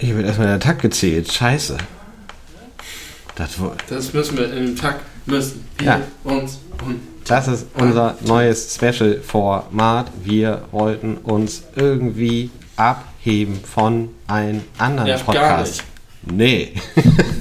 Hier 0.00 0.16
wird 0.16 0.26
erstmal 0.26 0.48
der 0.48 0.60
Takt 0.60 0.82
gezählt. 0.82 1.30
Scheiße. 1.32 1.76
Das, 3.36 3.50
das 3.88 4.12
müssen 4.12 4.36
wir 4.36 4.52
in 4.52 4.66
dem 4.66 4.76
Takt 4.76 5.02
müssen 5.26 5.64
wir 5.78 5.86
Ja. 5.86 6.00
uns 6.24 6.58
und 6.84 7.00
das 7.26 7.46
ist 7.48 7.66
unser 7.74 8.16
neues 8.24 8.74
Special-Format. 8.74 10.10
Wir 10.24 10.62
wollten 10.72 11.16
uns 11.18 11.62
irgendwie 11.76 12.50
abheben 12.76 13.60
von 13.62 14.08
einem 14.26 14.62
anderen 14.78 15.08
Nervt 15.08 15.26
gar 15.26 15.34
Podcast. 15.58 15.84
Nee. 16.22 16.72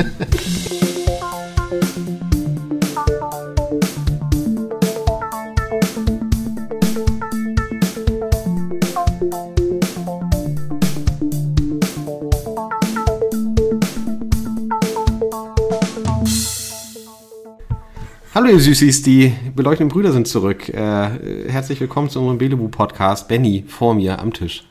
Hallo 18.60 18.66
Süßis, 18.74 19.04
die 19.04 19.32
beleuchteten 19.56 19.88
Brüder 19.88 20.12
sind 20.12 20.28
zurück. 20.28 20.68
Äh, 20.68 21.48
herzlich 21.48 21.80
willkommen 21.80 22.10
zu 22.10 22.20
unserem 22.20 22.40
Belebu-Podcast. 22.40 23.30
Benny 23.30 23.64
vor 23.66 23.96
mir 23.96 24.20
am 24.20 24.34
Tisch. 24.34 24.66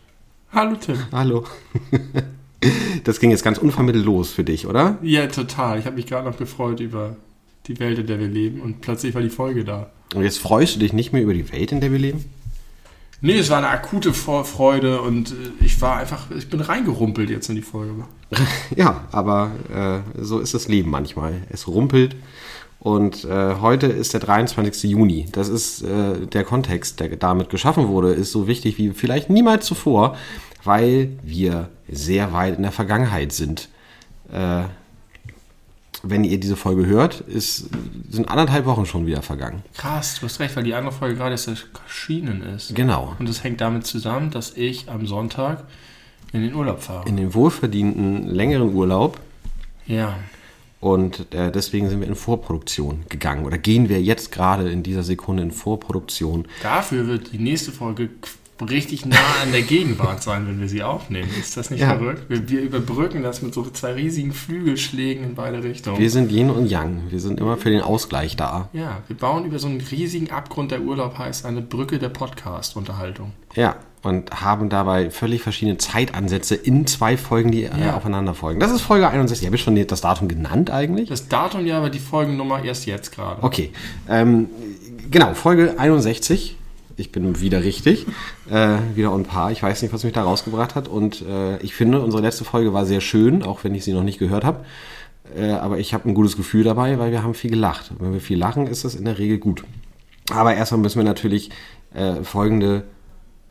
Hallo 0.53 0.77
Tim. 0.77 0.99
Hallo. 1.11 1.45
Das 3.05 3.19
ging 3.19 3.31
jetzt 3.31 3.43
ganz 3.43 3.57
unvermittelt 3.57 4.05
los 4.05 4.31
für 4.31 4.45
dich, 4.45 4.67
oder? 4.67 4.99
Ja, 5.01 5.27
total. 5.29 5.79
Ich 5.79 5.87
habe 5.87 5.97
mich 5.97 6.07
gerade 6.07 6.29
noch 6.29 6.37
gefreut 6.37 6.81
über 6.81 7.17
die 7.67 7.81
Welt, 7.81 7.99
in 7.99 8.07
der 8.07 8.21
wir 8.21 8.29
leben 8.29 8.61
und 8.61 8.83
plötzlich 8.83 9.15
war 9.15 9.23
die 9.23 9.31
Folge 9.31 9.65
da. 9.65 9.89
Und 10.15 10.23
jetzt 10.23 10.39
freust 10.39 10.75
du 10.75 10.81
dich 10.81 10.93
nicht 10.93 11.15
mehr 11.15 11.23
über 11.23 11.33
die 11.33 11.51
Welt, 11.51 11.73
in 11.73 11.81
der 11.81 11.91
wir 11.91 11.99
leben? 11.99 12.27
Nee, 13.23 13.39
es 13.39 13.49
war 13.49 13.59
eine 13.59 13.69
akute 13.69 14.13
Vorfreude 14.13 15.01
und 15.01 15.31
äh, 15.31 15.65
ich 15.65 15.81
war 15.81 15.97
einfach, 15.97 16.31
ich 16.37 16.51
bin 16.51 16.61
reingerumpelt 16.61 17.31
jetzt 17.31 17.49
in 17.49 17.57
die 17.57 17.63
Folge. 17.63 18.05
Ja, 18.77 19.07
aber 19.13 20.03
äh, 20.15 20.23
so 20.23 20.41
ist 20.41 20.53
das 20.53 20.69
Leben 20.69 20.91
manchmal. 20.91 21.43
Es 21.49 21.67
rumpelt. 21.67 22.17
Und 22.81 23.25
äh, 23.25 23.57
heute 23.61 23.87
ist 23.87 24.13
der 24.13 24.21
23. 24.21 24.91
Juni. 24.91 25.27
Das 25.33 25.49
ist 25.49 25.83
äh, 25.83 26.27
der 26.27 26.45
Kontext, 26.45 27.01
der 27.01 27.17
damit 27.17 27.51
geschaffen 27.51 27.89
wurde, 27.89 28.13
ist 28.13 28.31
so 28.31 28.47
wichtig 28.47 28.79
wie 28.79 28.91
vielleicht 28.91 29.31
niemals 29.31 29.67
zuvor, 29.67 30.17
weil 30.63 31.11
wir 31.23 31.69
sehr 31.89 32.33
weit 32.33 32.57
in 32.57 32.63
der 32.63 32.73
Vergangenheit 32.73 33.33
sind. 33.33 33.69
Äh, 34.33 34.65
wenn 36.05 36.23
ihr 36.23 36.39
diese 36.39 36.55
Folge 36.55 36.87
hört, 36.87 37.21
ist, 37.23 37.71
sind 38.09 38.29
anderthalb 38.29 38.67
Wochen 38.67 38.87
schon 38.87 39.07
wieder 39.07 39.23
vergangen. 39.23 39.65
Krass, 39.77 40.21
du 40.21 40.27
hast 40.27 40.39
recht, 40.39 40.55
weil 40.55 40.63
die 40.63 40.75
andere 40.75 40.95
Folge 40.95 41.17
gerade 41.17 41.33
erst 41.33 41.49
erschienen 41.49 42.43
ist. 42.43 42.77
Genau. 42.77 43.17
Und 43.19 43.29
das 43.29 43.43
hängt 43.43 43.61
damit 43.61 43.85
zusammen, 43.85 44.31
dass 44.31 44.57
ich 44.57 44.89
am 44.89 45.09
Sonntag 45.09 45.65
in 46.33 46.43
den 46.43 46.55
Urlaub 46.55 46.83
fahre. 46.83 47.09
In 47.09 47.17
den 47.17 47.35
wohlverdienten 47.35 48.29
längeren 48.29 48.73
Urlaub 48.73 49.19
ja. 49.89 50.17
Und 50.81 51.33
äh, 51.35 51.51
deswegen 51.51 51.89
sind 51.89 52.01
wir 52.01 52.07
in 52.07 52.15
Vorproduktion 52.15 53.05
gegangen. 53.09 53.45
Oder 53.47 53.59
gehen 53.59 53.89
wir 53.89 54.01
jetzt 54.01 54.31
gerade 54.31 54.71
in 54.71 54.83
dieser 54.85 55.03
Sekunde 55.03 55.43
in 55.43 55.51
Vorproduktion. 55.51 56.47
Dafür 56.63 57.07
wird 57.09 57.33
die 57.33 57.39
nächste 57.39 57.73
Folge 57.73 58.11
richtig 58.61 59.07
nah 59.07 59.17
an 59.43 59.53
der 59.53 59.63
Gegenwart 59.63 60.21
sein, 60.23 60.47
wenn 60.49 60.61
wir 60.61 60.69
sie 60.69 60.83
aufnehmen. 60.83 61.29
Ist 61.39 61.57
das 61.57 61.71
nicht 61.71 61.81
Ja. 61.81 61.97
verrückt? 61.97 62.25
Wir, 62.29 62.49
wir 62.49 62.61
überbrücken 62.63 63.23
das 63.23 63.41
mit 63.41 63.55
so 63.55 63.63
zwei 63.71 63.93
riesigen 63.93 64.33
Flügelschlägen 64.33 65.23
in 65.25 65.35
beide 65.37 65.63
Richtungen. 65.63 65.99
Wir 65.99 66.11
sind 66.11 66.31
Yin 66.33 66.51
und 66.51 66.67
Yang. 66.67 67.03
Wir 67.11 67.21
sind 67.21 67.39
immer 67.41 67.57
für 67.57 67.71
den 67.71 67.83
Ausgleich 67.83 68.35
da. 68.37 68.69
ja, 68.73 69.03
wir 69.07 69.17
bauen 69.17 69.45
über 69.45 69.59
so 69.61 69.69
einen 69.69 69.81
riesigen 69.81 70.31
Abgrund, 70.31 70.71
der 70.73 70.81
Urlaub 70.83 71.19
heißt, 71.19 71.45
eine 71.47 71.63
Brücke 71.63 71.99
der 72.01 72.09
Podcast-Unterhaltung. 72.09 73.33
Ja. 73.55 73.77
Und 74.09 74.31
haben 74.43 74.69
dabei 74.69 75.11
völlig 75.11 75.43
verschiedene 75.43 75.79
Zeitansätze 75.79 76.55
in 76.55 76.87
zwei 76.87 77.17
Folgen, 77.17 77.51
die 77.53 77.65
äh, 77.65 77.71
Ja. 77.81 77.97
aufeinander 77.97 78.35
folgen. 78.35 78.59
Das 78.61 78.73
ist 78.73 78.81
Folge 78.81 79.09
61. 79.09 79.47
Habe 79.47 79.57
ich 79.57 79.63
schon 79.63 79.77
das 79.87 80.01
Datum 80.01 80.29
genannt 80.29 80.71
eigentlich? 80.71 81.09
Das 81.09 81.29
Datum 81.29 81.67
ja, 81.67 81.79
aber 81.79 81.91
die 81.91 81.99
Folgennummer 81.99 82.65
erst 82.65 82.87
jetzt 82.87 83.13
gerade. 83.13 83.43
Okay. 83.43 83.71
Ähm, 84.09 84.49
genau, 85.11 85.35
Folge 85.35 85.75
61. 85.79 86.57
Ich 86.97 87.13
bin 87.13 87.41
wieder 87.41 87.63
richtig. 87.63 88.07
Äh, 88.51 88.79
wieder 88.97 89.13
on 89.13 89.23
par. 89.25 89.53
Ich 89.53 89.63
weiß 89.63 89.83
nicht, 89.83 89.93
was 89.95 90.03
mich 90.03 90.13
da 90.15 90.23
rausgebracht 90.23 90.75
hat. 90.75 90.89
Und 90.89 91.23
äh, 91.23 91.59
ich 91.59 91.75
finde, 91.75 92.01
unsere 92.01 92.23
letzte 92.23 92.45
Folge 92.45 92.73
war 92.73 92.87
sehr 92.87 93.01
schön, 93.01 93.43
auch 93.45 93.63
wenn 93.63 93.75
ich 93.75 93.85
sie 93.85 93.93
noch 93.93 94.03
nicht 94.03 94.19
gehört 94.19 94.45
habe. 94.45 94.65
Äh, 95.37 95.51
aber 95.53 95.79
ich 95.79 95.95
habe 95.95 96.09
ein 96.09 96.15
gutes 96.15 96.37
Gefühl 96.37 96.65
dabei, 96.65 96.99
weil 96.99 97.13
wir 97.13 97.23
haben 97.23 97.35
viel 97.35 97.51
gelacht. 97.51 97.93
Wenn 98.01 98.13
wir 98.13 98.21
viel 98.21 98.39
lachen, 98.39 98.67
ist 98.67 98.85
das 98.85 98.95
in 98.97 99.05
der 99.05 99.19
Regel 99.19 99.39
gut. 99.39 99.63
Aber 100.31 100.55
erstmal 100.55 100.81
müssen 100.81 100.99
wir 100.99 101.05
natürlich 101.05 101.51
äh, 101.95 102.23
folgende 102.25 102.85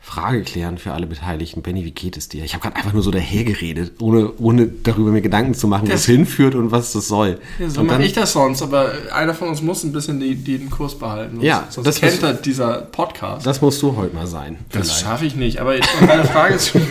Frage 0.00 0.42
klären 0.42 0.78
für 0.78 0.92
alle 0.92 1.06
Beteiligten. 1.06 1.60
Benny, 1.60 1.84
wie 1.84 1.90
geht 1.90 2.16
es 2.16 2.28
dir? 2.28 2.42
Ich 2.44 2.54
habe 2.54 2.62
gerade 2.62 2.76
einfach 2.76 2.92
nur 2.94 3.02
so 3.02 3.10
dahergeredet, 3.10 4.00
ohne, 4.00 4.32
ohne 4.38 4.66
darüber 4.66 5.10
mir 5.10 5.20
Gedanken 5.20 5.52
zu 5.54 5.66
machen, 5.68 5.86
wo 5.86 5.92
Das- 5.92 6.00
es 6.02 6.06
hinführt 6.06 6.54
und 6.54 6.70
was 6.70 6.92
das 6.92 7.08
soll. 7.08 7.38
Ja, 7.58 7.68
so 7.68 7.82
mache 7.84 8.02
ich 8.04 8.12
das 8.14 8.32
sonst, 8.32 8.62
aber 8.62 8.92
einer 9.12 9.34
von 9.34 9.48
uns 9.48 9.60
muss 9.60 9.84
ein 9.84 9.92
bisschen 9.92 10.18
die, 10.20 10.34
die 10.34 10.58
den 10.58 10.70
Kurs 10.70 10.96
behalten. 10.98 11.34
Sonst, 11.36 11.44
Ja, 11.44 11.66
sonst 11.68 11.86
das 11.86 12.00
kennt 12.00 12.22
das 12.22 12.40
dieser 12.42 12.82
Podcast. 12.82 13.46
Das 13.46 13.60
musst 13.60 13.82
du 13.82 13.96
heute 13.96 14.14
mal 14.14 14.26
sein. 14.26 14.56
Das 14.72 15.00
schaffe 15.00 15.26
ich 15.26 15.34
nicht, 15.34 15.60
aber 15.60 15.74
um 16.00 16.06
deine 16.06 16.24
Frage 16.24 16.56
zu. 16.56 16.78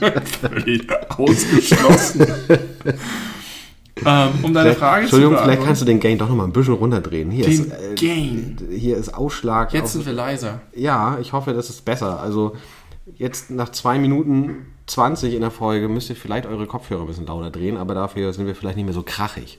Völlig 0.40 0.86
ausgeschlossen. 1.18 2.26
ähm, 4.06 4.30
um 4.42 4.52
deine 4.54 4.66
Vielleicht- 4.70 4.78
Frage 4.78 5.06
zu 5.06 5.16
Entschuldigung, 5.16 5.44
vielleicht 5.44 5.62
kannst 5.64 5.80
du 5.82 5.86
den 5.86 6.00
Gain 6.00 6.18
doch 6.18 6.28
noch 6.28 6.36
mal 6.36 6.44
ein 6.44 6.52
bisschen 6.52 6.74
runterdrehen. 6.74 7.30
Hier 7.30 7.44
Den 7.46 7.52
ist, 7.52 7.70
äh, 7.72 7.94
Gain. 7.96 8.56
Hier 8.70 8.96
ist 8.96 9.14
Ausschlag. 9.14 9.72
Jetzt 9.72 9.84
auf, 9.84 9.90
sind 9.90 10.06
wir 10.06 10.12
leiser. 10.12 10.60
ja, 10.74 11.18
ich 11.20 11.32
hoffe, 11.32 11.52
das 11.52 11.70
ist 11.70 11.84
besser. 11.84 12.20
Also 12.20 12.56
jetzt 13.16 13.50
nach 13.50 13.70
2 13.70 13.98
Minuten 13.98 14.66
20 14.86 15.34
in 15.34 15.40
der 15.40 15.50
Folge 15.50 15.88
müsst 15.88 16.10
ihr 16.10 16.16
vielleicht 16.16 16.46
eure 16.46 16.66
Kopfhörer 16.66 17.02
ein 17.02 17.06
bisschen 17.06 17.26
lauter 17.26 17.50
drehen, 17.50 17.76
aber 17.76 17.94
dafür 17.94 18.32
sind 18.32 18.46
wir 18.46 18.54
vielleicht 18.54 18.76
nicht 18.76 18.84
mehr 18.86 18.94
so 18.94 19.02
krachig. 19.02 19.58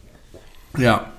Ja. 0.77 1.09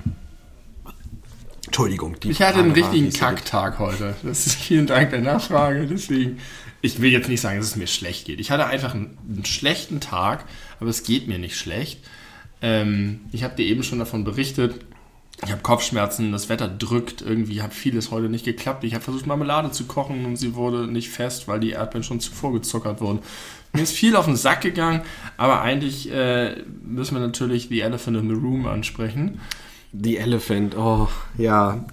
Entschuldigung. 1.66 2.16
Die 2.20 2.30
Ich 2.30 2.42
hatte 2.42 2.58
einen 2.60 2.70
richtigen. 2.72 3.12
Kacktag 3.12 3.78
heute. 3.78 4.14
Das 4.22 4.46
ist 4.46 4.54
vielen 4.56 4.86
Dank 4.86 5.10
der 5.10 5.20
Nachfrage. 5.20 5.86
Deswegen, 5.86 6.38
ich 6.80 7.00
will 7.00 7.10
jetzt 7.10 7.28
nicht 7.28 7.40
sagen, 7.40 7.58
dass 7.58 7.66
es 7.66 7.76
mir 7.76 7.88
schlecht 7.88 8.26
geht. 8.26 8.38
Ich 8.38 8.50
hatte 8.50 8.66
einfach 8.66 8.94
einen, 8.94 9.18
einen 9.28 9.44
schlechten 9.44 9.98
Tag, 10.00 10.44
aber 10.78 10.88
es 10.90 11.02
geht 11.02 11.26
mir 11.26 11.38
nicht 11.38 11.56
schlecht. 11.56 12.00
Ähm, 12.66 13.20
ich 13.32 13.44
habe 13.44 13.54
dir 13.54 13.64
eben 13.66 13.82
schon 13.84 14.00
davon 14.00 14.24
berichtet. 14.24 14.74
Ich 15.44 15.52
habe 15.52 15.60
Kopfschmerzen, 15.62 16.32
das 16.32 16.48
Wetter 16.48 16.66
drückt, 16.66 17.20
irgendwie 17.20 17.60
hat 17.62 17.74
vieles 17.74 18.10
heute 18.10 18.28
nicht 18.30 18.44
geklappt. 18.46 18.82
Ich 18.84 18.94
habe 18.94 19.04
versucht, 19.04 19.26
Marmelade 19.26 19.70
zu 19.70 19.84
kochen 19.84 20.24
und 20.24 20.36
sie 20.36 20.54
wurde 20.54 20.86
nicht 20.86 21.10
fest, 21.10 21.46
weil 21.46 21.60
die 21.60 21.70
Erdbeeren 21.70 22.02
schon 22.02 22.20
zuvor 22.20 22.54
gezuckert 22.54 23.00
wurden. 23.02 23.20
Mir 23.74 23.82
ist 23.82 23.92
viel 23.92 24.16
auf 24.16 24.24
den 24.24 24.36
Sack 24.36 24.62
gegangen, 24.62 25.02
aber 25.36 25.60
eigentlich 25.60 26.10
äh, 26.10 26.56
müssen 26.82 27.14
wir 27.16 27.20
natürlich 27.20 27.68
The 27.68 27.80
Elephant 27.82 28.16
in 28.16 28.28
the 28.30 28.34
Room 28.34 28.66
ansprechen. 28.66 29.38
The 29.92 30.16
Elephant, 30.16 30.74
oh, 30.76 31.08
ja. 31.36 31.84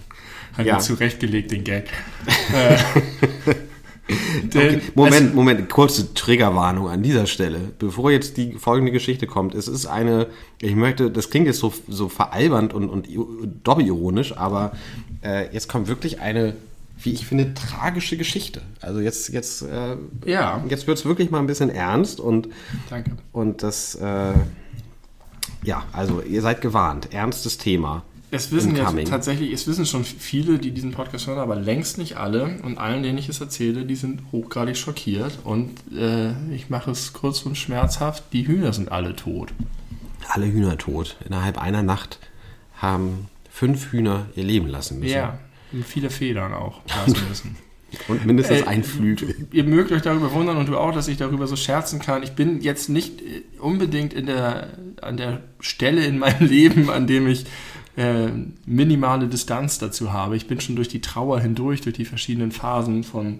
Hat 0.57 0.65
Ja. 0.65 0.75
mir 0.75 0.79
zurechtgelegt, 0.79 1.51
den 1.51 1.63
Gag. 1.65 1.89
Denn 4.53 4.81
Moment, 4.95 5.33
Moment, 5.33 5.69
kurze 5.69 6.13
Triggerwarnung 6.13 6.89
an 6.89 7.03
dieser 7.03 7.25
Stelle. 7.25 7.59
Bevor 7.79 8.11
jetzt 8.11 8.37
die 8.37 8.53
folgende 8.53 8.91
Geschichte 8.91 9.27
kommt, 9.27 9.55
es 9.55 9.67
ist 9.67 9.85
eine, 9.85 10.27
ich 10.61 10.75
möchte, 10.75 11.09
das 11.09 11.29
klingt 11.29 11.47
jetzt 11.47 11.59
so, 11.59 11.73
so 11.87 12.09
veralbernd 12.09 12.73
und, 12.73 12.89
und 12.89 13.07
doppelironisch, 13.63 14.35
aber 14.35 14.73
äh, 15.23 15.53
jetzt 15.53 15.69
kommt 15.69 15.87
wirklich 15.87 16.19
eine, 16.19 16.55
wie 16.97 17.13
ich 17.13 17.25
finde, 17.25 17.53
tragische 17.53 18.17
Geschichte. 18.17 18.61
Also 18.81 18.99
jetzt, 18.99 19.29
jetzt, 19.29 19.61
äh, 19.61 19.95
ja, 20.25 20.63
jetzt 20.67 20.85
wird 20.87 20.97
es 20.97 21.05
wirklich 21.05 21.31
mal 21.31 21.39
ein 21.39 21.47
bisschen 21.47 21.69
ernst 21.69 22.19
und, 22.19 22.49
danke. 22.89 23.11
und 23.31 23.63
das, 23.63 23.95
äh, 23.95 24.33
ja, 25.63 25.85
also 25.93 26.21
ihr 26.21 26.41
seid 26.41 26.59
gewarnt, 26.59 27.13
ernstes 27.13 27.57
Thema. 27.57 28.03
Es 28.33 28.51
wissen 28.51 28.75
ja 28.75 28.91
tatsächlich, 29.03 29.51
es 29.53 29.67
wissen 29.67 29.85
schon 29.85 30.03
viele, 30.03 30.57
die 30.57 30.71
diesen 30.71 30.91
Podcast 30.91 31.27
hören, 31.27 31.37
aber 31.37 31.55
längst 31.55 31.99
nicht 31.99 32.17
alle. 32.17 32.57
Und 32.63 32.79
allen, 32.79 33.03
denen 33.03 33.19
ich 33.19 33.29
es 33.29 33.39
erzähle, 33.39 33.85
die 33.85 33.95
sind 33.95 34.23
hochgradig 34.31 34.75
schockiert. 34.75 35.37
Und 35.43 35.71
äh, 35.95 36.31
ich 36.51 36.71
mache 36.71 36.89
es 36.89 37.13
kurz 37.13 37.43
und 37.43 37.59
schmerzhaft: 37.59 38.23
Die 38.33 38.47
Hühner 38.47 38.73
sind 38.73 38.91
alle 38.91 39.15
tot. 39.15 39.53
Alle 40.29 40.47
Hühner 40.47 40.79
tot. 40.79 41.15
Innerhalb 41.27 41.61
einer 41.61 41.83
Nacht 41.83 42.17
haben 42.77 43.27
fünf 43.51 43.91
Hühner 43.91 44.25
ihr 44.35 44.45
Leben 44.45 44.67
lassen 44.67 44.99
müssen. 44.99 45.13
Ja, 45.13 45.37
und 45.71 45.85
viele 45.85 46.09
Federn 46.09 46.55
auch 46.55 46.81
lassen 46.87 47.27
müssen. 47.29 47.55
Und 48.07 48.25
mindestens 48.25 48.61
Äh, 48.61 48.65
ein 48.65 48.83
Flügel. 48.83 49.47
Ihr 49.51 49.63
mögt 49.63 49.91
euch 49.91 50.01
darüber 50.01 50.31
wundern 50.31 50.57
und 50.57 50.67
du 50.67 50.77
auch, 50.77 50.91
dass 50.91 51.07
ich 51.07 51.17
darüber 51.17 51.45
so 51.45 51.55
scherzen 51.55 51.99
kann. 51.99 52.23
Ich 52.23 52.31
bin 52.31 52.61
jetzt 52.61 52.89
nicht 52.89 53.21
äh, 53.21 53.43
unbedingt 53.59 54.11
in 54.11 54.25
der, 54.25 54.69
an 55.03 55.17
der 55.17 55.41
Stelle 55.59 56.03
in 56.03 56.17
meinem 56.17 56.47
Leben, 56.47 56.89
an 56.89 57.05
dem 57.05 57.27
ich 57.27 57.45
äh, 57.95 58.29
minimale 58.65 59.27
Distanz 59.27 59.77
dazu 59.79 60.11
habe. 60.13 60.35
Ich 60.35 60.47
bin 60.47 60.59
schon 60.59 60.75
durch 60.75 60.87
die 60.87 61.01
Trauer 61.01 61.39
hindurch, 61.39 61.81
durch 61.81 61.95
die 61.95 62.05
verschiedenen 62.05 62.51
Phasen 62.51 63.03
von, 63.03 63.39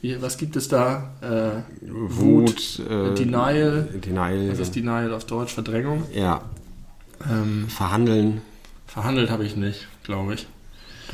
wie, 0.00 0.20
was 0.20 0.36
gibt 0.38 0.56
es 0.56 0.68
da? 0.68 1.12
Äh, 1.20 1.62
Wut, 1.90 2.80
äh, 2.88 3.14
Denial. 3.14 3.88
Denial. 4.04 4.50
Was 4.50 4.58
ist 4.58 4.74
Denial 4.74 5.12
auf 5.12 5.24
Deutsch? 5.26 5.52
Verdrängung. 5.54 6.04
ja, 6.12 6.42
Ähm, 7.30 7.68
verhandeln. 7.68 8.42
verhandelt 8.86 9.30
habe 9.30 9.44
ich 9.44 9.56
nicht, 9.56 9.86
glaube 10.02 10.34
ich. 10.34 10.46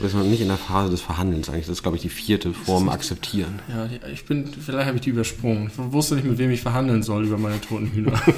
Du 0.00 0.04
bist 0.04 0.14
noch 0.14 0.24
nicht 0.24 0.40
in 0.40 0.48
der 0.48 0.56
Phase 0.56 0.90
des 0.90 1.02
Verhandelns 1.02 1.50
eigentlich. 1.50 1.66
Das 1.66 1.74
ist, 1.76 1.82
glaube 1.82 1.98
ich, 1.98 2.02
die 2.02 2.08
vierte 2.08 2.54
Form 2.54 2.88
akzeptieren. 2.88 3.58
Ja, 3.68 3.86
ich 4.10 4.24
bin, 4.24 4.46
vielleicht 4.46 4.86
habe 4.86 4.96
ich 4.96 5.02
die 5.02 5.10
übersprungen. 5.10 5.66
Ich 5.66 5.92
wusste 5.92 6.14
nicht, 6.14 6.24
mit 6.26 6.38
wem 6.38 6.50
ich 6.50 6.62
verhandeln 6.62 7.02
soll 7.02 7.26
über 7.26 7.36
meine 7.36 7.60
toten 7.60 7.86
Hühner. 7.92 8.18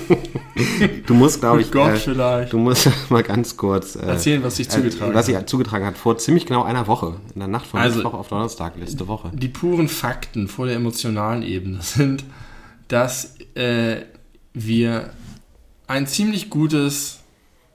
Du 1.06 1.14
musst, 1.14 1.40
glaube 1.40 1.60
ich, 1.60 1.66
Mit 1.68 1.74
Gott 1.74 1.92
äh, 1.92 1.96
vielleicht. 1.96 2.52
du 2.52 2.58
musst 2.58 2.88
mal 3.10 3.22
ganz 3.22 3.56
kurz 3.56 3.96
äh, 3.96 4.00
Erzählen, 4.00 4.42
was 4.42 4.56
sich 4.56 4.68
zugetragen 4.68 5.12
äh, 5.12 5.14
was 5.14 5.26
sich 5.26 5.46
zugetragen 5.46 5.86
hat 5.86 5.96
vor 5.96 6.18
ziemlich 6.18 6.44
genau 6.46 6.62
einer 6.62 6.86
Woche. 6.86 7.16
In 7.34 7.40
der 7.40 7.48
Nacht 7.48 7.66
von 7.66 7.80
Also- 7.80 7.96
Mittwoch 7.96 8.14
auf 8.14 8.28
Donnerstag 8.28 8.76
letzte 8.78 9.08
Woche. 9.08 9.30
Die 9.32 9.48
puren 9.48 9.88
Fakten 9.88 10.48
vor 10.48 10.66
der 10.66 10.76
emotionalen 10.76 11.42
Ebene 11.42 11.78
sind, 11.82 12.24
dass 12.88 13.36
äh, 13.54 14.02
wir 14.52 15.10
ein 15.86 16.06
ziemlich 16.06 16.50
gutes, 16.50 17.20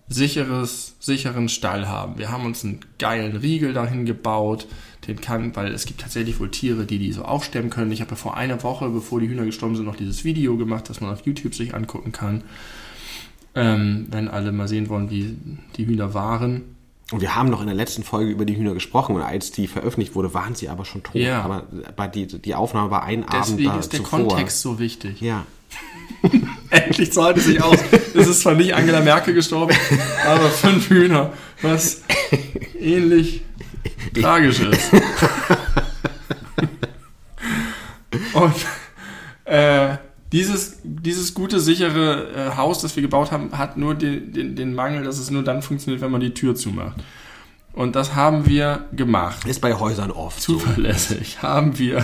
sicheres, 0.09 0.95
sicheren 0.99 1.49
Stall 1.49 1.87
haben. 1.87 2.17
Wir 2.17 2.31
haben 2.31 2.45
uns 2.45 2.63
einen 2.63 2.79
geilen 2.97 3.35
Riegel 3.35 3.73
dahin 3.73 4.05
gebaut, 4.05 4.67
den 5.07 5.19
kann, 5.21 5.55
weil 5.55 5.73
es 5.73 5.85
gibt 5.85 6.01
tatsächlich 6.01 6.39
wohl 6.39 6.51
Tiere, 6.51 6.85
die 6.85 6.99
die 6.99 7.11
so 7.11 7.23
aufstemmen 7.23 7.69
können. 7.69 7.91
Ich 7.91 8.01
habe 8.01 8.11
ja 8.11 8.17
vor 8.17 8.37
einer 8.37 8.61
Woche, 8.63 8.89
bevor 8.89 9.19
die 9.19 9.27
Hühner 9.29 9.45
gestorben 9.45 9.75
sind, 9.75 9.85
noch 9.85 9.95
dieses 9.95 10.23
Video 10.23 10.57
gemacht, 10.57 10.89
das 10.89 11.01
man 11.01 11.11
auf 11.11 11.25
YouTube 11.25 11.55
sich 11.55 11.73
angucken 11.73 12.11
kann. 12.11 12.43
Ähm, 13.55 14.07
wenn 14.11 14.27
alle 14.27 14.51
mal 14.51 14.67
sehen 14.67 14.87
wollen, 14.89 15.09
wie 15.09 15.35
die 15.77 15.87
Hühner 15.87 16.13
waren. 16.13 16.75
Und 17.11 17.21
wir 17.21 17.35
haben 17.35 17.49
noch 17.49 17.61
in 17.61 17.67
der 17.67 17.75
letzten 17.75 18.03
Folge 18.03 18.31
über 18.31 18.45
die 18.45 18.57
Hühner 18.57 18.73
gesprochen 18.73 19.15
und 19.15 19.21
als 19.21 19.51
die 19.51 19.67
veröffentlicht 19.67 20.13
wurde, 20.13 20.33
waren 20.33 20.55
sie 20.55 20.67
aber 20.67 20.83
schon 20.83 21.03
tot. 21.03 21.15
Ja. 21.15 21.63
Aber 21.95 22.07
die, 22.09 22.27
die 22.27 22.53
Aufnahme 22.53 22.91
war 22.91 23.03
ein 23.03 23.25
Deswegen 23.31 23.69
Abend 23.69 23.75
da 23.75 23.79
ist 23.79 23.93
der 23.93 24.03
zuvor. 24.03 24.27
Kontext 24.27 24.61
so 24.61 24.77
wichtig. 24.77 25.21
Ja. 25.21 25.45
Endlich 26.69 27.11
zahlt 27.13 27.37
es 27.37 27.45
sich 27.45 27.61
aus. 27.61 27.77
Es 28.13 28.27
ist 28.27 28.41
zwar 28.41 28.55
nicht 28.55 28.73
Angela 28.73 29.01
Merkel 29.01 29.33
gestorben, 29.33 29.75
aber 30.25 30.49
fünf 30.49 30.89
Hühner, 30.89 31.31
was 31.61 32.01
ähnlich 32.79 33.43
tragisch 34.13 34.59
ist. 34.59 34.91
Und 38.33 38.55
äh, 39.45 39.97
dieses, 40.31 40.79
dieses 40.83 41.33
gute, 41.33 41.59
sichere 41.59 42.27
äh, 42.35 42.55
Haus, 42.57 42.81
das 42.81 42.95
wir 42.95 43.01
gebaut 43.01 43.31
haben, 43.31 43.57
hat 43.57 43.77
nur 43.77 43.95
den, 43.95 44.33
den, 44.33 44.55
den 44.55 44.73
Mangel, 44.73 45.03
dass 45.03 45.17
es 45.19 45.31
nur 45.31 45.43
dann 45.43 45.61
funktioniert, 45.61 46.01
wenn 46.01 46.11
man 46.11 46.21
die 46.21 46.33
Tür 46.33 46.55
zumacht. 46.55 46.97
Und 47.73 47.95
das 47.95 48.15
haben 48.15 48.47
wir 48.47 48.85
gemacht 48.91 49.45
Ist 49.45 49.61
bei 49.61 49.75
Häusern 49.75 50.11
oft 50.11 50.41
so. 50.41 50.53
zuverlässig 50.53 51.43
haben 51.43 51.77
wir 51.77 52.03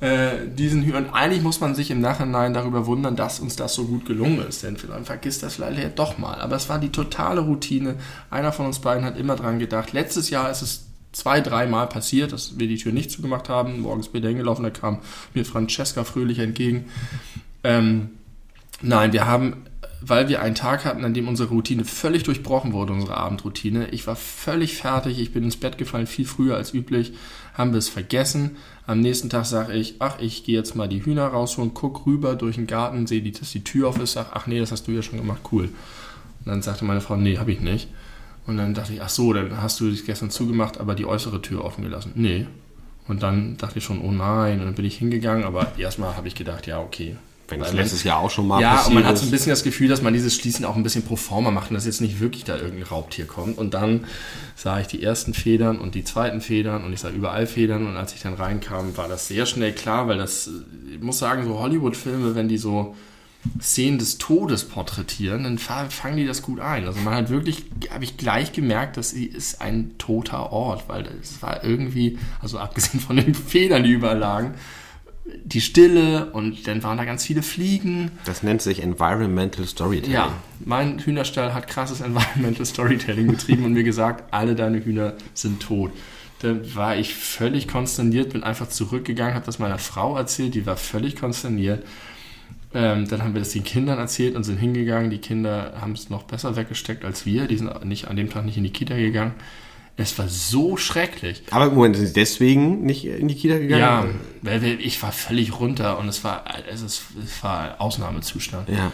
äh, 0.00 0.46
diesen 0.46 0.84
Hü- 0.84 0.96
Und 0.96 1.10
eigentlich 1.10 1.42
muss 1.42 1.60
man 1.60 1.74
sich 1.74 1.90
im 1.90 2.00
Nachhinein 2.00 2.54
darüber 2.54 2.86
wundern, 2.86 3.16
dass 3.16 3.40
uns 3.40 3.56
das 3.56 3.74
so 3.74 3.84
gut 3.84 4.06
gelungen 4.06 4.46
ist. 4.46 4.62
Denn 4.62 4.76
man 4.88 5.04
vergisst 5.04 5.42
das 5.42 5.58
leider 5.58 5.88
doch 5.88 6.18
mal. 6.18 6.40
Aber 6.40 6.56
es 6.56 6.68
war 6.68 6.78
die 6.78 6.90
totale 6.90 7.40
Routine. 7.40 7.96
Einer 8.30 8.52
von 8.52 8.66
uns 8.66 8.78
beiden 8.78 9.04
hat 9.04 9.18
immer 9.18 9.36
dran 9.36 9.58
gedacht. 9.58 9.92
Letztes 9.92 10.30
Jahr 10.30 10.50
ist 10.50 10.62
es 10.62 10.84
zwei, 11.12 11.40
dreimal 11.40 11.88
passiert, 11.88 12.32
dass 12.32 12.58
wir 12.58 12.68
die 12.68 12.76
Tür 12.76 12.92
nicht 12.92 13.10
zugemacht 13.10 13.48
haben. 13.48 13.80
Morgens 13.80 14.08
bin 14.08 14.22
ich 14.22 14.28
hingelaufen, 14.28 14.62
da 14.62 14.70
kam 14.70 14.98
mir 15.34 15.44
Francesca 15.44 16.04
fröhlich 16.04 16.38
entgegen. 16.38 16.84
Ähm, 17.64 18.10
nein, 18.82 19.12
wir 19.12 19.26
haben, 19.26 19.64
weil 20.00 20.28
wir 20.28 20.42
einen 20.42 20.54
Tag 20.54 20.84
hatten, 20.84 21.04
an 21.04 21.14
dem 21.14 21.26
unsere 21.26 21.48
Routine 21.48 21.84
völlig 21.84 22.22
durchbrochen 22.22 22.72
wurde, 22.72 22.92
unsere 22.92 23.16
Abendroutine. 23.16 23.88
Ich 23.88 24.06
war 24.06 24.16
völlig 24.16 24.76
fertig, 24.76 25.18
ich 25.18 25.32
bin 25.32 25.44
ins 25.44 25.56
Bett 25.56 25.78
gefallen, 25.78 26.06
viel 26.06 26.26
früher 26.26 26.56
als 26.56 26.72
üblich, 26.74 27.14
haben 27.58 27.72
wir 27.72 27.78
es 27.78 27.88
vergessen. 27.88 28.56
Am 28.86 29.00
nächsten 29.00 29.28
Tag 29.28 29.44
sage 29.44 29.74
ich, 29.74 29.96
ach, 29.98 30.20
ich 30.20 30.44
gehe 30.44 30.56
jetzt 30.56 30.76
mal 30.76 30.88
die 30.88 31.04
Hühner 31.04 31.26
rausholen, 31.26 31.74
guck 31.74 32.06
rüber 32.06 32.36
durch 32.36 32.54
den 32.54 32.68
Garten, 32.68 33.06
sehe, 33.06 33.20
dass 33.32 33.50
die 33.50 33.64
Tür 33.64 33.88
auf 33.88 34.00
ist, 34.00 34.12
sag, 34.12 34.28
ach 34.32 34.46
nee, 34.46 34.60
das 34.60 34.72
hast 34.72 34.86
du 34.86 34.92
ja 34.92 35.02
schon 35.02 35.18
gemacht, 35.18 35.40
cool. 35.52 35.64
Und 35.64 36.46
dann 36.46 36.62
sagte 36.62 36.84
meine 36.84 37.00
Frau, 37.00 37.16
nee, 37.16 37.36
habe 37.36 37.52
ich 37.52 37.60
nicht. 37.60 37.88
Und 38.46 38.56
dann 38.56 38.72
dachte 38.72 38.94
ich, 38.94 39.02
ach 39.02 39.10
so, 39.10 39.32
dann 39.34 39.60
hast 39.60 39.78
du 39.80 39.90
dich 39.90 40.06
gestern 40.06 40.30
zugemacht, 40.30 40.80
aber 40.80 40.94
die 40.94 41.04
äußere 41.04 41.42
Tür 41.42 41.64
offen 41.64 41.84
gelassen. 41.84 42.12
Nee. 42.14 42.46
Und 43.08 43.22
dann 43.22 43.56
dachte 43.58 43.78
ich 43.78 43.84
schon, 43.84 44.00
oh 44.00 44.12
nein. 44.12 44.60
Und 44.60 44.66
dann 44.66 44.74
bin 44.74 44.84
ich 44.84 44.96
hingegangen, 44.96 45.44
aber 45.44 45.76
erstmal 45.76 46.16
habe 46.16 46.28
ich 46.28 46.34
gedacht, 46.34 46.66
ja, 46.66 46.80
okay. 46.80 47.16
Wenn 47.48 47.60
das 47.60 47.68
man- 47.70 47.76
letztes 47.78 48.02
Jahr 48.04 48.18
auch 48.18 48.30
schon 48.30 48.46
mal 48.46 48.60
ja, 48.60 48.82
und 48.84 48.94
man 48.94 49.04
hat 49.06 49.16
so 49.18 49.24
ein 49.24 49.30
bisschen 49.30 49.50
das 49.50 49.62
Gefühl, 49.62 49.88
dass 49.88 50.02
man 50.02 50.12
dieses 50.12 50.34
Schließen 50.34 50.64
auch 50.66 50.76
ein 50.76 50.82
bisschen 50.82 51.02
pro 51.02 51.16
forma 51.16 51.50
macht 51.50 51.70
und 51.70 51.74
dass 51.74 51.86
jetzt 51.86 52.00
nicht 52.02 52.20
wirklich 52.20 52.44
da 52.44 52.56
irgendein 52.56 52.82
Raubtier 52.88 53.26
kommt. 53.26 53.56
Und 53.58 53.72
dann 53.74 54.04
sah 54.54 54.78
ich 54.80 54.86
die 54.86 55.02
ersten 55.02 55.32
Federn 55.34 55.78
und 55.78 55.94
die 55.94 56.04
zweiten 56.04 56.40
Federn 56.40 56.84
und 56.84 56.92
ich 56.92 57.00
sah 57.00 57.08
überall 57.10 57.46
Federn. 57.46 57.86
Und 57.86 57.96
als 57.96 58.14
ich 58.14 58.20
dann 58.20 58.34
reinkam, 58.34 58.96
war 58.96 59.08
das 59.08 59.28
sehr 59.28 59.46
schnell 59.46 59.72
klar, 59.72 60.08
weil 60.08 60.18
das, 60.18 60.50
ich 60.92 61.00
muss 61.00 61.18
sagen, 61.18 61.44
so 61.44 61.58
Hollywood-Filme, 61.58 62.34
wenn 62.34 62.48
die 62.48 62.58
so 62.58 62.94
Szenen 63.60 63.98
des 63.98 64.18
Todes 64.18 64.64
porträtieren, 64.64 65.44
dann 65.44 65.58
fa- 65.58 65.88
fangen 65.88 66.16
die 66.16 66.26
das 66.26 66.42
gut 66.42 66.60
ein. 66.60 66.86
Also 66.86 67.00
man 67.00 67.14
hat 67.14 67.30
wirklich, 67.30 67.64
habe 67.94 68.02
ich 68.04 68.16
gleich 68.16 68.52
gemerkt, 68.52 68.96
dass 68.96 69.10
sie 69.10 69.24
ist 69.26 69.60
ein 69.62 69.92
toter 69.96 70.52
Ort, 70.52 70.88
weil 70.88 71.06
es 71.22 71.40
war 71.40 71.62
irgendwie, 71.64 72.18
also 72.42 72.58
abgesehen 72.58 73.00
von 73.00 73.16
den 73.16 73.34
Federn, 73.36 73.84
die 73.84 73.90
überall 73.92 74.18
lagen, 74.18 74.54
die 75.44 75.60
Stille 75.60 76.30
und 76.32 76.66
dann 76.66 76.82
waren 76.82 76.98
da 76.98 77.04
ganz 77.04 77.24
viele 77.24 77.42
Fliegen. 77.42 78.10
Das 78.24 78.42
nennt 78.42 78.62
sich 78.62 78.82
Environmental 78.82 79.66
Storytelling. 79.66 80.12
Ja, 80.12 80.32
mein 80.64 80.98
Hühnerstall 80.98 81.54
hat 81.54 81.68
krasses 81.68 82.00
Environmental 82.00 82.66
Storytelling 82.66 83.26
betrieben 83.28 83.64
und 83.64 83.72
mir 83.72 83.84
gesagt, 83.84 84.32
alle 84.32 84.54
deine 84.54 84.84
Hühner 84.84 85.14
sind 85.34 85.60
tot. 85.62 85.92
Dann 86.40 86.74
war 86.74 86.96
ich 86.96 87.14
völlig 87.14 87.66
konsterniert, 87.66 88.32
bin 88.32 88.44
einfach 88.44 88.68
zurückgegangen, 88.68 89.34
habe 89.34 89.46
das 89.46 89.58
meiner 89.58 89.78
Frau 89.78 90.16
erzählt, 90.16 90.54
die 90.54 90.66
war 90.66 90.76
völlig 90.76 91.16
konsterniert. 91.16 91.84
Ähm, 92.74 93.08
dann 93.08 93.22
haben 93.22 93.34
wir 93.34 93.40
das 93.40 93.52
den 93.52 93.64
Kindern 93.64 93.98
erzählt 93.98 94.36
und 94.36 94.44
sind 94.44 94.58
hingegangen. 94.58 95.10
Die 95.10 95.18
Kinder 95.18 95.74
haben 95.80 95.92
es 95.92 96.10
noch 96.10 96.24
besser 96.24 96.54
weggesteckt 96.54 97.04
als 97.04 97.24
wir. 97.24 97.46
Die 97.46 97.56
sind 97.56 97.84
nicht, 97.84 98.08
an 98.08 98.16
dem 98.16 98.28
Tag 98.30 98.44
nicht 98.44 98.58
in 98.58 98.64
die 98.64 98.70
Kita 98.70 98.94
gegangen. 98.94 99.32
Es 100.00 100.16
war 100.16 100.28
so 100.28 100.76
schrecklich. 100.76 101.42
Aber 101.50 101.66
im 101.66 101.74
Moment 101.74 101.96
sind 101.96 102.06
sie 102.06 102.12
deswegen 102.12 102.84
nicht 102.84 103.04
in 103.04 103.26
die 103.26 103.34
Kita 103.34 103.58
gegangen? 103.58 103.80
Ja, 103.80 104.06
weil 104.42 104.80
ich 104.80 105.02
war 105.02 105.10
völlig 105.10 105.58
runter 105.58 105.98
und 105.98 106.06
es 106.06 106.22
war, 106.22 106.44
es, 106.70 106.82
ist, 106.82 107.02
es 107.22 107.42
war 107.42 107.80
Ausnahmezustand. 107.80 108.68
Ja. 108.68 108.92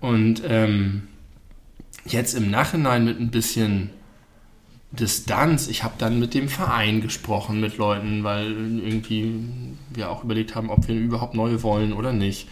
Und 0.00 0.42
ähm, 0.46 1.08
jetzt 2.06 2.34
im 2.34 2.52
Nachhinein 2.52 3.04
mit 3.04 3.18
ein 3.18 3.32
bisschen 3.32 3.90
Distanz, 4.92 5.66
ich 5.66 5.82
habe 5.82 5.94
dann 5.98 6.20
mit 6.20 6.34
dem 6.34 6.48
Verein 6.48 7.00
gesprochen, 7.00 7.60
mit 7.60 7.76
Leuten, 7.76 8.22
weil 8.22 8.52
irgendwie 8.78 9.40
wir 9.92 10.08
auch 10.08 10.22
überlegt 10.22 10.54
haben, 10.54 10.70
ob 10.70 10.86
wir 10.86 10.94
überhaupt 10.94 11.34
neue 11.34 11.64
wollen 11.64 11.92
oder 11.92 12.12
nicht. 12.12 12.46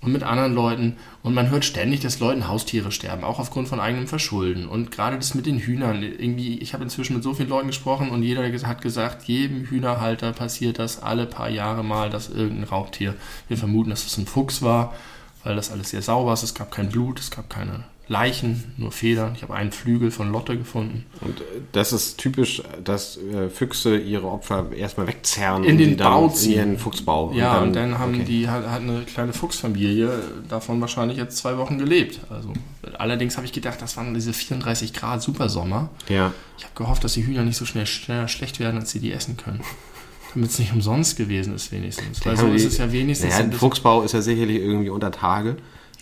Und 0.00 0.12
mit 0.12 0.22
anderen 0.22 0.54
Leuten. 0.54 0.96
Und 1.22 1.34
man 1.34 1.50
hört 1.50 1.64
ständig, 1.64 2.00
dass 2.00 2.20
Leuten 2.20 2.48
Haustiere 2.48 2.92
sterben, 2.92 3.24
auch 3.24 3.38
aufgrund 3.38 3.68
von 3.68 3.80
eigenem 3.80 4.06
Verschulden. 4.06 4.68
Und 4.68 4.90
gerade 4.90 5.16
das 5.16 5.34
mit 5.34 5.46
den 5.46 5.58
Hühnern, 5.58 6.02
irgendwie, 6.02 6.58
ich 6.58 6.72
habe 6.72 6.84
inzwischen 6.84 7.14
mit 7.14 7.22
so 7.22 7.34
vielen 7.34 7.48
Leuten 7.48 7.66
gesprochen 7.68 8.10
und 8.10 8.22
jeder 8.22 8.44
hat 8.44 8.80
gesagt, 8.80 9.24
jedem 9.24 9.64
Hühnerhalter 9.66 10.32
passiert 10.32 10.78
das 10.78 11.02
alle 11.02 11.26
paar 11.26 11.50
Jahre 11.50 11.82
mal, 11.82 12.10
dass 12.10 12.28
irgendein 12.28 12.68
Raubtier, 12.68 13.14
wir 13.48 13.56
vermuten, 13.56 13.90
dass 13.90 14.06
es 14.06 14.16
ein 14.18 14.26
Fuchs 14.26 14.62
war, 14.62 14.94
weil 15.42 15.56
das 15.56 15.70
alles 15.70 15.90
sehr 15.90 16.02
sauber 16.02 16.32
ist. 16.32 16.42
Es 16.42 16.54
gab 16.54 16.70
kein 16.70 16.90
Blut, 16.90 17.18
es 17.18 17.30
gab 17.30 17.50
keine 17.50 17.84
Leichen, 18.08 18.72
nur 18.78 18.90
Federn. 18.90 19.32
Ich 19.36 19.42
habe 19.42 19.54
einen 19.54 19.70
Flügel 19.70 20.10
von 20.10 20.32
Lotte 20.32 20.56
gefunden. 20.56 21.04
Und 21.20 21.40
äh, 21.40 21.44
das 21.72 21.92
ist 21.92 22.16
typisch, 22.16 22.62
dass 22.82 23.18
äh, 23.18 23.50
Füchse 23.50 23.98
ihre 23.98 24.26
Opfer 24.28 24.72
erstmal 24.72 25.06
wegzerren 25.06 25.62
In 25.64 25.72
und 25.72 25.78
den 25.78 25.96
dann 25.98 26.12
Bau 26.12 26.24
in 26.26 26.34
ziehen. 26.34 26.52
ihren 26.52 26.78
Fuchsbau. 26.78 27.32
Ja, 27.34 27.58
und 27.58 27.76
dann, 27.76 27.98
haben 27.98 28.14
okay. 28.14 28.24
die 28.24 28.48
hat, 28.48 28.66
hat 28.66 28.80
eine 28.80 29.02
kleine 29.02 29.34
Fuchsfamilie 29.34 30.22
davon 30.48 30.80
wahrscheinlich 30.80 31.18
jetzt 31.18 31.36
zwei 31.36 31.58
Wochen 31.58 31.76
gelebt. 31.76 32.20
Also 32.30 32.54
allerdings 32.96 33.36
habe 33.36 33.46
ich 33.46 33.52
gedacht, 33.52 33.82
das 33.82 33.96
waren 33.98 34.14
diese 34.14 34.32
34 34.32 34.94
Grad 34.94 35.22
Supersommer. 35.22 35.90
Ja. 36.08 36.32
Ich 36.56 36.64
habe 36.64 36.74
gehofft, 36.74 37.04
dass 37.04 37.12
die 37.12 37.26
Hühner 37.26 37.42
nicht 37.42 37.56
so 37.56 37.66
schnell 37.66 37.86
schneller 37.86 38.28
schlecht 38.28 38.58
werden, 38.58 38.80
als 38.80 38.90
sie 38.90 39.00
die 39.00 39.12
essen 39.12 39.36
können. 39.36 39.60
Damit 40.32 40.50
es 40.50 40.58
nicht 40.58 40.72
umsonst 40.72 41.16
gewesen 41.16 41.54
ist 41.54 41.72
wenigstens. 41.72 42.24
Weil 42.24 42.36
so 42.36 42.48
ist 42.48 42.64
es 42.64 42.78
ja 42.78 42.90
wenigstens. 42.90 43.30
Naja, 43.30 43.44
ein 43.44 43.52
Fuchsbau 43.52 44.02
ist 44.02 44.12
ja 44.12 44.22
sicherlich 44.22 44.58
irgendwie 44.58 44.90
unter 44.90 45.10
Tage. 45.10 45.56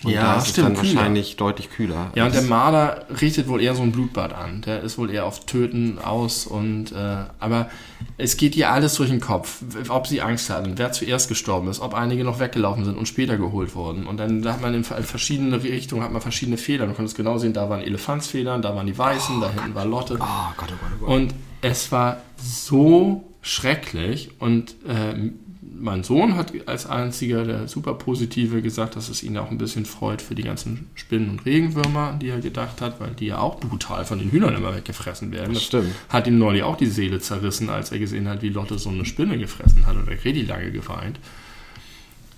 Und 0.04 0.10
Ja, 0.12 0.22
da 0.34 0.36
ist 0.36 0.48
stimmt, 0.48 0.68
es 0.68 0.74
dann 0.74 0.82
kühler. 0.82 0.94
wahrscheinlich 0.96 1.36
deutlich 1.36 1.70
kühler. 1.70 2.10
Ja, 2.14 2.26
und 2.26 2.34
der 2.34 2.42
Marder 2.42 3.06
richtet 3.20 3.48
wohl 3.48 3.62
eher 3.62 3.74
so 3.74 3.82
ein 3.82 3.92
Blutbad 3.92 4.34
an. 4.34 4.60
Der 4.60 4.82
ist 4.82 4.98
wohl 4.98 5.10
eher 5.10 5.24
auf 5.24 5.46
Töten 5.46 5.98
aus 5.98 6.46
und 6.46 6.92
äh, 6.92 7.16
aber 7.40 7.70
es 8.18 8.36
geht 8.36 8.54
ihr 8.56 8.70
alles 8.70 8.94
durch 8.96 9.08
den 9.08 9.20
Kopf, 9.20 9.62
ob 9.88 10.06
sie 10.06 10.20
Angst 10.20 10.50
hatten, 10.50 10.76
wer 10.76 10.92
zuerst 10.92 11.28
gestorben 11.28 11.68
ist, 11.68 11.80
ob 11.80 11.94
einige 11.94 12.24
noch 12.24 12.40
weggelaufen 12.40 12.84
sind 12.84 12.98
und 12.98 13.08
später 13.08 13.38
geholt 13.38 13.74
wurden. 13.74 14.06
Und 14.06 14.18
dann 14.18 14.46
hat 14.46 14.60
man 14.60 14.74
in 14.74 14.84
verschiedene 14.84 15.62
Richtungen 15.62 16.02
hat 16.02 16.12
man 16.12 16.20
verschiedene 16.20 16.58
Federn. 16.58 16.90
Du 16.90 16.94
konntest 16.94 17.16
genau 17.16 17.38
sehen, 17.38 17.54
da 17.54 17.70
waren 17.70 17.80
Elefantsfedern, 17.80 18.60
da 18.60 18.76
waren 18.76 18.86
die 18.86 18.96
weißen, 18.98 19.40
da 19.40 19.50
hinten 19.50 19.74
war 19.74 19.86
Lotte. 19.86 20.18
Oh 20.20 20.24
Gott, 20.58 20.68
oh 20.68 20.76
Gott, 20.78 20.90
oh 21.00 21.06
Gott. 21.06 21.08
Und 21.08 21.34
es 21.62 21.90
war 21.90 22.18
so 22.36 23.24
schrecklich 23.40 24.30
und 24.40 24.72
äh, 24.86 25.30
mein 25.78 26.02
Sohn 26.02 26.36
hat 26.36 26.52
als 26.66 26.86
einziger 26.86 27.44
der 27.44 27.68
super 27.68 27.94
positive 27.94 28.62
gesagt, 28.62 28.96
dass 28.96 29.08
es 29.08 29.22
ihn 29.22 29.36
auch 29.36 29.50
ein 29.50 29.58
bisschen 29.58 29.84
freut 29.84 30.22
für 30.22 30.34
die 30.34 30.42
ganzen 30.42 30.88
Spinnen 30.94 31.30
und 31.30 31.44
Regenwürmer, 31.44 32.10
an 32.10 32.18
die 32.18 32.28
er 32.28 32.40
gedacht 32.40 32.80
hat, 32.80 33.00
weil 33.00 33.10
die 33.10 33.26
ja 33.26 33.38
auch 33.38 33.60
brutal 33.60 34.04
von 34.04 34.18
den 34.18 34.30
Hühnern 34.30 34.54
immer 34.54 34.74
weggefressen 34.74 35.32
werden. 35.32 35.54
Das 35.54 35.64
stimmt. 35.64 35.94
Hat 36.08 36.26
ihm 36.26 36.38
neulich 36.38 36.62
auch 36.62 36.76
die 36.76 36.86
Seele 36.86 37.20
zerrissen, 37.20 37.70
als 37.70 37.92
er 37.92 37.98
gesehen 37.98 38.28
hat, 38.28 38.42
wie 38.42 38.48
Lotte 38.48 38.78
so 38.78 38.90
eine 38.90 39.04
Spinne 39.04 39.38
gefressen 39.38 39.86
hat 39.86 39.96
und 39.96 40.08
er 40.08 40.44
lange 40.44 40.70
geweint. 40.70 41.18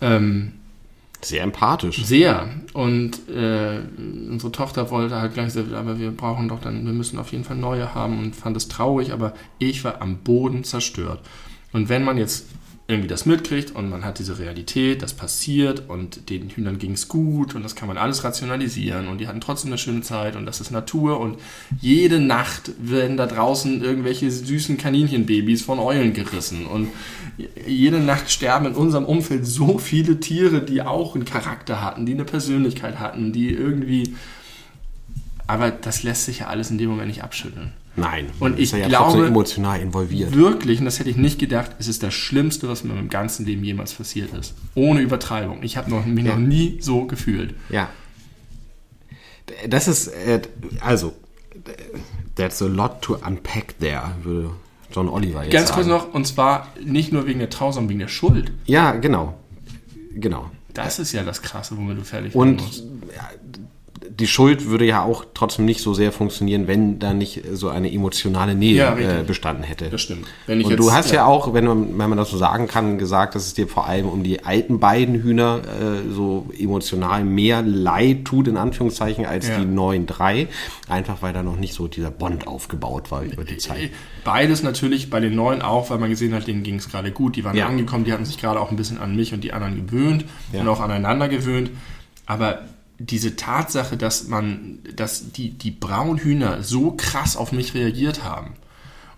Ähm, 0.00 0.52
Sehr 1.20 1.42
empathisch. 1.42 2.04
Sehr. 2.04 2.48
Und 2.72 3.28
äh, 3.28 3.80
unsere 4.30 4.52
Tochter 4.52 4.90
wollte 4.90 5.20
halt 5.20 5.34
gleich 5.34 5.52
sagen, 5.52 5.74
aber 5.74 5.98
wir 5.98 6.10
brauchen 6.10 6.48
doch 6.48 6.60
dann, 6.60 6.86
wir 6.86 6.92
müssen 6.92 7.18
auf 7.18 7.32
jeden 7.32 7.44
Fall 7.44 7.56
neue 7.56 7.94
haben 7.94 8.18
und 8.18 8.36
fand 8.36 8.56
es 8.56 8.68
traurig, 8.68 9.12
aber 9.12 9.34
ich 9.58 9.84
war 9.84 10.00
am 10.00 10.18
Boden 10.18 10.64
zerstört. 10.64 11.20
Und 11.72 11.88
wenn 11.88 12.04
man 12.04 12.16
jetzt 12.16 12.46
irgendwie 12.90 13.08
das 13.08 13.26
mitkriegt 13.26 13.76
und 13.76 13.90
man 13.90 14.02
hat 14.02 14.18
diese 14.18 14.38
Realität, 14.38 15.02
das 15.02 15.12
passiert 15.12 15.90
und 15.90 16.30
den 16.30 16.48
Hühnern 16.48 16.78
ging 16.78 16.92
es 16.92 17.06
gut 17.06 17.54
und 17.54 17.62
das 17.62 17.76
kann 17.76 17.86
man 17.86 17.98
alles 17.98 18.24
rationalisieren 18.24 19.08
und 19.08 19.18
die 19.18 19.28
hatten 19.28 19.42
trotzdem 19.42 19.68
eine 19.68 19.76
schöne 19.76 20.00
Zeit 20.00 20.36
und 20.36 20.46
das 20.46 20.62
ist 20.62 20.70
Natur 20.70 21.20
und 21.20 21.38
jede 21.82 22.18
Nacht 22.18 22.70
werden 22.80 23.18
da 23.18 23.26
draußen 23.26 23.84
irgendwelche 23.84 24.30
süßen 24.30 24.78
Kaninchenbabys 24.78 25.60
von 25.60 25.78
Eulen 25.78 26.14
gerissen 26.14 26.64
und 26.64 26.88
jede 27.66 28.00
Nacht 28.00 28.30
sterben 28.30 28.64
in 28.64 28.74
unserem 28.74 29.04
Umfeld 29.04 29.46
so 29.46 29.76
viele 29.76 30.18
Tiere, 30.18 30.62
die 30.64 30.80
auch 30.80 31.14
einen 31.14 31.26
Charakter 31.26 31.82
hatten, 31.82 32.06
die 32.06 32.14
eine 32.14 32.24
Persönlichkeit 32.24 32.98
hatten, 32.98 33.34
die 33.34 33.50
irgendwie... 33.50 34.14
Aber 35.46 35.70
das 35.70 36.02
lässt 36.02 36.24
sich 36.24 36.40
ja 36.40 36.46
alles 36.48 36.70
in 36.70 36.78
dem 36.78 36.90
Moment 36.90 37.08
nicht 37.08 37.22
abschütteln. 37.22 37.72
Nein. 38.00 38.26
Und 38.40 38.58
ich 38.58 38.72
ja 38.72 38.86
glaube, 38.88 39.26
emotional 39.26 39.80
involviert. 39.80 40.34
Wirklich, 40.34 40.78
und 40.78 40.84
das 40.84 40.98
hätte 40.98 41.10
ich 41.10 41.16
nicht 41.16 41.38
gedacht, 41.38 41.72
es 41.78 41.88
ist 41.88 42.02
das 42.02 42.14
Schlimmste, 42.14 42.68
was 42.68 42.84
mir 42.84 42.98
im 42.98 43.08
ganzen 43.08 43.44
Leben 43.46 43.64
jemals 43.64 43.92
passiert 43.94 44.32
ist. 44.34 44.54
Ohne 44.74 45.00
Übertreibung. 45.00 45.62
Ich 45.62 45.76
habe 45.76 45.90
noch, 45.90 46.04
mich 46.06 46.24
Ja. 46.24 46.32
noch 46.36 46.38
nie 46.38 46.78
so 46.80 47.04
gefühlt. 47.06 47.54
Ja. 47.70 47.88
Das 49.68 49.88
ist, 49.88 50.08
äh, 50.08 50.40
also, 50.80 51.14
that's 52.36 52.60
a 52.62 52.66
lot 52.66 53.00
to 53.02 53.14
unpack 53.26 53.78
there, 53.80 54.02
würde 54.22 54.50
John 54.92 55.08
Oliver 55.08 55.42
jetzt 55.44 55.52
Ganz 55.52 55.68
sagen. 55.68 55.82
kurz 55.82 55.86
noch, 56.04 56.14
und 56.14 56.26
zwar 56.26 56.68
nicht 56.82 57.12
nur 57.12 57.26
wegen 57.26 57.38
der 57.38 57.50
Trauer, 57.50 57.72
sondern 57.72 57.90
wegen 57.90 58.00
der 58.00 58.08
Schuld. 58.08 58.52
Ja, 58.66 58.92
genau. 58.92 59.34
Genau. 60.14 60.50
Das 60.74 60.98
ist 60.98 61.12
ja 61.12 61.24
das 61.24 61.42
Krasse, 61.42 61.76
womit 61.76 61.98
du 61.98 62.04
fertig 62.04 62.34
werden 62.34 62.40
Und 62.50 62.60
musst. 62.62 62.84
Ja, 64.18 64.24
die 64.24 64.26
Schuld 64.26 64.66
würde 64.66 64.84
ja 64.84 65.02
auch 65.02 65.24
trotzdem 65.34 65.64
nicht 65.64 65.80
so 65.80 65.94
sehr 65.94 66.10
funktionieren, 66.12 66.66
wenn 66.66 66.98
da 66.98 67.14
nicht 67.14 67.42
so 67.52 67.68
eine 67.68 67.92
emotionale 67.92 68.54
Nähe 68.54 68.74
Ja, 68.76 68.96
äh, 68.96 69.22
bestanden 69.24 69.62
hätte. 69.62 69.88
Das 69.90 70.00
stimmt. 70.02 70.26
Und 70.46 70.60
jetzt, 70.60 70.78
du 70.78 70.92
hast 70.92 71.12
ja. 71.12 71.24
auch, 71.24 71.54
wenn 71.54 71.64
man, 71.64 71.98
wenn 71.98 72.08
man 72.08 72.18
das 72.18 72.30
so 72.30 72.36
sagen 72.36 72.66
kann, 72.66 72.98
gesagt, 72.98 73.34
dass 73.34 73.46
es 73.46 73.54
dir 73.54 73.68
vor 73.68 73.86
allem 73.86 74.06
um 74.08 74.22
die 74.22 74.44
alten 74.44 74.80
beiden 74.80 75.22
Hühner 75.22 75.60
äh, 75.64 76.12
so 76.12 76.46
emotional 76.58 77.24
mehr 77.24 77.62
leid 77.62 78.24
tut, 78.24 78.48
in 78.48 78.56
Anführungszeichen, 78.56 79.24
als 79.24 79.48
Ja. 79.48 79.58
die 79.58 79.66
neuen 79.66 80.06
drei. 80.06 80.48
Einfach 80.88 81.22
weil 81.22 81.32
da 81.32 81.42
noch 81.42 81.56
nicht 81.56 81.74
so 81.74 81.86
dieser 81.88 82.10
Bond 82.10 82.46
aufgebaut 82.46 83.10
war 83.10 83.22
über 83.22 83.44
die 83.44 83.58
Zeit. 83.58 83.90
Beides 84.24 84.62
natürlich 84.62 85.10
bei 85.10 85.20
den 85.20 85.34
Neuen 85.34 85.62
auch, 85.62 85.90
weil 85.90 85.98
man 85.98 86.10
gesehen 86.10 86.34
hat, 86.34 86.46
denen 86.46 86.62
ging 86.62 86.76
es 86.76 86.88
gerade 86.90 87.12
gut. 87.12 87.36
Die 87.36 87.44
waren 87.44 87.56
Ja. 87.56 87.66
angekommen, 87.66 88.04
die 88.04 88.12
hatten 88.12 88.24
sich 88.24 88.38
gerade 88.38 88.58
auch 88.60 88.70
ein 88.70 88.76
bisschen 88.76 88.98
an 88.98 89.14
mich 89.14 89.32
und 89.32 89.44
die 89.44 89.52
anderen 89.52 89.86
gewöhnt 89.86 90.24
Ja. 90.52 90.60
und 90.62 90.68
auch 90.68 90.80
aneinander 90.80 91.28
gewöhnt. 91.28 91.70
Aber 92.26 92.60
diese 92.98 93.36
Tatsache, 93.36 93.96
dass 93.96 94.28
man, 94.28 94.80
dass 94.96 95.32
die, 95.32 95.50
die 95.50 95.70
Braunhühner 95.70 96.62
so 96.62 96.92
krass 96.92 97.36
auf 97.36 97.52
mich 97.52 97.74
reagiert 97.74 98.24
haben 98.24 98.54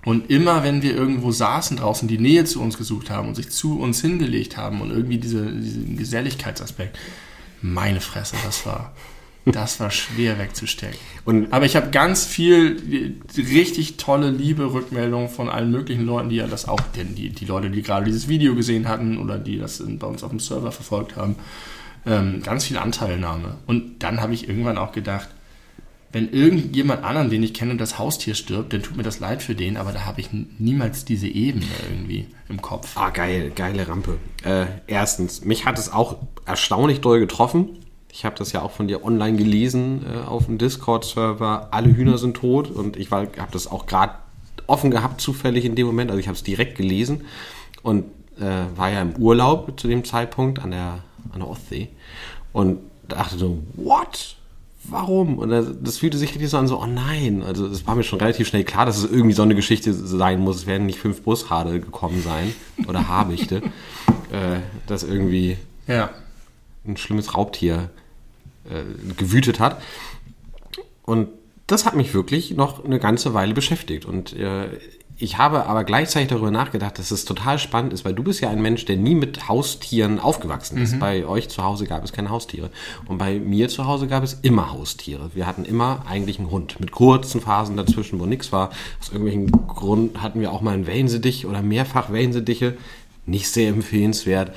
und 0.05 0.31
immer, 0.31 0.63
wenn 0.65 0.83
wir 0.83 0.95
irgendwo 0.95 1.31
saßen 1.31 1.77
draußen, 1.77 2.09
die 2.09 2.19
Nähe 2.19 2.45
zu 2.45 2.63
uns 2.63 2.79
gesucht 2.79 3.11
haben 3.11 3.29
und 3.29 3.35
sich 3.35 3.51
zu 3.51 3.79
uns 3.79 4.01
hingelegt 4.01 4.57
haben 4.57 4.81
und 4.81 4.91
irgendwie 4.91 5.19
diese, 5.19 5.47
diesen 5.53 5.97
Geselligkeitsaspekt, 5.97 6.99
meine 7.61 8.01
Fresse, 8.01 8.37
das 8.45 8.65
war, 8.65 8.93
das 9.45 9.79
war 9.79 9.91
schwer 9.91 10.39
wegzustecken. 10.39 10.99
Und 11.27 11.53
Aber 11.53 11.67
ich 11.67 11.77
habe 11.77 11.91
ganz 11.91 12.25
viel 12.25 13.19
richtig 13.37 13.99
tolle, 13.99 14.31
liebe 14.31 14.73
Rückmeldungen 14.73 15.29
von 15.29 15.51
allen 15.51 15.71
möglichen 15.71 16.07
Leuten, 16.07 16.31
die 16.31 16.37
ja 16.37 16.47
das 16.47 16.67
auch, 16.67 16.81
denn 16.97 17.15
die, 17.15 17.29
die 17.29 17.45
Leute, 17.45 17.69
die 17.69 17.83
gerade 17.83 18.07
dieses 18.07 18.27
Video 18.27 18.55
gesehen 18.55 18.89
hatten 18.89 19.19
oder 19.19 19.37
die 19.37 19.59
das 19.59 19.83
bei 19.87 20.07
uns 20.07 20.23
auf 20.23 20.31
dem 20.31 20.41
Server 20.41 20.73
verfolgt 20.73 21.17
haben, 21.17 21.37
ähm, 22.07 22.43
ganz 22.43 22.65
viel 22.65 22.79
Anteilnahme. 22.79 23.57
Und 23.67 24.03
dann 24.03 24.21
habe 24.21 24.35
ich 24.35 24.49
irgendwann 24.49 24.79
auch 24.79 24.93
gedacht, 24.93 25.29
wenn 26.13 26.33
irgendjemand 26.33 27.05
anderen, 27.05 27.31
den 27.31 27.43
ich 27.43 27.55
kenne, 27.55 27.77
das 27.77 27.99
Haustier 27.99 28.35
stirbt, 28.35 28.73
dann 28.73 28.83
tut 28.83 28.97
mir 28.97 29.05
das 29.05 29.21
leid 29.21 29.43
für 29.43 29.55
den, 29.55 29.77
aber 29.77 29.93
da 29.93 30.07
habe 30.07 30.21
ich 30.21 30.31
niemals 30.33 31.05
diese 31.05 31.29
Ebene 31.29 31.67
irgendwie 31.89 32.27
im 32.49 32.61
Kopf. 32.61 32.97
Ah, 32.97 33.11
geil, 33.11 33.53
geile 33.55 33.87
Rampe. 33.87 34.19
Äh, 34.43 34.67
erstens, 34.89 35.45
mich 35.45 35.67
hat 35.67 35.79
es 35.79 35.93
auch 35.93 36.17
erstaunlich 36.47 37.01
doll 37.01 37.21
getroffen. 37.21 37.79
Ich 38.13 38.25
habe 38.25 38.35
das 38.37 38.51
ja 38.51 38.63
auch 38.63 38.73
von 38.73 38.89
dir 38.89 39.05
online 39.05 39.37
gelesen 39.37 40.05
äh, 40.05 40.27
auf 40.27 40.47
dem 40.47 40.59
Discord-Server. 40.59 41.69
Alle 41.71 41.95
Hühner 41.95 42.19
sind 42.19 42.37
tot 42.37 42.69
und 42.69 42.97
ich 42.97 43.13
habe 43.13 43.29
das 43.53 43.69
auch 43.69 43.87
gerade 43.87 44.15
offen 44.67 44.91
gehabt, 44.91 45.21
zufällig 45.21 45.65
in 45.65 45.77
dem 45.77 45.87
Moment. 45.87 46.11
Also 46.11 46.19
ich 46.19 46.27
habe 46.27 46.37
es 46.37 46.43
direkt 46.43 46.77
gelesen 46.77 47.23
und 47.83 48.07
äh, 48.41 48.77
war 48.77 48.91
ja 48.91 49.01
im 49.03 49.15
Urlaub 49.17 49.79
zu 49.79 49.87
dem 49.87 50.05
Zeitpunkt 50.05 50.59
an 50.59 50.73
der, 50.73 51.05
an 51.33 51.41
der 51.41 51.49
Ostsee 51.49 51.89
und 52.53 52.79
dachte 53.09 53.39
so, 53.39 53.59
what? 53.75 54.37
Warum? 54.85 55.37
Und 55.39 55.51
das, 55.51 55.99
fühlte 55.99 56.17
sich 56.17 56.31
richtig 56.31 56.49
so 56.49 56.57
an, 56.57 56.67
so, 56.67 56.81
oh 56.81 56.87
nein. 56.87 57.43
Also 57.43 57.67
es 57.67 57.87
war 57.87 57.95
mir 57.95 58.03
schon 58.03 58.19
relativ 58.19 58.49
schnell 58.49 58.65
klar, 58.65 58.87
dass 58.87 58.97
es 58.97 59.11
irgendwie 59.11 59.35
so 59.35 59.43
eine 59.43 59.55
Geschichte 59.55 59.93
sein 59.93 60.41
muss. 60.41 60.57
Es 60.57 60.67
werden 60.67 60.87
nicht 60.87 60.99
fünf 60.99 61.21
Bushade 61.23 61.81
gekommen 61.81 62.23
sein 62.23 62.55
oder 62.89 63.07
Habichte, 63.07 63.57
äh, 64.33 64.61
dass 64.87 65.03
irgendwie 65.03 65.59
Ja. 65.87 66.11
ein 66.87 66.97
schlimmes 66.97 67.35
Raubtier 67.37 67.91
äh, 68.71 69.13
gewütet 69.17 69.61
hat. 69.61 69.83
Und 71.03 71.29
das 71.67 71.85
hat 71.85 71.95
mich 71.95 72.15
wirklich 72.15 72.53
noch 72.57 72.83
eine 72.85 72.99
ganze 72.99 73.35
Weile 73.35 73.53
beschäftigt. 73.53 74.07
Und 74.07 74.33
äh, 74.33 74.69
ich 75.23 75.37
habe 75.37 75.67
aber 75.67 75.85
gleichzeitig 75.85 76.29
darüber 76.29 76.51
nachgedacht, 76.51 76.99
dass 76.99 77.11
es 77.11 77.27
total 77.27 77.59
spannend 77.59 77.93
ist, 77.93 78.07
weil 78.07 78.15
du 78.15 78.23
bist 78.23 78.41
ja 78.41 78.49
ein 78.49 78.63
Mensch, 78.63 78.87
der 78.87 78.97
nie 78.97 79.15
mit 79.15 79.49
Haustieren 79.49 80.19
aufgewachsen 80.19 80.79
ist. 80.79 80.99
Bei 80.99 81.27
euch 81.27 81.51
zu 81.51 81.63
Hause 81.63 81.87
gab 81.87 82.03
es 82.03 82.13
keine 82.13 82.31
Haustiere. 82.31 82.71
Und 83.07 83.19
bei 83.19 83.39
mir 83.39 83.69
zu 83.69 83.85
Hause 83.85 84.07
gab 84.09 84.25
es 84.25 84.39
immer 84.41 84.73
Haustiere. 84.73 85.31
Wir 85.35 85.47
hatten 85.47 85.67
immer 85.67 86.05
eigentlich 86.09 86.39
einen 86.39 86.51
Hund 86.51 86.81
mit 86.81 86.91
kurzen 86.91 87.43
Phasen 87.43 87.77
dazwischen, 87.77 88.19
wo 88.19 88.25
nichts 88.25 88.51
war. 88.51 88.71
Aus 88.99 89.11
irgendwelchen 89.11 89.51
Grund 89.69 90.23
hatten 90.23 90.41
wir 90.41 90.53
auch 90.53 90.63
mal 90.63 90.73
einen 90.73 90.87
Wellensittich 90.87 91.45
oder 91.45 91.61
mehrfach 91.61 92.11
Wellensittiche. 92.11 92.79
Nicht 93.27 93.49
sehr 93.49 93.69
empfehlenswert. 93.69 94.55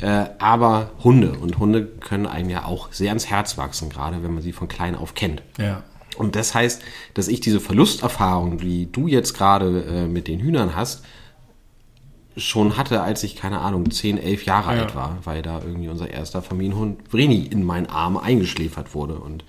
Äh, 0.00 0.26
aber 0.38 0.92
Hunde 1.02 1.32
und 1.32 1.58
Hunde 1.58 1.86
können 1.86 2.26
einem 2.26 2.50
ja 2.50 2.66
auch 2.66 2.92
sehr 2.92 3.08
ans 3.08 3.26
Herz 3.26 3.58
wachsen, 3.58 3.90
gerade 3.90 4.22
wenn 4.22 4.32
man 4.32 4.44
sie 4.44 4.52
von 4.52 4.68
klein 4.68 4.94
auf 4.94 5.14
kennt. 5.14 5.42
Ja. 5.58 5.82
Und 6.16 6.36
das 6.36 6.54
heißt, 6.54 6.82
dass 7.14 7.28
ich 7.28 7.40
diese 7.40 7.60
Verlusterfahrung, 7.60 8.60
wie 8.60 8.86
du 8.86 9.06
jetzt 9.08 9.34
gerade 9.34 9.82
äh, 9.84 10.06
mit 10.06 10.28
den 10.28 10.40
Hühnern 10.40 10.74
hast, 10.76 11.04
schon 12.36 12.76
hatte, 12.76 13.02
als 13.02 13.22
ich, 13.22 13.36
keine 13.36 13.60
Ahnung, 13.60 13.90
10, 13.90 14.18
11 14.18 14.44
Jahre 14.44 14.74
Ja. 14.74 14.82
alt 14.82 14.94
war, 14.96 15.18
weil 15.24 15.42
da 15.42 15.60
irgendwie 15.60 15.88
unser 15.88 16.10
erster 16.10 16.42
Familienhund 16.42 17.08
Vreni 17.08 17.46
in 17.46 17.62
meinen 17.64 17.86
Arm 17.86 18.16
eingeschläfert 18.16 18.94
wurde. 18.94 19.14
Und 19.14 19.44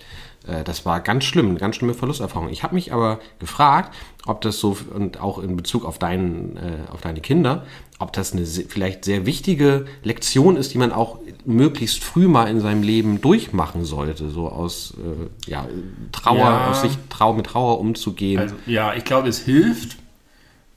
das 0.64 0.86
war 0.86 1.00
ganz 1.00 1.24
schlimm, 1.24 1.50
eine 1.50 1.60
ganz 1.60 1.76
schlimme 1.76 1.94
Verlusterfahrung. 1.94 2.50
Ich 2.50 2.64
habe 2.64 2.76
mich 2.76 2.94
aber 2.94 3.20
gefragt, 3.40 3.94
ob 4.26 4.42
das 4.42 4.60
so, 4.60 4.78
und 4.94 5.20
auch 5.20 5.40
in 5.40 5.56
Bezug 5.58 5.86
auf, 5.86 5.98
deinen, 6.00 6.58
äh, 6.58 6.92
auf 6.92 7.02
deine 7.02 7.22
Kinder, 7.22 7.66
ob 8.00 8.12
das 8.14 8.34
eine 8.34 8.46
vielleicht 8.46 9.06
sehr 9.06 9.26
wichtige 9.26 9.86
Lektion 10.04 10.58
ist, 10.58 10.74
die 10.74 10.78
man 10.78 10.92
auch 10.92 11.20
möglichst 11.46 12.04
früh 12.04 12.28
mal 12.28 12.48
in 12.48 12.60
seinem 12.60 12.84
Leben 12.84 13.22
durchmachen 13.22 13.86
sollte, 13.86 14.30
so 14.30 14.50
aus 14.50 14.96
äh, 14.98 15.50
ja, 15.50 15.68
Trauer, 16.12 16.38
Ja. 16.38 16.72
aus 16.72 16.82
sich 16.82 16.98
Trau 17.10 17.34
mit 17.34 17.46
Trauer 17.46 17.80
umzugehen. 17.80 18.40
Also, 18.40 18.56
ja, 18.66 18.94
ich 18.96 19.06
glaube, 19.06 19.30
es 19.30 19.40
hilft, 19.40 19.98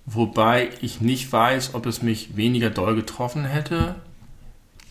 wobei 0.06 0.70
ich 0.80 1.00
nicht 1.00 1.32
weiß, 1.32 1.74
ob 1.74 1.86
es 1.86 2.02
mich 2.02 2.36
weniger 2.36 2.70
doll 2.70 2.94
getroffen 2.94 3.44
hätte, 3.44 3.96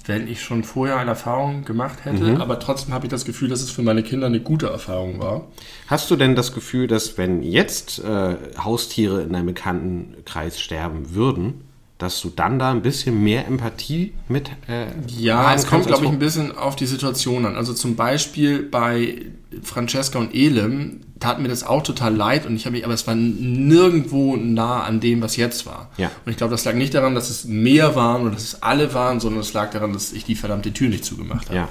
wenn 0.08 0.28
ich 0.28 0.42
schon 0.42 0.64
vorher 0.64 0.98
eine 0.98 1.12
Erfahrung 1.12 1.66
gemacht 1.66 2.06
hätte. 2.06 2.40
Aber 2.40 2.60
trotzdem 2.60 2.94
habe 2.94 3.06
ich 3.06 3.12
das 3.12 3.26
Gefühl, 3.26 3.50
dass 3.50 3.62
es 3.62 3.72
für 3.72 3.82
meine 3.82 4.04
Kinder 4.04 4.28
eine 4.28 4.40
gute 4.40 4.68
Erfahrung 4.68 5.20
war. 5.20 5.48
Hast 5.88 6.10
du 6.10 6.16
denn 6.16 6.36
das 6.36 6.54
Gefühl, 6.54 6.88
dass 6.88 7.18
wenn 7.18 7.44
jetzt 7.44 8.00
äh, 8.00 8.36
Haustiere 8.58 9.22
in 9.22 9.34
deinem 9.34 9.48
Bekanntenkreis 9.48 10.60
sterben 10.60 11.14
würden, 11.14 11.67
dass 11.98 12.22
du 12.22 12.30
dann 12.30 12.60
da 12.60 12.70
ein 12.70 12.84
bisschen 12.84 13.24
mehr 13.24 13.48
Empathie 13.48 14.14
mit 14.28 14.52
äh, 14.68 14.86
Ja, 15.08 15.54
es 15.56 15.66
kommt, 15.66 15.88
glaube 15.88 16.04
ich, 16.04 16.10
als 16.10 16.16
ein 16.16 16.20
bisschen 16.20 16.56
auf 16.56 16.76
die 16.76 16.86
Situation 16.86 17.46
an. 17.46 17.56
Also 17.56 17.74
zum 17.74 17.96
Beispiel 17.96 18.62
bei 18.62 19.22
Francesca 19.64 20.20
und 20.20 20.36
Elem 20.36 21.02
tat 21.20 21.42
mir 21.42 21.48
das 21.48 21.64
auch 21.64 21.82
total 21.82 22.16
leid 22.16 22.46
und 22.46 22.56
ich 22.56 22.66
habe 22.66 22.76
mich, 22.76 22.86
aber 22.86 22.94
es 22.94 23.08
war 23.08 23.16
nirgendwo 23.16 24.36
nah 24.36 24.84
an 24.84 25.00
dem, 25.00 25.22
was 25.24 25.38
jetzt 25.38 25.66
war. 25.66 25.90
Ja. 25.98 26.12
Und 26.26 26.32
ich 26.32 26.38
glaube, 26.38 26.52
das 26.52 26.66
lag 26.66 26.76
nicht 26.76 26.94
daran, 26.94 27.16
dass 27.16 27.32
es 27.32 27.46
mehr 27.46 27.96
waren 27.96 28.22
oder 28.22 28.32
dass 28.32 28.44
es 28.44 28.62
alle 28.62 28.94
waren, 28.94 29.20
sondern 29.20 29.42
es 29.42 29.54
lag 29.54 29.72
daran, 29.72 29.94
dass 29.94 30.14
ich 30.14 30.24
die 30.24 30.36
verdammte 30.36 30.72
Tür 30.74 30.90
nicht 30.90 31.04
zugemacht 31.04 31.48
habe. 31.48 31.58
Ja. 31.58 31.70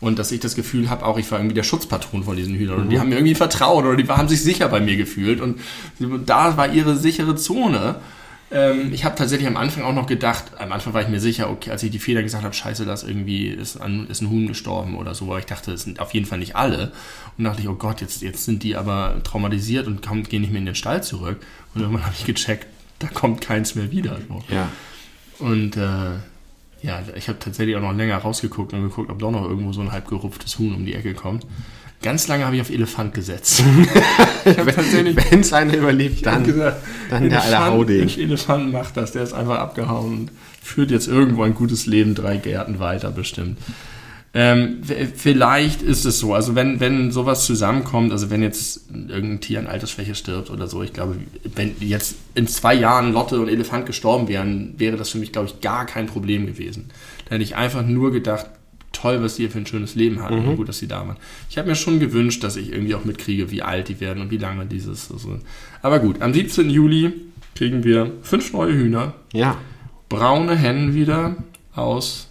Und 0.00 0.18
dass 0.18 0.32
ich 0.32 0.40
das 0.40 0.56
Gefühl 0.56 0.90
habe, 0.90 1.04
auch 1.04 1.18
ich 1.18 1.30
war 1.30 1.38
irgendwie 1.38 1.54
der 1.54 1.62
Schutzpatron 1.62 2.24
von 2.24 2.34
diesen 2.34 2.54
Hühnern. 2.54 2.80
Und 2.80 2.88
die 2.88 2.98
haben 2.98 3.10
mir 3.10 3.16
irgendwie 3.16 3.34
vertraut 3.34 3.84
oder 3.84 3.96
die 3.96 4.08
haben 4.08 4.28
sich 4.28 4.42
sicher 4.42 4.68
bei 4.68 4.80
mir 4.80 4.96
gefühlt. 4.96 5.40
Und 5.42 5.60
da 6.24 6.56
war 6.56 6.72
ihre 6.72 6.96
sichere 6.96 7.36
Zone. 7.36 7.96
Ähm, 8.52 8.92
ich 8.92 9.04
habe 9.04 9.14
tatsächlich 9.14 9.46
am 9.46 9.56
Anfang 9.56 9.84
auch 9.84 9.92
noch 9.92 10.06
gedacht, 10.06 10.44
am 10.58 10.72
Anfang 10.72 10.92
war 10.92 11.02
ich 11.02 11.08
mir 11.08 11.20
sicher, 11.20 11.50
okay, 11.50 11.70
als 11.70 11.82
ich 11.82 11.90
die 11.90 11.98
Feder 11.98 12.22
gesagt 12.22 12.42
habe, 12.42 12.54
scheiße, 12.54 12.84
das 12.84 13.04
irgendwie 13.04 13.46
ist 13.46 13.76
ein, 13.80 14.08
ist 14.08 14.22
ein 14.22 14.30
Huhn 14.30 14.48
gestorben 14.48 14.96
oder 14.96 15.14
so, 15.14 15.26
aber 15.26 15.38
ich 15.38 15.46
dachte, 15.46 15.72
es 15.72 15.82
sind 15.82 16.00
auf 16.00 16.12
jeden 16.14 16.26
Fall 16.26 16.38
nicht 16.38 16.56
alle. 16.56 16.92
Und 17.38 17.44
dachte 17.44 17.62
ich, 17.62 17.68
oh 17.68 17.74
Gott, 17.74 18.00
jetzt, 18.00 18.22
jetzt 18.22 18.44
sind 18.44 18.62
die 18.62 18.76
aber 18.76 19.20
traumatisiert 19.22 19.86
und 19.86 20.02
kommen, 20.02 20.24
gehen 20.24 20.40
nicht 20.40 20.50
mehr 20.50 20.58
in 20.60 20.66
den 20.66 20.74
Stall 20.74 21.02
zurück. 21.02 21.38
Und 21.74 21.82
irgendwann 21.82 22.04
habe 22.04 22.14
ich 22.18 22.24
gecheckt, 22.24 22.66
da 22.98 23.06
kommt 23.06 23.40
keins 23.40 23.76
mehr 23.76 23.90
wieder. 23.92 24.18
So. 24.28 24.42
Ja. 24.52 24.68
Und 25.38 25.76
äh, 25.76 26.18
Ja, 26.82 27.02
ich 27.14 27.28
habe 27.28 27.38
tatsächlich 27.38 27.76
auch 27.76 27.82
noch 27.82 27.94
länger 27.94 28.16
rausgeguckt 28.16 28.72
und 28.72 28.82
geguckt, 28.82 29.10
ob 29.10 29.18
doch 29.18 29.30
noch 29.30 29.44
irgendwo 29.44 29.72
so 29.72 29.80
ein 29.82 29.92
halb 29.92 30.08
gerupftes 30.08 30.58
Huhn 30.58 30.74
um 30.74 30.86
die 30.86 30.94
Ecke 30.94 31.14
kommt. 31.14 31.46
Ganz 32.02 32.28
lange 32.28 32.46
habe 32.46 32.56
ich 32.56 32.62
auf 32.62 32.70
Elefant 32.70 33.12
gesetzt. 33.12 33.62
ich 34.44 34.58
habe 34.58 34.74
tatsächlich, 34.74 35.16
wenn 35.30 35.40
es 35.40 35.52
einer 35.52 35.76
überlebt, 35.76 36.24
dann, 36.24 36.44
gesagt, 36.44 36.82
dann 37.10 37.28
der 37.28 37.42
aller 37.42 37.66
Hauding. 37.66 38.08
Elefant 38.08 38.72
macht 38.72 38.96
das, 38.96 39.12
der 39.12 39.22
ist 39.22 39.34
einfach 39.34 39.58
abgehauen 39.58 40.12
und 40.12 40.30
führt 40.62 40.90
jetzt 40.90 41.08
irgendwo 41.08 41.42
ein 41.42 41.54
gutes 41.54 41.84
Leben, 41.84 42.14
drei 42.14 42.38
Gärten 42.38 42.78
weiter 42.78 43.10
bestimmt. 43.10 43.58
Ähm, 44.32 44.82
vielleicht 45.16 45.82
ist 45.82 46.04
es 46.04 46.20
so, 46.20 46.34
also 46.34 46.54
wenn, 46.54 46.78
wenn 46.78 47.10
sowas 47.10 47.46
zusammenkommt, 47.46 48.12
also 48.12 48.30
wenn 48.30 48.42
jetzt 48.42 48.88
irgendein 49.08 49.40
Tier 49.40 49.58
an 49.58 49.66
Altersschwäche 49.66 50.14
stirbt 50.14 50.50
oder 50.50 50.68
so, 50.68 50.84
ich 50.84 50.92
glaube, 50.92 51.16
wenn 51.56 51.74
jetzt 51.80 52.14
in 52.36 52.46
zwei 52.46 52.74
Jahren 52.74 53.12
Lotte 53.12 53.40
und 53.40 53.48
Elefant 53.48 53.86
gestorben 53.86 54.28
wären, 54.28 54.74
wäre 54.78 54.96
das 54.96 55.10
für 55.10 55.18
mich, 55.18 55.32
glaube 55.32 55.48
ich, 55.48 55.60
gar 55.60 55.84
kein 55.84 56.06
Problem 56.06 56.46
gewesen. 56.46 56.90
Da 57.24 57.34
hätte 57.34 57.42
ich 57.42 57.56
einfach 57.56 57.84
nur 57.84 58.12
gedacht, 58.12 58.46
toll, 59.00 59.22
was 59.22 59.36
die 59.36 59.42
hier 59.42 59.50
für 59.50 59.58
ein 59.58 59.66
schönes 59.66 59.94
Leben 59.94 60.22
hatten 60.22 60.46
und 60.46 60.56
gut, 60.56 60.68
dass 60.68 60.78
sie 60.78 60.88
da 60.88 61.06
waren. 61.06 61.16
Ich 61.48 61.58
habe 61.58 61.68
mir 61.68 61.74
schon 61.74 62.00
gewünscht, 62.00 62.44
dass 62.44 62.56
ich 62.56 62.72
irgendwie 62.72 62.94
auch 62.94 63.04
mitkriege, 63.04 63.50
wie 63.50 63.62
alt 63.62 63.88
die 63.88 64.00
werden 64.00 64.22
und 64.22 64.30
wie 64.30 64.36
lange 64.36 64.66
dieses. 64.66 65.10
Also. 65.10 65.38
Aber 65.82 65.98
gut, 66.00 66.22
am 66.22 66.34
17. 66.34 66.68
Juli 66.70 67.12
kriegen 67.54 67.84
wir 67.84 68.12
fünf 68.22 68.52
neue 68.52 68.72
Hühner, 68.72 69.14
Ja, 69.32 69.56
braune 70.08 70.56
Hennen 70.56 70.94
wieder 70.94 71.36
aus 71.74 72.28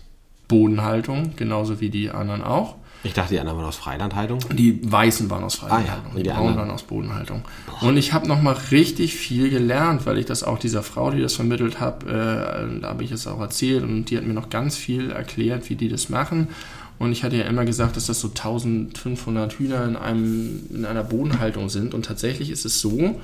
Bodenhaltung, 0.48 1.34
genauso 1.36 1.80
wie 1.80 1.90
die 1.90 2.10
anderen 2.10 2.44
auch. 2.44 2.76
Ich 3.04 3.14
dachte, 3.14 3.34
die 3.34 3.40
anderen 3.40 3.58
waren 3.60 3.68
aus 3.68 3.78
Freilandhaltung. 3.78 4.40
Die 4.54 4.80
weißen 4.92 5.30
waren 5.30 5.44
aus 5.44 5.60
Ah, 5.62 5.64
ja. 5.64 5.70
Freilandhaltung, 5.70 6.16
die 6.18 6.24
die 6.24 6.30
braunen 6.30 6.40
anderen? 6.50 6.58
waren 6.68 6.72
aus 6.72 6.84
Bodenhaltung. 6.84 7.42
Und 7.82 7.96
ich 7.98 8.12
habe 8.14 8.28
nochmal 8.28 8.58
richtig 8.72 9.16
viel 9.16 9.50
gelernt, 9.50 10.06
weil 10.06 10.18
ich 10.18 10.26
das 10.26 10.44
auch 10.44 10.60
dieser 10.60 10.84
Frau, 10.84 11.12
die 11.12 11.22
das 11.22 11.36
vermittelt 11.36 11.80
hat, 11.80 12.04
äh, 12.04 12.08
da 12.10 12.68
habe 12.84 13.04
ich 13.04 13.12
es 13.12 13.26
auch 13.28 13.40
erzählt 13.40 13.84
und 13.84 14.06
die 14.06 14.18
hat 14.18 14.26
mir 14.26 14.34
noch 14.34 14.50
ganz 14.50 14.76
viel 14.76 15.12
erklärt, 15.12 15.70
wie 15.70 15.76
die 15.76 15.88
das 15.88 16.10
machen. 16.10 16.50
Und 16.98 17.14
ich 17.14 17.24
hatte 17.24 17.38
ja 17.38 17.46
immer 17.46 17.64
gesagt, 17.64 17.96
dass 17.96 18.08
das 18.08 18.20
so 18.20 18.28
1500 18.28 19.54
Hühner 19.54 19.86
in, 19.86 19.96
einem, 19.96 20.60
in 20.70 20.84
einer 20.86 21.04
Bodenhaltung 21.06 21.70
sind. 21.70 21.94
Und 21.94 22.06
tatsächlich 22.06 22.50
ist 22.50 22.66
es 22.66 22.82
so, 22.82 23.22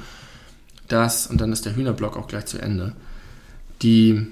dass, 0.88 1.28
und 1.28 1.42
dann 1.42 1.52
ist 1.52 1.66
der 1.66 1.76
Hühnerblock 1.76 2.16
auch 2.16 2.28
gleich 2.28 2.46
zu 2.46 2.58
Ende, 2.62 2.94
die 3.82 4.28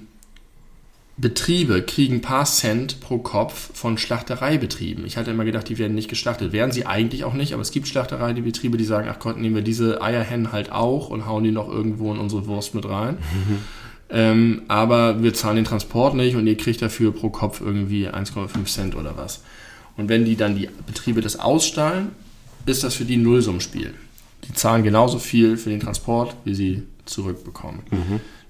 Betriebe 1.15 1.83
kriegen 1.83 2.15
ein 2.15 2.21
paar 2.21 2.45
Cent 2.45 2.99
pro 2.99 3.19
Kopf 3.19 3.69
von 3.75 3.99
Schlachtereibetrieben. 3.99 5.05
Ich 5.05 5.15
hatte 5.15 5.29
immer 5.29 5.45
gedacht, 5.45 5.69
die 5.69 5.77
werden 5.77 5.93
nicht 5.93 6.09
geschlachtet. 6.09 6.53
Werden 6.53 6.71
sie 6.71 6.87
eigentlich 6.87 7.23
auch 7.23 7.35
nicht, 7.35 7.53
aber 7.53 7.61
es 7.61 7.71
gibt 7.71 7.87
Schlachtereibetriebe, 7.87 8.77
die 8.77 8.83
sagen, 8.83 9.07
ach 9.11 9.19
Gott, 9.19 9.37
nehmen 9.37 9.53
wir 9.53 9.61
diese 9.61 10.01
Eierhennen 10.01 10.51
halt 10.51 10.71
auch 10.71 11.09
und 11.09 11.27
hauen 11.27 11.43
die 11.43 11.51
noch 11.51 11.69
irgendwo 11.69 12.11
in 12.11 12.19
unsere 12.19 12.47
Wurst 12.47 12.73
mit 12.73 12.89
rein. 12.89 13.17
ähm, 14.09 14.63
aber 14.67 15.21
wir 15.21 15.35
zahlen 15.35 15.57
den 15.57 15.65
Transport 15.65 16.15
nicht 16.15 16.35
und 16.35 16.47
ihr 16.47 16.57
kriegt 16.57 16.81
dafür 16.81 17.11
pro 17.11 17.29
Kopf 17.29 17.61
irgendwie 17.61 18.09
1,5 18.09 18.65
Cent 18.65 18.95
oder 18.95 19.15
was. 19.15 19.43
Und 19.95 20.09
wenn 20.09 20.25
die 20.25 20.35
dann 20.35 20.55
die 20.55 20.67
Betriebe 20.87 21.21
das 21.21 21.39
ausstallen, 21.39 22.09
ist 22.65 22.83
das 22.83 22.95
für 22.95 23.05
die 23.05 23.17
ein 23.17 23.21
Nullsummspiel. 23.21 23.93
Die 24.47 24.53
zahlen 24.53 24.83
genauso 24.83 25.19
viel 25.19 25.57
für 25.57 25.69
den 25.69 25.79
Transport, 25.79 26.35
wie 26.43 26.55
sie 26.55 26.83
zurückbekommen. 27.05 27.83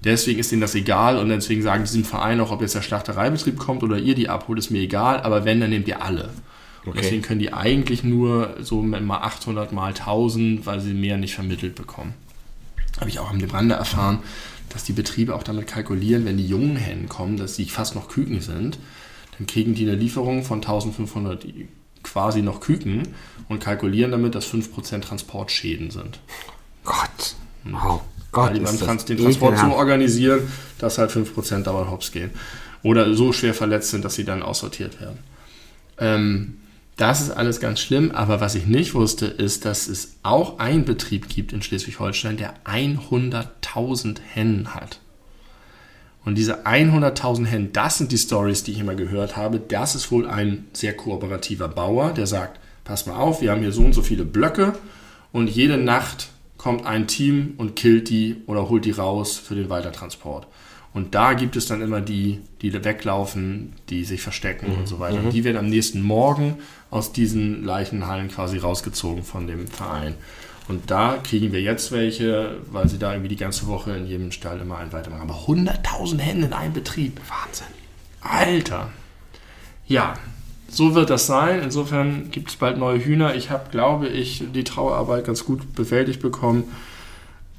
Deswegen 0.04 0.38
ist 0.38 0.52
ihnen 0.52 0.60
das 0.60 0.74
egal 0.74 1.18
und 1.18 1.30
deswegen 1.30 1.62
sagen 1.62 1.84
diesem 1.84 2.04
Verein 2.04 2.40
auch, 2.40 2.50
ob 2.50 2.60
jetzt 2.60 2.74
der 2.74 2.82
Schlachtereibetrieb 2.82 3.58
kommt 3.58 3.82
oder 3.82 3.98
ihr 3.98 4.14
die 4.14 4.28
abholt, 4.28 4.58
ist 4.58 4.70
mir 4.70 4.82
egal, 4.82 5.22
aber 5.22 5.44
wenn, 5.44 5.60
dann 5.60 5.70
nehmt 5.70 5.88
ihr 5.88 6.02
alle. 6.02 6.24
Und 6.84 6.90
Okay. 6.90 7.00
Deswegen 7.00 7.22
können 7.22 7.40
die 7.40 7.52
eigentlich 7.52 8.04
nur 8.04 8.56
so 8.60 8.82
mal 8.82 9.18
800 9.18 9.72
mal 9.72 9.88
1000, 9.88 10.66
weil 10.66 10.80
sie 10.80 10.92
mehr 10.92 11.16
nicht 11.16 11.34
vermittelt 11.34 11.74
bekommen. 11.74 12.12
Habe 13.00 13.08
ich 13.08 13.18
auch 13.18 13.30
am 13.30 13.42
Rande 13.42 13.74
erfahren, 13.74 14.18
dass 14.68 14.84
die 14.84 14.92
Betriebe 14.92 15.34
auch 15.34 15.42
damit 15.42 15.66
kalkulieren, 15.66 16.26
wenn 16.26 16.36
die 16.36 16.46
jungen 16.46 16.76
Hennen 16.76 17.08
kommen, 17.08 17.38
dass 17.38 17.56
sie 17.56 17.64
fast 17.64 17.94
noch 17.94 18.08
Küken 18.08 18.40
sind, 18.40 18.78
dann 19.38 19.46
kriegen 19.46 19.74
die 19.74 19.88
eine 19.88 19.96
Lieferung 19.96 20.44
von 20.44 20.58
1500 20.58 21.46
quasi 22.02 22.42
noch 22.42 22.60
Küken 22.60 23.08
und 23.48 23.60
kalkulieren 23.60 24.12
damit, 24.12 24.34
dass 24.34 24.46
5% 24.52 25.00
Transportschäden 25.00 25.90
sind. 25.90 26.20
Gott. 26.84 27.34
Oh 27.72 28.00
Gott, 28.34 28.56
ist 28.56 28.80
Trans 28.80 29.04
den 29.04 29.16
Transport 29.18 29.56
so 29.56 29.62
ekelhaft. 29.62 29.78
organisieren, 29.78 30.40
dass 30.78 30.98
halt 30.98 31.10
5% 31.10 31.62
dauernd 31.62 31.90
hops 31.90 32.12
gehen. 32.12 32.30
Oder 32.82 33.14
so 33.14 33.32
schwer 33.32 33.54
verletzt 33.54 33.90
sind, 33.90 34.04
dass 34.04 34.14
sie 34.14 34.24
dann 34.24 34.42
aussortiert 34.42 35.00
werden. 35.00 35.18
Ähm, 35.98 36.58
das 36.96 37.20
ist 37.22 37.30
alles 37.30 37.58
ganz 37.58 37.80
schlimm, 37.80 38.12
aber 38.12 38.40
was 38.40 38.54
ich 38.54 38.66
nicht 38.66 38.94
wusste, 38.94 39.26
ist, 39.26 39.64
dass 39.64 39.88
es 39.88 40.16
auch 40.22 40.58
einen 40.58 40.84
Betrieb 40.84 41.28
gibt 41.28 41.52
in 41.52 41.60
Schleswig-Holstein, 41.60 42.36
der 42.36 42.54
100.000 42.64 44.18
Hennen 44.32 44.74
hat. 44.74 45.00
Und 46.24 46.36
diese 46.36 46.66
100.000 46.66 47.46
Hennen, 47.46 47.72
das 47.72 47.98
sind 47.98 48.12
die 48.12 48.18
Stories, 48.18 48.62
die 48.62 48.72
ich 48.72 48.78
immer 48.78 48.94
gehört 48.94 49.36
habe. 49.36 49.58
Das 49.58 49.94
ist 49.94 50.10
wohl 50.10 50.26
ein 50.26 50.66
sehr 50.72 50.96
kooperativer 50.96 51.68
Bauer, 51.68 52.12
der 52.12 52.26
sagt, 52.26 52.60
pass 52.84 53.06
mal 53.06 53.16
auf, 53.16 53.42
wir 53.42 53.50
haben 53.50 53.60
hier 53.60 53.72
so 53.72 53.82
und 53.82 53.92
so 53.92 54.02
viele 54.02 54.24
Blöcke 54.24 54.74
und 55.32 55.48
jede 55.48 55.76
Nacht 55.76 56.28
kommt 56.64 56.86
ein 56.86 57.06
Team 57.06 57.56
und 57.58 57.76
killt 57.76 58.08
die 58.08 58.36
oder 58.46 58.70
holt 58.70 58.86
die 58.86 58.90
raus 58.90 59.36
für 59.36 59.54
den 59.54 59.68
Weitertransport. 59.68 60.46
Und 60.94 61.14
da 61.14 61.34
gibt 61.34 61.56
es 61.56 61.66
dann 61.66 61.82
immer 61.82 62.00
die, 62.00 62.40
die 62.62 62.72
weglaufen, 62.72 63.74
die 63.90 64.06
sich 64.06 64.22
verstecken 64.22 64.74
und 64.74 64.88
so 64.88 64.98
weiter. 64.98 65.18
Und 65.18 65.34
die 65.34 65.44
werden 65.44 65.58
am 65.58 65.66
nächsten 65.66 66.00
Morgen 66.00 66.56
aus 66.90 67.12
diesen 67.12 67.64
Leichenhallen 67.66 68.28
quasi 68.28 68.56
rausgezogen 68.56 69.24
von 69.24 69.46
dem 69.46 69.68
Verein. 69.68 70.14
Und 70.66 70.90
da 70.90 71.18
kriegen 71.22 71.52
wir 71.52 71.60
jetzt 71.60 71.92
welche, 71.92 72.56
weil 72.70 72.88
sie 72.88 72.98
da 72.98 73.12
irgendwie 73.12 73.28
die 73.28 73.36
ganze 73.36 73.66
Woche 73.66 73.94
in 73.94 74.06
jedem 74.06 74.32
Stall 74.32 74.58
immer 74.58 74.78
einen 74.78 74.92
weitermachen. 74.92 75.28
Aber 75.28 75.40
100.000 75.46 76.18
Hände 76.18 76.46
in 76.46 76.52
einem 76.54 76.72
Betrieb. 76.72 77.20
Wahnsinn. 77.28 77.66
Alter. 78.22 78.90
Ja, 79.86 80.14
so 80.76 80.94
wird 80.94 81.10
das 81.10 81.26
sein. 81.26 81.60
Insofern 81.62 82.30
gibt 82.30 82.50
es 82.50 82.56
bald 82.56 82.78
neue 82.78 82.98
Hühner. 83.04 83.34
Ich 83.34 83.50
habe, 83.50 83.70
glaube 83.70 84.08
ich, 84.08 84.42
die 84.54 84.64
Trauerarbeit 84.64 85.24
ganz 85.24 85.44
gut 85.44 85.74
bewältigt 85.74 86.20
bekommen. 86.22 86.64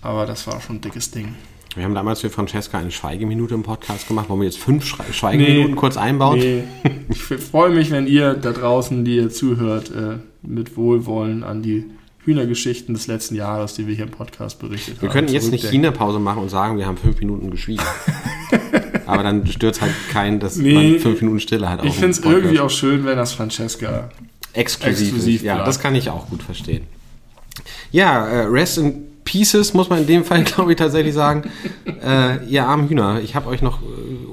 Aber 0.01 0.25
das 0.25 0.45
war 0.47 0.61
schon 0.61 0.77
ein 0.77 0.81
dickes 0.81 1.11
Ding. 1.11 1.35
Wir 1.75 1.83
haben 1.83 1.95
damals 1.95 2.21
für 2.21 2.29
Francesca 2.29 2.77
eine 2.77 2.91
Schweigeminute 2.91 3.53
im 3.53 3.63
Podcast 3.63 4.07
gemacht. 4.07 4.29
Wollen 4.29 4.39
wir 4.41 4.45
jetzt 4.45 4.59
fünf 4.59 4.85
Schrei- 4.85 5.11
Schweigeminuten 5.11 5.75
kurz 5.75 5.97
einbauen? 5.97 6.39
Nee. 6.39 6.63
Ich 7.09 7.21
freue 7.21 7.69
mich, 7.71 7.91
wenn 7.91 8.07
ihr 8.07 8.33
da 8.35 8.51
draußen, 8.53 9.03
die 9.03 9.17
ihr 9.17 9.29
zuhört, 9.29 9.91
äh, 9.91 10.17
mit 10.41 10.77
Wohlwollen 10.77 11.43
an 11.43 11.61
die 11.63 11.85
Hühnergeschichten 12.23 12.93
des 12.95 13.07
letzten 13.07 13.35
Jahres, 13.35 13.73
die 13.73 13.87
wir 13.87 13.93
hier 13.95 14.05
im 14.05 14.11
Podcast 14.11 14.59
berichtet 14.59 15.01
Wir 15.01 15.09
haben. 15.09 15.13
könnten 15.13 15.33
jetzt 15.33 15.43
eine 15.43 15.57
zurückdenken. 15.57 15.91
China-Pause 15.91 16.19
machen 16.19 16.41
und 16.43 16.49
sagen, 16.49 16.77
wir 16.77 16.85
haben 16.85 16.97
fünf 16.97 17.19
Minuten 17.19 17.51
geschwiegen. 17.51 17.83
Aber 19.07 19.23
dann 19.23 19.45
stört 19.47 19.81
halt 19.81 19.93
keinen, 20.11 20.39
dass 20.39 20.55
Nee, 20.55 20.73
man 20.73 20.99
fünf 20.99 21.21
Minuten 21.21 21.39
Stille 21.39 21.69
hat. 21.69 21.83
Ich 21.85 21.93
finde 21.93 22.11
es 22.11 22.19
irgendwie 22.19 22.59
auch 22.59 22.69
schön, 22.69 23.05
wenn 23.05 23.17
das 23.17 23.33
Francesca 23.33 24.09
exklusiv, 24.53 25.01
exklusiv 25.07 25.35
ist. 25.37 25.45
Ja, 25.45 25.63
das 25.63 25.79
kann 25.79 25.95
ich 25.95 26.09
auch 26.09 26.27
gut 26.29 26.43
verstehen. 26.43 26.85
Ja, 27.91 28.25
äh, 28.27 28.45
Rest 28.45 28.77
in 28.77 29.03
Pieces 29.23 29.73
muss 29.73 29.89
man 29.89 29.99
in 30.01 30.07
dem 30.07 30.23
Fall, 30.23 30.43
glaube 30.45 30.71
ich, 30.71 30.77
tatsächlich 30.77 31.13
sagen. 31.13 31.49
äh, 31.85 32.45
ihr 32.45 32.65
armen 32.65 32.87
Hühner, 32.87 33.21
ich 33.21 33.35
habe 33.35 33.49
euch 33.49 33.61
noch 33.61 33.81
äh, 33.81 33.85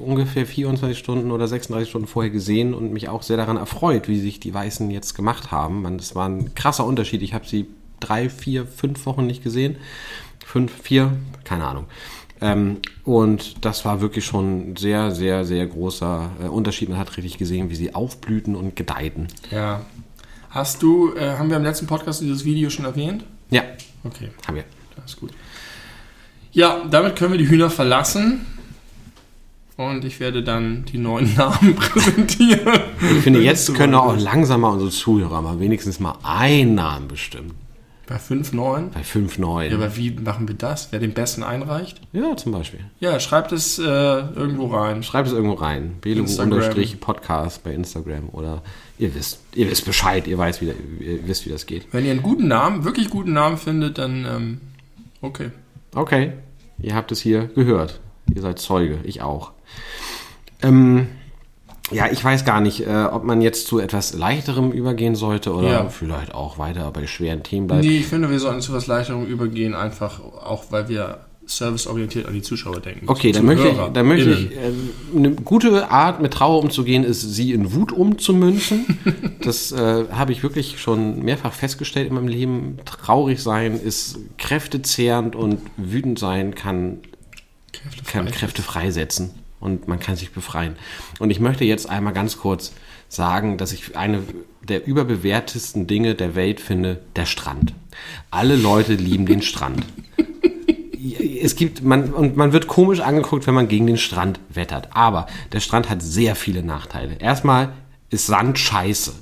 ungefähr 0.04 0.46
24 0.46 0.98
Stunden 0.98 1.30
oder 1.30 1.48
36 1.48 1.88
Stunden 1.88 2.06
vorher 2.06 2.30
gesehen 2.30 2.74
und 2.74 2.92
mich 2.92 3.08
auch 3.08 3.22
sehr 3.22 3.36
daran 3.36 3.56
erfreut, 3.56 4.08
wie 4.08 4.20
sich 4.20 4.38
die 4.40 4.52
Weißen 4.52 4.90
jetzt 4.90 5.14
gemacht 5.14 5.50
haben. 5.50 5.82
Man, 5.82 5.98
das 5.98 6.14
war 6.14 6.28
ein 6.28 6.54
krasser 6.54 6.84
Unterschied. 6.84 7.22
Ich 7.22 7.34
habe 7.34 7.46
sie 7.46 7.66
drei, 8.00 8.28
vier, 8.28 8.66
fünf 8.66 9.06
Wochen 9.06 9.26
nicht 9.26 9.42
gesehen. 9.42 9.76
Fünf, 10.44 10.72
vier, 10.82 11.12
keine 11.44 11.64
Ahnung. 11.64 11.86
Ähm, 12.42 12.78
und 13.04 13.64
das 13.64 13.84
war 13.84 14.00
wirklich 14.00 14.24
schon 14.24 14.72
ein 14.72 14.76
sehr, 14.76 15.12
sehr, 15.12 15.44
sehr 15.44 15.66
großer 15.66 16.30
äh, 16.42 16.48
Unterschied. 16.48 16.88
Man 16.88 16.98
hat 16.98 17.16
richtig 17.16 17.38
gesehen, 17.38 17.70
wie 17.70 17.74
sie 17.76 17.94
aufblühten 17.94 18.56
und 18.56 18.74
gedeihten. 18.76 19.28
Ja. 19.50 19.82
Hast 20.50 20.82
du, 20.82 21.14
äh, 21.14 21.36
haben 21.38 21.48
wir 21.48 21.56
im 21.56 21.62
letzten 21.62 21.86
Podcast 21.86 22.20
dieses 22.20 22.44
Video 22.44 22.68
schon 22.68 22.84
erwähnt? 22.84 23.24
Ja, 23.50 23.62
Okay, 24.04 24.30
haben 24.46 24.56
wir. 24.56 24.64
das 24.96 25.12
ist 25.12 25.20
gut. 25.20 25.30
Ja, 26.52 26.82
damit 26.90 27.16
können 27.16 27.30
wir 27.32 27.38
die 27.38 27.48
Hühner 27.48 27.70
verlassen. 27.70 28.44
Und 29.76 30.04
ich 30.04 30.20
werde 30.20 30.42
dann 30.42 30.84
die 30.84 30.98
neuen 30.98 31.34
Namen 31.36 31.74
präsentieren. 31.76 32.80
Ich 33.00 33.22
finde, 33.22 33.40
jetzt 33.40 33.72
können 33.74 33.94
auch 33.94 34.16
ist. 34.16 34.22
langsam 34.22 34.60
mal 34.62 34.68
unsere 34.70 34.90
Zuhörer 34.90 35.40
mal 35.40 35.60
wenigstens 35.60 35.98
mal 36.00 36.16
einen 36.22 36.74
Namen 36.74 37.08
bestimmen. 37.08 37.52
Bei 38.06 38.18
5, 38.18 38.52
9? 38.52 38.90
Bei 38.90 39.04
5, 39.04 39.38
9. 39.38 39.70
Ja, 39.70 39.76
aber 39.76 39.96
wie 39.96 40.10
machen 40.10 40.48
wir 40.48 40.56
das? 40.56 40.88
Wer 40.90 40.98
den 40.98 41.14
besten 41.14 41.42
einreicht? 41.42 42.00
Ja, 42.12 42.36
zum 42.36 42.52
Beispiel. 42.52 42.80
Ja, 42.98 43.20
schreibt 43.20 43.52
es 43.52 43.78
äh, 43.78 43.82
irgendwo 43.82 44.66
rein. 44.66 45.02
Schreibt 45.02 45.28
es 45.28 45.34
irgendwo 45.34 45.54
rein. 45.54 45.96
Belu-Podcast 46.00 47.62
bei 47.62 47.72
Instagram 47.72 48.28
oder 48.32 48.62
ihr 48.98 49.14
wisst, 49.14 49.40
ihr 49.54 49.70
wisst 49.70 49.84
Bescheid, 49.84 50.26
ihr, 50.26 50.36
weiß, 50.36 50.60
wie, 50.60 50.72
ihr 51.00 51.26
wisst, 51.26 51.46
wie 51.46 51.50
das 51.50 51.66
geht. 51.66 51.86
Wenn 51.92 52.04
ihr 52.04 52.10
einen 52.10 52.22
guten 52.22 52.48
Namen, 52.48 52.84
wirklich 52.84 53.08
guten 53.08 53.32
Namen 53.32 53.56
findet, 53.56 53.98
dann 53.98 54.24
ähm, 54.24 54.60
okay. 55.20 55.50
Okay, 55.94 56.32
ihr 56.78 56.94
habt 56.94 57.12
es 57.12 57.20
hier 57.20 57.46
gehört. 57.54 58.00
Ihr 58.34 58.42
seid 58.42 58.58
Zeuge, 58.58 58.98
ich 59.04 59.22
auch. 59.22 59.52
Ähm, 60.62 61.08
ja, 61.90 62.06
ich 62.10 62.22
weiß 62.24 62.44
gar 62.44 62.60
nicht, 62.60 62.86
äh, 62.86 63.04
ob 63.10 63.24
man 63.24 63.40
jetzt 63.40 63.66
zu 63.66 63.78
etwas 63.78 64.14
leichterem 64.14 64.72
übergehen 64.72 65.14
sollte 65.14 65.52
oder 65.52 65.70
Ja. 65.70 65.88
vielleicht 65.88 66.34
auch 66.34 66.58
weiter 66.58 66.90
bei 66.90 67.06
schweren 67.06 67.42
Themen 67.42 67.66
bleibt. 67.66 67.84
Nee, 67.84 67.98
ich 67.98 68.06
finde, 68.06 68.30
wir 68.30 68.38
sollten 68.38 68.60
zu 68.60 68.72
was 68.72 68.86
Leichterem 68.86 69.26
übergehen, 69.26 69.74
einfach 69.74 70.20
auch 70.20 70.64
weil 70.70 70.88
wir 70.88 71.18
serviceorientiert 71.44 72.26
an 72.26 72.34
die 72.34 72.42
Zuschauer 72.42 72.80
denken. 72.80 73.08
Okay, 73.08 73.32
dann 73.32 73.44
möchte 73.44 73.68
ich, 73.68 73.76
dann 73.92 74.06
möchte 74.06 74.30
ich, 74.30 74.52
äh, 74.52 74.72
eine 75.14 75.32
gute 75.32 75.90
Art 75.90 76.22
mit 76.22 76.32
Trauer 76.32 76.62
umzugehen 76.62 77.02
ist, 77.02 77.20
sie 77.20 77.52
in 77.52 77.74
Wut 77.74 77.92
umzumünzen. 77.92 78.86
das 79.42 79.72
äh, 79.72 80.04
habe 80.12 80.32
ich 80.32 80.42
wirklich 80.44 80.80
schon 80.80 81.22
mehrfach 81.22 81.52
festgestellt 81.52 82.08
in 82.08 82.14
meinem 82.14 82.28
Leben. 82.28 82.78
Traurig 82.84 83.42
sein 83.42 83.78
ist 83.78 84.18
kräftezehrend 84.38 85.34
und 85.34 85.58
wütend 85.76 86.18
sein 86.18 86.54
kann 86.54 86.98
Kräfte, 87.72 88.04
kann 88.04 88.30
Kräfte 88.30 88.62
freisetzen 88.62 89.41
und 89.62 89.88
man 89.88 90.00
kann 90.00 90.16
sich 90.16 90.32
befreien. 90.32 90.76
Und 91.18 91.30
ich 91.30 91.40
möchte 91.40 91.64
jetzt 91.64 91.88
einmal 91.88 92.12
ganz 92.12 92.38
kurz 92.38 92.72
sagen, 93.08 93.58
dass 93.58 93.72
ich 93.72 93.96
eine 93.96 94.22
der 94.62 94.86
überbewertesten 94.86 95.86
Dinge 95.86 96.14
der 96.14 96.34
Welt 96.34 96.60
finde, 96.60 97.00
der 97.16 97.26
Strand. 97.26 97.74
Alle 98.30 98.56
Leute 98.56 98.94
lieben 98.94 99.26
den 99.26 99.42
Strand. 99.42 99.84
Es 101.42 101.56
gibt, 101.56 101.82
man, 101.82 102.12
und 102.12 102.36
man 102.36 102.52
wird 102.52 102.68
komisch 102.68 103.00
angeguckt, 103.00 103.48
wenn 103.48 103.54
man 103.54 103.66
gegen 103.66 103.88
den 103.88 103.98
Strand 103.98 104.38
wettert. 104.48 104.90
Aber 104.92 105.26
der 105.50 105.58
Strand 105.58 105.90
hat 105.90 106.00
sehr 106.00 106.36
viele 106.36 106.62
Nachteile. 106.62 107.16
Erstmal 107.18 107.72
ist 108.10 108.28
Sand 108.28 108.56
scheiße. 108.56 109.12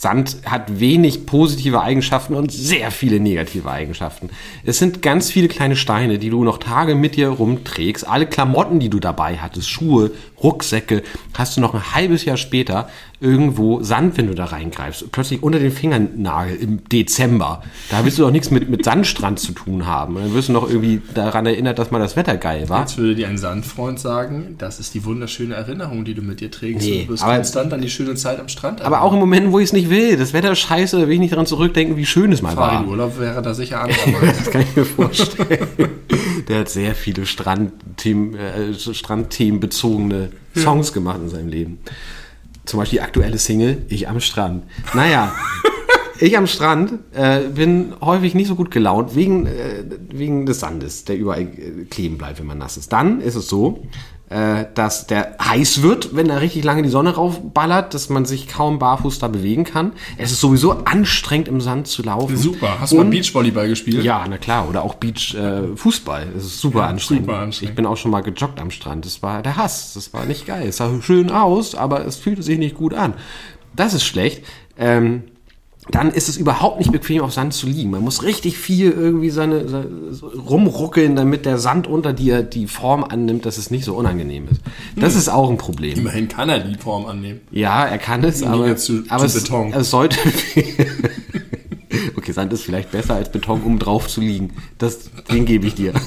Sand 0.00 0.38
hat 0.46 0.80
wenig 0.80 1.26
positive 1.26 1.82
Eigenschaften 1.82 2.34
und 2.34 2.50
sehr 2.50 2.90
viele 2.90 3.20
negative 3.20 3.70
Eigenschaften. 3.70 4.30
Es 4.64 4.78
sind 4.78 5.02
ganz 5.02 5.30
viele 5.30 5.48
kleine 5.48 5.76
Steine, 5.76 6.18
die 6.18 6.30
du 6.30 6.42
noch 6.42 6.56
Tage 6.56 6.94
mit 6.94 7.16
dir 7.16 7.28
rumträgst. 7.28 8.08
Alle 8.08 8.24
Klamotten, 8.24 8.80
die 8.80 8.88
du 8.88 8.98
dabei 8.98 9.36
hattest, 9.36 9.68
Schuhe, 9.68 10.12
Rucksäcke, 10.42 11.02
hast 11.34 11.58
du 11.58 11.60
noch 11.60 11.74
ein 11.74 11.94
halbes 11.94 12.24
Jahr 12.24 12.38
später 12.38 12.88
irgendwo 13.20 13.82
Sand, 13.82 14.16
wenn 14.16 14.28
du 14.28 14.34
da 14.34 14.46
reingreifst. 14.46 15.12
Plötzlich 15.12 15.42
unter 15.42 15.58
den 15.58 15.70
Fingernagel 15.70 16.56
im 16.56 16.84
Dezember. 16.88 17.62
Da 17.90 18.02
willst 18.04 18.18
du 18.18 18.22
doch 18.22 18.30
nichts 18.30 18.50
mit, 18.50 18.70
mit 18.70 18.84
Sandstrand 18.84 19.38
zu 19.38 19.52
tun 19.52 19.86
haben. 19.86 20.14
Dann 20.14 20.32
wirst 20.32 20.48
du 20.48 20.52
noch 20.54 20.68
irgendwie 20.68 21.02
daran 21.14 21.44
erinnert, 21.44 21.78
dass 21.78 21.90
mal 21.90 21.98
das 21.98 22.16
Wetter 22.16 22.38
geil 22.38 22.70
war. 22.70 22.80
Jetzt 22.80 22.96
würde 22.96 23.14
dir 23.14 23.28
ein 23.28 23.36
Sandfreund 23.36 24.00
sagen, 24.00 24.54
das 24.56 24.80
ist 24.80 24.94
die 24.94 25.04
wunderschöne 25.04 25.54
Erinnerung, 25.54 26.06
die 26.06 26.14
du 26.14 26.22
mit 26.22 26.40
dir 26.40 26.50
trägst. 26.50 26.86
Nee, 26.86 27.04
du 27.04 27.12
wirst 27.12 27.22
konstant 27.22 27.74
an 27.74 27.82
die 27.82 27.90
schöne 27.90 28.14
Zeit 28.14 28.40
am 28.40 28.48
Strand 28.48 28.80
Aber 28.80 29.02
auch 29.02 29.12
in 29.12 29.18
Momenten, 29.18 29.52
wo 29.52 29.58
ich 29.58 29.66
es 29.66 29.72
nicht 29.74 29.90
will. 29.90 30.16
Das 30.16 30.32
Wetter 30.32 30.52
ist 30.52 30.60
scheiße, 30.60 30.98
da 30.98 31.06
will 31.06 31.14
ich 31.14 31.20
nicht 31.20 31.32
daran 31.32 31.46
zurückdenken, 31.46 31.98
wie 31.98 32.06
schön 32.06 32.32
es 32.32 32.40
mal 32.40 32.56
war. 32.56 32.70
Fahrradurlaub 32.70 33.18
wäre 33.20 33.42
da 33.42 33.52
sicher 33.52 33.82
anders. 33.82 34.38
Das 34.38 34.50
kann 34.50 34.62
ich 34.62 34.74
mir 34.74 34.86
vorstellen. 34.86 35.68
Der 36.48 36.60
hat 36.60 36.70
sehr 36.70 36.94
viele 36.94 37.26
Strandthemen, 37.26 38.34
äh, 38.34 38.74
Strandthemenbezogene 38.74 40.30
Songs 40.56 40.92
gemacht 40.92 41.20
in 41.22 41.28
seinem 41.28 41.48
Leben. 41.48 41.78
Zum 42.70 42.78
Beispiel 42.78 43.00
die 43.00 43.02
aktuelle 43.02 43.36
Single 43.36 43.82
Ich 43.88 44.08
am 44.08 44.20
Strand. 44.20 44.62
Naja, 44.94 45.34
ich 46.20 46.38
am 46.38 46.46
Strand 46.46 47.00
äh, 47.12 47.40
bin 47.48 47.94
häufig 48.00 48.36
nicht 48.36 48.46
so 48.46 48.54
gut 48.54 48.70
gelaunt 48.70 49.16
wegen, 49.16 49.46
äh, 49.46 49.82
wegen 50.12 50.46
des 50.46 50.60
Sandes, 50.60 51.04
der 51.04 51.18
überall 51.18 51.42
äh, 51.42 51.84
kleben 51.90 52.16
bleibt, 52.16 52.38
wenn 52.38 52.46
man 52.46 52.58
nass 52.58 52.76
ist. 52.76 52.92
Dann 52.92 53.20
ist 53.20 53.34
es 53.34 53.48
so, 53.48 53.82
dass 54.30 55.08
der 55.08 55.36
heiß 55.42 55.82
wird, 55.82 56.14
wenn 56.14 56.28
da 56.28 56.36
richtig 56.36 56.62
lange 56.62 56.82
die 56.82 56.88
Sonne 56.88 57.16
raufballert, 57.16 57.94
dass 57.94 58.10
man 58.10 58.24
sich 58.24 58.46
kaum 58.46 58.78
barfuß 58.78 59.18
da 59.18 59.26
bewegen 59.26 59.64
kann. 59.64 59.92
Es 60.18 60.30
ist 60.30 60.40
sowieso 60.40 60.84
anstrengend 60.84 61.48
im 61.48 61.60
Sand 61.60 61.88
zu 61.88 62.02
laufen. 62.02 62.36
Super. 62.36 62.80
Hast 62.80 62.92
du 62.92 62.96
mal 62.96 63.06
Beachvolleyball 63.06 63.68
gespielt? 63.68 64.04
ja, 64.04 64.24
na 64.28 64.38
klar. 64.38 64.68
Oder 64.68 64.82
auch 64.82 64.94
Beach 64.94 65.34
äh. 65.34 65.62
Das 65.74 66.44
ist 66.44 66.60
super, 66.60 66.86
anstrengend. 66.86 67.26
super 67.26 67.38
anstrengend. 67.38 67.70
Ich 67.70 67.74
bin 67.74 67.86
auch 67.86 67.96
schon 67.96 68.12
mal 68.12 68.20
gejoggt 68.20 68.60
am 68.60 68.70
Strand. 68.70 69.04
Das 69.04 69.20
war 69.22 69.42
der 69.42 69.56
Hass. 69.56 69.94
Das 69.94 70.12
war 70.12 70.24
nicht 70.26 70.46
geil. 70.46 70.68
Es 70.68 70.76
sah 70.76 70.90
schön 71.02 71.30
aus, 71.30 71.74
aber 71.74 72.06
es 72.06 72.16
fühlte 72.16 72.42
sich 72.44 72.58
nicht 72.58 72.76
gut 72.76 72.94
an. 72.94 73.14
Das 73.74 73.94
ist 73.94 74.04
schlecht. 74.04 74.44
Ähm, 74.78 75.24
dann 75.90 76.10
ist 76.10 76.28
es 76.28 76.36
überhaupt 76.36 76.78
nicht 76.78 76.92
bequem, 76.92 77.22
auf 77.22 77.32
Sand 77.32 77.52
zu 77.52 77.66
liegen. 77.66 77.90
Man 77.90 78.02
muss 78.02 78.22
richtig 78.22 78.58
viel 78.58 78.90
irgendwie 78.92 79.30
seine, 79.30 79.68
seine 79.68 79.86
rumruckeln, 80.48 81.16
damit 81.16 81.46
der 81.46 81.58
Sand 81.58 81.86
unter 81.86 82.12
dir 82.12 82.42
die 82.42 82.66
Form 82.66 83.02
annimmt, 83.02 83.44
dass 83.46 83.58
es 83.58 83.70
nicht 83.70 83.84
so 83.84 83.94
unangenehm 83.96 84.46
ist. 84.50 84.60
Das 84.96 85.14
ist 85.16 85.28
auch 85.28 85.50
ein 85.50 85.56
Problem. 85.56 85.98
Immerhin 85.98 86.28
kann 86.28 86.48
er 86.48 86.60
die 86.60 86.76
Form 86.78 87.06
annehmen. 87.06 87.40
Ja, 87.50 87.84
er 87.86 87.98
kann 87.98 88.22
es, 88.24 88.42
aber, 88.42 88.76
zu- 88.76 89.02
aber 89.08 89.26
zu 89.26 89.38
es, 89.38 89.44
Beton. 89.44 89.72
es 89.72 89.90
sollte. 89.90 90.18
okay, 92.16 92.32
Sand 92.32 92.52
ist 92.52 92.62
vielleicht 92.62 92.92
besser 92.92 93.14
als 93.14 93.32
Beton, 93.32 93.62
um 93.62 93.78
drauf 93.78 94.06
zu 94.06 94.20
liegen. 94.20 94.52
Das, 94.78 95.10
den 95.30 95.44
gebe 95.44 95.66
ich 95.66 95.74
dir. 95.74 95.92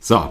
so. 0.00 0.30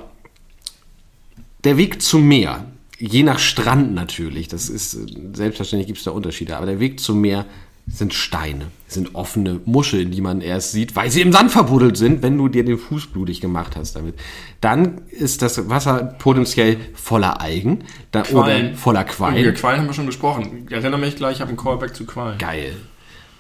Der 1.64 1.78
Weg 1.78 2.02
zum 2.02 2.28
Meer, 2.28 2.66
je 2.98 3.24
nach 3.24 3.40
Strand 3.40 3.94
natürlich, 3.94 4.48
das 4.48 4.70
ist 4.70 4.96
äh, 4.96 5.06
selbstverständlich 5.34 5.88
gibt 5.88 6.00
es 6.00 6.06
da 6.06 6.12
Unterschiede, 6.12 6.58
aber 6.58 6.66
der 6.66 6.80
Weg 6.80 7.00
zum 7.00 7.22
Meer 7.22 7.46
sind 7.90 8.14
Steine, 8.14 8.66
sind 8.88 9.16
offene 9.16 9.62
Muscheln, 9.64 10.12
die 10.12 10.20
man 10.20 10.42
erst 10.42 10.74
sieht, 10.74 10.96
weil 10.98 11.10
sie 11.10 11.22
im 11.22 11.32
Sand 11.32 11.52
verbuddelt 11.52 11.96
sind, 11.96 12.22
wenn 12.22 12.38
du 12.38 12.50
dir 12.50 12.66
den 12.66 12.78
Fuß 12.78 13.08
blutig 13.08 13.40
gemacht 13.40 13.78
hast 13.78 13.96
damit. 13.96 14.16
Dann 14.60 15.02
ist 15.10 15.42
das 15.42 15.70
Wasser 15.70 16.16
potenziell 16.20 16.78
voller 16.96 17.40
Algen 17.40 17.86
da, 18.12 18.24
oder 18.32 18.76
voller 18.76 19.02
Über 19.02 19.10
Quallen. 19.10 19.54
Quallen 19.54 19.80
haben 19.80 19.88
wir 19.88 19.94
schon 19.94 20.06
gesprochen. 20.06 20.66
Ich 20.68 20.74
erinnere 20.74 21.00
mich 21.00 21.16
gleich, 21.16 21.36
ich 21.36 21.42
habe 21.42 21.50
einen 21.50 21.58
Callback 21.58 21.96
zu 21.96 22.06
Quallen. 22.06 22.38
Geil. 22.38 22.76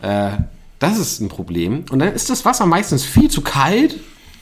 Äh, 0.02 0.32
das 0.80 0.98
ist 0.98 1.20
ein 1.20 1.28
Problem. 1.28 1.84
Und 1.90 2.00
dann 2.00 2.14
ist 2.14 2.30
das 2.30 2.46
Wasser 2.46 2.66
meistens 2.66 3.04
viel 3.04 3.30
zu 3.30 3.42
kalt. 3.42 3.98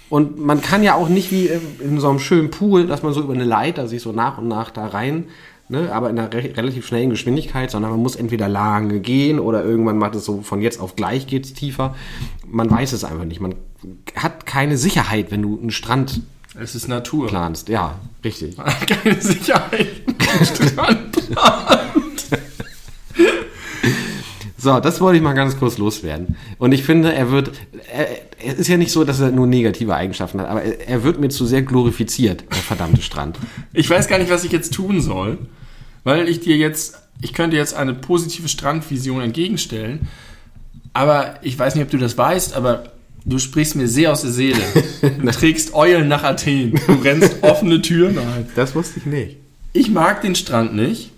Und 0.10 0.39
man 0.39 0.62
kann 0.62 0.84
ja 0.84 0.96
auch 0.96 1.10
nicht 1.10 1.32
wie 1.32 1.50
in 1.80 2.00
so 2.00 2.10
einem 2.10 2.20
schönen 2.20 2.52
Pool, 2.52 2.88
dass 2.88 3.04
man 3.04 3.13
so 3.13 3.22
über 3.22 3.34
eine 3.34 3.44
Leiter 3.44 3.88
sich 3.88 4.02
so 4.02 4.12
nach 4.12 4.38
und 4.38 4.48
nach 4.48 4.70
da 4.70 4.88
rein, 4.88 5.26
ne, 5.68 5.91
aber 5.91 6.10
in 6.10 6.20
einer 6.20 6.32
re 6.32 6.52
relativ 6.56 6.86
schnellen 6.86 7.10
Geschwindigkeit, 7.10 7.72
sondern 7.72 7.91
man 7.91 8.00
muss 8.00 8.15
entweder 8.15 8.48
lange 8.48 9.00
gehen 9.00 9.39
oder 9.39 9.63
irgendwann 9.63 9.98
macht 9.98 10.15
es 10.15 10.26
so 10.26 10.41
von 10.41 10.62
jetzt 10.62 10.80
auf 10.80 10.96
gleich 10.96 11.28
geht's 11.28 11.54
tiefer. 11.54 11.96
Man 12.48 12.70
weiß 12.70 12.94
es 12.94 13.04
einfach 13.04 13.26
nicht. 13.26 13.41
Man 13.41 13.56
hat 14.15 14.46
keine 14.46 14.78
Sicherheit, 14.78 15.32
wenn 15.32 15.41
du 15.41 15.60
einen 15.60 15.72
Strand 15.72 16.22
Es 16.60 16.76
ist 16.76 16.88
Natur. 16.88 17.28
planst. 17.28 17.70
Ja, 17.70 17.96
richtig. 18.24 18.58
Keine 18.58 19.22
Sicherheit. 19.22 19.88
Strand. 20.44 21.15
So, 24.65 24.80
das 24.80 24.99
wollte 24.99 25.17
ich 25.17 25.21
mal 25.21 25.34
ganz 25.34 25.60
kurz 25.60 25.78
loswerden. 25.78 26.38
Und 26.58 26.71
ich 26.71 26.84
finde, 26.84 27.13
er 27.13 27.30
wird, 27.30 27.51
er, 27.93 28.08
es 28.43 28.56
ist 28.56 28.67
ja 28.67 28.78
nicht 28.78 28.91
so, 28.91 29.04
dass 29.04 29.19
er 29.19 29.30
nur 29.30 29.45
negative 29.45 29.93
Eigenschaften 29.93 30.41
hat, 30.41 30.49
aber 30.49 30.63
er, 30.63 30.89
er 30.89 31.04
wird 31.04 31.19
mir 31.19 31.30
zu 31.30 31.45
sehr 31.45 31.62
glorifiziert, 31.62 32.45
der 32.49 32.63
verdammte 32.63 33.04
Strand. 33.04 33.38
Ich 33.73 33.88
weiß 33.88 34.08
gar 34.08 34.17
nicht, 34.17 34.32
was 34.32 34.43
ich 34.43 34.51
jetzt 34.51 34.73
tun 34.73 35.01
soll, 35.01 35.38
weil 36.04 36.28
ich 36.28 36.39
dir 36.39 36.58
jetzt, 36.58 36.97
ich 37.21 37.34
könnte 37.36 37.58
jetzt 37.58 37.75
eine 37.75 37.93
positive 37.93 38.49
Strandvision 38.49 39.21
entgegenstellen, 39.21 40.08
aber 40.93 41.36
ich 41.43 41.60
weiß 41.60 41.75
nicht, 41.75 41.84
ob 41.84 41.91
du 41.91 41.99
das 41.99 42.17
weißt, 42.17 42.56
aber 42.56 42.86
du 43.23 43.38
sprichst 43.38 43.75
mir 43.75 43.88
sehr 43.88 44.12
aus 44.12 44.23
der 44.23 44.32
Seele. 44.32 44.63
Du 45.01 45.30
trägst 45.30 45.75
Eulen 45.75 46.08
nach 46.08 46.23
Athen. 46.23 46.73
Du 46.88 46.93
rennst 47.04 47.36
offene 47.43 47.84
Türen 47.84 48.17
ein. 48.17 48.47
Das 48.56 48.73
wusste 48.73 48.97
ich 48.97 49.06
nicht. 49.06 49.38
Ich 49.73 49.91
mag 49.91 50.23
den 50.23 50.34
Strand 50.34 50.75
nicht. 50.75 51.12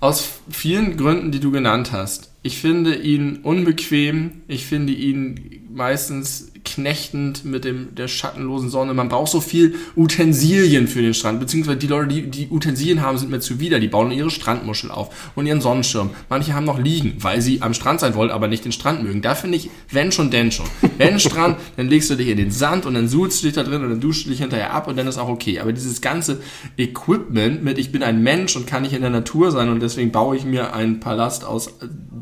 Aus 0.00 0.28
vielen 0.50 0.96
Gründen, 0.96 1.30
die 1.30 1.38
du 1.38 1.52
genannt 1.52 1.92
hast. 1.92 2.33
Ich 2.46 2.58
finde 2.58 2.94
ihn 2.94 3.38
unbequem. 3.42 4.42
Ich 4.48 4.66
finde 4.66 4.92
ihn 4.92 5.64
meistens 5.70 6.52
knechtend 6.64 7.44
mit 7.44 7.64
dem, 7.64 7.94
der 7.94 8.08
schattenlosen 8.08 8.70
Sonne. 8.70 8.94
Man 8.94 9.08
braucht 9.08 9.30
so 9.30 9.40
viel 9.40 9.74
Utensilien 9.96 10.88
für 10.88 11.02
den 11.02 11.14
Strand. 11.14 11.38
Beziehungsweise 11.40 11.76
die 11.76 11.86
Leute, 11.86 12.08
die, 12.08 12.30
die 12.30 12.48
Utensilien 12.50 13.02
haben, 13.02 13.18
sind 13.18 13.30
mir 13.30 13.40
zuwider. 13.40 13.80
Die 13.80 13.88
bauen 13.88 14.10
ihre 14.10 14.30
Strandmuschel 14.30 14.90
auf 14.90 15.32
und 15.34 15.46
ihren 15.46 15.60
Sonnenschirm. 15.60 16.10
Manche 16.28 16.54
haben 16.54 16.64
noch 16.64 16.78
liegen, 16.78 17.16
weil 17.18 17.40
sie 17.40 17.62
am 17.62 17.74
Strand 17.74 18.00
sein 18.00 18.14
wollen, 18.14 18.30
aber 18.30 18.48
nicht 18.48 18.64
den 18.64 18.72
Strand 18.72 19.02
mögen. 19.02 19.22
Da 19.22 19.34
finde 19.34 19.56
ich, 19.56 19.70
wenn 19.90 20.10
schon, 20.10 20.30
denn 20.30 20.50
schon. 20.50 20.66
Wenn 20.98 21.20
Strand, 21.20 21.58
dann 21.76 21.88
legst 21.88 22.10
du 22.10 22.16
dich 22.16 22.28
in 22.28 22.36
den 22.36 22.50
Sand 22.50 22.86
und 22.86 22.94
dann 22.94 23.08
suhlst 23.08 23.42
du 23.42 23.46
dich 23.46 23.54
da 23.54 23.62
drin 23.62 23.82
und 23.82 23.90
dann 23.90 24.00
duschst 24.00 24.26
du 24.26 24.30
dich 24.30 24.40
hinterher 24.40 24.72
ab 24.72 24.88
und 24.88 24.96
dann 24.96 25.06
ist 25.06 25.18
auch 25.18 25.28
okay. 25.28 25.60
Aber 25.60 25.72
dieses 25.72 26.00
ganze 26.00 26.40
Equipment 26.76 27.62
mit, 27.62 27.78
ich 27.78 27.92
bin 27.92 28.02
ein 28.02 28.22
Mensch 28.22 28.56
und 28.56 28.66
kann 28.66 28.82
nicht 28.82 28.94
in 28.94 29.02
der 29.02 29.10
Natur 29.10 29.50
sein 29.50 29.68
und 29.68 29.80
deswegen 29.80 30.12
baue 30.12 30.36
ich 30.36 30.44
mir 30.44 30.74
einen 30.74 31.00
Palast 31.00 31.44
aus 31.44 31.70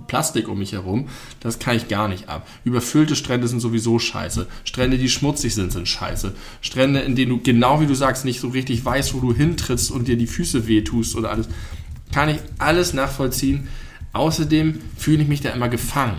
Plastik 0.07 0.49
um 0.49 0.59
mich 0.59 0.73
herum, 0.73 1.09
das 1.41 1.59
kann 1.59 1.77
ich 1.77 1.89
gar 1.89 2.09
nicht 2.09 2.29
ab. 2.29 2.47
Überfüllte 2.65 3.17
Strände 3.17 3.49
sind 3.49 3.61
sowieso 3.61 3.99
scheiße. 3.99 4.32
Strände, 4.65 4.99
die 4.99 5.09
schmutzig 5.09 5.55
sind, 5.55 5.73
sind 5.73 5.89
scheiße. 5.89 6.35
Strände, 6.61 7.01
in 7.01 7.17
denen 7.17 7.31
du, 7.31 7.41
genau 7.41 7.81
wie 7.81 7.87
du 7.87 7.95
sagst, 7.95 8.25
nicht 8.25 8.41
so 8.41 8.49
richtig 8.49 8.85
weißt, 8.85 9.15
wo 9.15 9.21
du 9.21 9.35
hintrittst 9.35 9.91
und 9.91 10.09
dir 10.09 10.17
die 10.17 10.27
Füße 10.27 10.67
wehtust 10.67 11.17
oder 11.17 11.31
alles, 11.31 11.49
kann 12.13 12.29
ich 12.29 12.39
alles 12.59 12.93
nachvollziehen. 12.93 13.69
Außerdem 14.13 14.81
fühle 14.97 15.23
ich 15.23 15.29
mich 15.29 15.41
da 15.41 15.51
immer 15.51 15.69
gefangen. 15.69 16.19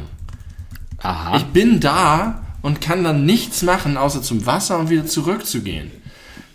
Aha. 1.00 1.38
Ich 1.38 1.44
bin 1.46 1.80
da 1.80 2.44
und 2.62 2.82
kann 2.82 3.04
dann 3.04 3.26
nichts 3.26 3.62
machen, 3.62 3.98
außer 3.98 4.22
zum 4.22 4.46
Wasser 4.46 4.80
und 4.80 4.90
wieder 4.90 5.06
zurückzugehen. 5.06 5.92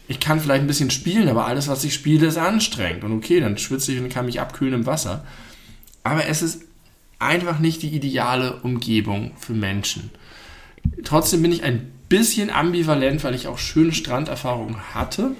Ich 0.08 0.20
kann 0.20 0.40
vielleicht 0.40 0.62
ein 0.62 0.66
bisschen 0.66 0.90
spielen, 0.90 1.28
aber 1.28 1.46
alles, 1.46 1.68
was 1.68 1.84
ich 1.84 1.92
spiele, 1.92 2.26
ist 2.26 2.38
anstrengend. 2.38 3.04
Und 3.04 3.12
okay, 3.12 3.40
dann 3.40 3.58
schwitze 3.58 3.92
ich 3.92 4.00
und 4.00 4.08
kann 4.08 4.24
mich 4.24 4.40
abkühlen 4.40 4.74
im 4.74 4.86
Wasser. 4.86 5.24
Aber 6.02 6.26
es 6.26 6.40
ist 6.40 6.62
einfach 7.18 7.58
nicht 7.58 7.82
die 7.82 7.94
ideale 7.94 8.56
Umgebung 8.62 9.32
für 9.38 9.52
Menschen. 9.52 10.10
Trotzdem 11.04 11.42
bin 11.42 11.52
ich 11.52 11.62
ein 11.62 11.90
bisschen 12.08 12.50
ambivalent, 12.50 13.24
weil 13.24 13.34
ich 13.34 13.46
auch 13.46 13.58
schöne 13.58 13.92
Stranderfahrungen 13.92 14.94
hatte 14.94 15.32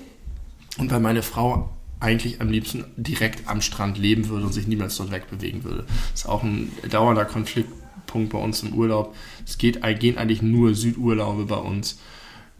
und 0.79 0.90
weil 0.90 1.01
meine 1.01 1.22
Frau 1.22 1.70
eigentlich 2.01 2.40
am 2.40 2.48
liebsten 2.48 2.85
direkt 2.96 3.48
am 3.48 3.61
Strand 3.61 3.98
leben 3.98 4.29
würde 4.29 4.46
und 4.46 4.53
sich 4.53 4.66
niemals 4.66 4.96
dort 4.96 5.11
wegbewegen 5.11 5.64
würde. 5.64 5.85
Das 6.12 6.20
ist 6.20 6.27
auch 6.27 6.42
ein 6.42 6.70
dauernder 6.88 7.24
Konflikt 7.24 7.70
Knackpunkt 8.09 8.33
bei 8.33 8.38
uns 8.38 8.62
im 8.62 8.72
Urlaub. 8.72 9.14
Es 9.44 9.59
geht, 9.59 9.81
gehen 10.01 10.18
eigentlich 10.18 10.42
nur 10.42 10.74
Südurlaube 10.74 11.44
bei 11.44 11.57
uns. 11.57 11.98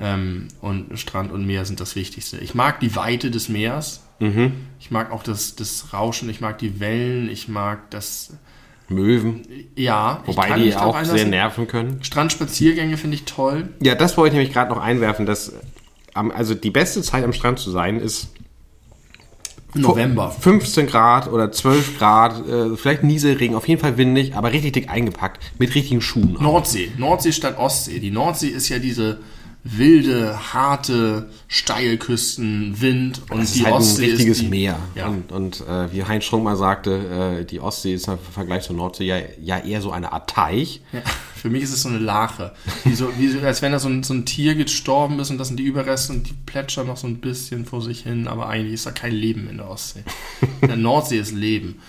Ähm, 0.01 0.47
und 0.61 0.97
Strand 0.99 1.33
und 1.33 1.45
Meer 1.45 1.65
sind 1.65 1.81
das 1.81 1.97
Wichtigste. 1.97 2.39
Ich 2.39 2.55
mag 2.55 2.79
die 2.79 2.95
Weite 2.95 3.33
des 3.33 3.49
Meers. 3.49 4.05
Mhm. 4.21 4.53
Ich 4.79 4.93
mag 4.93 5.11
auch 5.11 5.25
das, 5.25 5.57
das 5.57 5.93
Rauschen. 5.93 6.31
Ich 6.31 6.41
mag 6.41 6.59
die 6.59 6.79
Wellen. 6.79 7.29
Ich 7.29 7.49
mag 7.49 7.91
das. 7.91 8.35
Möwen. 8.89 9.47
Ja, 9.77 10.23
ich 10.27 10.37
Wobei 10.37 10.59
die 10.59 10.75
auch 10.75 11.03
sehr 11.05 11.27
nerven 11.27 11.67
können. 11.67 12.03
Strandspaziergänge 12.03 12.97
finde 12.97 13.17
ich 13.17 13.25
toll. 13.25 13.69
Ja, 13.81 13.95
das 13.95 14.17
wollte 14.17 14.35
ich 14.35 14.39
nämlich 14.39 14.53
gerade 14.53 14.71
noch 14.71 14.81
einwerfen, 14.81 15.27
dass 15.27 15.53
also 16.15 16.55
die 16.55 16.71
beste 16.71 17.03
Zeit 17.03 17.23
am 17.23 17.33
Strand 17.33 17.59
zu 17.59 17.71
sein 17.71 18.01
ist 18.01 18.29
November. 19.75 20.31
15 20.31 20.87
Grad 20.87 21.31
oder 21.31 21.53
12 21.53 21.99
Grad, 21.99 22.49
äh, 22.49 22.77
vielleicht 22.77 23.05
Nieselregen, 23.05 23.55
auf 23.55 23.69
jeden 23.69 23.81
Fall 23.81 23.99
windig, 23.99 24.35
aber 24.35 24.53
richtig 24.53 24.73
dick 24.73 24.89
eingepackt, 24.89 25.43
mit 25.59 25.75
richtigen 25.75 26.01
Schuhen. 26.01 26.37
Nordsee. 26.41 26.91
Nordsee 26.97 27.33
statt 27.33 27.59
Ostsee. 27.59 28.01
Die 28.01 28.11
Nordsee 28.11 28.49
ist 28.49 28.69
ja 28.69 28.79
diese 28.79 29.21
wilde, 29.77 30.53
harte 30.53 31.31
Steilküsten, 31.49 32.81
Wind 32.81 33.23
und 33.31 33.43
Das 33.43 33.53
die 33.53 33.61
ist 33.61 33.67
halt 33.67 33.75
Ostsee 33.75 34.05
ein 34.05 34.11
richtiges 34.11 34.39
ist 34.39 34.45
die, 34.45 34.49
Meer. 34.49 34.79
Ja. 34.95 35.09
Und, 35.09 35.33
und 35.33 35.61
äh, 35.61 35.93
wie 35.93 36.05
Heinz 36.05 36.25
Strunk 36.25 36.45
mal 36.45 36.57
sagte, 36.57 37.41
äh, 37.41 37.45
die 37.45 37.61
Ostsee 37.61 37.95
ist 37.95 38.09
im 38.09 38.19
Vergleich 38.19 38.65
zur 38.65 38.77
Nordsee 38.77 39.05
ja, 39.05 39.19
ja 39.43 39.59
eher 39.59 39.81
so 39.81 39.91
eine 39.91 40.13
Art 40.13 40.31
Teich. 40.31 40.81
Ja, 40.93 41.03
für 41.35 41.51
mich 41.51 41.63
ist 41.63 41.73
es 41.73 41.83
so 41.83 41.89
eine 41.89 41.99
Lache. 41.99 42.55
Wie 42.85 42.95
so, 42.95 43.11
wie 43.19 43.29
so, 43.29 43.41
als 43.41 43.63
wenn 43.63 43.73
da 43.73 43.79
so 43.79 43.89
ein, 43.89 44.03
so 44.03 44.15
ein 44.15 44.25
Tier 44.25 44.55
gestorben 44.55 45.19
ist 45.21 45.31
und 45.31 45.39
das 45.39 45.49
sind 45.49 45.59
die 45.59 45.65
Überreste 45.65 46.13
und 46.13 46.29
die 46.29 46.35
plätschern 46.47 46.87
noch 46.87 46.97
so 46.97 47.07
ein 47.07 47.21
bisschen 47.21 47.67
vor 47.67 47.83
sich 47.83 48.03
hin, 48.03 48.29
aber 48.29 48.49
eigentlich 48.49 48.75
ist 48.75 48.87
da 48.87 48.91
kein 48.91 49.13
Leben 49.13 49.49
in 49.49 49.59
der 49.59 49.69
Ostsee. 49.69 50.05
In 50.63 50.69
der 50.69 50.77
Nordsee 50.77 51.19
ist 51.19 51.33
Leben. 51.33 51.81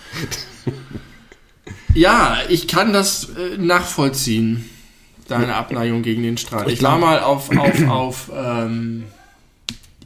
Ja, 1.96 2.38
ich 2.50 2.68
kann 2.68 2.94
das 2.94 3.30
äh, 3.30 3.58
nachvollziehen, 3.58 4.70
deine 5.32 5.56
Abneigung 5.56 6.02
gegen 6.02 6.24
den 6.24 6.38
Strand. 6.38 6.70
Ich, 6.70 6.82
war 6.84 6.98
mal 6.98 7.20
auf, 7.22 7.50
auf, 7.58 7.88
auf 7.90 8.32
ähm, 8.36 9.04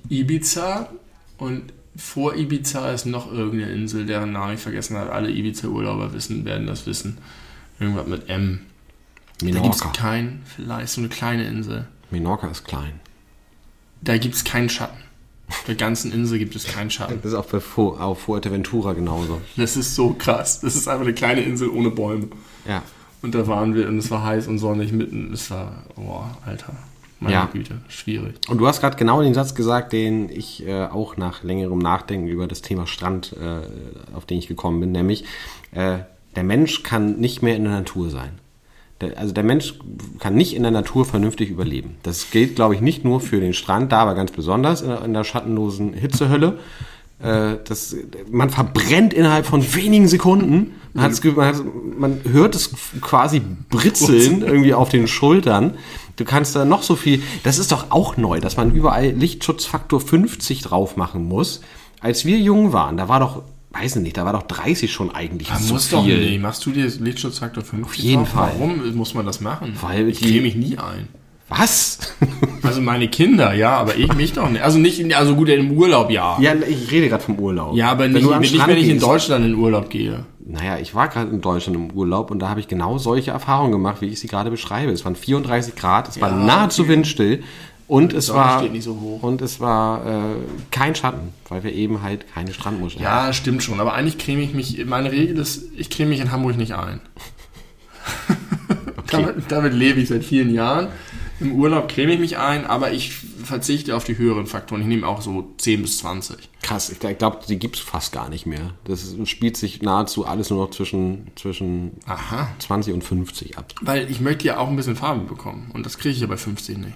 Ibiza 0.10 0.90
und 1.38 1.74
vor 1.96 2.36
Ibiza 2.36 2.92
ist 2.92 3.06
noch 3.06 3.32
irgendeine 3.32 3.72
Insel, 3.72 4.06
deren 4.06 4.32
Namen 4.32 4.56
ich 4.56 4.60
vergessen 4.60 4.98
habe. 4.98 5.12
Alle 5.12 5.30
Ibiza-Urlauber 5.30 6.14
wissen, 6.14 6.44
werden 6.46 6.66
das 6.68 6.86
wissen. 6.88 7.18
Irgendwas 7.80 8.08
mit 8.08 8.30
M. 8.30 8.62
Da 9.40 9.46
gibt 9.48 9.56
es 9.76 9.82
Menorca. 9.82 9.90
keinen, 9.90 10.42
vielleicht 10.56 10.90
so 10.90 11.02
eine 11.02 11.10
kleine 11.10 11.46
Insel. 11.46 11.88
Menorca 12.12 12.48
ist 12.48 12.66
klein. 12.66 13.00
Da 14.02 14.18
gibt 14.18 14.36
es 14.36 14.44
keinen 14.44 14.70
Schatten. 14.70 14.98
Auf 15.50 15.64
der 15.68 15.76
ganzen 15.76 16.12
Insel 16.12 16.40
gibt 16.40 16.56
es 16.56 16.66
keinen 16.66 16.90
Schatten. 16.90 17.20
Das 17.22 17.32
ist 17.34 17.38
auch 17.38 17.46
bei 17.46 17.60
Fu- 17.60 17.96
auf 17.96 18.22
Fuerteventura 18.22 18.94
genauso. 18.94 19.42
Das 19.58 19.76
ist 19.78 19.94
so 19.96 20.14
krass. 20.14 20.62
Das 20.62 20.76
ist 20.76 20.88
einfach 20.88 21.04
eine 21.06 21.14
kleine 21.14 21.42
Insel 21.42 21.70
ohne 21.70 21.92
Bäume. 21.92 22.28
Ja. 22.68 22.82
Und 23.24 23.34
da 23.34 23.48
waren 23.48 23.74
wir 23.74 23.88
und 23.88 23.98
es 23.98 24.12
war 24.12 24.24
heiß 24.24 24.48
und 24.48 24.60
sonnig 24.60 24.92
mitten. 24.92 25.32
Es 25.34 25.50
war, 25.50 25.84
oh, 25.96 26.22
Alter. 26.46 26.74
Meine 27.22 27.36
Ja. 27.36 27.50
Güte, 27.52 27.76
schwierig. 27.88 28.36
Und 28.50 28.58
du 28.58 28.68
hast 28.68 28.82
gerade 28.82 28.98
genau 28.98 29.22
den 29.22 29.34
Satz 29.34 29.56
gesagt, 29.56 29.94
den 29.94 30.28
ich 30.30 30.68
äh, 30.68 30.88
auch 30.88 31.16
nach 31.16 31.42
längerem 31.42 31.80
Nachdenken 31.80 32.28
über 32.28 32.48
das 32.48 32.62
Thema 32.62 32.86
Strand, 32.86 33.34
äh, 33.42 34.14
auf 34.14 34.26
den 34.26 34.38
ich 34.40 34.48
gekommen 34.48 34.82
bin, 34.82 34.92
nämlich 34.92 35.24
äh, 35.72 36.00
der 36.36 36.44
Mensch 36.44 36.84
kann 36.84 37.18
nicht 37.20 37.42
mehr 37.42 37.56
in 37.56 37.64
der 37.64 37.72
Natur 37.72 38.10
sein. 38.10 38.40
Der, 39.00 39.18
also 39.18 39.34
der 39.34 39.44
Mensch 39.44 39.76
kann 40.20 40.36
nicht 40.36 40.54
in 40.54 40.64
der 40.64 40.74
Natur 40.74 41.06
vernünftig 41.06 41.50
überleben. 41.50 41.96
Das 42.04 42.30
gilt, 42.30 42.58
glaube 42.58 42.76
ich, 42.76 42.82
nicht 42.82 43.06
nur 43.06 43.22
für 43.22 43.40
den 43.40 43.54
Strand, 43.54 43.94
da 43.94 44.00
aber 44.00 44.16
ganz 44.16 44.32
besonders 44.32 44.82
in, 44.82 44.92
in 44.92 45.14
der 45.14 45.24
schattenlosen 45.24 45.94
Hitzehölle. 45.94 46.60
Äh, 47.20 47.58
das, 47.66 47.96
man 48.32 48.50
verbrennt 48.50 49.14
innerhalb 49.14 49.46
von 49.46 49.76
wenigen 49.76 50.08
Sekunden. 50.08 50.74
Man, 50.94 51.06
hat 51.06 51.12
das 51.12 51.22
Gefühl, 51.22 51.38
man, 51.38 51.48
hat, 51.56 51.64
man 51.98 52.22
hört 52.32 52.56
es 52.56 52.72
quasi 53.02 53.42
britzeln 53.70 54.42
irgendwie 54.42 54.74
auf 54.74 54.90
den 54.90 55.08
Schultern. 55.08 55.76
Du 56.18 56.26
kannst 56.26 56.56
da 56.56 56.66
noch 56.66 56.84
so 56.84 56.96
viel. 56.96 57.24
Das 57.44 57.58
ist 57.58 57.72
doch 57.72 57.88
auch 57.90 58.18
neu, 58.18 58.40
dass 58.40 58.58
man 58.58 58.72
überall 58.74 59.10
Lichtschutzfaktor 59.10 60.00
50 60.00 60.62
drauf 60.62 60.96
machen 60.98 61.28
muss. 61.28 61.62
Als 62.00 62.26
wir 62.26 62.38
jung 62.38 62.74
waren, 62.74 62.98
da 62.98 63.08
war 63.08 63.20
doch, 63.20 63.42
weiß 63.72 63.96
ich 63.96 64.02
nicht, 64.04 64.18
da 64.18 64.26
war 64.26 64.34
doch 64.34 64.44
30 64.44 64.92
schon 64.92 65.10
eigentlich 65.10 65.50
Man 65.50 65.62
zu 65.62 65.74
muss 65.74 65.88
viel. 65.88 65.98
doch 65.98 66.06
nicht. 66.06 66.42
Machst 66.42 66.66
du 66.66 66.72
dir 66.72 66.86
Lichtschutzfaktor 66.86 67.64
50 67.64 67.86
Auf 67.86 67.96
jeden 67.96 68.26
Fall. 68.28 68.52
Warum 68.60 68.96
muss 68.96 69.14
man 69.16 69.26
das 69.26 69.42
machen? 69.42 69.76
Weil 69.82 70.10
ich 70.10 70.22
creme 70.22 70.44
mich 70.44 70.56
nie 70.56 70.78
ein. 70.78 71.08
Was? 71.58 72.00
Also 72.64 72.80
meine 72.80 73.10
Kinder, 73.10 73.54
ja, 73.54 73.76
aber 73.76 73.98
ich 73.98 74.14
mich 74.14 74.32
doch 74.32 74.50
nicht. 74.50 74.62
Also 74.64 74.80
nicht, 74.80 74.98
in, 74.98 75.14
also 75.14 75.36
gut, 75.36 75.50
im 75.50 75.72
Urlaub 75.72 76.10
ja. 76.10 76.38
ja, 76.40 76.54
ich 76.56 76.90
rede 76.92 77.10
gerade 77.10 77.22
vom 77.22 77.38
Urlaub. 77.38 77.76
Ja, 77.76 77.92
aber 77.92 78.06
Wenn 78.06 78.14
nicht, 78.14 78.32
am 78.32 78.40
nicht 78.40 78.68
wenn 78.68 78.78
ich 78.78 78.88
in. 78.88 79.02
Deutschland 79.02 79.46
in 79.46 79.56
Urlaub 79.56 79.90
gehe. 79.90 80.24
Naja, 80.46 80.78
ich 80.78 80.96
war 80.96 81.10
gerade 81.10 81.30
in 81.30 81.42
Deutschland 81.42 81.76
im 81.76 81.92
Urlaub 81.92 82.32
und 82.32 82.40
da 82.40 82.48
habe 82.48 82.62
ich 82.62 82.70
genau 82.70 82.98
solche 83.00 83.32
Erfahrungen 83.32 83.74
gemacht, 83.74 83.98
wie 84.00 84.06
ich 84.06 84.22
sie 84.22 84.28
gerade 84.28 84.50
beschreibe. 84.50 84.94
Es 84.94 85.04
waren 85.04 85.18
34 85.18 85.76
Grad, 85.76 86.08
es 86.08 86.22
war 86.22 86.30
Ja, 86.30 86.38
nahezu 86.38 86.84
okay. 86.84 86.92
windstill 86.92 87.44
und 87.90 88.14
es 88.14 88.34
war 88.34 88.64
so 88.80 89.20
und 89.22 89.42
es 89.42 89.60
war 89.60 90.06
äh, 90.06 90.36
kein 90.72 90.96
Schatten, 90.96 91.34
weil 91.50 91.66
wir 91.66 91.74
eben 91.74 92.02
halt 92.02 92.34
keine 92.34 92.54
Strandmuscheln 92.54 93.06
haben. 93.06 93.28
Ja, 93.28 93.34
stimmt 93.34 93.62
schon. 93.62 93.82
Aber 93.82 93.94
eigentlich 93.94 94.18
creme 94.18 94.40
ich 94.40 94.54
mich, 94.54 94.86
meine 94.86 95.12
Regel 95.12 95.38
ist, 95.38 95.66
ich 95.76 95.90
creme 95.90 96.12
mich 96.12 96.22
in 96.22 96.32
Hamburg 96.32 96.56
nicht 96.58 96.76
ein. 96.76 97.02
damit, 99.12 99.36
damit 99.50 99.74
lebe 99.74 100.00
ich 100.00 100.10
seit 100.10 100.24
vielen 100.24 100.54
Jahren. 100.54 100.88
Im 101.44 101.56
Urlaub 101.56 101.90
creme 101.90 102.12
ich 102.12 102.20
mich 102.20 102.38
ein, 102.38 102.66
aber 102.66 102.94
ich 102.94 103.14
verzichte 103.14 103.96
auf 103.96 104.06
die 104.06 104.18
höheren 104.18 104.48
Faktoren. 104.48 104.82
Ich 104.82 104.88
nehme 104.88 105.06
auch 105.06 105.22
so 105.22 105.54
10 105.58 105.82
bis 105.82 105.98
20. 105.98 106.38
Krass, 106.62 106.90
ich, 106.90 107.00
glaube, 107.18 107.40
die 107.48 107.60
gibt's 107.60 107.80
fast 107.80 108.14
gar 108.14 108.30
nicht 108.30 108.46
mehr. 108.46 108.74
Das 108.86 109.16
spielt 109.26 109.58
sich 109.58 109.82
nahezu 109.82 110.26
alles 110.26 110.50
nur 110.50 110.64
noch 110.64 110.72
zwischen, 110.72 111.32
zwischen 111.36 111.92
Aha. 112.06 112.48
20 112.60 112.94
und 112.94 113.04
50 113.04 113.58
ab. 113.58 113.74
Weil 113.82 114.10
ich 114.10 114.22
möchte 114.22 114.48
ja 114.48 114.58
auch 114.58 114.70
ein 114.70 114.76
bisschen 114.78 114.96
Farbe 114.96 115.26
bekommen. 115.26 115.70
Und 115.74 115.86
das 115.86 115.98
kriege 115.98 116.16
ich 116.16 116.22
ja 116.22 116.28
bei 116.28 116.38
50 116.38 116.78
nicht. 116.78 116.94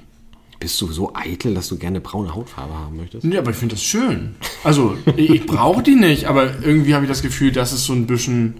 Bist 0.59 0.81
du 0.81 0.91
so 0.91 1.11
eitel, 1.13 1.53
dass 1.53 1.67
du 1.67 1.77
gerne 1.77 2.01
braune 2.01 2.33
Hautfarbe 2.33 2.73
haben 2.73 2.97
möchtest? 2.97 3.23
Nee, 3.23 3.37
aber 3.37 3.51
ich 3.51 3.57
finde 3.57 3.75
das 3.75 3.83
schön. 3.83 4.35
Also, 4.63 4.97
ich, 5.15 5.29
ich 5.29 5.45
brauche 5.45 5.83
die 5.83 5.95
nicht, 5.95 6.25
aber 6.25 6.63
irgendwie 6.63 6.95
habe 6.95 7.05
ich 7.05 7.09
das 7.09 7.21
Gefühl, 7.21 7.51
das 7.51 7.73
ist 7.73 7.85
so 7.85 7.93
ein 7.93 8.07
bisschen. 8.07 8.55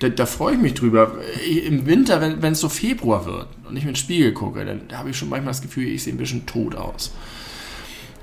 Da, 0.00 0.08
da 0.08 0.26
freue 0.26 0.54
ich 0.54 0.60
mich 0.60 0.74
drüber. 0.74 1.12
Ich, 1.46 1.64
Im 1.64 1.86
Winter, 1.86 2.20
wenn 2.20 2.52
es 2.52 2.60
so 2.60 2.68
Februar 2.68 3.26
wird 3.26 3.48
und 3.68 3.76
ich 3.76 3.82
in 3.82 3.90
den 3.90 3.96
Spiegel 3.96 4.32
gucke, 4.32 4.64
dann 4.64 4.82
habe 4.92 5.10
ich 5.10 5.16
schon 5.16 5.28
manchmal 5.28 5.52
das 5.52 5.62
Gefühl, 5.62 5.86
ich 5.86 6.02
sehe 6.02 6.14
ein 6.14 6.18
bisschen 6.18 6.46
tot 6.46 6.74
aus. 6.74 7.12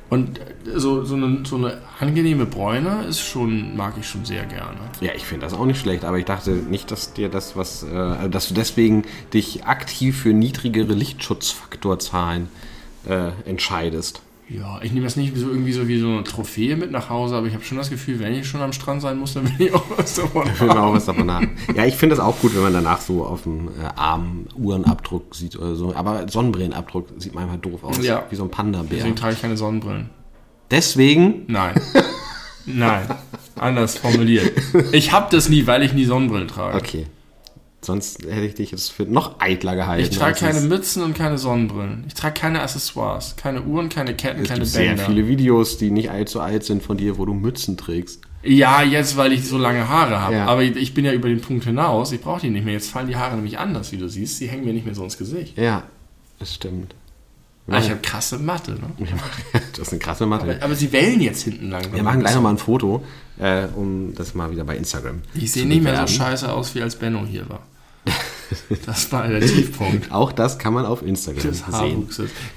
Und 0.10 0.40
so, 0.74 1.04
so, 1.04 1.16
eine, 1.16 1.46
so 1.46 1.58
eine 1.58 1.80
angenehme 2.00 2.46
Bräune 2.46 3.06
ist 3.08 3.20
schon, 3.20 3.76
mag 3.76 3.96
ich 4.00 4.08
schon 4.08 4.24
sehr 4.24 4.46
gerne. 4.46 4.78
Ja, 5.02 5.12
ich 5.13 5.26
finde 5.26 5.46
das 5.46 5.54
auch 5.54 5.66
nicht 5.66 5.80
schlecht, 5.80 6.06
aber 6.06 6.18
ich 6.18 6.26
dachte 6.26 6.52
nicht, 6.52 6.92
dass 6.92 7.13
dir 7.13 7.28
das 7.28 7.58
was, 7.58 7.84
äh, 7.84 7.96
also 7.96 8.30
dass 8.30 8.48
du 8.48 8.54
deswegen 8.54 9.04
dich 9.34 9.66
aktiv 9.66 10.22
für 10.22 10.34
niedrigere 10.34 10.94
Lichtschutzfaktorzahlen 10.94 12.48
äh, 13.08 13.32
entscheidest. 13.46 14.22
Ja, 14.50 14.80
ich 14.82 14.94
nehme 14.94 15.04
das 15.06 15.18
nicht 15.18 15.36
so 15.36 15.50
irgendwie 15.50 15.74
so 15.74 15.90
wie 15.90 16.00
so 16.00 16.08
eine 16.08 16.24
Trophäe 16.24 16.78
mit 16.78 16.90
nach 16.90 17.10
Hause, 17.10 17.36
aber 17.36 17.48
ich 17.48 17.54
habe 17.54 17.66
schon 17.66 17.78
das 17.78 17.90
Gefühl, 17.90 18.20
wenn 18.20 18.34
ich 18.34 18.48
schon 18.48 18.62
am 18.62 18.72
Strand 18.72 19.02
sein 19.02 19.18
muss, 19.18 19.34
dann 19.34 19.44
will 19.60 19.68
ich 19.68 19.74
auch 19.74 19.84
was 19.98 20.16
davon 20.16 20.46
Will 20.46 20.68
man 20.68 20.78
haben. 20.78 20.80
auch 20.80 20.94
was 20.94 21.06
davon 21.06 21.30
haben. 21.30 21.50
Ja, 21.76 21.86
ich 21.86 21.96
finde 21.96 22.16
das 22.16 22.24
auch 22.24 22.40
gut, 22.40 22.56
wenn 22.56 22.62
man 22.64 22.72
danach 22.74 23.02
so 23.02 23.26
auf 23.26 23.44
dem 23.44 23.68
äh, 23.68 23.72
Arm 23.98 24.46
Uhrenabdruck 24.56 25.36
sieht 25.36 25.58
oder 25.58 25.76
so. 25.76 25.94
Aber 25.94 26.30
Sonnenbrillenabdruck 26.30 27.10
sieht 27.18 27.36
manchmal 27.36 27.58
doof 27.58 27.84
aus. 27.84 28.02
Ja. 28.06 28.26
Wie 28.30 28.36
so 28.38 28.44
ein 28.44 28.50
Panda-Bär. 28.50 28.98
Deswegen 29.00 29.16
trage 29.18 29.34
ich 29.34 29.42
keine 29.42 29.58
Sonnenbrillen. 29.58 30.10
Deswegen, 30.72 31.44
Nein. 31.48 31.76
Nein. 32.66 33.06
Anders 33.56 33.98
formuliert. 33.98 34.52
Ich 34.94 35.12
habe 35.12 35.28
das 35.30 35.50
nie, 35.50 35.68
weil 35.68 35.84
ich 35.84 35.92
nie 35.94 36.06
Sonnenbrillen 36.06 36.48
trage. 36.48 36.78
okay. 36.78 37.06
Sonst 37.82 38.24
hätte 38.24 38.46
ich 38.46 38.56
dich 38.56 38.72
jetzt 38.72 38.92
für 38.92 39.04
noch 39.04 39.40
eitler 39.40 39.76
gehalten. 39.76 40.04
Ich 40.04 40.18
trage 40.18 40.40
keine 40.40 40.62
Mützen 40.62 41.04
und 41.04 41.13
keine 41.16 41.38
Sonnenbrillen. 41.38 42.06
Ich 42.08 42.16
trage 42.16 42.34
keine 42.40 42.62
Accessoires. 42.62 43.36
Keine 43.36 43.62
Uhren, 43.62 43.90
keine 43.90 44.16
Ketten, 44.16 44.42
Es 44.42 44.48
keine 44.48 44.62
gibt 44.62 44.72
sehr 44.72 44.90
Bänder. 44.90 45.06
viele 45.06 45.28
Videos, 45.28 45.78
die 45.78 45.92
nicht 45.92 46.10
allzu 46.10 46.40
alt 46.42 46.63
sind 46.63 46.82
von 46.82 46.98
dir, 46.98 47.18
wo 47.18 47.26
du 47.26 47.34
Mützen 47.34 47.78
trägst. 47.78 48.22
Ja, 48.44 48.82
jetzt, 48.82 49.16
weil 49.18 49.32
ich 49.32 49.48
so 49.48 49.58
lange 49.58 49.88
Haare 49.90 50.20
habe. 50.22 50.36
Ja. 50.36 50.46
Aber 50.48 50.63
ich 50.63 50.76
ich 50.76 50.94
bin 50.94 51.06
ja 51.06 51.12
über 51.13 51.30
den 51.30 51.42
Punkt 51.42 51.66
hinaus. 51.66 52.12
Ich 52.12 52.22
brauche 52.22 52.42
die 52.42 52.50
nicht 52.50 52.66
mehr. 52.66 52.74
Jetzt 52.74 52.90
fallen 52.90 53.08
die 53.08 53.16
Haare 53.16 53.36
nämlich 53.36 53.58
anders, 53.60 53.92
wie 53.92 53.98
du 53.98 54.10
siehst. 54.10 54.40
Die 54.42 54.48
hängen 54.48 54.66
mir 54.66 54.74
nicht 54.74 54.86
mehr 54.86 54.96
so 54.96 55.04
ins 55.04 55.18
Gesicht. 55.18 55.58
Ja, 55.58 55.84
das 56.40 56.54
stimmt. 56.56 56.96
Ah, 57.70 57.80
ich 57.80 57.90
habe 57.90 58.00
krasse 58.02 58.38
Matte. 58.38 58.72
Ne? 58.72 58.90
Das 59.74 59.88
ist 59.88 59.94
eine 59.94 60.00
krasse 60.00 60.26
Matte. 60.26 60.44
Aber, 60.44 60.64
aber 60.64 60.76
sie 60.76 60.92
wellen 60.92 61.22
jetzt 61.22 61.44
hinten 61.44 61.70
lang. 61.70 61.84
Wir 61.92 62.02
machen 62.02 62.22
gleich 62.22 62.34
nochmal 62.34 62.54
ein 62.54 62.58
Foto, 62.58 63.04
äh, 63.38 63.66
um 63.76 64.16
das 64.16 64.34
mal 64.34 64.50
wieder 64.52 64.64
bei 64.64 64.76
Instagram. 64.76 65.22
Ich 65.36 65.52
zu 65.52 65.60
sehe 65.60 65.68
nicht 65.68 65.84
mehr 65.84 66.08
so 66.08 66.14
scheiße 66.14 66.52
aus, 66.52 66.74
wie 66.74 66.82
als 66.82 66.96
Benno 66.96 67.26
hier 67.26 67.48
war. 67.50 67.62
Das 68.86 69.12
war 69.12 69.28
der 69.28 69.42
Tiefpunkt 69.42 70.10
Auch 70.10 70.32
das 70.32 70.58
kann 70.58 70.74
man 70.74 70.86
auf 70.86 71.02
Instagram 71.02 71.44
des 71.44 71.66
sehen. 71.70 72.10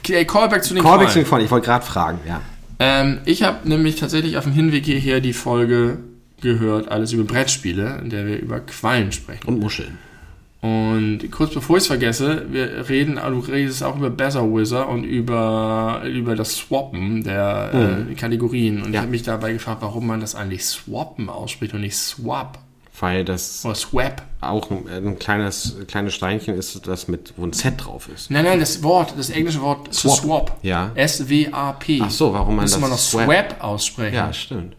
Okay, 0.04 0.24
Callback 0.24 0.62
zu 0.62 0.74
den 0.74 0.84
Callback 0.84 1.08
Quallen. 1.08 1.26
von, 1.26 1.40
ich 1.40 1.50
wollte 1.50 1.66
gerade 1.66 1.84
fragen, 1.84 2.20
ja. 2.28 2.40
Ähm, 2.78 3.18
ich 3.24 3.42
habe 3.42 3.68
nämlich 3.68 3.96
tatsächlich 3.96 4.36
auf 4.36 4.44
dem 4.44 4.52
Hinweg 4.52 4.84
hierher 4.84 5.20
die 5.20 5.32
Folge 5.32 5.98
gehört, 6.40 6.88
alles 6.88 7.12
über 7.12 7.24
Brettspiele, 7.24 7.98
in 8.02 8.10
der 8.10 8.24
wir 8.26 8.38
über 8.38 8.60
Quallen 8.60 9.10
sprechen. 9.10 9.46
Und 9.46 9.58
Muscheln. 9.58 9.98
Und 10.62 11.30
kurz 11.30 11.54
bevor 11.54 11.78
ich 11.78 11.82
es 11.84 11.86
vergesse, 11.86 12.44
wir 12.50 12.86
reden, 12.90 13.16
du 13.16 13.38
redest 13.38 13.82
auch 13.82 13.96
über 13.96 14.10
Better 14.10 14.42
Wizard 14.44 14.88
und 14.90 15.04
über, 15.04 16.02
über 16.04 16.36
das 16.36 16.54
Swappen 16.56 17.22
der 17.24 18.06
äh, 18.10 18.14
Kategorien. 18.14 18.82
Und 18.82 18.88
ich 18.88 18.94
Ja. 18.94 19.00
habe 19.00 19.10
mich 19.10 19.22
dabei 19.22 19.54
gefragt, 19.54 19.80
warum 19.80 20.06
man 20.06 20.20
das 20.20 20.34
eigentlich 20.34 20.66
Swappen 20.66 21.30
ausspricht 21.30 21.72
und 21.72 21.80
nicht 21.80 21.96
Swap. 21.96 22.58
Weil 22.98 23.24
das 23.24 23.64
Oder 23.64 23.74
Swap. 23.74 24.22
auch 24.42 24.70
ein, 24.70 24.86
ein 24.86 25.18
kleines, 25.18 25.76
kleines 25.88 26.12
Steinchen 26.12 26.54
ist, 26.54 26.86
das 26.86 27.08
mit, 27.08 27.32
wo 27.38 27.46
ein 27.46 27.54
Z 27.54 27.74
drauf 27.78 28.10
ist. 28.14 28.30
Nein, 28.30 28.44
nein, 28.44 28.60
das 28.60 28.82
Wort, 28.82 29.14
das 29.16 29.30
englische 29.30 29.62
Wort 29.62 29.94
Swap. 29.94 30.18
Swap. 30.18 30.56
Ja. 30.60 30.90
S-W-A-P. 30.94 32.02
Ach 32.04 32.10
so, 32.10 32.34
warum 32.34 32.56
man 32.56 32.64
Müsste 32.64 32.76
das 32.76 32.80
man 32.82 32.90
noch 32.90 32.98
Swap- 32.98 33.24
Swap, 33.24 33.64
aussprechen. 33.64 34.14
Ja, 34.16 34.30
stimmt. 34.34 34.76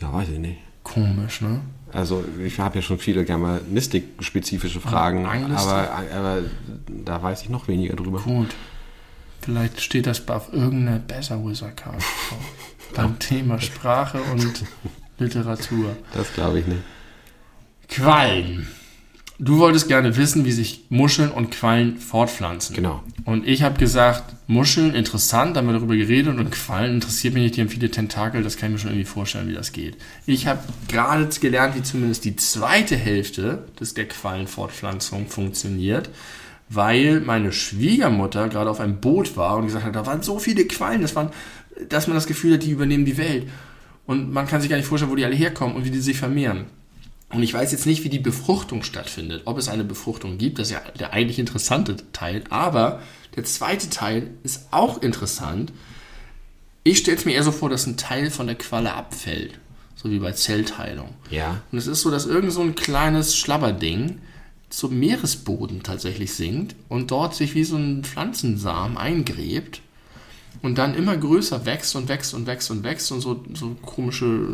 Ja, 0.00 0.12
weiß 0.12 0.28
ich 0.28 0.38
nicht. 0.38 0.58
Komisch, 0.84 1.40
ne? 1.40 1.60
Also 1.92 2.24
ich 2.44 2.58
habe 2.58 2.76
ja 2.76 2.82
schon 2.82 2.98
viele 2.98 3.24
Germanistik-spezifische 3.24 4.80
Fragen, 4.80 5.26
Anglistik? 5.26 5.68
aber, 5.68 5.90
aber 6.14 6.42
da 6.88 7.22
weiß 7.22 7.42
ich 7.42 7.48
noch 7.48 7.68
weniger 7.68 7.96
drüber. 7.96 8.20
Gut. 8.20 8.54
Vielleicht 9.40 9.80
steht 9.80 10.06
das 10.06 10.28
auf 10.28 10.52
irgendeiner 10.52 10.98
Besser 10.98 11.42
Wizard 11.44 11.76
Card 11.76 11.96
drauf. 11.96 12.38
beim 12.94 13.18
Thema 13.18 13.60
Sprache 13.60 14.20
und 14.20 14.64
Literatur. 15.18 15.96
Das 16.12 16.32
glaube 16.34 16.60
ich 16.60 16.66
nicht. 16.66 16.82
Quallen. 17.88 18.68
Du 19.40 19.58
wolltest 19.58 19.86
gerne 19.86 20.16
wissen, 20.16 20.44
wie 20.44 20.50
sich 20.50 20.86
Muscheln 20.88 21.30
und 21.30 21.52
Quallen 21.52 21.98
fortpflanzen. 21.98 22.74
Genau. 22.74 23.04
Und 23.24 23.46
ich 23.46 23.62
habe 23.62 23.78
gesagt, 23.78 24.34
Muscheln 24.48 24.96
interessant, 24.96 25.54
da 25.54 25.60
haben 25.60 25.68
wir 25.68 25.74
darüber 25.74 25.94
geredet 25.94 26.36
und 26.36 26.50
Quallen 26.50 26.94
interessiert 26.94 27.34
mich 27.34 27.44
nicht, 27.44 27.56
die 27.56 27.60
haben 27.60 27.68
viele 27.68 27.88
Tentakel, 27.88 28.42
das 28.42 28.56
kann 28.56 28.70
ich 28.70 28.72
mir 28.72 28.78
schon 28.80 28.90
irgendwie 28.90 29.04
vorstellen, 29.04 29.48
wie 29.48 29.54
das 29.54 29.70
geht. 29.70 29.96
Ich 30.26 30.48
habe 30.48 30.60
gerade 30.88 31.28
gelernt, 31.40 31.76
wie 31.76 31.82
zumindest 31.82 32.24
die 32.24 32.34
zweite 32.34 32.96
Hälfte 32.96 33.64
des 33.78 33.94
der 33.94 34.08
Quallenfortpflanzung 34.08 35.28
funktioniert, 35.28 36.10
weil 36.68 37.20
meine 37.20 37.52
Schwiegermutter 37.52 38.48
gerade 38.48 38.70
auf 38.70 38.80
einem 38.80 39.00
Boot 39.00 39.36
war 39.36 39.56
und 39.58 39.66
gesagt 39.66 39.84
hat, 39.84 39.94
da 39.94 40.04
waren 40.04 40.22
so 40.22 40.40
viele 40.40 40.64
Quallen, 40.64 41.02
das 41.02 41.14
waren, 41.14 41.30
dass 41.88 42.08
man 42.08 42.16
das 42.16 42.26
Gefühl 42.26 42.54
hat, 42.54 42.64
die 42.64 42.72
übernehmen 42.72 43.04
die 43.04 43.18
Welt. 43.18 43.48
Und 44.04 44.32
man 44.32 44.48
kann 44.48 44.60
sich 44.60 44.70
gar 44.70 44.78
nicht 44.78 44.86
vorstellen, 44.86 45.12
wo 45.12 45.16
die 45.16 45.24
alle 45.24 45.36
herkommen 45.36 45.76
und 45.76 45.84
wie 45.84 45.90
die 45.90 46.00
sich 46.00 46.18
vermehren. 46.18 46.64
Und 47.30 47.42
ich 47.42 47.52
weiß 47.52 47.72
jetzt 47.72 47.86
nicht, 47.86 48.04
wie 48.04 48.08
die 48.08 48.18
Befruchtung 48.18 48.82
stattfindet, 48.82 49.42
ob 49.44 49.58
es 49.58 49.68
eine 49.68 49.84
Befruchtung 49.84 50.38
gibt, 50.38 50.58
das 50.58 50.68
ist 50.68 50.74
ja 50.74 50.80
der 50.98 51.12
eigentlich 51.12 51.38
interessante 51.38 51.96
Teil, 52.12 52.42
aber 52.48 53.02
der 53.36 53.44
zweite 53.44 53.90
Teil 53.90 54.30
ist 54.44 54.68
auch 54.70 55.02
interessant. 55.02 55.72
Ich 56.84 56.98
stelle 56.98 57.18
es 57.18 57.26
mir 57.26 57.32
eher 57.34 57.42
so 57.42 57.52
vor, 57.52 57.68
dass 57.68 57.86
ein 57.86 57.98
Teil 57.98 58.30
von 58.30 58.46
der 58.46 58.56
Qualle 58.56 58.94
abfällt, 58.94 59.58
so 59.94 60.10
wie 60.10 60.18
bei 60.18 60.32
Zellteilung. 60.32 61.10
Ja. 61.30 61.60
Und 61.70 61.78
es 61.78 61.86
ist 61.86 62.00
so, 62.00 62.10
dass 62.10 62.24
irgend 62.24 62.52
so 62.52 62.62
ein 62.62 62.74
kleines 62.74 63.36
Schlabberding 63.36 64.20
zum 64.70 64.98
Meeresboden 64.98 65.82
tatsächlich 65.82 66.32
sinkt 66.32 66.76
und 66.88 67.10
dort 67.10 67.34
sich 67.34 67.54
wie 67.54 67.64
so 67.64 67.76
ein 67.76 68.04
Pflanzensamen 68.04 68.96
eingräbt 68.96 69.82
und 70.62 70.78
dann 70.78 70.94
immer 70.94 71.16
größer 71.16 71.66
wächst 71.66 71.94
und 71.96 72.08
wächst 72.08 72.34
und 72.34 72.46
wächst 72.46 72.70
und 72.70 72.82
wächst 72.82 73.12
und 73.12 73.20
so, 73.20 73.44
so 73.54 73.76
komische 73.82 74.46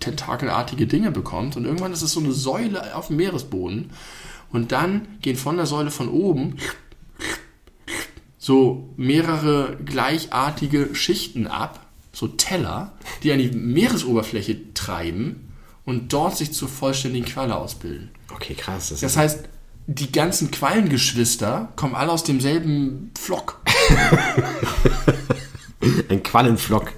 tentakelartige 0.00 0.86
Dinge 0.86 1.10
bekommt. 1.10 1.56
Und 1.56 1.64
irgendwann 1.64 1.92
ist 1.92 2.02
es 2.02 2.12
so 2.12 2.20
eine 2.20 2.32
Säule 2.32 2.94
auf 2.96 3.08
dem 3.08 3.16
Meeresboden. 3.16 3.90
Und 4.50 4.72
dann 4.72 5.06
gehen 5.20 5.36
von 5.36 5.56
der 5.56 5.66
Säule 5.66 5.90
von 5.90 6.08
oben 6.08 6.56
so 8.38 8.88
mehrere 8.96 9.76
gleichartige 9.84 10.94
Schichten 10.94 11.46
ab, 11.46 11.86
so 12.12 12.28
Teller, 12.28 12.94
die 13.22 13.30
an 13.32 13.38
die 13.38 13.50
Meeresoberfläche 13.50 14.72
treiben 14.74 15.52
und 15.84 16.12
dort 16.12 16.36
sich 16.36 16.52
zur 16.52 16.68
vollständigen 16.68 17.26
Qualle 17.26 17.56
ausbilden. 17.56 18.10
Okay, 18.34 18.54
krass. 18.54 18.88
Das 18.88 19.00
Das 19.00 19.16
heißt, 19.16 19.48
die 19.88 20.12
ganzen 20.12 20.50
Quallengeschwister 20.50 21.72
kommen 21.74 21.94
alle 21.94 22.12
aus 22.12 22.22
demselben 22.22 23.10
Flock. 23.18 23.58
ein 26.10 26.22
Quallenflock. 26.22 26.92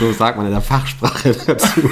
So 0.00 0.12
sagt 0.12 0.36
man 0.36 0.46
in 0.46 0.52
der 0.52 0.62
Fachsprache 0.62 1.32
dazu. 1.46 1.80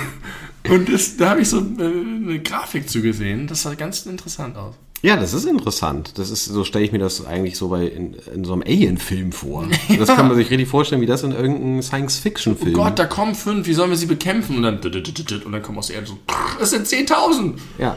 Und 0.68 0.92
das, 0.92 1.16
da 1.16 1.31
habe 1.31 1.42
ich 1.42 1.49
so 1.49 1.59
eine, 1.59 1.85
eine 1.85 2.40
Grafik 2.40 2.90
zu 2.90 3.03
gesehen. 3.03 3.46
Das 3.46 3.62
sah 3.62 3.75
ganz 3.75 4.05
interessant 4.05 4.57
aus. 4.57 4.75
Ja, 5.01 5.16
das 5.16 5.33
ist 5.33 5.46
interessant. 5.46 6.18
Das 6.18 6.31
ist, 6.31 6.44
so 6.44 6.64
stelle 6.64 6.85
ich 6.85 6.92
mir 6.92 6.99
das 6.99 7.25
eigentlich 7.25 7.57
so 7.57 7.68
bei 7.68 7.87
in, 7.87 8.14
in 8.35 8.44
so 8.44 8.53
einem 8.53 8.62
Alien-Film 8.62 9.31
vor. 9.31 9.66
Das 9.96 10.09
kann 10.09 10.27
man 10.27 10.37
sich 10.37 10.51
richtig 10.51 10.68
vorstellen, 10.68 11.01
wie 11.01 11.07
das 11.07 11.23
in 11.23 11.31
irgendeinem 11.31 11.83
Science-Fiction-Film. 11.83 12.75
Gott, 12.75 12.99
da 12.99 13.07
kommen 13.07 13.37
fünf, 13.37 13.68
wie 13.68 13.75
sollen 13.75 13.90
wir 13.90 13.96
sie 13.96 14.07
bekämpfen? 14.07 14.57
Und 14.57 14.64
dann, 14.64 14.81
und 14.81 15.53
dann 15.53 15.62
kommen 15.62 15.79
aus 15.79 15.87
der 15.87 15.96
Erde 15.96 16.09
so, 16.09 16.18
es 16.61 16.70
sind 16.70 16.87
10.000. 16.87 17.55
Ja. 17.79 17.96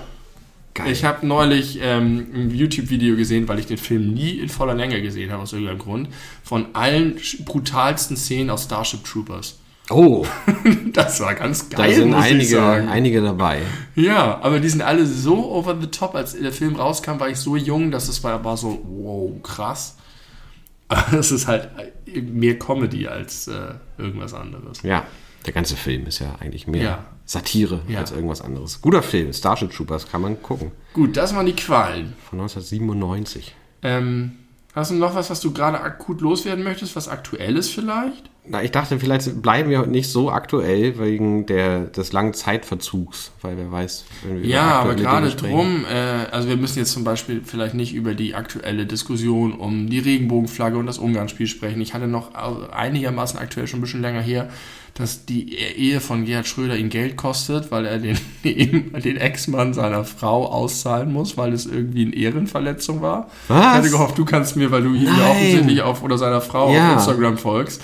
Geil. 0.73 0.91
Ich 0.91 1.03
habe 1.03 1.25
neulich 1.25 1.79
ähm, 1.81 2.27
ein 2.33 2.51
YouTube-Video 2.51 3.15
gesehen, 3.15 3.47
weil 3.47 3.59
ich 3.59 3.67
den 3.67 3.77
Film 3.77 4.13
nie 4.13 4.39
in 4.39 4.49
voller 4.49 4.73
Länge 4.73 5.01
gesehen 5.03 5.31
habe, 5.31 5.43
aus 5.43 5.53
irgendeinem 5.53 5.77
Grund, 5.79 6.09
von 6.43 6.67
allen 6.73 7.19
brutalsten 7.45 8.17
Szenen 8.17 8.49
aus 8.49 8.63
Starship 8.63 9.03
Troopers. 9.03 9.59
oh, 9.91 10.25
Das 10.93 11.19
war 11.19 11.35
ganz 11.35 11.69
da 11.69 11.77
geil, 11.77 11.93
sind 11.93 12.09
muss 12.09 12.25
ich 12.25 12.31
einige, 12.31 12.63
einige 12.63 13.21
dabei. 13.21 13.61
Ja, 13.95 14.39
aber 14.41 14.59
die 14.59 14.69
sind 14.69 14.81
alle 14.81 15.05
so 15.05 15.51
over 15.51 15.77
the 15.79 15.87
top. 15.87 16.15
Als 16.15 16.33
der 16.39 16.51
Film 16.51 16.75
rauskam, 16.75 17.19
war 17.19 17.29
ich 17.29 17.37
so 17.37 17.55
jung, 17.55 17.91
dass 17.91 18.07
es 18.07 18.23
war, 18.23 18.43
war 18.43 18.57
so, 18.57 18.81
wow, 18.83 19.31
krass. 19.43 19.97
Aber 20.89 21.17
es 21.17 21.31
ist 21.31 21.47
halt 21.47 21.69
mehr 22.13 22.59
Comedy 22.59 23.07
als 23.07 23.47
äh, 23.47 23.73
irgendwas 23.97 24.33
anderes. 24.35 24.83
Ja, 24.83 25.07
der 25.45 25.53
ganze 25.53 25.75
Film 25.75 26.05
ist 26.05 26.19
ja 26.19 26.35
eigentlich 26.39 26.67
mehr 26.67 26.83
Ja. 26.83 27.03
Satire 27.25 27.81
Ja. 27.87 27.99
als 27.99 28.11
irgendwas 28.11 28.41
anderes. 28.41 28.81
Guter 28.81 29.01
Film, 29.03 29.31
Starship 29.33 29.71
Troopers, 29.71 30.09
kann 30.11 30.21
man 30.21 30.41
gucken. 30.41 30.71
Gut, 30.93 31.15
das 31.17 31.33
waren 31.35 31.45
die 31.45 31.55
Qualen. 31.55 32.13
Von 32.29 32.39
1997. 32.39 33.55
Ähm, 33.81 34.31
hast 34.75 34.91
du 34.91 34.95
noch 34.95 35.15
was, 35.15 35.29
was 35.29 35.39
du 35.39 35.51
gerade 35.53 35.79
akut 35.81 36.21
loswerden 36.21 36.63
möchtest, 36.63 36.95
was 36.95 37.07
aktuell 37.07 37.57
ist 37.57 37.69
vielleicht? 37.71 38.29
Na, 38.45 38.61
ich 38.61 38.71
dachte, 38.71 38.99
vielleicht 38.99 39.41
bleiben 39.41 39.69
wir 39.69 39.85
nicht 39.85 40.09
so 40.09 40.29
aktuell 40.29 40.99
wegen 40.99 41.45
der, 41.45 41.85
des 41.85 42.11
langen 42.11 42.33
Zeitverzugs, 42.33 43.31
weil 43.41 43.55
wer 43.57 43.71
weiß, 43.71 44.03
wenn 44.23 44.41
wir 44.41 44.49
Ja, 44.49 44.79
aber 44.81 44.95
gerade 44.95 45.29
drum, 45.29 45.85
äh, 45.89 46.25
also 46.29 46.49
wir 46.49 46.57
müssen 46.57 46.79
jetzt 46.79 46.91
zum 46.91 47.05
Beispiel 47.05 47.41
vielleicht 47.45 47.73
nicht 47.73 47.93
über 47.93 48.15
die 48.15 48.35
aktuelle 48.35 48.85
Diskussion 48.85 49.53
um 49.53 49.89
die 49.89 49.99
Regenbogenflagge 49.99 50.77
und 50.77 50.87
das 50.87 50.97
Ungarnspiel 50.97 51.47
sprechen. 51.47 51.79
Ich 51.79 51.93
hatte 51.93 52.07
noch 52.07 52.33
einigermaßen 52.35 53.39
aktuell 53.39 53.67
schon 53.67 53.79
ein 53.79 53.83
bisschen 53.83 54.01
länger 54.01 54.21
her, 54.21 54.49
dass 54.93 55.25
die 55.25 55.55
Ehe 55.57 56.01
von 56.01 56.25
Gerhard 56.25 56.45
Schröder 56.45 56.75
ihn 56.77 56.89
Geld 56.89 57.15
kostet, 57.15 57.71
weil 57.71 57.85
er 57.85 57.97
den, 57.97 58.17
den 58.43 59.17
Ex-Mann 59.17 59.73
seiner 59.73 60.03
Frau 60.03 60.47
auszahlen 60.47 61.13
muss, 61.13 61.37
weil 61.37 61.53
es 61.53 61.65
irgendwie 61.65 62.07
eine 62.07 62.15
Ehrenverletzung 62.15 63.01
war. 63.01 63.29
Was? 63.47 63.57
Ich 63.57 63.65
hatte 63.65 63.89
gehofft, 63.89 64.17
du 64.17 64.25
kannst 64.25 64.57
mir, 64.57 64.69
weil 64.69 64.83
du 64.83 64.93
ihm 64.93 65.05
ja 65.05 65.11
Nein. 65.13 65.31
offensichtlich 65.31 65.81
auf 65.81 66.03
oder 66.03 66.17
seiner 66.17 66.41
Frau 66.41 66.73
Ja. 66.73 66.89
auf 66.89 66.93
Instagram 66.97 67.37
folgst. 67.37 67.81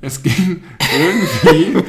Es 0.00 0.22
ging 0.22 0.62
irgendwie 0.96 1.82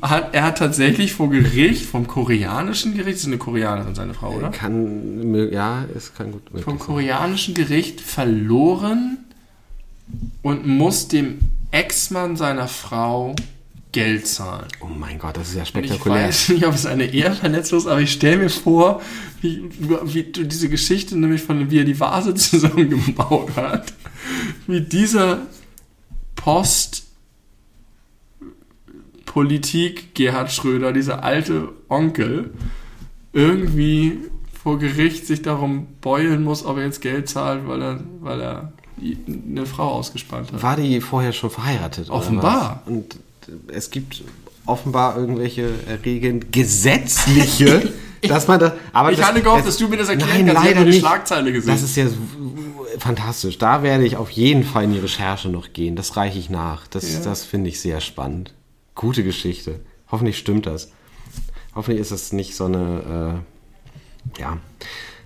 hat, 0.00 0.34
er 0.34 0.44
hat 0.44 0.58
tatsächlich 0.58 1.12
vor 1.12 1.30
Gericht, 1.30 1.84
vom 1.84 2.06
koreanischen 2.06 2.94
Gericht, 2.94 3.16
das 3.16 3.22
ist 3.22 3.26
eine 3.26 3.38
Koreanerin, 3.38 3.94
seine 3.94 4.14
Frau, 4.14 4.32
oder? 4.32 4.50
Kann, 4.50 5.52
ja, 5.52 5.84
es 5.94 6.14
kann 6.14 6.32
gut 6.32 6.42
Vom 6.62 6.78
koreanischen 6.78 7.54
Gericht 7.54 8.00
verloren 8.00 9.18
und 10.42 10.66
muss 10.66 11.08
dem 11.08 11.38
Ex-Mann 11.70 12.36
seiner 12.36 12.68
Frau 12.68 13.34
Geld 13.92 14.26
zahlen. 14.26 14.66
Oh 14.80 14.86
mein 14.86 15.18
Gott, 15.18 15.36
das 15.36 15.50
ist 15.50 15.54
ja 15.54 15.62
Ich 15.62 15.68
spektakulär. 15.68 16.28
weiß 16.28 16.48
nicht, 16.48 16.66
ob 16.66 16.74
es 16.74 16.84
eine 16.84 17.04
Ehrenverletzung 17.04 17.78
ist, 17.78 17.86
aber 17.86 18.00
ich 18.00 18.12
stelle 18.12 18.38
mir 18.38 18.50
vor, 18.50 19.00
wie, 19.40 19.62
wie 20.04 20.24
du 20.24 20.44
diese 20.46 20.68
Geschichte 20.68 21.16
nämlich 21.16 21.42
von 21.42 21.70
wie 21.70 21.78
er 21.78 21.84
die 21.84 21.98
Vase 21.98 22.34
zusammengebaut 22.34 23.54
hat, 23.56 23.92
wie 24.66 24.80
dieser 24.80 25.42
Post 26.34 27.03
Politik 29.34 30.14
Gerhard 30.14 30.52
Schröder, 30.52 30.92
dieser 30.92 31.24
alte 31.24 31.70
Onkel, 31.88 32.52
irgendwie 33.32 34.18
vor 34.62 34.78
Gericht 34.78 35.26
sich 35.26 35.42
darum 35.42 35.88
beulen 36.00 36.44
muss, 36.44 36.64
ob 36.64 36.76
er 36.78 36.84
jetzt 36.84 37.00
Geld 37.02 37.28
zahlt, 37.28 37.66
weil 37.66 37.82
er, 37.82 38.00
weil 38.20 38.40
er 38.40 38.72
eine 39.26 39.66
Frau 39.66 39.88
ausgespannt 39.90 40.52
hat. 40.52 40.62
War 40.62 40.76
die 40.76 41.00
vorher 41.00 41.32
schon 41.32 41.50
verheiratet? 41.50 42.10
Offenbar. 42.10 42.82
Und 42.86 43.16
es 43.66 43.90
gibt 43.90 44.22
offenbar 44.66 45.16
irgendwelche 45.18 45.68
Regeln, 46.04 46.52
gesetzliche, 46.52 47.92
dass 48.22 48.46
man 48.46 48.60
das. 48.60 48.72
Aber 48.92 49.10
Ich 49.10 49.18
das, 49.18 49.26
hatte 49.28 49.42
gehofft, 49.42 49.62
es- 49.62 49.66
dass 49.66 49.76
du 49.78 49.88
mir 49.88 49.96
das 49.96 50.10
erklären 50.10 50.46
Nein, 50.46 50.54
kannst. 50.54 50.60
Ich 50.62 50.64
leider 50.68 50.76
habe 50.78 50.84
nur 50.86 50.92
die. 50.94 51.00
Schlagzeile 51.00 51.52
gesehen. 51.52 51.70
Das 51.72 51.82
ist 51.82 51.96
ja 51.96 52.06
fantastisch. 53.00 53.58
Da 53.58 53.82
werde 53.82 54.06
ich 54.06 54.16
auf 54.16 54.30
jeden 54.30 54.62
Fall 54.62 54.84
in 54.84 54.92
die 54.92 55.00
Recherche 55.00 55.48
noch 55.48 55.72
gehen. 55.72 55.96
Das 55.96 56.16
reiche 56.16 56.38
ich 56.38 56.50
nach. 56.50 56.86
Das, 56.86 57.12
Ja. 57.12 57.20
das 57.24 57.44
finde 57.44 57.68
ich 57.68 57.80
sehr 57.80 58.00
spannend. 58.00 58.54
Gute 58.94 59.24
Geschichte. 59.24 59.80
Hoffentlich 60.10 60.38
stimmt 60.38 60.66
das. 60.66 60.92
Hoffentlich 61.74 62.00
ist 62.00 62.10
es 62.12 62.32
nicht 62.32 62.54
so 62.54 62.66
eine. 62.66 63.42
Äh, 64.36 64.40
ja. 64.40 64.58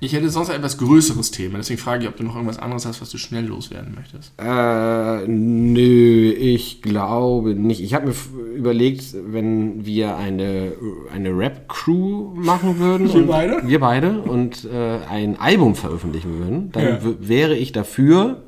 Ich 0.00 0.12
hätte 0.12 0.30
sonst 0.30 0.48
ein 0.50 0.56
etwas 0.56 0.78
größeres 0.78 1.32
Thema, 1.32 1.58
deswegen 1.58 1.80
frage 1.80 2.04
ich, 2.04 2.08
ob 2.08 2.16
du 2.16 2.22
noch 2.22 2.36
irgendwas 2.36 2.60
anderes 2.60 2.86
hast, 2.86 3.00
was 3.02 3.10
du 3.10 3.18
schnell 3.18 3.44
loswerden 3.44 3.96
möchtest. 3.96 4.32
Äh, 4.38 5.26
nö, 5.26 6.30
ich 6.30 6.82
glaube 6.82 7.56
nicht. 7.56 7.80
Ich 7.80 7.94
habe 7.94 8.06
mir 8.06 8.14
überlegt, 8.54 9.02
wenn 9.26 9.84
wir 9.84 10.16
eine, 10.16 10.72
eine 11.12 11.36
Rap-Crew 11.36 12.32
machen 12.36 12.78
würden. 12.78 13.12
Wir 13.12 13.26
beide? 13.26 13.60
Wir 13.66 13.80
beide 13.80 14.20
und 14.22 14.64
äh, 14.72 14.98
ein 15.10 15.36
Album 15.40 15.74
veröffentlichen 15.74 16.38
würden, 16.38 16.70
dann 16.70 16.84
Ja. 16.84 16.98
wäre 17.18 17.56
ich 17.56 17.72
dafür, 17.72 18.44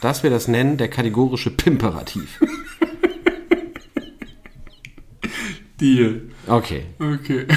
dass 0.00 0.22
wir 0.22 0.30
das 0.30 0.48
nennen, 0.48 0.78
der 0.78 0.88
kategorische 0.88 1.50
Pimperativ. 1.50 2.40
Deal. 5.80 6.22
Okay. 6.46 6.86
Okay. 6.98 7.46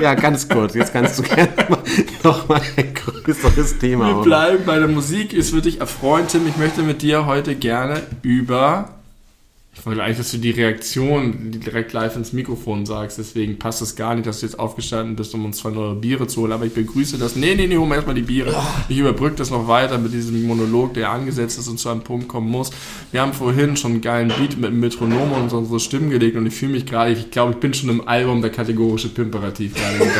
Ja, 0.00 0.14
ganz 0.14 0.48
kurz. 0.48 0.74
Jetzt 0.74 0.92
kannst 0.92 1.18
du 1.18 1.22
gerne 1.22 1.50
mal 1.68 1.78
nochmal 2.22 2.62
ein 2.76 2.94
größeres 2.94 3.78
Thema 3.78 4.06
Wir 4.06 4.22
bleiben 4.22 4.64
bei 4.64 4.78
der 4.78 4.88
Musik. 4.88 5.34
Es 5.34 5.52
würde 5.52 5.68
dich 5.68 5.80
erfreuen, 5.80 6.26
Tim. 6.28 6.46
Ich 6.46 6.56
möchte 6.56 6.82
mit 6.82 7.02
dir 7.02 7.26
heute 7.26 7.54
gerne 7.54 8.00
über. 8.22 8.97
Ich 9.78 9.86
wollte 9.86 10.02
eigentlich, 10.02 10.18
dass 10.18 10.32
du 10.32 10.38
die 10.38 10.50
Reaktion 10.50 11.52
direkt 11.52 11.92
live 11.92 12.16
ins 12.16 12.32
Mikrofon 12.32 12.84
sagst. 12.84 13.16
Deswegen 13.18 13.58
passt 13.58 13.80
es 13.80 13.94
gar 13.94 14.14
nicht, 14.16 14.26
dass 14.26 14.40
du 14.40 14.46
jetzt 14.46 14.58
aufgestanden 14.58 15.14
bist, 15.14 15.32
um 15.34 15.44
uns 15.44 15.58
zwei 15.58 15.70
neue 15.70 15.94
Biere 15.94 16.26
zu 16.26 16.40
holen. 16.40 16.52
Aber 16.52 16.66
ich 16.66 16.74
begrüße 16.74 17.16
das. 17.16 17.36
Nee, 17.36 17.54
nee, 17.54 17.68
nee, 17.68 17.76
hol 17.76 17.86
mal 17.86 17.94
erstmal 17.94 18.16
die 18.16 18.22
Biere. 18.22 18.54
Ich 18.88 18.98
überbrücke 18.98 19.36
das 19.36 19.50
noch 19.50 19.68
weiter 19.68 19.98
mit 19.98 20.12
diesem 20.12 20.44
Monolog, 20.46 20.94
der 20.94 21.10
angesetzt 21.10 21.60
ist 21.60 21.68
und 21.68 21.78
zu 21.78 21.90
einem 21.90 22.00
Punkt 22.00 22.26
kommen 22.26 22.50
muss. 22.50 22.70
Wir 23.12 23.20
haben 23.20 23.32
vorhin 23.32 23.76
schon 23.76 23.92
einen 23.92 24.00
geilen 24.00 24.28
Beat 24.28 24.58
mit 24.58 24.70
dem 24.70 24.80
Metronom 24.80 25.32
und 25.32 25.52
unsere 25.52 25.78
Stimmen 25.78 26.10
gelegt 26.10 26.36
und 26.36 26.46
ich 26.46 26.54
fühle 26.54 26.72
mich 26.72 26.84
gerade, 26.84 27.12
ich 27.12 27.30
glaube, 27.30 27.52
ich 27.52 27.58
bin 27.58 27.72
schon 27.72 27.88
im 27.88 28.08
Album 28.08 28.42
der 28.42 28.50
kategorische 28.50 29.08
Pimperativ 29.08 29.74
gerade. 29.74 30.10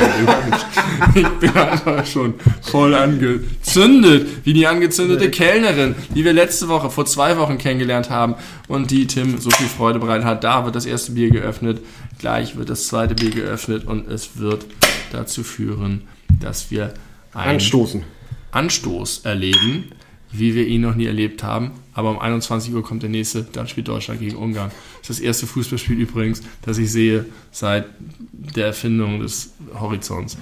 ich 1.17 1.29
bin 1.41 1.51
einfach 1.51 2.07
schon 2.07 2.35
voll 2.63 2.95
angezündet, 2.95 4.29
wie 4.45 4.53
die 4.53 4.69
angezündete 4.69 5.31
Kellnerin, 5.31 5.97
die 6.15 6.25
wir 6.25 6.33
letzte 6.33 6.69
Woche, 6.69 6.91
vor 6.91 7.07
zwei 7.07 7.37
Wochen 7.39 7.59
kennengelernt 7.59 8.09
haben 8.09 8.37
und 8.69 8.91
die 8.91 9.07
Tim 9.07 9.39
so 9.39 9.51
viel 9.51 9.67
Freude 9.67 9.99
bereitet 9.99 10.27
hat. 10.27 10.45
Da 10.45 10.65
wird 10.65 10.77
das 10.77 10.87
erste 10.87 11.13
Bier 11.13 11.31
geöffnet, 11.31 11.81
gleich 12.19 12.57
wird 12.57 12.71
das 12.71 12.87
zweite 12.87 13.15
Bier 13.15 13.31
geöffnet 13.31 13.87
und 13.87 14.07
es 14.09 14.39
wird 14.39 14.67
dazu 15.11 15.43
führen, 15.43 16.03
dass 16.41 16.71
wir 16.71 16.95
ein 17.33 17.55
Anstoßen. 17.55 18.05
Anstoß 18.51 19.21
erleben, 19.25 19.93
wie 20.31 20.55
wir 20.55 20.67
ihn 20.67 20.83
noch 20.83 20.95
nie 20.95 21.07
erlebt 21.07 21.43
haben. 21.43 21.73
Aber 21.95 22.11
um 22.11 22.19
21 22.19 22.75
Uhr 22.75 22.83
kommt 22.83 23.03
der 23.03 23.11
nächste, 23.11 23.43
dann 23.43 23.67
spielt 23.67 23.89
Deutschland 23.89 24.21
gegen 24.21 24.37
Ungarn. 24.37 24.71
Das 25.01 25.11
ist 25.11 25.19
das 25.19 25.25
erste 25.25 25.47
Fußballspiel 25.47 25.99
übrigens, 25.99 26.43
das 26.63 26.79
ich 26.79 26.93
sehe 26.93 27.25
seit 27.51 27.87
der 28.33 28.67
Erfindung 28.67 29.21
des 29.21 29.53
Horizonts. 29.79 30.37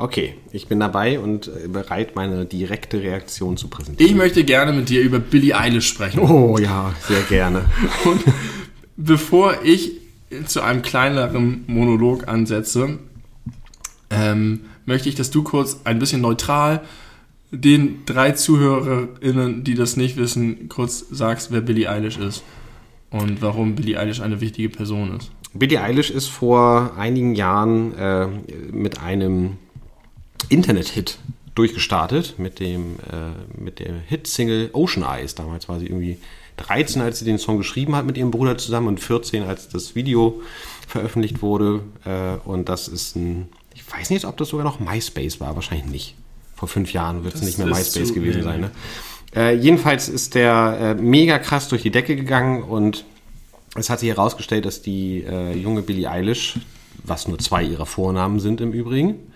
Okay, 0.00 0.32
ich 0.50 0.66
bin 0.66 0.80
dabei 0.80 1.20
und 1.20 1.48
äh, 1.48 1.68
bereit, 1.68 2.16
meine 2.16 2.46
direkte 2.46 3.02
Reaktion 3.02 3.58
zu 3.58 3.68
präsentieren. 3.68 4.10
Ich 4.10 4.16
möchte 4.16 4.44
gerne 4.44 4.72
mit 4.72 4.88
dir 4.88 5.02
über 5.02 5.18
Billie 5.18 5.54
Eilish 5.54 5.88
sprechen. 5.88 6.20
Oh 6.20 6.56
ja, 6.56 6.94
sehr 7.06 7.20
gerne. 7.24 7.66
Und 8.06 8.24
bevor 8.96 9.62
ich 9.62 9.92
zu 10.46 10.62
einem 10.62 10.80
kleineren 10.80 11.64
Monolog 11.66 12.28
ansetze, 12.28 12.98
ähm, 14.08 14.60
möchte 14.86 15.10
ich, 15.10 15.16
dass 15.16 15.30
du 15.30 15.42
kurz 15.42 15.80
ein 15.84 15.98
bisschen 15.98 16.22
neutral 16.22 16.80
den 17.50 18.06
drei 18.06 18.32
ZuhörerInnen, 18.32 19.64
die 19.64 19.74
das 19.74 19.98
nicht 19.98 20.16
wissen, 20.16 20.70
kurz 20.70 21.04
sagst, 21.10 21.52
wer 21.52 21.60
Billie 21.60 21.90
Eilish 21.90 22.16
ist 22.16 22.42
und 23.10 23.42
warum 23.42 23.74
Billie 23.74 23.98
Eilish 23.98 24.22
eine 24.22 24.40
wichtige 24.40 24.70
Person 24.70 25.18
ist. 25.18 25.30
Billie 25.52 25.82
Eilish 25.82 26.10
ist 26.10 26.28
vor 26.28 26.92
einigen 26.96 27.34
Jahren 27.34 27.92
äh, 27.98 28.28
mit 28.72 28.98
einem 29.02 29.58
Internet-Hit 30.48 31.18
durchgestartet, 31.54 32.38
mit 32.38 32.60
dem 32.60 32.96
äh, 33.10 33.60
mit 33.60 33.78
der 33.78 33.94
Hit-Single 34.06 34.70
Ocean 34.72 35.04
Eyes. 35.04 35.34
Damals 35.34 35.68
war 35.68 35.78
sie 35.78 35.86
irgendwie 35.86 36.18
13, 36.56 37.02
als 37.02 37.18
sie 37.18 37.24
den 37.24 37.38
Song 37.38 37.58
geschrieben 37.58 37.96
hat 37.96 38.06
mit 38.06 38.16
ihrem 38.16 38.30
Bruder 38.30 38.56
zusammen 38.58 38.88
und 38.88 39.00
14, 39.00 39.42
als 39.42 39.68
das 39.68 39.94
Video 39.94 40.40
veröffentlicht 40.86 41.42
wurde. 41.42 41.82
Äh, 42.04 42.48
und 42.48 42.68
das 42.68 42.88
ist 42.88 43.16
ein, 43.16 43.48
ich 43.74 43.82
weiß 43.90 44.10
nicht, 44.10 44.24
ob 44.24 44.36
das 44.36 44.48
sogar 44.48 44.64
noch 44.64 44.80
MySpace 44.80 45.40
war, 45.40 45.54
wahrscheinlich 45.54 45.90
nicht. 45.90 46.14
Vor 46.54 46.68
fünf 46.68 46.92
Jahren 46.92 47.24
wird 47.24 47.34
es 47.34 47.42
nicht 47.42 47.58
mehr 47.58 47.66
MySpace 47.66 48.12
gewesen 48.12 48.42
sein. 48.42 48.60
Ne? 48.60 48.70
Äh, 49.34 49.56
jedenfalls 49.56 50.08
ist 50.08 50.34
der 50.34 50.96
äh, 50.98 51.00
mega 51.00 51.38
krass 51.38 51.68
durch 51.68 51.82
die 51.82 51.90
Decke 51.90 52.16
gegangen 52.16 52.62
und 52.62 53.04
es 53.76 53.88
hat 53.88 54.00
sich 54.00 54.08
herausgestellt, 54.08 54.64
dass 54.64 54.82
die 54.82 55.24
äh, 55.24 55.56
junge 55.56 55.82
Billie 55.82 56.10
Eilish, 56.10 56.58
was 57.04 57.28
nur 57.28 57.38
zwei 57.38 57.62
ihrer 57.62 57.86
Vornamen 57.86 58.40
sind 58.40 58.60
im 58.60 58.72
Übrigen, 58.72 59.29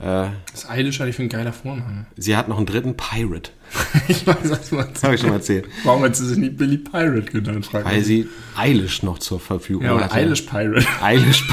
Das 0.00 0.68
Eilish 0.68 0.98
hatte 0.98 1.10
ich 1.10 1.16
für 1.16 1.22
ein 1.22 1.28
geiler 1.28 1.52
Vorname. 1.52 2.06
sie 2.16 2.36
hat 2.36 2.48
noch 2.48 2.56
einen 2.56 2.66
dritten 2.66 2.96
Pirate. 2.96 3.50
Ich 4.08 4.26
weiß, 4.26 4.50
was 4.50 4.70
Das 4.92 5.02
habe 5.02 5.14
ich 5.14 5.20
schon 5.20 5.30
mal 5.30 5.36
erzählt. 5.36 5.66
Warum 5.84 6.02
hat 6.02 6.16
sie 6.16 6.26
sich 6.26 6.38
nicht 6.38 6.56
Billie 6.56 6.78
Pirate 6.78 7.30
genannt? 7.30 7.66
Frag 7.66 7.84
Weil 7.84 8.02
sie 8.02 8.28
Eilish 8.56 9.02
noch 9.02 9.18
zur 9.18 9.40
Verfügung 9.40 9.84
ja, 9.84 10.00
hatte. 10.00 10.14
Eilish 10.14 10.42
Pirate. 10.42 10.86
Eilish. 11.02 11.44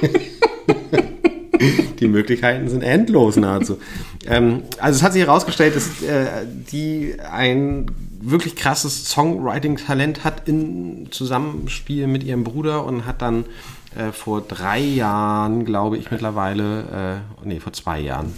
die 2.00 2.08
Möglichkeiten 2.08 2.68
sind 2.68 2.82
endlos 2.82 3.36
nahezu. 3.36 3.78
ähm, 4.26 4.62
also 4.78 4.96
es 4.96 5.02
hat 5.02 5.12
sich 5.12 5.22
herausgestellt, 5.22 5.74
dass 5.74 6.02
äh, 6.02 6.46
die 6.70 7.16
ein 7.20 7.90
wirklich 8.20 8.56
krasses 8.56 9.08
Songwriting-Talent 9.08 10.24
hat 10.24 10.48
im 10.48 11.10
Zusammenspiel 11.10 12.06
mit 12.06 12.24
ihrem 12.24 12.44
Bruder 12.44 12.84
und 12.84 13.06
hat 13.06 13.22
dann 13.22 13.44
äh, 13.96 14.12
vor 14.12 14.42
drei 14.42 14.80
Jahren, 14.80 15.64
glaube 15.64 15.98
ich 15.98 16.10
mittlerweile, 16.10 17.22
äh, 17.42 17.46
nee, 17.46 17.60
vor 17.60 17.72
zwei 17.72 18.00
Jahren, 18.00 18.32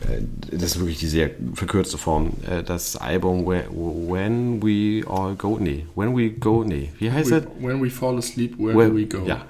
äh, 0.00 0.22
das 0.50 0.72
ist 0.72 0.80
wirklich 0.80 0.98
die 0.98 1.06
sehr 1.06 1.30
verkürzte 1.54 1.98
Form, 1.98 2.32
äh, 2.48 2.62
das 2.62 2.96
Album 2.96 3.46
When, 3.46 3.64
When 3.70 4.62
We 4.62 5.08
All 5.08 5.34
Go, 5.34 5.58
nee, 5.60 5.86
When 5.94 6.16
We 6.16 6.30
Go, 6.30 6.64
nee, 6.64 6.90
wie 6.98 7.10
heißt 7.10 7.30
das? 7.30 7.44
When 7.60 7.82
we 7.82 7.90
fall 7.90 8.18
asleep, 8.18 8.58
where 8.58 8.88
do 8.88 8.96
we 8.96 9.06
go? 9.06 9.24
Ja, 9.26 9.42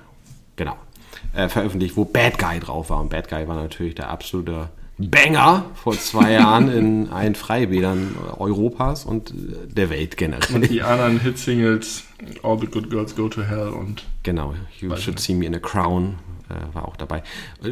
genau. 0.57 0.77
Äh, 1.35 1.49
veröffentlicht, 1.49 1.97
wo 1.97 2.05
Bad 2.05 2.39
Guy 2.39 2.59
drauf 2.59 2.91
war. 2.91 3.01
Und 3.01 3.11
Bad 3.11 3.29
Guy 3.29 3.47
war 3.47 3.57
natürlich 3.57 3.95
der 3.95 4.09
absolute 4.09 4.71
Banger 4.99 5.67
vor 5.75 5.93
zwei 5.93 6.33
Jahren 6.35 6.71
in 6.71 7.09
allen 7.11 7.35
Freibädern 7.35 8.17
Europas 8.39 9.05
und 9.05 9.33
der 9.37 9.91
Welt 9.91 10.17
generell. 10.17 10.55
Und 10.55 10.71
die 10.71 10.83
anderen 10.83 11.21
Hit-Singles, 11.21 12.05
All 12.43 12.59
the 12.59 12.67
Good 12.67 12.91
Girls 12.91 13.15
Go 13.15 13.29
to 13.29 13.43
Hell 13.43 13.69
und 13.69 14.05
Genau, 14.23 14.55
You 14.81 14.97
Should 14.97 15.21
See 15.21 15.35
Me 15.35 15.47
in 15.47 15.55
a 15.55 15.59
Crown 15.59 16.17
äh, 16.49 16.75
war 16.75 16.89
auch 16.89 16.97
dabei. 16.97 17.23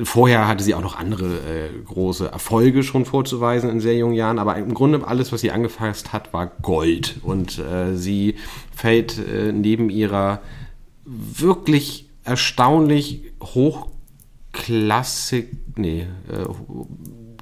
Vorher 0.04 0.46
hatte 0.48 0.62
sie 0.62 0.74
auch 0.74 0.82
noch 0.82 0.96
andere 0.96 1.26
äh, 1.26 1.70
große 1.84 2.28
Erfolge 2.28 2.82
schon 2.82 3.04
vorzuweisen 3.04 3.70
in 3.70 3.80
sehr 3.80 3.96
jungen 3.96 4.14
Jahren, 4.14 4.38
aber 4.38 4.57
im 4.57 4.74
Grunde 4.74 5.07
alles, 5.07 5.32
was 5.32 5.40
sie 5.40 5.50
angefasst 5.50 6.12
hat, 6.12 6.32
war 6.32 6.46
Gold. 6.46 7.16
Und 7.22 7.59
äh, 7.59 7.96
sie 7.96 8.36
fällt 8.74 9.18
äh, 9.18 9.52
neben 9.52 9.90
ihrer 9.90 10.40
wirklich 11.04 12.09
erstaunlich 12.24 13.22
hochklassik, 14.52 15.48
nee, 15.76 16.07
äh, 16.28 16.44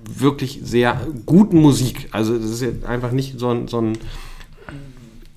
wirklich 0.08 0.60
sehr 0.62 1.00
guten 1.24 1.60
Musik. 1.60 2.08
Also 2.12 2.36
das 2.36 2.50
ist 2.50 2.60
jetzt 2.60 2.84
einfach 2.84 3.10
nicht 3.10 3.38
so 3.38 3.48
ein, 3.48 3.68
so 3.68 3.80
ein 3.80 3.98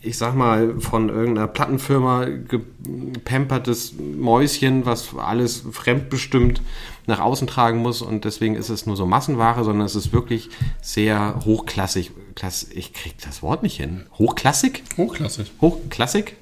ich 0.08 0.18
sag 0.18 0.36
mal, 0.36 0.80
von 0.80 1.10
irgendeiner 1.10 1.48
Plattenfirma 1.48 2.26
gepampertes 2.26 3.94
Mäuschen, 3.94 4.86
was 4.86 5.10
alles 5.18 5.64
fremdbestimmt 5.72 6.62
nach 7.06 7.20
außen 7.20 7.48
tragen 7.48 7.80
muss 7.80 8.02
und 8.02 8.26
deswegen 8.26 8.56
ist 8.56 8.70
es 8.70 8.86
nur 8.86 8.98
so 8.98 9.06
Massenware, 9.06 9.64
sondern 9.64 9.86
es 9.86 9.96
ist 9.96 10.14
wirklich 10.14 10.50
sehr 10.82 11.40
hochklassig. 11.46 12.12
Klass, 12.36 12.68
ich 12.70 12.94
krieg 12.94 13.16
das 13.24 13.42
Wort 13.42 13.64
nicht 13.64 13.78
hin. 13.78 14.06
Hochklassig? 14.18 14.84
Hochklassig. 14.98 15.52
Hochklassig? 15.62 16.36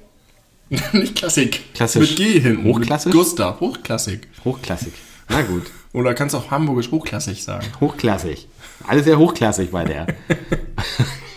Nicht 0.92 1.14
Klassik. 1.14 1.72
Klassisch. 1.74 2.10
Mit 2.10 2.16
G 2.16 2.40
hinten. 2.40 2.64
Hochklassig? 2.64 3.12
Gustav. 3.12 3.60
Hochklassik. 3.60 4.26
Hochklassig. 4.44 4.92
Na 5.28 5.42
gut. 5.42 5.70
Oder 5.92 6.12
kannst 6.12 6.34
du 6.34 6.38
auch 6.38 6.50
hamburgisch 6.50 6.90
hochklassig 6.90 7.44
sagen. 7.44 7.66
Hochklassig. 7.80 8.48
Alles 8.86 9.04
sehr 9.04 9.16
hochklassig 9.16 9.70
bei 9.70 9.84
der. 9.84 10.08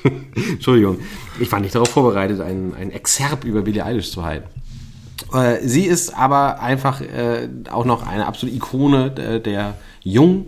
Entschuldigung. 0.36 0.98
Ich 1.40 1.52
war 1.52 1.60
nicht 1.60 1.76
darauf 1.76 1.90
vorbereitet, 1.90 2.42
ein, 2.42 2.74
ein 2.80 2.92
Exerp 2.92 3.44
über 3.44 3.62
Billie 3.62 3.84
Eilish 3.84 4.12
zu 4.12 4.24
halten. 4.24 4.50
Äh, 5.34 5.58
sie 5.68 5.86
ist 5.86 6.16
aber 6.16 6.62
einfach 6.62 7.02
äh, 7.02 7.50
auch 7.72 7.86
noch 7.86 8.06
eine 8.06 8.26
absolute 8.26 8.56
Ikone 8.56 9.12
der, 9.12 9.40
der 9.40 9.76
jung 10.02 10.48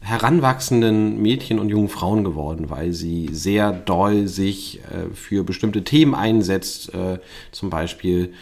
heranwachsenden 0.00 1.20
Mädchen 1.20 1.58
und 1.58 1.68
jungen 1.68 1.88
Frauen 1.88 2.22
geworden, 2.22 2.70
weil 2.70 2.92
sie 2.92 3.28
sehr 3.32 3.72
doll 3.72 4.28
sich 4.28 4.80
äh, 4.84 5.12
für 5.14 5.42
bestimmte 5.42 5.82
Themen 5.82 6.14
einsetzt, 6.14 6.94
äh, 6.94 7.18
zum 7.50 7.70
Beispiel 7.70 8.32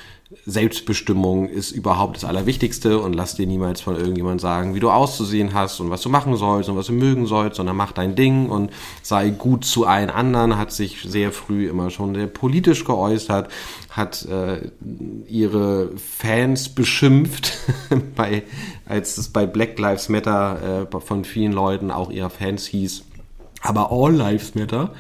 Selbstbestimmung 0.47 1.49
ist 1.49 1.70
überhaupt 1.72 2.16
das 2.16 2.24
Allerwichtigste 2.24 2.99
und 2.99 3.14
lass 3.14 3.35
dir 3.35 3.47
niemals 3.47 3.80
von 3.80 3.97
irgendjemand 3.97 4.41
sagen, 4.41 4.74
wie 4.74 4.80
du 4.80 4.91
auszusehen 4.91 5.55
hast 5.55 5.80
und 5.80 5.91
was 5.91 6.03
du 6.03 6.09
machen 6.09 6.37
sollst 6.37 6.68
und 6.68 6.76
was 6.76 6.87
du 6.87 6.93
mögen 6.93 7.26
sollst, 7.26 7.57
sondern 7.57 7.76
mach 7.76 7.93
dein 7.93 8.14
Ding 8.14 8.49
und 8.49 8.70
sei 9.03 9.30
gut 9.30 9.64
zu 9.64 9.87
allen 9.87 10.11
anderen, 10.11 10.57
hat 10.59 10.72
sich 10.72 11.03
sehr 11.03 11.32
früh 11.32 11.68
immer 11.68 11.91
schon 11.91 12.14
sehr 12.14 12.26
politisch 12.26 12.85
geäußert, 12.85 13.51
hat 13.91 14.26
äh, 14.26 14.70
ihre 15.28 15.91
Fans 15.97 16.68
beschimpft, 16.68 17.53
bei, 18.16 18.43
als 18.87 19.18
es 19.18 19.28
bei 19.28 19.47
Black 19.47 19.78
Lives 19.78 20.09
Matter 20.09 20.89
äh, 20.93 21.01
von 21.01 21.24
vielen 21.24 21.53
Leuten 21.53 21.91
auch 21.91 22.11
ihrer 22.11 22.30
Fans 22.30 22.66
hieß, 22.66 23.05
aber 23.62 23.91
All 23.91 24.14
Lives 24.14 24.55
Matter, 24.55 24.93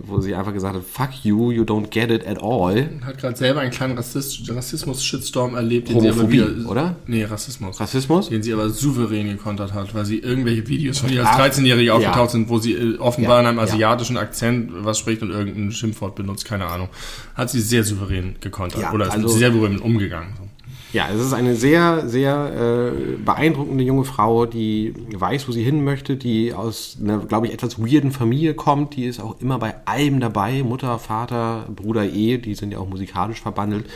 wo 0.00 0.20
sie 0.20 0.34
einfach 0.34 0.52
gesagt 0.52 0.74
hat, 0.74 0.82
fuck 0.84 1.24
you, 1.24 1.50
you 1.50 1.62
don't 1.62 1.88
get 1.88 2.10
it 2.10 2.26
at 2.26 2.42
all. 2.42 2.88
Hat 3.04 3.18
gerade 3.18 3.36
selber 3.36 3.60
einen 3.60 3.70
kleinen 3.70 3.96
Rassist 3.96 4.50
Rassismus-Shitstorm 4.50 5.54
erlebt, 5.54 5.88
den 5.88 5.96
Homophobie, 5.96 6.36
sie 6.38 6.42
aber 6.42 6.56
wieder, 6.56 6.70
oder? 6.70 6.96
Nee, 7.06 7.24
Rassismus. 7.24 7.80
Rassismus? 7.80 8.28
Den 8.28 8.42
sie 8.42 8.52
aber 8.52 8.70
souverän 8.70 9.28
gekontert 9.28 9.72
hat, 9.72 9.94
weil 9.94 10.04
sie 10.04 10.18
irgendwelche 10.18 10.66
Videos 10.68 10.98
von 10.98 11.10
ihr 11.10 11.26
als 11.26 11.58
13-Jährige 11.58 11.86
ja. 11.86 11.94
aufgetaucht 11.94 12.30
sind, 12.30 12.48
wo 12.48 12.58
sie 12.58 12.72
äh, 12.74 12.98
offenbar 12.98 13.36
Ja, 13.36 13.40
in 13.40 13.46
einem 13.46 13.58
ja. 13.58 13.64
asiatischen 13.64 14.16
Akzent 14.16 14.70
was 14.74 14.98
spricht 14.98 15.22
und 15.22 15.30
irgendein 15.30 15.72
Schimpfwort 15.72 16.14
benutzt, 16.14 16.44
keine 16.44 16.66
Ahnung. 16.66 16.88
Hat 17.34 17.50
sie 17.50 17.60
sehr 17.60 17.84
souverän 17.84 18.36
gekontert. 18.40 18.82
Ja, 18.82 18.92
oder 18.92 19.06
ist 19.06 19.12
also- 19.12 19.28
sehr 19.28 19.52
souverän 19.52 19.78
umgegangen. 19.78 20.53
Ja, 20.94 21.08
es 21.12 21.20
ist 21.20 21.32
eine 21.32 21.56
sehr, 21.56 22.08
sehr 22.08 22.92
äh, 22.92 23.16
beeindruckende 23.16 23.82
junge 23.82 24.04
Frau, 24.04 24.46
die 24.46 24.94
weiß, 25.12 25.48
wo 25.48 25.52
sie 25.52 25.64
hin 25.64 25.82
möchte, 25.82 26.16
die 26.16 26.54
aus 26.54 26.98
einer, 27.02 27.18
glaube 27.18 27.48
ich, 27.48 27.52
etwas 27.52 27.80
weirden 27.80 28.12
Familie 28.12 28.54
kommt. 28.54 28.94
Die 28.94 29.06
ist 29.06 29.18
auch 29.18 29.40
immer 29.40 29.58
bei 29.58 29.74
allem 29.86 30.20
dabei. 30.20 30.62
Mutter, 30.62 31.00
Vater, 31.00 31.66
Bruder, 31.74 32.08
Ehe, 32.08 32.38
die 32.38 32.54
sind 32.54 32.70
ja 32.70 32.78
auch 32.78 32.88
musikalisch 32.88 33.40
verbandelt. 33.40 33.86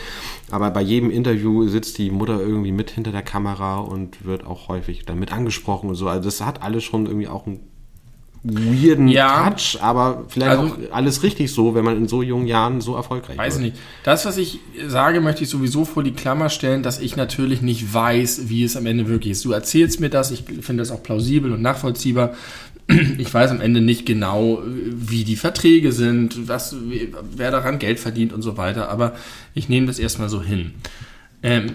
Aber 0.50 0.72
bei 0.72 0.82
jedem 0.82 1.12
Interview 1.12 1.68
sitzt 1.68 1.98
die 1.98 2.10
Mutter 2.10 2.40
irgendwie 2.40 2.72
mit 2.72 2.90
hinter 2.90 3.12
der 3.12 3.22
Kamera 3.22 3.78
und 3.78 4.24
wird 4.24 4.44
auch 4.44 4.66
häufig 4.66 5.04
damit 5.06 5.32
angesprochen 5.32 5.90
und 5.90 5.94
so. 5.94 6.08
Also 6.08 6.24
das 6.24 6.40
hat 6.40 6.62
alles 6.62 6.82
schon 6.82 7.06
irgendwie 7.06 7.28
auch 7.28 7.46
einen 7.46 7.60
weirden 8.50 9.08
Ja. 9.08 9.50
Touch, 9.50 9.78
aber 9.80 10.24
vielleicht 10.28 10.58
Also- 10.58 10.74
auch 10.74 10.76
alles 10.92 11.22
richtig 11.22 11.52
so, 11.52 11.74
wenn 11.74 11.84
man 11.84 11.96
in 11.96 12.08
so 12.08 12.22
jungen 12.22 12.46
Jahren 12.46 12.80
so 12.80 12.94
erfolgreich 12.96 13.36
Weiß 13.38 13.54
wird. 13.54 13.64
nicht. 13.72 13.76
Das, 14.04 14.24
was 14.26 14.36
ich 14.38 14.60
sage, 14.86 15.20
möchte 15.20 15.44
ich 15.44 15.50
sowieso 15.50 15.84
vor 15.84 16.02
die 16.02 16.12
Klammer 16.12 16.48
stellen, 16.48 16.82
dass 16.82 17.00
ich 17.00 17.16
natürlich 17.16 17.62
nicht 17.62 17.92
weiß, 17.92 18.48
wie 18.48 18.64
es 18.64 18.76
am 18.76 18.86
Ende 18.86 19.08
wirklich 19.08 19.32
ist. 19.32 19.44
Du 19.44 19.52
erzählst 19.52 20.00
mir 20.00 20.10
das, 20.10 20.30
ich 20.30 20.44
finde 20.60 20.82
das 20.82 20.90
auch 20.90 21.02
plausibel 21.02 21.52
und 21.52 21.62
nachvollziehbar. 21.62 22.34
Ich 23.18 23.34
weiß 23.34 23.50
am 23.50 23.60
Ende 23.60 23.82
nicht 23.82 24.06
genau, 24.06 24.62
wie 24.64 25.22
die 25.24 25.36
Verträge 25.36 25.92
sind, 25.92 26.48
was, 26.48 26.74
wer 27.36 27.50
daran 27.50 27.78
Geld 27.78 28.00
verdient 28.00 28.32
und 28.32 28.40
so 28.40 28.56
weiter, 28.56 28.88
aber 28.88 29.12
ich 29.52 29.68
nehme 29.68 29.86
das 29.88 29.98
erstmal 29.98 30.30
so 30.30 30.40
hin. 30.42 30.72
Ähm, 31.42 31.66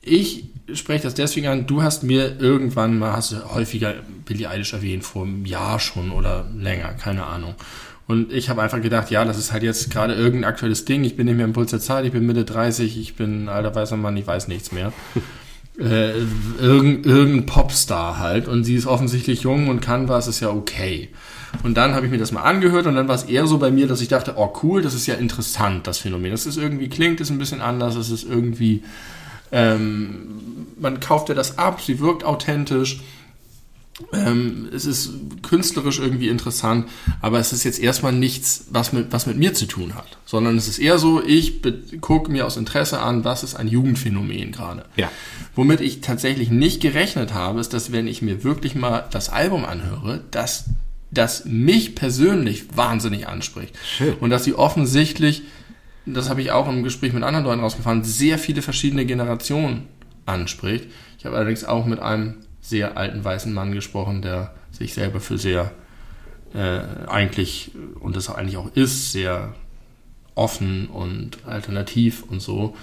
ich 0.00 0.44
spreche 0.72 1.04
das 1.04 1.14
deswegen 1.14 1.46
an, 1.48 1.66
du 1.66 1.82
hast 1.82 2.02
mir 2.02 2.40
irgendwann 2.40 2.98
mal, 2.98 3.12
hast 3.12 3.32
du 3.32 3.54
häufiger 3.54 3.94
Billie 4.24 4.48
Eilish 4.48 4.72
erwähnt, 4.72 5.04
vor 5.04 5.24
einem 5.24 5.44
Jahr 5.44 5.78
schon 5.78 6.10
oder 6.10 6.46
länger, 6.56 6.94
keine 6.94 7.26
Ahnung. 7.26 7.54
Und 8.06 8.32
ich 8.32 8.50
habe 8.50 8.62
einfach 8.62 8.82
gedacht, 8.82 9.10
ja, 9.10 9.24
das 9.24 9.38
ist 9.38 9.52
halt 9.52 9.62
jetzt 9.62 9.90
gerade 9.90 10.14
irgendein 10.14 10.50
aktuelles 10.50 10.84
Ding. 10.84 11.04
Ich 11.04 11.16
bin 11.16 11.26
nicht 11.26 11.36
mehr 11.36 11.46
im 11.46 11.54
Puls 11.54 11.70
der 11.70 11.80
Zeit, 11.80 12.04
ich 12.04 12.12
bin 12.12 12.26
Mitte 12.26 12.44
30, 12.44 12.98
ich 12.98 13.16
bin 13.16 13.44
ein 13.44 13.48
alter 13.48 13.74
weißer 13.74 13.96
Mann, 13.96 14.16
ich 14.16 14.26
weiß 14.26 14.48
nichts 14.48 14.72
mehr. 14.72 14.92
äh, 15.78 16.12
irgend, 16.60 17.06
irgendein 17.06 17.46
Popstar 17.46 18.18
halt. 18.18 18.46
Und 18.46 18.64
sie 18.64 18.74
ist 18.74 18.86
offensichtlich 18.86 19.42
jung 19.42 19.68
und 19.68 19.80
kann 19.80 20.08
was, 20.08 20.28
ist 20.28 20.40
ja 20.40 20.50
okay. 20.50 21.08
Und 21.62 21.76
dann 21.76 21.94
habe 21.94 22.04
ich 22.04 22.12
mir 22.12 22.18
das 22.18 22.32
mal 22.32 22.42
angehört 22.42 22.86
und 22.86 22.94
dann 22.94 23.08
war 23.08 23.14
es 23.14 23.24
eher 23.24 23.46
so 23.46 23.58
bei 23.58 23.70
mir, 23.70 23.86
dass 23.86 24.02
ich 24.02 24.08
dachte, 24.08 24.34
oh 24.36 24.52
cool, 24.62 24.82
das 24.82 24.92
ist 24.92 25.06
ja 25.06 25.14
interessant, 25.14 25.86
das 25.86 25.98
Phänomen. 25.98 26.32
Das 26.32 26.46
ist 26.46 26.58
irgendwie, 26.58 26.88
klingt 26.88 27.20
es 27.20 27.30
ein 27.30 27.38
bisschen 27.38 27.62
anders, 27.62 27.94
es 27.96 28.10
ist 28.10 28.24
irgendwie, 28.24 28.82
ähm, 29.54 30.66
man 30.78 31.00
kauft 31.00 31.28
ja 31.28 31.34
das 31.34 31.58
ab, 31.58 31.80
sie 31.80 32.00
wirkt 32.00 32.24
authentisch. 32.24 33.00
Ähm, 34.12 34.68
es 34.74 34.86
ist 34.86 35.12
künstlerisch 35.42 36.00
irgendwie 36.00 36.26
interessant, 36.26 36.88
aber 37.22 37.38
es 37.38 37.52
ist 37.52 37.62
jetzt 37.62 37.78
erstmal 37.78 38.12
nichts, 38.12 38.66
was 38.70 38.92
mit, 38.92 39.12
was 39.12 39.26
mit 39.26 39.36
mir 39.36 39.54
zu 39.54 39.66
tun 39.66 39.94
hat, 39.94 40.18
sondern 40.26 40.56
es 40.56 40.66
ist 40.66 40.80
eher 40.80 40.98
so, 40.98 41.22
ich 41.22 41.62
gucke 42.00 42.32
mir 42.32 42.44
aus 42.44 42.56
Interesse 42.56 42.98
an, 42.98 43.24
was 43.24 43.44
ist 43.44 43.54
ein 43.54 43.68
Jugendphänomen 43.68 44.50
gerade. 44.50 44.84
Ja. 44.96 45.12
Womit 45.54 45.80
ich 45.80 46.00
tatsächlich 46.00 46.50
nicht 46.50 46.82
gerechnet 46.82 47.34
habe, 47.34 47.60
ist, 47.60 47.72
dass 47.72 47.92
wenn 47.92 48.08
ich 48.08 48.20
mir 48.20 48.42
wirklich 48.42 48.74
mal 48.74 49.06
das 49.12 49.28
Album 49.28 49.64
anhöre, 49.64 50.24
dass 50.32 50.64
das 51.12 51.44
mich 51.44 51.94
persönlich 51.94 52.76
wahnsinnig 52.76 53.28
anspricht. 53.28 53.76
Schön. 53.96 54.14
Und 54.14 54.30
dass 54.30 54.42
sie 54.42 54.54
offensichtlich, 54.54 55.42
das 56.06 56.28
habe 56.28 56.42
ich 56.42 56.50
auch 56.50 56.68
im 56.68 56.82
Gespräch 56.82 57.12
mit 57.12 57.22
anderen 57.22 57.44
Leuten 57.46 57.60
rausgefahren, 57.60 58.04
sehr 58.04 58.38
viele 58.38 58.62
verschiedene 58.62 59.06
Generationen 59.06 59.88
anspricht. 60.26 60.86
Ich 61.18 61.24
habe 61.24 61.36
allerdings 61.36 61.64
auch 61.64 61.86
mit 61.86 62.00
einem 62.00 62.36
sehr 62.60 62.96
alten 62.96 63.24
weißen 63.24 63.52
Mann 63.52 63.72
gesprochen, 63.72 64.22
der 64.22 64.54
sich 64.70 64.94
selber 64.94 65.20
für 65.20 65.38
sehr 65.38 65.72
äh, 66.54 66.80
eigentlich, 67.06 67.72
und 68.00 68.16
das 68.16 68.30
eigentlich 68.30 68.56
auch 68.56 68.74
ist, 68.74 69.12
sehr 69.12 69.54
offen 70.34 70.88
und 70.88 71.38
alternativ 71.46 72.24
und 72.24 72.40
so, 72.40 72.76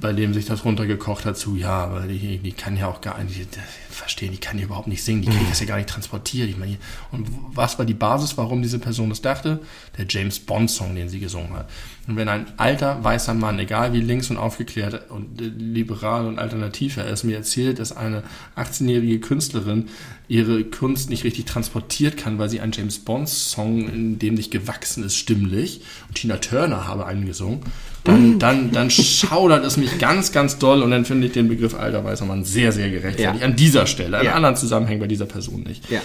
bei 0.00 0.12
dem 0.12 0.34
sich 0.34 0.46
das 0.46 0.64
runtergekocht 0.64 1.24
hat 1.24 1.36
zu, 1.36 1.56
ja, 1.56 1.84
aber 1.84 2.02
die, 2.02 2.38
die 2.38 2.52
kann 2.52 2.76
ja 2.76 2.88
auch 2.88 3.00
gar 3.00 3.22
nicht 3.22 3.58
verstehen, 3.90 4.32
die 4.32 4.38
kann 4.38 4.58
ja 4.58 4.64
überhaupt 4.64 4.88
nicht 4.88 5.02
singen, 5.02 5.22
die 5.22 5.28
kriegt 5.28 5.50
das 5.50 5.60
ja 5.60 5.66
gar 5.66 5.76
nicht 5.76 5.88
transportiert. 5.88 6.48
Ich 6.48 6.56
meine, 6.56 6.76
und 7.12 7.28
was 7.52 7.78
war 7.78 7.86
die 7.86 7.94
Basis, 7.94 8.36
warum 8.36 8.62
diese 8.62 8.78
Person 8.78 9.08
das 9.08 9.22
dachte? 9.22 9.60
Der 9.96 10.06
James 10.08 10.40
Bond-Song, 10.40 10.94
den 10.94 11.08
sie 11.08 11.20
gesungen 11.20 11.52
hat. 11.54 11.70
Und 12.06 12.16
wenn 12.16 12.28
ein 12.28 12.46
alter 12.58 13.02
weißer 13.02 13.34
Mann, 13.34 13.58
egal 13.58 13.92
wie 13.92 14.00
links 14.00 14.30
und 14.30 14.36
aufgeklärt 14.36 15.10
und 15.10 15.40
äh, 15.40 15.44
liberal 15.44 16.26
und 16.26 16.38
alternativ 16.38 16.96
er 16.96 17.06
ist, 17.06 17.24
mir 17.24 17.36
erzählt, 17.36 17.78
dass 17.78 17.96
eine 17.96 18.24
18-jährige 18.56 19.20
Künstlerin 19.20 19.88
ihre 20.28 20.64
Kunst 20.64 21.10
nicht 21.10 21.24
richtig 21.24 21.46
transportiert 21.46 22.16
kann, 22.16 22.38
weil 22.38 22.48
sie 22.48 22.60
einen 22.60 22.72
James 22.72 22.98
Bond-Song, 22.98 23.88
in 23.88 24.18
dem 24.18 24.34
nicht 24.34 24.50
gewachsen 24.50 25.04
ist, 25.04 25.16
stimmlich, 25.16 25.82
und 26.08 26.16
Tina 26.16 26.38
Turner 26.38 26.86
habe 26.86 27.06
einen 27.06 27.26
gesungen, 27.26 27.60
dann, 28.04 28.38
dann, 28.38 28.70
dann 28.70 28.90
schaudert 28.90 29.64
es 29.64 29.76
mich 29.76 29.98
ganz, 29.98 30.30
ganz 30.30 30.58
doll 30.58 30.82
und 30.82 30.90
dann 30.90 31.04
finde 31.04 31.26
ich 31.26 31.32
den 31.32 31.48
Begriff 31.48 31.74
alter 31.74 32.04
weißer 32.04 32.26
Mann 32.26 32.44
sehr, 32.44 32.70
sehr 32.70 32.90
gerechtfertigt. 32.90 33.40
Ja. 33.40 33.46
An 33.46 33.56
dieser 33.56 33.86
Stelle, 33.86 34.18
an 34.18 34.24
Ja. 34.26 34.34
anderen 34.34 34.56
Zusammenhängen 34.56 35.00
bei 35.00 35.06
dieser 35.06 35.26
Person 35.26 35.62
nicht. 35.62 35.90
Ja. 35.90 36.00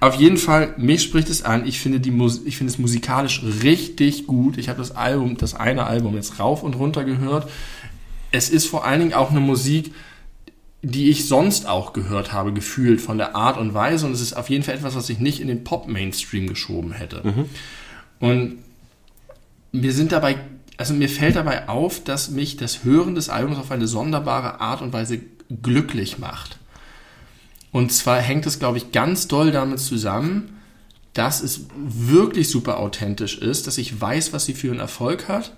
Auf 0.00 0.16
jeden 0.16 0.36
Fall, 0.36 0.74
mich 0.78 1.02
spricht 1.02 1.28
es 1.28 1.44
an. 1.44 1.66
Ich 1.66 1.78
finde, 1.80 2.00
die 2.00 2.10
Mus 2.10 2.40
ich 2.44 2.56
finde 2.56 2.72
es 2.72 2.78
musikalisch 2.78 3.42
richtig 3.62 4.26
gut. 4.26 4.56
Ich 4.58 4.68
habe 4.68 4.78
das 4.78 4.96
Album, 4.96 5.36
das 5.36 5.54
eine 5.54 5.84
Album 5.86 6.14
jetzt 6.16 6.40
rauf 6.40 6.62
und 6.62 6.74
runter 6.74 7.04
gehört. 7.04 7.48
Es 8.30 8.48
ist 8.48 8.66
vor 8.66 8.84
allen 8.84 9.00
Dingen 9.00 9.12
auch 9.14 9.30
eine 9.30 9.40
Musik, 9.40 9.92
die 10.80 11.10
ich 11.10 11.28
sonst 11.28 11.68
auch 11.68 11.92
gehört 11.92 12.32
habe, 12.32 12.52
gefühlt 12.52 13.00
von 13.00 13.18
der 13.18 13.36
Art 13.36 13.58
und 13.58 13.74
Weise. 13.74 14.06
Und 14.06 14.12
es 14.12 14.20
ist 14.20 14.32
auf 14.32 14.50
jeden 14.50 14.64
Fall 14.64 14.74
etwas, 14.74 14.96
was 14.96 15.08
ich 15.10 15.20
nicht 15.20 15.40
in 15.40 15.46
den 15.48 15.62
Pop-Mainstream 15.62 16.48
geschoben 16.48 16.92
hätte. 16.92 17.22
Und 18.18 18.58
mir 19.70 19.92
sind 19.92 20.10
dabei, 20.10 20.36
also 20.82 20.94
mir 20.94 21.08
fällt 21.08 21.36
dabei 21.36 21.68
auf, 21.68 22.02
dass 22.02 22.30
mich 22.30 22.56
das 22.56 22.82
Hören 22.82 23.14
des 23.14 23.28
Albums 23.28 23.56
auf 23.56 23.70
eine 23.70 23.86
sonderbare 23.86 24.60
Art 24.60 24.82
und 24.82 24.92
Weise 24.92 25.20
glücklich 25.62 26.18
macht. 26.18 26.58
Und 27.70 27.92
zwar 27.92 28.18
hängt 28.18 28.46
es, 28.46 28.58
glaube 28.58 28.78
ich, 28.78 28.90
ganz 28.90 29.28
doll 29.28 29.52
damit 29.52 29.78
zusammen, 29.78 30.58
dass 31.12 31.40
es 31.40 31.66
wirklich 31.76 32.50
super 32.50 32.80
authentisch 32.80 33.38
ist, 33.38 33.68
dass 33.68 33.78
ich 33.78 34.00
weiß, 34.00 34.32
was 34.32 34.44
sie 34.44 34.54
für 34.54 34.72
einen 34.72 34.80
Erfolg 34.80 35.28
hat. 35.28 35.52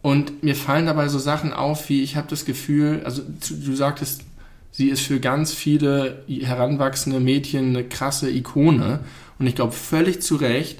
Und 0.00 0.42
mir 0.42 0.56
fallen 0.56 0.86
dabei 0.86 1.08
so 1.08 1.18
Sachen 1.18 1.52
auf, 1.52 1.90
wie 1.90 2.02
ich 2.02 2.16
habe 2.16 2.26
das 2.26 2.46
Gefühl, 2.46 3.02
also 3.04 3.20
du 3.50 3.76
sagtest, 3.76 4.22
sie 4.70 4.88
ist 4.88 5.02
für 5.02 5.20
ganz 5.20 5.52
viele 5.52 6.24
heranwachsende 6.26 7.20
Mädchen 7.20 7.76
eine 7.76 7.84
krasse 7.84 8.30
Ikone. 8.30 9.00
Und 9.38 9.46
ich 9.46 9.56
glaube 9.56 9.72
völlig 9.72 10.22
zu 10.22 10.36
Recht, 10.36 10.78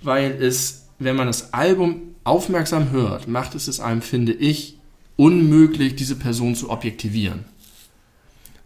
weil 0.00 0.40
es, 0.40 0.86
wenn 1.00 1.16
man 1.16 1.26
das 1.26 1.52
Album 1.52 2.11
aufmerksam 2.24 2.90
hört, 2.90 3.28
macht 3.28 3.54
es 3.54 3.68
es 3.68 3.80
einem, 3.80 4.02
finde 4.02 4.32
ich, 4.32 4.78
unmöglich, 5.16 5.96
diese 5.96 6.16
Person 6.16 6.54
zu 6.54 6.70
objektivieren. 6.70 7.44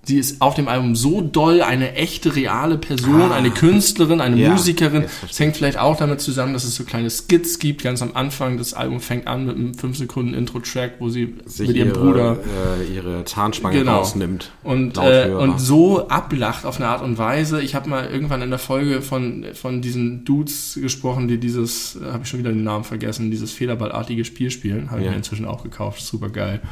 Sie 0.09 0.19
ist 0.19 0.41
auf 0.41 0.55
dem 0.55 0.69
Album 0.69 0.95
so 0.95 1.21
doll 1.21 1.63
eine 1.63 1.95
echte, 1.95 2.37
reale 2.37 2.79
Person, 2.79 3.33
eine 3.33 3.51
Künstlerin, 3.51 4.21
eine 4.21 4.37
Ah. 4.37 4.39
Ja, 4.39 4.51
Musikerin. 4.53 5.05
Es 5.29 5.41
hängt 5.41 5.57
vielleicht 5.57 5.79
auch 5.79 5.97
damit 5.97 6.21
zusammen, 6.21 6.53
dass 6.53 6.63
es 6.63 6.77
so 6.77 6.85
kleine 6.85 7.11
Skits 7.11 7.59
gibt, 7.59 7.83
ganz 7.83 8.03
am 8.03 8.13
Anfang. 8.15 8.57
Das 8.57 8.73
Album 8.73 9.01
fängt 9.01 9.27
an 9.27 9.47
mit 9.47 9.57
einem 9.57 9.75
5 9.75 9.97
Sekunden 9.99 10.33
Intro-Track, 10.35 10.95
wo 11.01 11.09
sie 11.09 11.35
Sich 11.47 11.67
mit 11.69 11.77
ihrem 11.77 11.89
ihre, 11.89 11.99
Bruder 11.99 12.39
äh, 12.81 12.95
ihre 12.95 13.25
Zahnspange 13.25 13.79
Genau. 13.81 13.97
rausnimmt. 13.99 14.53
und, 14.63 14.97
äh, 14.97 15.31
und 15.37 15.61
so 15.61 16.07
ablacht 16.09 16.65
auf 16.67 16.77
eine 16.77 16.89
Art 16.89 17.03
und 17.03 17.19
Weise. 17.19 17.61
Ich 17.61 17.75
habe 17.75 17.89
mal 17.91 18.07
irgendwann 18.09 18.43
in 18.43 18.51
der 18.51 18.61
Folge 18.61 19.03
von, 19.03 19.45
von 19.55 19.83
diesen 19.83 20.25
Dudes 20.25 20.79
gesprochen, 20.81 21.27
die 21.27 21.39
dieses, 21.39 21.99
habe 22.05 22.21
ich 22.23 22.29
schon 22.29 22.39
wieder 22.39 22.53
den 22.53 22.63
Namen 22.63 22.85
vergessen, 22.85 23.33
dieses 23.33 23.51
Federballartige 23.51 24.25
Spiel 24.25 24.53
spielen. 24.53 24.91
Habe 24.91 25.01
ich 25.01 25.07
Ja. 25.07 25.11
mir 25.11 25.17
inzwischen 25.17 25.47
auch 25.47 25.65
gekauft. 25.65 26.01
Super 26.01 26.29
geil. 26.29 26.61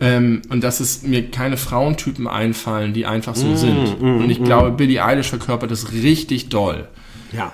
ähm, 0.00 0.42
und 0.48 0.64
dass 0.64 0.80
es 0.80 1.02
mir 1.02 1.30
keine 1.30 1.56
Frauentypen 1.56 2.26
einfallen, 2.26 2.92
die 2.94 3.06
einfach 3.06 3.36
so 3.36 3.54
sind. 3.54 4.00
und 4.00 4.30
ich 4.30 4.42
glaube, 4.42 4.72
Billie 4.72 5.04
Eilish 5.04 5.28
verkörpert 5.28 5.70
das 5.70 5.92
richtig 5.92 6.48
doll. 6.48 6.88
Ja. 7.32 7.52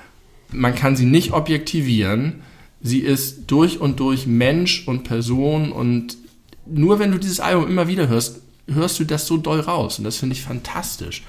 Man 0.53 0.75
kann 0.75 0.97
sie 0.97 1.07
nicht 1.07 1.33
objektivieren. 1.33 2.43
Sie 2.81 3.01
ist 3.01 3.47
durch 3.49 3.81
und 3.81 3.99
durch 3.99 4.27
Mensch 4.27 4.87
und 4.87 5.03
Person 5.03 5.73
und 5.73 6.17
nur 6.67 6.99
wenn 6.99 7.11
du 7.13 7.19
dieses 7.19 7.41
Album 7.41 7.69
immer 7.69 7.89
wieder 7.89 8.09
hörst, 8.09 8.41
hörst 8.69 8.99
du 9.01 9.05
das 9.05 9.27
so 9.27 9.37
doll 9.37 9.61
raus 9.61 9.99
und 9.99 10.05
das 10.05 10.17
finde 10.17 10.35
ich 10.35 10.43
fantastisch. 10.43 11.25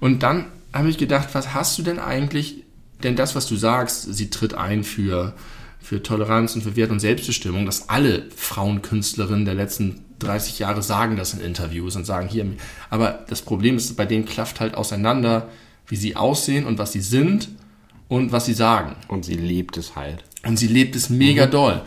Und 0.00 0.22
dann 0.22 0.46
habe 0.72 0.88
ich 0.88 0.98
gedacht, 0.98 1.28
was 1.32 1.54
hast 1.54 1.78
du 1.78 1.82
denn 1.82 1.98
eigentlich, 1.98 2.62
denn 3.02 3.16
das, 3.16 3.34
was 3.34 3.46
du 3.46 3.56
sagst, 3.56 4.14
sie 4.14 4.30
tritt 4.30 4.54
ein 4.54 4.84
für, 4.84 5.34
für 5.80 6.02
Toleranz 6.02 6.54
und 6.54 6.62
für 6.62 6.76
Wert 6.76 6.90
und 6.90 7.00
Selbstbestimmung, 7.00 7.66
dass 7.66 7.88
alle 7.88 8.26
Frauenkünstlerinnen 8.36 9.44
der 9.44 9.54
letzten 9.54 10.00
30 10.22 10.58
Jahre 10.58 10.82
sagen 10.82 11.16
das 11.16 11.34
in 11.34 11.40
Interviews 11.40 11.96
und 11.96 12.04
sagen 12.04 12.28
hier, 12.28 12.46
aber 12.90 13.24
das 13.28 13.42
Problem 13.42 13.76
ist, 13.76 13.96
bei 13.96 14.06
denen 14.06 14.24
klafft 14.24 14.60
halt 14.60 14.74
auseinander, 14.74 15.48
wie 15.86 15.96
sie 15.96 16.16
aussehen 16.16 16.66
und 16.66 16.78
was 16.78 16.92
sie 16.92 17.00
sind 17.00 17.48
und 18.08 18.32
was 18.32 18.46
sie 18.46 18.54
sagen. 18.54 18.96
Und 19.08 19.24
sie 19.24 19.34
lebt 19.34 19.76
es 19.76 19.96
halt. 19.96 20.24
Und 20.44 20.56
sie 20.56 20.66
lebt 20.66 20.96
es 20.96 21.10
mega 21.10 21.46
doll. 21.46 21.82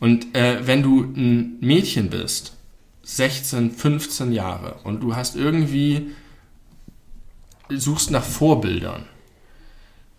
Und 0.00 0.34
äh, 0.34 0.66
wenn 0.66 0.82
du 0.82 1.02
ein 1.02 1.58
Mädchen 1.60 2.10
bist, 2.10 2.54
16, 3.02 3.72
15 3.72 4.32
Jahre, 4.32 4.76
und 4.84 5.02
du 5.02 5.14
hast 5.16 5.36
irgendwie, 5.36 6.12
suchst 7.68 8.10
nach 8.10 8.24
Vorbildern, 8.24 9.04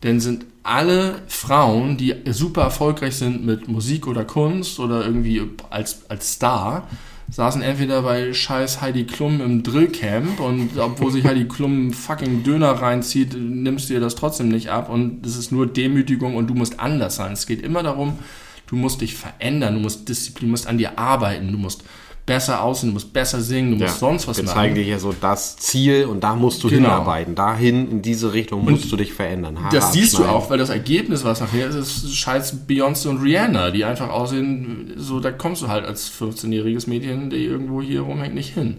dann 0.01 0.19
sind 0.19 0.45
alle 0.63 1.21
Frauen, 1.27 1.97
die 1.97 2.15
super 2.31 2.63
erfolgreich 2.63 3.15
sind 3.15 3.45
mit 3.45 3.67
Musik 3.67 4.07
oder 4.07 4.25
Kunst 4.25 4.79
oder 4.79 5.05
irgendwie 5.05 5.41
als, 5.69 6.09
als 6.09 6.33
Star, 6.33 6.87
saßen 7.31 7.61
entweder 7.61 8.01
bei 8.01 8.33
scheiß 8.33 8.81
Heidi 8.81 9.05
Klum 9.05 9.39
im 9.41 9.63
Drillcamp 9.63 10.41
und 10.41 10.77
obwohl 10.77 11.11
sich 11.11 11.23
Heidi 11.23 11.45
Klum 11.47 11.93
fucking 11.93 12.43
Döner 12.43 12.71
reinzieht, 12.71 13.33
nimmst 13.33 13.89
du 13.89 13.93
ihr 13.93 14.01
das 14.01 14.15
trotzdem 14.15 14.49
nicht 14.49 14.69
ab 14.69 14.89
und 14.89 15.25
es 15.25 15.37
ist 15.37 15.51
nur 15.51 15.65
Demütigung 15.65 16.35
und 16.35 16.47
du 16.47 16.53
musst 16.53 16.79
anders 16.79 17.15
sein. 17.15 17.31
Es 17.31 17.47
geht 17.47 17.63
immer 17.63 17.83
darum, 17.83 18.19
du 18.67 18.75
musst 18.75 18.99
dich 18.99 19.15
verändern, 19.15 19.75
du 19.75 19.79
musst 19.79 20.09
Disziplin, 20.09 20.49
du 20.49 20.51
musst 20.51 20.67
an 20.67 20.77
dir 20.77 20.99
arbeiten, 20.99 21.51
du 21.53 21.57
musst 21.57 21.85
besser 22.25 22.61
aussehen, 22.61 22.89
du 22.89 22.93
musst 22.93 23.11
besser 23.11 23.41
singen, 23.41 23.71
du 23.71 23.77
musst 23.77 23.95
Ja, 23.95 23.99
sonst 23.99 24.27
was 24.27 24.37
wir 24.37 24.43
machen. 24.45 24.53
zeigen 24.55 24.75
dir 24.75 24.83
hier 24.83 24.99
so 24.99 25.13
das 25.19 25.57
Ziel 25.57 26.05
und 26.05 26.23
da 26.23 26.35
musst 26.35 26.63
du 26.63 26.69
Genau. 26.69 26.89
hinarbeiten. 26.89 27.35
Dahin, 27.35 27.89
in 27.91 28.01
diese 28.01 28.31
Richtung 28.33 28.63
musst 28.63 28.91
du 28.91 28.95
dich 28.95 29.11
verändern. 29.13 29.61
Haare 29.63 29.75
Das 29.75 29.91
siehst 29.93 30.17
du 30.17 30.25
auch, 30.25 30.49
weil 30.49 30.57
das 30.57 30.69
Ergebnis, 30.69 31.23
was 31.23 31.41
nachher 31.41 31.67
ist, 31.67 31.75
ist 31.75 32.15
scheiß 32.15 32.57
Beyoncé 32.67 33.07
und 33.09 33.21
Rihanna, 33.21 33.71
die 33.71 33.83
einfach 33.85 34.09
aussehen, 34.09 34.93
so 34.97 35.19
da 35.19 35.31
kommst 35.31 35.61
du 35.61 35.67
halt 35.67 35.85
als 35.85 36.09
15-jähriges 36.11 36.87
Mädchen, 36.87 37.29
die 37.29 37.43
irgendwo 37.45 37.81
hier 37.81 38.01
rumhängt, 38.01 38.35
nicht 38.35 38.53
hin. 38.53 38.77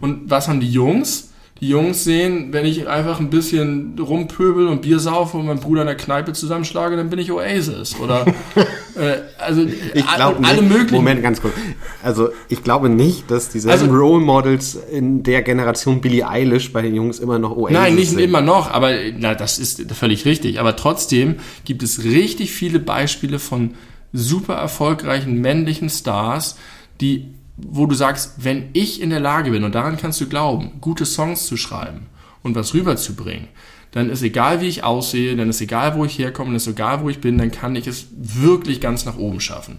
Und 0.00 0.30
was 0.30 0.48
haben 0.48 0.60
die 0.60 0.70
Jungs? 0.70 1.30
Die 1.60 1.68
Jungs 1.68 2.04
sehen, 2.04 2.52
wenn 2.52 2.64
ich 2.64 2.86
einfach 2.86 3.18
ein 3.18 3.30
bisschen 3.30 3.98
rumpöbel 3.98 4.68
und 4.68 4.82
Bier 4.82 5.00
saufe 5.00 5.38
und 5.38 5.46
meinen 5.46 5.58
Bruder 5.58 5.80
in 5.80 5.88
der 5.88 5.96
Kneipe 5.96 6.32
zusammenschlage, 6.32 6.96
dann 6.96 7.10
bin 7.10 7.18
ich 7.18 7.32
Oasis. 7.32 7.96
Oder 7.98 8.26
äh, 8.94 9.16
also 9.38 9.62
Ich 9.94 10.06
glaube 10.14 10.38
alle 10.46 10.62
nicht, 10.62 10.70
möglichen. 10.72 10.94
Moment, 10.94 11.20
ganz 11.20 11.40
kurz. 11.42 11.54
Also 12.02 12.28
ich 12.48 12.62
glaube 12.62 12.88
nicht, 12.88 13.28
dass 13.30 13.48
diese 13.48 13.70
Also- 13.72 13.86
Role 13.86 14.24
Models 14.24 14.78
in 14.92 15.24
der 15.24 15.42
Generation 15.42 16.00
Billie 16.00 16.28
Eilish 16.28 16.72
bei 16.72 16.80
den 16.82 16.94
Jungs 16.94 17.18
immer 17.18 17.40
noch 17.40 17.56
Oasis 17.56 17.76
Nein, 17.76 17.94
nicht 17.96 18.10
sind. 18.10 18.20
immer 18.20 18.40
noch, 18.40 18.70
aber 18.70 18.92
na, 19.18 19.34
das 19.34 19.58
ist 19.58 19.90
völlig 19.92 20.24
richtig. 20.26 20.60
Aber 20.60 20.76
trotzdem 20.76 21.36
gibt 21.64 21.82
es 21.82 22.04
richtig 22.04 22.52
viele 22.52 22.78
Beispiele 22.78 23.40
von 23.40 23.72
super 24.12 24.54
erfolgreichen 24.54 25.40
männlichen 25.40 25.90
Stars, 25.90 26.56
die, 27.00 27.34
wo 27.58 27.86
du 27.86 27.94
sagst, 27.94 28.34
wenn 28.44 28.68
ich 28.72 29.00
in 29.02 29.10
der 29.10 29.20
Lage 29.20 29.50
bin, 29.50 29.64
und 29.64 29.74
daran 29.74 29.96
kannst 29.96 30.20
du 30.20 30.28
glauben, 30.28 30.72
gute 30.80 31.04
Songs 31.04 31.46
zu 31.46 31.56
schreiben 31.56 32.06
und 32.42 32.54
was 32.54 32.72
rüberzubringen, 32.74 33.48
dann 33.90 34.10
ist 34.10 34.22
egal, 34.22 34.60
wie 34.60 34.66
ich 34.68 34.84
aussehe, 34.84 35.34
dann 35.34 35.48
ist 35.50 35.60
egal, 35.60 35.96
wo 35.96 36.04
ich 36.04 36.18
herkomme, 36.18 36.50
dann 36.50 36.56
ist 36.56 36.66
egal, 36.66 37.02
wo 37.02 37.08
ich 37.08 37.20
bin, 37.20 37.38
dann 37.38 37.50
kann 37.50 37.74
ich 37.74 37.86
es 37.86 38.06
wirklich 38.12 38.80
ganz 38.80 39.04
nach 39.06 39.16
oben 39.16 39.40
schaffen. 39.40 39.78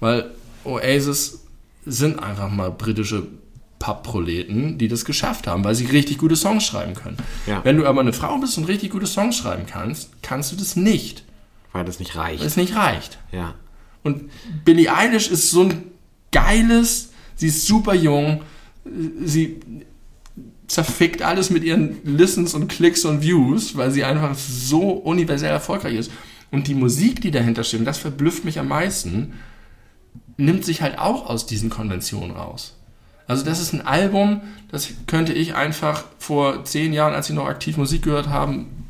Weil 0.00 0.30
Oasis 0.64 1.44
sind 1.86 2.22
einfach 2.22 2.50
mal 2.50 2.70
britische 2.70 3.26
Pappproleten, 3.78 4.76
die 4.76 4.88
das 4.88 5.04
geschafft 5.04 5.46
haben, 5.46 5.64
weil 5.64 5.74
sie 5.74 5.86
richtig 5.86 6.18
gute 6.18 6.36
Songs 6.36 6.64
schreiben 6.66 6.94
können. 6.94 7.16
Ja. 7.46 7.60
Wenn 7.64 7.76
du 7.78 7.86
aber 7.86 8.00
eine 8.00 8.12
Frau 8.12 8.36
bist 8.38 8.58
und 8.58 8.64
richtig 8.64 8.90
gute 8.90 9.06
Songs 9.06 9.36
schreiben 9.36 9.64
kannst, 9.66 10.10
kannst 10.22 10.52
du 10.52 10.56
das 10.56 10.76
nicht, 10.76 11.24
Weil 11.72 11.84
das 11.84 11.98
nicht 12.00 12.16
reicht. 12.16 12.40
weil 12.40 12.46
es 12.46 12.56
nicht 12.56 12.74
reicht. 12.76 13.18
ja. 13.32 13.54
Und 14.04 14.30
Billie 14.64 14.94
Eilish 14.94 15.28
ist 15.28 15.50
so 15.50 15.62
ein 15.64 15.84
geiles, 16.32 17.07
sie 17.38 17.46
ist 17.46 17.66
super 17.66 17.94
jung, 17.94 18.42
sie 19.24 19.60
zerfickt 20.66 21.22
alles 21.22 21.48
mit 21.48 21.64
ihren 21.64 21.96
Listens 22.04 22.52
und 22.52 22.68
Klicks 22.68 23.04
und 23.06 23.22
Views, 23.22 23.76
weil 23.76 23.90
sie 23.90 24.04
einfach 24.04 24.34
so 24.34 24.90
universell 24.90 25.50
erfolgreich 25.50 25.94
ist. 25.94 26.12
Und 26.50 26.66
die 26.66 26.74
Musik, 26.74 27.22
die 27.22 27.30
dahinter 27.30 27.64
steht, 27.64 27.80
und 27.80 27.86
das 27.86 27.98
verblüfft 27.98 28.44
mich 28.44 28.58
am 28.58 28.68
meisten, 28.68 29.34
nimmt 30.36 30.64
sich 30.64 30.82
halt 30.82 30.98
auch 30.98 31.28
aus 31.28 31.46
diesen 31.46 31.70
Konventionen 31.70 32.32
raus. 32.32 32.74
Also 33.26 33.44
das 33.44 33.60
ist 33.60 33.72
ein 33.72 33.86
Album, 33.86 34.40
das 34.70 34.88
könnte 35.06 35.32
ich 35.32 35.54
einfach 35.54 36.04
vor 36.18 36.64
zehn 36.64 36.92
Jahren, 36.92 37.14
als 37.14 37.26
sie 37.26 37.34
noch 37.34 37.46
aktiv 37.46 37.76
Musik 37.76 38.02
gehört 38.02 38.28
haben, 38.28 38.86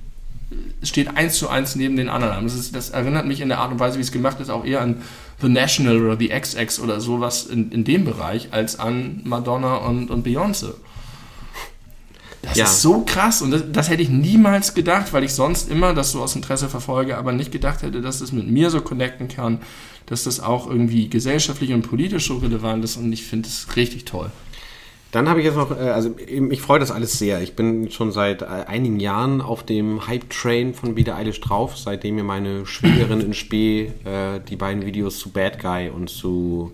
steht 0.82 1.16
eins 1.16 1.34
zu 1.34 1.48
eins 1.48 1.74
neben 1.74 1.96
den 1.96 2.08
anderen. 2.08 2.44
Das, 2.44 2.54
ist, 2.54 2.74
das 2.74 2.90
erinnert 2.90 3.26
mich 3.26 3.40
in 3.40 3.48
der 3.48 3.58
Art 3.58 3.72
und 3.72 3.80
Weise, 3.80 3.98
wie 3.98 4.02
es 4.02 4.12
gemacht 4.12 4.40
ist, 4.40 4.50
auch 4.50 4.64
eher 4.64 4.80
an 4.80 5.02
The 5.40 5.48
National 5.48 6.02
oder 6.04 6.16
The 6.18 6.28
XX 6.28 6.80
oder 6.80 7.00
sowas 7.00 7.46
in, 7.46 7.70
in 7.70 7.84
dem 7.84 8.04
Bereich, 8.04 8.48
als 8.52 8.78
an 8.78 9.20
Madonna 9.24 9.76
und, 9.76 10.10
und 10.10 10.26
Beyoncé. 10.26 10.74
Das 12.42 12.56
Ja. 12.56 12.64
ist 12.64 12.82
so 12.82 13.02
krass 13.04 13.42
und 13.42 13.50
das, 13.50 13.62
das 13.72 13.88
hätte 13.90 14.02
ich 14.02 14.08
niemals 14.08 14.74
gedacht, 14.74 15.12
weil 15.12 15.24
ich 15.24 15.32
sonst 15.34 15.70
immer 15.70 15.92
das 15.92 16.12
so 16.12 16.22
aus 16.22 16.36
Interesse 16.36 16.68
verfolge, 16.68 17.18
aber 17.18 17.32
nicht 17.32 17.50
gedacht 17.50 17.82
hätte, 17.82 18.00
dass 18.00 18.20
das 18.20 18.32
mit 18.32 18.48
mir 18.48 18.70
so 18.70 18.80
connecten 18.80 19.28
kann, 19.28 19.58
dass 20.06 20.24
das 20.24 20.40
auch 20.40 20.68
irgendwie 20.68 21.08
gesellschaftlich 21.08 21.72
und 21.72 21.82
politisch 21.82 22.28
so 22.28 22.36
relevant 22.38 22.84
ist 22.84 22.96
und 22.96 23.12
ich 23.12 23.24
finde 23.24 23.48
es 23.48 23.76
richtig 23.76 24.04
toll. 24.04 24.30
Dann 25.10 25.28
habe 25.28 25.40
ich 25.40 25.46
jetzt 25.46 25.56
noch, 25.56 25.70
äh, 25.70 25.90
also 25.90 26.16
eben, 26.18 26.50
ich 26.52 26.60
freue 26.60 26.78
das 26.78 26.90
alles 26.90 27.18
sehr. 27.18 27.40
Ich 27.40 27.56
bin 27.56 27.90
schon 27.90 28.12
seit 28.12 28.42
äh, 28.42 28.46
einigen 28.46 29.00
Jahren 29.00 29.40
auf 29.40 29.62
dem 29.62 30.06
Hype-Train 30.06 30.74
von 30.74 30.94
Billie 30.94 31.14
Eilish 31.14 31.40
drauf, 31.40 31.78
seitdem 31.78 32.16
mir 32.16 32.24
meine 32.24 32.66
Schwägerin 32.66 33.20
in 33.20 33.34
Spee 33.34 33.92
äh, 34.04 34.40
die 34.48 34.56
beiden 34.56 34.84
Videos 34.84 35.18
zu 35.18 35.30
Bad 35.30 35.60
Guy 35.60 35.88
und 35.88 36.10
zu, 36.10 36.72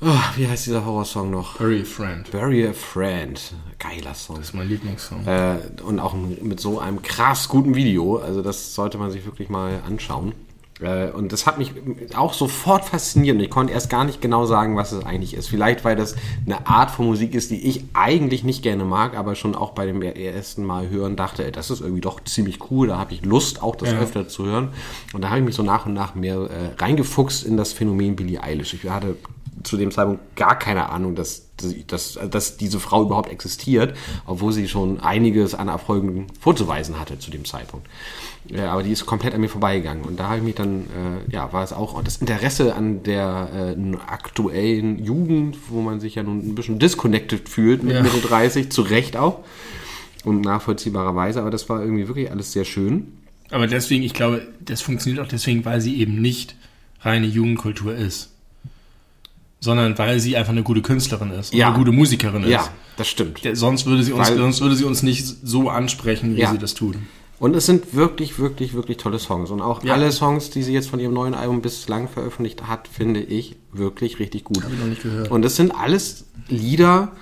oh, 0.00 0.06
wie 0.36 0.48
heißt 0.48 0.66
dieser 0.66 0.86
Horrorsong 0.86 1.30
noch? 1.30 1.56
Very 1.56 1.84
Friend. 1.84 2.30
Bury 2.30 2.66
a 2.66 2.72
Friend. 2.72 3.38
Geiler 3.78 4.14
Song. 4.14 4.36
Das 4.36 4.46
ist 4.46 4.54
mein 4.54 4.68
Lieblingssong. 4.68 5.26
Äh, 5.26 5.58
und 5.82 6.00
auch 6.00 6.14
mit 6.14 6.58
so 6.58 6.78
einem 6.78 7.02
krass 7.02 7.48
guten 7.48 7.74
Video. 7.74 8.16
Also 8.16 8.40
das 8.40 8.74
sollte 8.74 8.96
man 8.96 9.10
sich 9.10 9.26
wirklich 9.26 9.50
mal 9.50 9.82
anschauen. 9.86 10.32
Äh, 10.80 11.10
und 11.10 11.32
das 11.32 11.46
hat 11.46 11.58
mich 11.58 11.72
auch 12.14 12.32
sofort 12.32 12.84
fasziniert. 12.84 13.36
Und 13.36 13.42
ich 13.42 13.50
konnte 13.50 13.72
erst 13.72 13.90
gar 13.90 14.04
nicht 14.04 14.20
genau 14.20 14.46
sagen, 14.46 14.76
was 14.76 14.92
es 14.92 15.04
eigentlich 15.04 15.34
ist. 15.34 15.48
Vielleicht, 15.48 15.84
weil 15.84 15.96
das 15.96 16.14
eine 16.46 16.66
Art 16.66 16.90
von 16.90 17.06
Musik 17.06 17.34
ist, 17.34 17.50
die 17.50 17.66
ich 17.66 17.84
eigentlich 17.94 18.44
nicht 18.44 18.62
gerne 18.62 18.84
mag, 18.84 19.16
aber 19.16 19.34
schon 19.34 19.54
auch 19.54 19.70
bei 19.72 19.86
dem 19.86 20.02
ersten 20.02 20.64
Mal 20.64 20.88
hören 20.88 21.16
dachte, 21.16 21.44
ey, 21.44 21.52
das 21.52 21.70
ist 21.70 21.80
irgendwie 21.80 22.00
doch 22.00 22.22
ziemlich 22.24 22.70
cool. 22.70 22.88
Da 22.88 22.98
habe 22.98 23.12
ich 23.14 23.24
Lust, 23.24 23.62
auch 23.62 23.76
das 23.76 23.90
Ja. 23.92 23.98
öfter 23.98 24.28
zu 24.28 24.44
hören. 24.46 24.68
Und 25.12 25.22
da 25.22 25.28
habe 25.30 25.40
ich 25.40 25.44
mich 25.44 25.54
so 25.54 25.62
nach 25.62 25.86
und 25.86 25.94
nach 25.94 26.14
mehr 26.14 26.36
äh, 26.36 26.82
reingefuchst 26.82 27.44
in 27.44 27.56
das 27.56 27.72
Phänomen 27.72 28.16
Billie 28.16 28.42
Eilish. 28.42 28.74
Ich 28.74 28.88
hatte 28.88 29.16
zu 29.64 29.76
dem 29.76 29.90
Zeitpunkt 29.90 30.36
gar 30.36 30.56
keine 30.58 30.88
Ahnung, 30.90 31.14
dass, 31.16 31.48
dass, 31.88 32.18
dass 32.30 32.56
diese 32.58 32.78
Frau 32.78 33.02
überhaupt 33.02 33.30
existiert, 33.30 33.96
obwohl 34.26 34.52
sie 34.52 34.68
schon 34.68 35.00
einiges 35.00 35.54
an 35.54 35.66
Erfolgen 35.66 36.28
vorzuweisen 36.40 37.00
hatte 37.00 37.18
zu 37.18 37.30
dem 37.32 37.44
Zeitpunkt. 37.44 37.86
Ja, 38.50 38.72
aber 38.72 38.82
die 38.82 38.92
ist 38.92 39.04
komplett 39.04 39.34
an 39.34 39.40
mir 39.42 39.48
vorbeigegangen. 39.50 40.04
Und 40.04 40.18
da 40.18 40.28
habe 40.28 40.38
ich 40.38 40.42
mich 40.42 40.54
dann, 40.54 40.80
äh, 40.86 41.32
ja, 41.32 41.52
war 41.52 41.62
es 41.62 41.72
auch 41.74 42.02
das 42.02 42.16
Interesse 42.16 42.74
an 42.74 43.02
der 43.02 43.74
äh, 43.76 43.96
aktuellen 44.06 45.04
Jugend, 45.04 45.58
wo 45.68 45.82
man 45.82 46.00
sich 46.00 46.14
ja 46.14 46.22
nun 46.22 46.38
ein 46.38 46.54
bisschen 46.54 46.78
disconnected 46.78 47.48
fühlt 47.48 47.82
mit 47.82 47.94
Ja. 47.94 48.02
Mitte 48.02 48.20
30, 48.20 48.70
zu 48.70 48.82
Recht 48.82 49.16
auch. 49.16 49.40
Und 50.24 50.40
nachvollziehbarerweise, 50.40 51.40
aber 51.40 51.50
das 51.50 51.68
war 51.68 51.80
irgendwie 51.82 52.08
wirklich 52.08 52.30
alles 52.30 52.52
sehr 52.52 52.64
schön. 52.64 53.12
Aber 53.50 53.66
deswegen, 53.66 54.02
ich 54.02 54.14
glaube, 54.14 54.46
das 54.60 54.80
funktioniert 54.82 55.24
auch 55.24 55.28
deswegen, 55.28 55.64
weil 55.64 55.80
sie 55.80 55.96
eben 56.00 56.20
nicht 56.20 56.56
reine 57.02 57.26
Jugendkultur 57.26 57.94
ist. 57.94 58.30
Sondern 59.60 59.98
weil 59.98 60.20
sie 60.20 60.36
einfach 60.36 60.52
eine 60.52 60.62
gute 60.62 60.82
Künstlerin 60.82 61.32
ist 61.32 61.52
und 61.52 61.58
Ja. 61.58 61.68
eine 61.68 61.76
gute 61.78 61.90
Musikerin 61.92 62.44
ist. 62.44 62.50
Ja, 62.50 62.68
das 62.96 63.08
stimmt. 63.08 63.40
Sonst 63.54 63.86
würde, 63.86 64.02
sie 64.04 64.12
uns, 64.12 64.30
Weil- 64.30 64.36
sonst 64.38 64.60
würde 64.60 64.76
sie 64.76 64.84
uns 64.84 65.02
nicht 65.02 65.24
so 65.24 65.68
ansprechen, 65.68 66.36
wie 66.36 66.40
Ja. 66.40 66.52
sie 66.52 66.58
das 66.58 66.74
tut. 66.74 66.96
Und 67.40 67.54
es 67.54 67.66
sind 67.66 67.94
wirklich, 67.94 68.38
wirklich, 68.38 68.74
wirklich 68.74 68.96
tolle 68.96 69.18
Songs. 69.18 69.50
Und 69.50 69.60
auch 69.60 69.84
Ja. 69.84 69.94
alle 69.94 70.10
Songs, 70.10 70.50
die 70.50 70.62
sie 70.62 70.72
jetzt 70.72 70.88
von 70.90 70.98
ihrem 70.98 71.12
neuen 71.14 71.34
Album 71.34 71.62
bislang 71.62 72.08
veröffentlicht 72.08 72.66
hat, 72.66 72.88
finde 72.88 73.20
ich 73.20 73.56
wirklich 73.72 74.18
richtig 74.18 74.44
gut. 74.44 74.62
Habe 74.64 74.74
ich 74.74 74.80
noch 74.80 74.86
nicht 74.88 75.02
gehört. 75.02 75.30
Und 75.30 75.44
es 75.44 75.54
sind 75.56 75.70
alles 75.72 76.26
Lieder, 76.48 77.12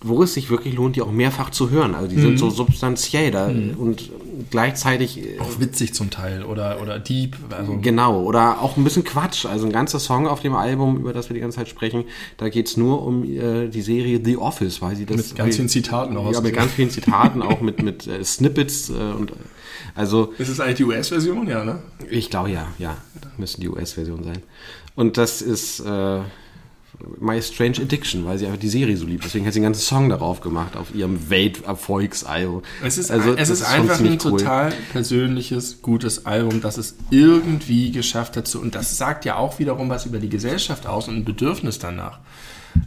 wo 0.00 0.22
es 0.22 0.34
sich 0.34 0.48
wirklich 0.50 0.74
lohnt, 0.74 0.96
die 0.96 1.02
auch 1.02 1.10
mehrfach 1.10 1.50
zu 1.50 1.70
hören. 1.70 1.94
Also 1.94 2.08
die 2.08 2.16
Mhm. 2.16 2.20
sind 2.22 2.38
so 2.38 2.50
substanziell 2.50 3.30
da 3.30 3.46
und 3.46 4.10
gleichzeitig 4.50 5.18
äh, 5.18 5.40
Auch 5.40 5.58
witzig 5.58 5.94
zum 5.94 6.10
Teil 6.10 6.44
oder, 6.44 6.80
oder 6.80 6.98
deep. 6.98 7.36
Also, 7.50 7.78
Genau, 7.80 8.22
oder 8.22 8.60
auch 8.60 8.76
ein 8.76 8.84
bisschen 8.84 9.04
Quatsch. 9.04 9.46
Also 9.46 9.66
ein 9.66 9.72
ganzer 9.72 9.98
Song 9.98 10.28
auf 10.28 10.40
dem 10.40 10.54
Album, 10.54 10.96
über 10.98 11.12
das 11.12 11.28
wir 11.28 11.34
die 11.34 11.40
ganze 11.40 11.58
Zeit 11.58 11.68
sprechen, 11.68 12.04
da 12.36 12.48
geht's 12.48 12.76
nur 12.76 13.04
um 13.04 13.24
äh, 13.24 13.68
die 13.68 13.82
Serie 13.82 14.20
The 14.24 14.36
Office, 14.36 14.80
weil 14.80 14.94
sie 14.96 15.06
das... 15.06 15.16
Mit 15.16 15.36
ganz 15.36 15.56
vielen 15.56 15.68
Zitaten 15.68 16.16
auch 16.16 16.32
Ja, 16.32 16.40
mit 16.40 16.54
ganz 16.54 16.72
vielen 16.72 16.90
Zitaten, 16.90 17.42
auch 17.42 17.60
mit, 17.60 17.82
mit 17.82 18.06
äh, 18.06 18.24
Snippets 18.24 18.90
äh, 18.90 18.92
und... 18.92 19.32
Äh, 19.32 19.34
also 19.94 20.32
ist 20.38 20.48
es 20.48 20.60
eigentlich 20.60 20.76
die 20.76 20.84
US-Version? 20.84 21.48
Ja, 21.48 21.64
ne? 21.64 21.80
ich 22.08 22.30
glaube 22.30 22.50
ja, 22.50 22.68
ja, 22.78 22.96
müssen 23.36 23.60
die 23.60 23.68
US-Version 23.68 24.22
sein. 24.22 24.42
Und 24.94 25.16
das 25.16 25.42
ist 25.42 25.80
äh, 25.80 26.20
My 27.20 27.40
Strange 27.40 27.80
Addiction, 27.82 28.24
weil 28.24 28.38
sie 28.38 28.46
einfach 28.46 28.58
die 28.58 28.68
Serie 28.68 28.96
so 28.96 29.06
liebt. 29.06 29.24
Deswegen 29.24 29.46
hat 29.46 29.52
sie 29.52 29.60
einen 29.60 29.66
ganzen 29.66 29.82
Song 29.82 30.08
darauf 30.08 30.40
gemacht, 30.40 30.76
auf 30.76 30.94
ihrem 30.94 31.30
Welterfolgsalbum. 31.30 32.62
Es 32.82 32.98
ist, 32.98 33.10
Also, 33.10 33.34
es 33.34 33.50
ist 33.50 33.64
schon 33.66 33.80
einfach 33.82 34.00
ein 34.00 34.06
cool. 34.06 34.18
total 34.18 34.72
persönliches, 34.92 35.80
gutes 35.82 36.26
Album, 36.26 36.60
das 36.60 36.76
es 36.76 36.96
irgendwie 37.10 37.92
geschafft 37.92 38.36
hat 38.36 38.48
zu. 38.48 38.60
Und 38.60 38.74
das 38.74 38.98
sagt 38.98 39.24
ja 39.24 39.36
auch 39.36 39.58
wiederum 39.58 39.88
was 39.88 40.06
über 40.06 40.18
die 40.18 40.28
Gesellschaft 40.28 40.86
aus 40.86 41.08
und 41.08 41.16
ein 41.16 41.24
Bedürfnis 41.24 41.78
danach. 41.78 42.18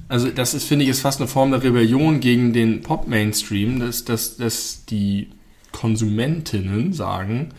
Also, 0.10 0.30
das 0.30 0.54
ist, 0.54 0.66
finde 0.66 0.84
ich, 0.84 0.92
ist 0.92 1.02
fast 1.02 1.20
eine 1.22 1.28
Form 1.28 1.52
der 1.52 1.64
Rebellion 1.64 2.20
gegen 2.20 2.54
den 2.54 2.82
Pop-Mainstream, 2.82 3.80
dass, 3.80 4.04
dass, 4.04 4.38
dass 4.38 4.86
die 4.86 5.30
Konsumentinnen 5.72 6.94
sagen, 6.94 7.50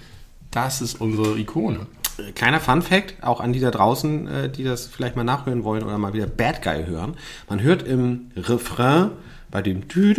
das 0.50 0.82
ist 0.82 1.00
unsere 1.00 1.38
Ikone. 1.38 1.86
Kleiner 2.34 2.60
Fun 2.60 2.82
Fact, 2.82 3.22
auch 3.22 3.40
an 3.40 3.52
die 3.52 3.60
da 3.60 3.70
draußen, 3.70 4.28
äh, 4.28 4.48
die 4.48 4.64
das 4.64 4.86
vielleicht 4.86 5.16
mal 5.16 5.24
nachhören 5.24 5.64
wollen 5.64 5.82
oder 5.82 5.98
mal 5.98 6.12
wieder 6.12 6.26
Bad 6.26 6.62
Guy 6.62 6.84
hören. 6.86 7.16
Man 7.48 7.62
hört 7.62 7.82
im 7.82 8.30
Refrain 8.36 9.12
bei 9.52 9.60
dem 9.60 9.86
dü 9.86 10.14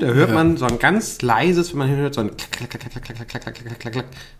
da 0.00 0.06
hört 0.08 0.34
man 0.34 0.56
so 0.56 0.66
ein 0.66 0.80
ganz 0.80 1.22
leises, 1.22 1.72
wenn 1.72 1.78
man 1.78 1.88
hört, 1.90 2.14
so 2.14 2.22
ein 2.22 2.32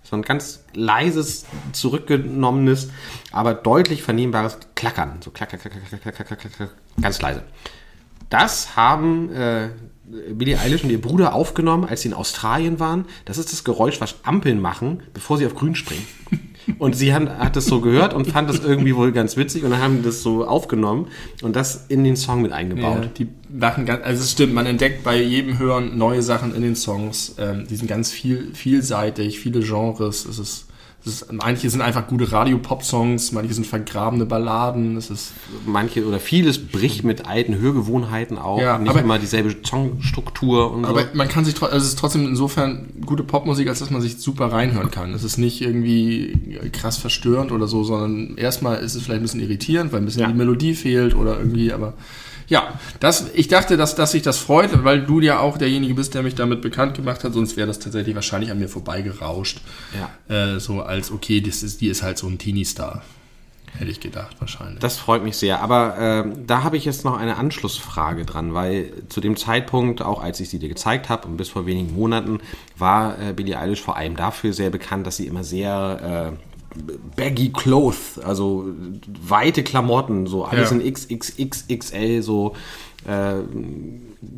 so 0.02 0.16
ein 0.16 0.22
ganz 0.22 0.64
leises, 0.74 1.46
zurückgenommenes, 1.72 2.90
aber 3.30 3.54
deutlich 3.54 4.02
vernehmbares 4.02 4.58
Klackern. 4.74 5.18
So 5.20 5.30
klack, 5.30 5.50
klack, 5.50 5.62
klack, 5.62 6.02
klack, 6.02 6.26
klack, 6.26 6.40
klack, 6.40 6.70
ganz 7.00 7.22
leise. 7.22 7.44
Das 8.28 8.74
haben 8.76 9.32
äh, 9.32 9.68
Billie 10.08 10.58
Eilish 10.58 10.84
und 10.84 10.90
ihr 10.90 11.00
Bruder 11.00 11.34
aufgenommen, 11.34 11.84
als 11.84 12.02
sie 12.02 12.08
in 12.08 12.14
Australien 12.14 12.78
waren. 12.78 13.06
Das 13.24 13.38
ist 13.38 13.52
das 13.52 13.64
Geräusch, 13.64 14.00
was 14.00 14.16
Ampeln 14.22 14.60
machen, 14.60 15.02
bevor 15.14 15.38
sie 15.38 15.46
auf 15.46 15.54
grün 15.54 15.74
springen. 15.74 16.06
Und 16.78 16.96
sie 16.96 17.14
hat, 17.14 17.28
hat 17.38 17.54
das 17.54 17.66
so 17.66 17.80
gehört 17.80 18.12
und 18.12 18.26
fand 18.26 18.50
das 18.50 18.58
irgendwie 18.58 18.96
wohl 18.96 19.12
ganz 19.12 19.36
witzig 19.36 19.62
und 19.62 19.70
dann 19.70 19.80
haben 19.80 20.02
das 20.02 20.22
so 20.22 20.44
aufgenommen 20.44 21.06
und 21.42 21.54
das 21.54 21.86
in 21.88 22.02
den 22.02 22.16
Song 22.16 22.42
mit 22.42 22.50
eingebaut. 22.50 23.04
Ja, 23.04 23.10
die 23.18 23.28
machen 23.48 23.86
ganz, 23.86 24.04
also 24.04 24.22
es 24.22 24.32
stimmt, 24.32 24.52
man 24.52 24.66
entdeckt 24.66 25.04
bei 25.04 25.22
jedem 25.22 25.58
Hören 25.58 25.96
neue 25.96 26.22
Sachen 26.22 26.54
in 26.56 26.62
den 26.62 26.74
Songs. 26.74 27.36
Ähm, 27.38 27.66
die 27.70 27.76
sind 27.76 27.86
ganz 27.86 28.10
viel, 28.10 28.50
vielseitig, 28.52 29.38
viele 29.38 29.60
Genres. 29.60 30.24
Es 30.24 30.40
ist 30.40 30.66
ist, 31.06 31.32
manche 31.32 31.70
sind 31.70 31.80
einfach 31.80 32.06
gute 32.08 32.30
Radio-Pop-Songs, 32.32 33.32
manche 33.32 33.54
sind 33.54 33.66
vergrabene 33.66 34.26
Balladen. 34.26 34.96
Es 34.96 35.08
ist 35.10 35.32
manche 35.64 36.04
oder 36.06 36.18
vieles 36.20 36.58
bricht 36.58 37.04
mit 37.04 37.26
alten 37.26 37.58
Hörgewohnheiten 37.58 38.38
auch. 38.38 38.60
Ja, 38.60 38.78
nicht 38.78 38.90
aber- 38.90 39.00
immer 39.00 39.18
dieselbe 39.18 39.54
Songstruktur 39.64 40.72
und 40.72 40.84
Aber 40.84 41.02
so. 41.02 41.06
man 41.14 41.28
kann 41.28 41.44
sich 41.44 41.60
also 41.62 41.76
es 41.76 41.84
ist 41.88 41.98
trotzdem 41.98 42.26
insofern 42.26 42.88
gute 43.04 43.22
Popmusik, 43.22 43.68
als 43.68 43.78
dass 43.78 43.90
man 43.90 44.00
sich 44.02 44.18
super 44.18 44.52
reinhören 44.52 44.90
kann. 44.90 45.12
Es 45.14 45.24
ist 45.24 45.38
nicht 45.38 45.60
irgendwie 45.62 46.58
krass 46.72 46.96
verstörend 46.96 47.52
oder 47.52 47.66
so, 47.68 47.84
sondern 47.84 48.36
erstmal 48.36 48.78
ist 48.78 48.94
es 48.94 49.02
vielleicht 49.02 49.20
ein 49.20 49.22
bisschen 49.22 49.40
irritierend, 49.40 49.92
weil 49.92 50.00
ein 50.00 50.04
bisschen 50.06 50.22
Ja. 50.22 50.28
die 50.28 50.34
Melodie 50.34 50.74
fehlt 50.74 51.14
oder 51.14 51.38
irgendwie, 51.38 51.72
aber 51.72 51.94
ja, 52.48 52.78
das, 53.00 53.30
ich 53.34 53.48
dachte, 53.48 53.76
dass, 53.76 53.94
dass 53.94 54.12
sich 54.12 54.22
das 54.22 54.38
freut, 54.38 54.84
weil 54.84 55.02
du 55.02 55.20
ja 55.20 55.40
auch 55.40 55.58
derjenige 55.58 55.94
bist, 55.94 56.14
der 56.14 56.22
mich 56.22 56.34
damit 56.34 56.62
bekannt 56.62 56.94
gemacht 56.94 57.24
hat, 57.24 57.32
sonst 57.32 57.56
wäre 57.56 57.66
das 57.66 57.78
tatsächlich 57.78 58.14
wahrscheinlich 58.14 58.50
an 58.50 58.58
mir 58.58 58.68
vorbeigerauscht. 58.68 59.60
Ja. 59.98 60.54
Äh, 60.54 60.60
so 60.60 60.82
als, 60.82 61.10
okay, 61.10 61.40
das 61.40 61.62
ist, 61.62 61.80
die 61.80 61.88
ist 61.88 62.02
halt 62.02 62.18
so 62.18 62.26
ein 62.28 62.38
Teenie-Star. 62.38 63.02
Hätte 63.78 63.90
ich 63.90 64.00
gedacht, 64.00 64.36
wahrscheinlich. 64.38 64.78
Das 64.78 64.96
freut 64.96 65.22
mich 65.22 65.36
sehr. 65.36 65.60
Aber 65.60 65.96
ähm, 65.98 66.46
da 66.46 66.62
habe 66.62 66.76
ich 66.76 66.84
jetzt 66.84 67.04
noch 67.04 67.16
eine 67.16 67.36
Anschlussfrage 67.36 68.24
dran, 68.24 68.54
weil 68.54 68.92
zu 69.08 69.20
dem 69.20 69.36
Zeitpunkt, 69.36 70.00
auch 70.00 70.22
als 70.22 70.40
ich 70.40 70.48
sie 70.48 70.58
dir 70.58 70.68
gezeigt 70.68 71.08
habe 71.08 71.28
und 71.28 71.36
bis 71.36 71.50
vor 71.50 71.66
wenigen 71.66 71.94
Monaten, 71.94 72.40
war 72.78 73.18
äh, 73.20 73.32
Billie 73.34 73.58
Eilish 73.58 73.82
vor 73.82 73.96
allem 73.96 74.16
dafür 74.16 74.52
sehr 74.52 74.70
bekannt, 74.70 75.06
dass 75.06 75.18
sie 75.18 75.26
immer 75.26 75.44
sehr 75.44 76.32
äh, 76.32 76.45
baggy 77.16 77.50
clothes, 77.52 78.18
also 78.22 78.64
weite 79.26 79.62
Klamotten, 79.62 80.26
so 80.26 80.44
alles 80.44 80.70
Ja. 80.70 80.76
in 80.78 80.92
XXXXL, 80.92 82.22
so 82.22 82.54
äh, 83.06 83.36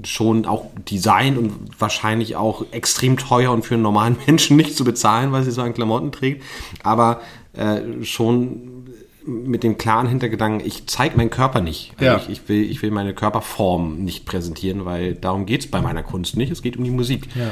schon 0.04 0.44
auch 0.46 0.66
Design 0.90 1.36
und 1.38 1.52
wahrscheinlich 1.78 2.36
auch 2.36 2.64
extrem 2.72 3.16
teuer 3.16 3.52
und 3.52 3.64
für 3.64 3.74
einen 3.74 3.82
normalen 3.82 4.16
Menschen 4.26 4.56
nicht 4.56 4.76
zu 4.76 4.84
bezahlen, 4.84 5.32
weil 5.32 5.42
sie 5.44 5.50
so 5.50 5.62
an 5.62 5.74
Klamotten 5.74 6.12
trägt, 6.12 6.42
aber 6.82 7.20
äh, 7.54 8.04
schon 8.04 8.74
mit 9.24 9.62
dem 9.62 9.76
klaren 9.76 10.08
Hintergedanken, 10.08 10.66
ich 10.66 10.86
zeige 10.86 11.16
meinen 11.18 11.28
Körper 11.28 11.60
nicht. 11.60 11.92
Also 11.98 12.04
Ja. 12.04 12.16
Ich, 12.16 12.30
ich, 12.30 12.48
will, 12.48 12.62
ich 12.70 12.80
will 12.80 12.90
meine 12.90 13.12
Körperform 13.12 14.02
nicht 14.02 14.24
präsentieren, 14.24 14.86
weil 14.86 15.14
darum 15.16 15.44
geht 15.44 15.60
es 15.60 15.70
bei 15.70 15.82
meiner 15.82 16.02
Kunst 16.02 16.38
nicht. 16.38 16.50
Es 16.50 16.62
geht 16.62 16.78
um 16.78 16.84
die 16.84 16.90
Musik 16.90 17.28
ja. 17.34 17.50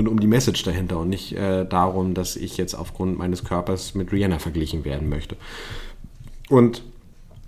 Und 0.00 0.08
um 0.08 0.18
die 0.18 0.26
Message 0.26 0.62
dahinter 0.64 0.98
und 0.98 1.08
nicht 1.10 1.32
äh, 1.32 1.64
darum, 1.66 2.14
dass 2.14 2.36
ich 2.36 2.56
jetzt 2.56 2.74
aufgrund 2.74 3.18
meines 3.18 3.44
Körpers 3.44 3.94
mit 3.94 4.12
Rihanna 4.12 4.38
verglichen 4.38 4.84
werden 4.84 5.08
möchte. 5.08 5.36
Und 6.48 6.82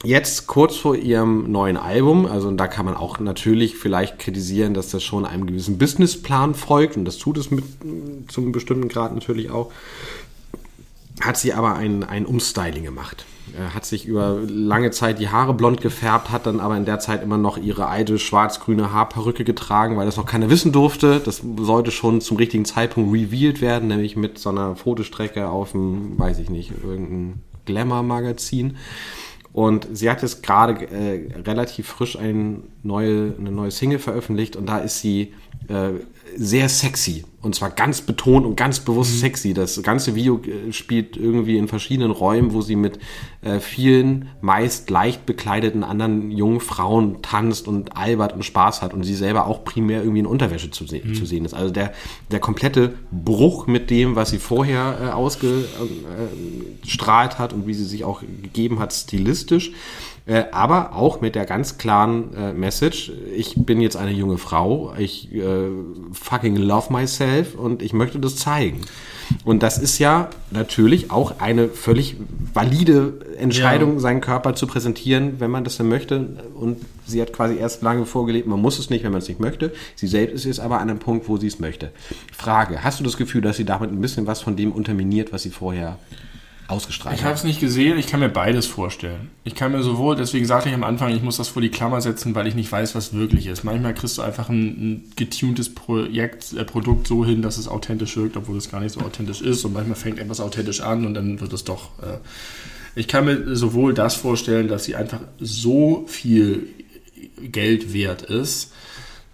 jetzt 0.05 0.47
kurz 0.47 0.77
vor 0.77 0.95
ihrem 0.95 1.51
neuen 1.51 1.77
Album, 1.77 2.27
also 2.27 2.51
da 2.51 2.67
kann 2.69 2.85
man 2.85 2.95
auch 2.95 3.19
natürlich 3.19 3.77
vielleicht 3.77 4.19
kritisieren, 4.19 4.75
dass 4.75 4.91
das 4.91 5.03
schon 5.03 5.25
einem 5.25 5.47
gewissen 5.47 5.79
Businessplan 5.79 6.55
folgt 6.55 6.97
und 6.97 7.05
das 7.05 7.19
tut 7.19 7.39
es 7.39 7.51
mit 7.51 7.65
mm, 7.85 8.29
zum 8.29 8.53
bestimmten 8.53 8.89
Grad 8.89 9.15
natürlich 9.15 9.51
auch 9.51 9.73
hat 11.21 11.37
sie 11.37 11.53
aber 11.53 11.75
ein, 11.75 12.05
ein 12.05 12.27
Umstyling 12.27 12.85
gemacht. 12.85 13.27
Äh, 13.55 13.75
Hat 13.75 13.85
sich 13.85 14.07
über 14.07 14.39
lange 14.47 14.91
Zeit 14.91 15.19
die 15.19 15.29
Haare 15.29 15.55
blond 15.55 15.81
gefärbt, 15.81 16.31
hat 16.31 16.47
dann 16.47 16.61
aber 16.61 16.77
in 16.77 16.85
der 16.85 17.01
Zeit 17.01 17.23
immer 17.23 17.39
noch 17.39 17.59
ihre 17.59 17.87
alte 17.87 18.19
schwarz-grüne 18.19 18.93
Haarperücke 18.93 19.45
getragen, 19.45 19.97
weil 19.97 20.07
das 20.07 20.17
noch 20.17 20.27
keiner 20.27 20.51
wissen 20.51 20.73
durfte. 20.73 21.21
Das 21.21 21.43
sollte 21.59 21.91
schon 21.91 22.21
zum 22.21 22.37
richtigen 22.37 22.65
Zeitpunkt 22.65 23.13
revealed 23.13 23.61
werden, 23.61 23.89
nämlich 23.89 24.17
mit 24.17 24.39
so 24.39 24.51
einer 24.51 24.77
Fotostrecke 24.77 25.49
auf 25.49 25.73
dem, 25.73 26.19
weiß 26.19 26.39
ich 26.39 26.51
nicht, 26.51 26.73
irgendein 26.83 27.43
Glamour-Magazin. 27.67 28.77
Und 29.53 29.87
sie 29.93 30.09
hat 30.09 30.23
jetzt 30.23 30.43
gerade 30.43 30.87
äh, 30.87 31.31
relativ 31.43 31.87
frisch 31.87 32.17
ein 32.17 32.63
neue, 32.83 33.35
eine 33.39 33.53
neue 33.53 33.71
Single 33.71 33.99
veröffentlicht 33.99 34.57
und 34.57 34.67
da 34.67 34.79
ist 34.79 35.01
sie 35.01 35.35
sehr 36.37 36.69
sexy. 36.69 37.25
Und 37.41 37.55
zwar 37.57 37.71
ganz 37.71 38.03
betont 38.03 38.47
und 38.47 38.57
ganz 38.57 38.81
bewusst 38.81 39.19
sexy. 39.19 39.53
Das 39.53 39.83
ganze 39.83 40.15
Video 40.15 40.41
äh, 40.45 40.73
spielt 40.73 41.17
irgendwie 41.17 41.59
in 41.59 41.67
verschiedenen 41.67 42.13
Räumen, 42.13 42.53
wo 42.53 42.63
sie 42.63 42.77
mit 42.77 43.01
äh, 43.41 43.59
vielen, 43.59 44.29
meist 44.41 44.89
leicht 44.91 45.27
bekleideten 45.27 45.83
anderen 45.83 46.31
jungen 46.31 46.61
Frauen 46.61 47.21
tanzt 47.21 47.67
und 47.67 47.97
albert 47.97 48.35
und 48.35 48.45
Spaß 48.45 48.81
hat 48.81 48.95
und 48.95 49.03
sie 49.03 49.17
selber 49.17 49.47
auch 49.47 49.65
primär 49.65 50.03
irgendwie 50.03 50.21
in 50.21 50.27
Unterwäsche 50.27 50.71
zu, 50.71 50.87
se 50.87 51.03
zu 51.15 51.27
sehen 51.27 51.45
ist. 51.45 51.55
Also 51.55 51.73
der, 51.73 51.93
der 52.31 52.39
komplette 52.39 52.95
Bruch 53.11 53.67
mit 53.67 53.91
dem, 53.91 54.15
was 54.15 54.31
sie 54.31 54.39
vorher 54.39 54.99
äh, 55.03 55.09
ausgestrahlt 55.09 57.41
hat 57.41 57.53
und 57.53 57.67
wie 57.67 57.75
sie 57.75 57.85
sich 57.85 58.05
auch 58.05 58.21
gegeben 58.21 58.79
hat, 58.79 58.93
stilistisch. 58.93 59.73
Äh, 60.25 60.45
aber 60.53 60.95
auch 60.95 61.21
mit 61.21 61.35
der 61.35 61.47
ganz 61.47 61.79
klaren 61.79 62.33
äh, 62.35 62.53
Message, 62.53 63.11
ich 63.37 63.55
bin 63.57 63.81
jetzt 63.81 63.97
eine 63.97 64.13
junge 64.13 64.39
Frau, 64.39 64.95
ich 64.97 65.35
äh, 65.35 65.69
fucking 66.13 66.57
love 66.57 66.93
myself 66.93 67.57
und 67.57 67.83
ich 67.83 67.93
möchte 67.93 68.21
das 68.21 68.37
zeigen. 68.37 68.83
Und 69.45 69.63
das 69.65 69.79
ist 69.79 69.99
ja 69.99 70.29
natürlich 70.53 71.11
auch 71.11 71.41
eine 71.41 71.69
völlig 71.69 72.17
valide 72.55 73.15
Entscheidung, 73.39 73.95
Ja. 73.95 74.01
seinen 74.01 74.21
Körper 74.21 74.55
zu 74.55 74.67
präsentieren, 74.67 75.41
wenn 75.41 75.51
man 75.51 75.65
das 75.65 75.77
denn 75.79 75.89
möchte. 75.89 76.37
Und 76.55 76.79
sie 77.07 77.21
hat 77.21 77.33
quasi 77.33 77.57
erst 77.57 77.83
lange 77.83 78.07
vorgelebt, 78.07 78.47
man 78.47 78.61
muss 78.61 78.79
es 78.79 78.91
nicht, 78.91 79.05
wenn 79.05 79.13
man 79.13 79.23
es 79.23 79.29
nicht 79.29 79.41
möchte. 79.41 79.73
Sie 79.97 80.07
selbst 80.07 80.35
ist 80.35 80.45
jetzt 80.45 80.61
aber 80.61 80.79
an 80.81 80.89
einem 80.91 80.99
Punkt, 81.01 81.29
wo 81.29 81.37
sie 81.37 81.47
es 81.49 81.59
möchte. 81.59 81.91
Frage, 82.33 82.85
hast 82.85 83.01
du 83.01 83.05
das 83.05 83.17
Gefühl, 83.17 83.41
dass 83.41 83.57
sie 83.57 83.65
damit 83.65 83.91
ein 83.91 84.01
bisschen 84.01 84.27
was 84.29 84.41
von 84.41 84.55
dem 84.55 84.71
unterminiert, 84.71 85.33
was 85.33 85.43
sie 85.43 85.51
vorher 85.51 85.99
ausgestrahlt 86.73 87.17
Ich 87.17 87.25
habe 87.25 87.35
es 87.35 87.45
nicht 87.45 87.61
gesehen, 87.61 87.99
ich 87.99 88.07
kann 88.07 88.21
mir 88.21 88.29
beides 88.29 88.67
vorstellen. 88.67 89.31
Ich 89.45 89.55
kann 89.55 89.73
mir 89.73 89.83
sowohl, 89.83 90.17
deswegen 90.17 90.47
sagte 90.47 90.69
ich 90.69 90.75
am 90.75 90.83
Anfang, 90.83 91.15
ich 91.15 91.23
muss 91.23 91.37
das 91.37 91.49
vor 91.49 91.63
die 91.63 91.69
Klammer 91.69 92.01
setzen, 92.01 92.35
weil 92.35 92.47
ich 92.47 92.55
nicht 92.55 92.73
weiß, 92.73 92.95
was 92.95 93.13
wirklich 93.13 93.47
ist. 93.47 93.63
Manchmal 93.63 93.95
kriegst 93.95 94.19
du 94.19 94.23
einfach 94.23 94.49
ein, 94.49 94.63
ein 94.63 95.13
getuntes 95.17 95.75
Projekt, 95.75 96.53
äh, 96.55 96.65
Produkt 96.65 97.07
so 97.07 97.25
hin, 97.25 97.43
dass 97.43 97.59
es 97.59 97.69
authentisch 97.69 98.17
wirkt, 98.17 98.37
obwohl 98.37 98.57
es 98.57 98.71
gar 98.71 98.81
nicht 98.81 98.93
so 98.93 99.01
authentisch 99.01 99.43
ist. 99.43 99.65
Und 99.65 99.75
manchmal 99.75 99.97
fängt 99.97 100.19
etwas 100.19 100.41
authentisch 100.41 100.81
an 100.81 101.07
und 101.07 101.15
dann 101.15 101.41
wird 101.41 101.53
es 101.53 101.65
doch. 101.65 101.91
Äh, 102.03 102.19
ich 102.95 103.09
kann 103.09 103.25
mir 103.25 103.55
sowohl 103.55 103.95
das 103.95 104.15
vorstellen, 104.15 104.69
dass 104.69 104.85
sie 104.85 104.97
einfach 104.97 105.21
so 105.39 106.05
viel 106.09 106.67
Geld 107.41 107.93
wert 107.93 108.23
ist, 108.23 108.73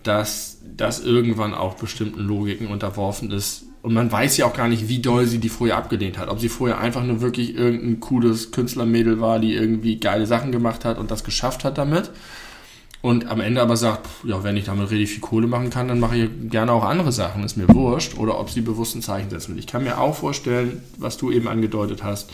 dass 0.02 0.58
das 0.76 1.00
irgendwann 1.00 1.54
auch 1.54 1.74
bestimmten 1.74 2.20
Logiken 2.20 2.68
unterworfen 2.68 3.30
ist. 3.30 3.64
Und 3.88 3.94
man 3.94 4.12
weiß 4.12 4.36
ja 4.36 4.44
auch 4.44 4.52
gar 4.52 4.68
nicht, 4.68 4.88
wie 4.88 4.98
doll 4.98 5.24
sie 5.24 5.38
die 5.38 5.48
vorher 5.48 5.78
abgelehnt 5.78 6.18
hat. 6.18 6.28
Ob 6.28 6.40
sie 6.40 6.50
vorher 6.50 6.78
einfach 6.78 7.02
nur 7.02 7.22
wirklich 7.22 7.54
irgendein 7.54 8.00
cooles 8.00 8.52
Künstlermädel 8.52 9.18
war, 9.18 9.38
die 9.38 9.54
irgendwie 9.54 9.98
geile 9.98 10.26
Sachen 10.26 10.52
gemacht 10.52 10.84
hat 10.84 10.98
und 10.98 11.10
das 11.10 11.24
geschafft 11.24 11.64
hat 11.64 11.78
damit. 11.78 12.10
Und 13.00 13.28
am 13.28 13.40
Ende 13.40 13.62
aber 13.62 13.78
sagt, 13.78 14.06
ja, 14.24 14.44
wenn 14.44 14.58
ich 14.58 14.66
damit 14.66 14.90
richtig 14.90 15.08
viel 15.08 15.20
Kohle 15.20 15.46
machen 15.46 15.70
kann, 15.70 15.88
dann 15.88 16.00
mache 16.00 16.18
ich 16.18 16.50
gerne 16.50 16.70
auch 16.72 16.84
andere 16.84 17.12
Sachen, 17.12 17.44
ist 17.44 17.56
mir 17.56 17.66
wurscht. 17.66 18.18
Oder 18.18 18.38
ob 18.38 18.50
sie 18.50 18.60
bewusst 18.60 18.94
ein 18.94 19.00
Zeichen 19.00 19.30
setzen 19.30 19.54
will. 19.54 19.58
Ich 19.58 19.66
kann 19.66 19.84
mir 19.84 19.98
auch 19.98 20.16
vorstellen, 20.16 20.82
was 20.98 21.16
du 21.16 21.30
eben 21.30 21.48
angedeutet 21.48 22.04
hast, 22.04 22.30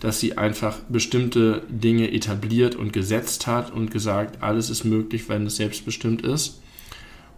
dass 0.00 0.20
sie 0.20 0.36
einfach 0.36 0.76
bestimmte 0.90 1.62
Dinge 1.70 2.12
etabliert 2.12 2.74
und 2.74 2.92
gesetzt 2.92 3.46
hat 3.46 3.72
und 3.72 3.90
gesagt, 3.90 4.42
alles 4.42 4.68
ist 4.68 4.84
möglich, 4.84 5.30
wenn 5.30 5.46
es 5.46 5.56
selbstbestimmt 5.56 6.20
ist. 6.20 6.60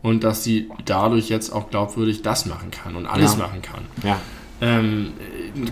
Und 0.02 0.22
dass 0.24 0.44
sie 0.44 0.68
dadurch 0.84 1.28
jetzt 1.28 1.50
auch 1.50 1.70
glaubwürdig 1.70 2.22
das 2.22 2.46
machen 2.46 2.70
kann 2.70 2.94
und 2.96 3.06
alles 3.06 3.32
Ja. 3.32 3.38
machen 3.38 3.62
kann. 3.62 3.80
Ja. 4.04 4.20
Ähm, 4.60 5.12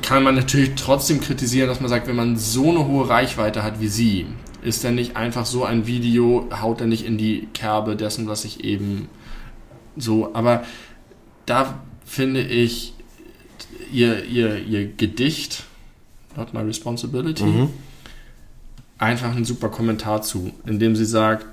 kann 0.03 0.22
man 0.22 0.35
natürlich 0.35 0.72
trotzdem 0.77 1.20
kritisieren, 1.20 1.68
dass 1.68 1.81
man 1.81 1.89
sagt, 1.89 2.07
wenn 2.09 2.16
man 2.16 2.37
so 2.37 2.70
eine 2.70 2.87
hohe 2.87 3.09
Reichweite 3.09 3.62
hat 3.62 3.81
wie 3.81 3.89
sie, 3.89 4.27
ist 4.62 4.83
denn 4.85 4.95
nicht 4.97 5.16
einfach 5.16 5.47
so 5.47 5.64
ein 5.64 5.87
Video, 5.87 6.49
haut 6.61 6.81
er 6.81 6.87
nicht 6.89 7.05
in 7.05 7.18
die 7.18 7.49
Kerbe 7.53 7.95
dessen, 7.97 8.27
was 8.29 8.45
ich 8.45 8.64
eben 8.64 9.09
so, 9.97 10.35
aber 10.35 10.64
da 11.47 11.81
finde 12.05 12.43
ich 12.43 12.95
ihr, 13.93 14.24
ihr, 14.24 14.59
ihr 14.59 14.87
Gedicht, 14.93 15.64
Not 16.37 16.53
My 16.53 16.61
Responsibility, 16.61 17.45
Mhm. 17.45 17.70
einfach 18.99 19.35
ein 19.35 19.45
super 19.45 19.68
Kommentar 19.68 20.22
zu, 20.22 20.53
in 20.66 20.79
dem 20.79 20.97
sie 20.97 21.05
sagt, 21.07 21.47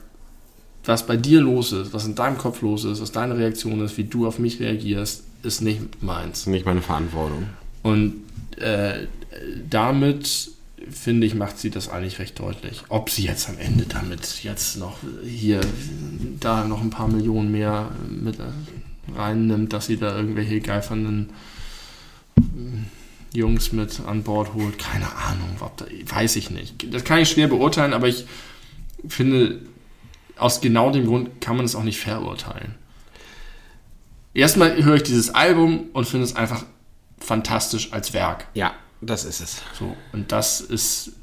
was 0.85 1.05
bei 1.05 1.17
dir 1.17 1.41
los 1.41 1.71
ist, 1.71 1.93
was 1.93 2.05
in 2.05 2.15
deinem 2.15 2.37
Kopf 2.37 2.61
los 2.61 2.83
ist, 2.83 3.01
was 3.01 3.11
deine 3.11 3.37
Reaktion 3.37 3.81
ist, 3.81 3.97
wie 3.97 4.03
du 4.03 4.27
auf 4.27 4.39
mich 4.39 4.59
reagierst, 4.59 5.23
ist 5.43 5.61
nicht 5.61 6.03
meins. 6.03 6.45
Nicht 6.47 6.65
meine 6.65 6.81
Verantwortung. 6.81 7.47
Und 7.83 8.15
äh, 8.57 9.07
damit 9.69 10.51
finde 10.89 11.25
ich, 11.27 11.35
macht 11.35 11.57
sie 11.57 11.69
das 11.69 11.89
eigentlich 11.89 12.19
recht 12.19 12.39
deutlich. 12.39 12.83
Ob 12.89 13.09
sie 13.09 13.23
jetzt 13.23 13.49
am 13.49 13.57
Ende 13.57 13.85
damit 13.85 14.43
jetzt 14.43 14.77
noch 14.77 14.97
hier, 15.23 15.61
da 16.39 16.65
noch 16.65 16.81
ein 16.81 16.89
paar 16.89 17.07
Millionen 17.07 17.51
mehr 17.51 17.91
mit 18.09 18.37
reinnimmt, 19.15 19.73
dass 19.73 19.87
sie 19.87 19.97
da 19.97 20.15
irgendwelche 20.15 20.59
geifernden 20.59 21.29
Jungs 23.33 23.71
mit 23.71 24.01
an 24.05 24.23
Bord 24.23 24.53
holt. 24.53 24.77
Keine 24.77 25.07
Ahnung, 25.15 25.55
da, 25.77 25.85
weiß 26.05 26.35
ich 26.35 26.49
nicht. 26.49 26.93
Das 26.93 27.03
kann 27.03 27.19
ich 27.19 27.29
schwer 27.29 27.47
beurteilen, 27.47 27.93
aber 27.93 28.07
ich 28.07 28.25
finde, 29.07 29.61
aus 30.37 30.61
genau 30.61 30.91
dem 30.91 31.05
Grund 31.05 31.41
kann 31.41 31.55
man 31.55 31.65
es 31.65 31.75
auch 31.75 31.83
nicht 31.83 31.99
verurteilen. 31.99 32.75
Erstmal 34.33 34.83
höre 34.83 34.95
ich 34.95 35.03
dieses 35.03 35.33
Album 35.35 35.85
und 35.93 36.07
finde 36.07 36.25
es 36.25 36.35
einfach 36.35 36.65
fantastisch 37.19 37.93
als 37.93 38.13
Werk. 38.13 38.47
Ja, 38.53 38.73
das 39.01 39.25
ist 39.25 39.41
es. 39.41 39.61
So, 39.77 39.95
und 40.11 40.31
das 40.31 40.61
ist, 40.61 41.13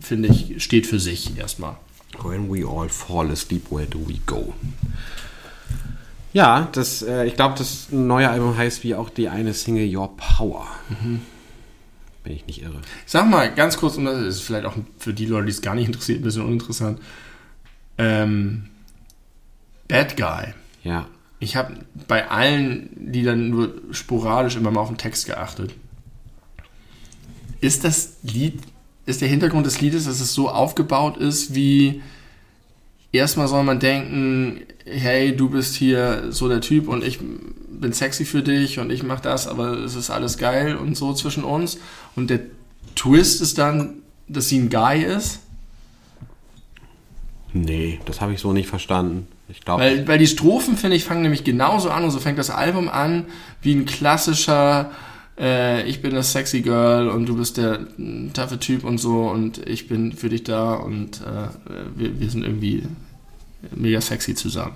finde 0.00 0.28
ich, 0.28 0.62
steht 0.62 0.86
für 0.86 0.98
sich 0.98 1.38
erstmal. 1.38 1.76
When 2.22 2.52
we 2.52 2.66
all 2.68 2.88
fall 2.88 3.30
asleep, 3.30 3.70
where 3.70 3.86
do 3.86 4.00
we 4.06 4.18
go? 4.26 4.52
Ja, 6.32 6.68
das, 6.72 7.02
äh, 7.02 7.26
ich 7.26 7.36
glaube, 7.36 7.54
das 7.58 7.88
neue 7.90 8.28
Album 8.28 8.56
heißt 8.56 8.84
wie 8.84 8.94
auch 8.94 9.10
die 9.10 9.28
eine 9.28 9.54
Single 9.54 9.96
Your 9.96 10.16
Power. 10.16 10.66
Mhm. 10.88 11.20
Bin 12.22 12.32
ich 12.34 12.46
nicht 12.46 12.62
irre. 12.62 12.80
Sag 13.06 13.28
mal 13.28 13.52
ganz 13.54 13.76
kurz, 13.76 13.96
und 13.96 14.04
das 14.04 14.20
ist 14.20 14.40
vielleicht 14.42 14.66
auch 14.66 14.74
für 14.98 15.14
die 15.14 15.26
Leute, 15.26 15.46
die 15.46 15.52
es 15.52 15.62
gar 15.62 15.74
nicht 15.74 15.86
interessiert, 15.86 16.20
ein 16.20 16.24
bisschen 16.24 16.44
uninteressant. 16.44 17.00
Ähm, 18.00 18.64
Bad 19.88 20.16
Guy. 20.16 20.54
Ja. 20.82 21.06
Ich 21.38 21.56
habe 21.56 21.74
bei 22.08 22.28
allen 22.30 22.90
Liedern 23.12 23.50
nur 23.50 23.74
sporadisch 23.90 24.56
immer 24.56 24.70
mal 24.70 24.80
auf 24.80 24.88
den 24.88 24.96
Text 24.96 25.26
geachtet. 25.26 25.74
Ist 27.60 27.84
das 27.84 28.16
Lied, 28.22 28.60
ist 29.04 29.20
der 29.20 29.28
Hintergrund 29.28 29.66
des 29.66 29.80
Liedes, 29.80 30.04
dass 30.04 30.20
es 30.20 30.32
so 30.32 30.48
aufgebaut 30.48 31.18
ist, 31.18 31.54
wie 31.54 32.02
erstmal 33.12 33.48
soll 33.48 33.64
man 33.64 33.80
denken, 33.80 34.62
hey, 34.84 35.36
du 35.36 35.50
bist 35.50 35.74
hier 35.74 36.30
so 36.30 36.48
der 36.48 36.60
Typ 36.60 36.88
und 36.88 37.04
ich 37.04 37.18
bin 37.18 37.92
sexy 37.92 38.24
für 38.24 38.42
dich 38.42 38.78
und 38.78 38.90
ich 38.90 39.02
mach 39.02 39.20
das, 39.20 39.46
aber 39.46 39.72
es 39.78 39.94
ist 39.94 40.10
alles 40.10 40.38
geil 40.38 40.76
und 40.76 40.96
so 40.96 41.12
zwischen 41.12 41.44
uns. 41.44 41.78
Und 42.16 42.30
der 42.30 42.40
Twist 42.96 43.40
ist 43.42 43.58
dann, 43.58 44.02
dass 44.28 44.48
sie 44.48 44.58
ein 44.58 44.70
Guy 44.70 45.02
ist. 45.02 45.40
Nee, 47.52 48.00
das 48.04 48.20
habe 48.20 48.32
ich 48.32 48.40
so 48.40 48.52
nicht 48.52 48.68
verstanden. 48.68 49.26
Ich 49.48 49.60
glaube. 49.60 49.82
Weil, 49.82 50.06
weil 50.06 50.18
die 50.18 50.26
Strophen, 50.26 50.76
finde 50.76 50.96
ich, 50.96 51.04
fangen 51.04 51.22
nämlich 51.22 51.44
genauso 51.44 51.90
an 51.90 52.04
und 52.04 52.10
so 52.10 52.20
fängt 52.20 52.38
das 52.38 52.50
Album 52.50 52.88
an 52.88 53.26
wie 53.62 53.74
ein 53.74 53.86
klassischer 53.86 54.90
äh, 55.40 55.88
ich 55.88 56.02
bin 56.02 56.14
das 56.14 56.32
sexy 56.32 56.60
Girl 56.60 57.08
und 57.08 57.26
du 57.26 57.36
bist 57.36 57.56
der 57.56 57.80
taffe 58.34 58.58
Typ 58.58 58.84
und 58.84 58.98
so 58.98 59.28
und 59.28 59.66
ich 59.66 59.88
bin 59.88 60.12
für 60.12 60.28
dich 60.28 60.44
da 60.44 60.74
und 60.74 61.22
äh, 61.22 61.48
wir, 61.96 62.20
wir 62.20 62.30
sind 62.30 62.44
irgendwie 62.44 62.84
mega 63.74 64.00
sexy 64.00 64.34
zusammen. 64.34 64.74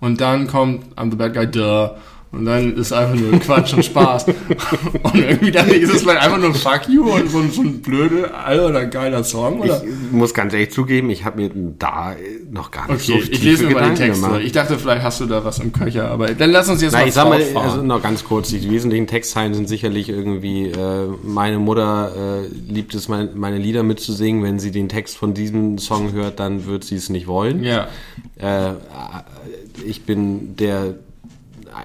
Und 0.00 0.20
dann 0.20 0.46
kommt 0.46 0.96
I'm 0.96 1.10
the 1.10 1.16
bad 1.16 1.34
guy, 1.34 1.46
duh. 1.50 1.90
Und 2.32 2.46
dann 2.46 2.76
ist 2.76 2.92
einfach 2.94 3.14
nur 3.14 3.38
Quatsch 3.40 3.74
und 3.74 3.84
Spaß. 3.84 4.24
und 5.02 5.14
irgendwie 5.14 5.50
ich, 5.50 5.82
ist 5.82 5.94
es 5.94 6.06
einfach 6.08 6.38
nur 6.38 6.54
Fuck 6.54 6.88
You 6.88 7.12
und 7.12 7.30
so, 7.30 7.42
so 7.48 7.60
ein 7.60 7.82
blöde, 7.82 8.32
alter, 8.34 8.86
geiler 8.86 9.22
Song, 9.22 9.60
oder? 9.60 9.82
Ich 9.84 10.12
muss 10.12 10.32
ganz 10.32 10.54
ehrlich 10.54 10.70
zugeben, 10.70 11.10
ich 11.10 11.26
habe 11.26 11.42
mir 11.42 11.50
da 11.78 12.16
noch 12.50 12.70
gar 12.70 12.90
nicht 12.90 13.06
okay, 13.08 13.20
so 13.22 13.30
ich 13.32 13.42
lese 13.42 13.66
mir 13.66 13.74
mal 13.74 13.84
den 13.84 13.96
Text. 13.96 14.24
Ich 14.42 14.52
dachte, 14.52 14.78
vielleicht 14.78 15.02
hast 15.02 15.20
du 15.20 15.26
da 15.26 15.44
was 15.44 15.58
im 15.58 15.72
Köcher, 15.72 16.10
aber 16.10 16.28
dann 16.28 16.50
lass 16.50 16.70
uns 16.70 16.80
jetzt 16.80 16.92
Nein, 16.92 17.02
mal 17.02 17.08
ich 17.08 17.14
sag 17.14 17.28
mal, 17.28 17.42
also 17.54 17.82
noch 17.82 18.02
ganz 18.02 18.24
kurz, 18.24 18.48
die 18.48 18.70
wesentlichen 18.70 19.06
Textzeilen 19.06 19.52
sind 19.52 19.68
sicherlich 19.68 20.08
irgendwie, 20.08 20.68
äh, 20.68 21.08
meine 21.22 21.58
Mutter 21.58 22.44
äh, 22.44 22.72
liebt 22.72 22.94
es, 22.94 23.08
mein, 23.08 23.30
meine 23.34 23.58
Lieder 23.58 23.82
mitzusingen. 23.82 24.42
Wenn 24.42 24.58
sie 24.58 24.70
den 24.70 24.88
Text 24.88 25.18
von 25.18 25.34
diesem 25.34 25.76
Song 25.76 26.12
hört, 26.12 26.40
dann 26.40 26.64
wird 26.64 26.84
sie 26.84 26.96
es 26.96 27.10
nicht 27.10 27.26
wollen. 27.26 27.62
Ja. 27.62 27.88
Äh, 28.38 28.72
ich 29.84 30.04
bin 30.04 30.56
der 30.56 30.94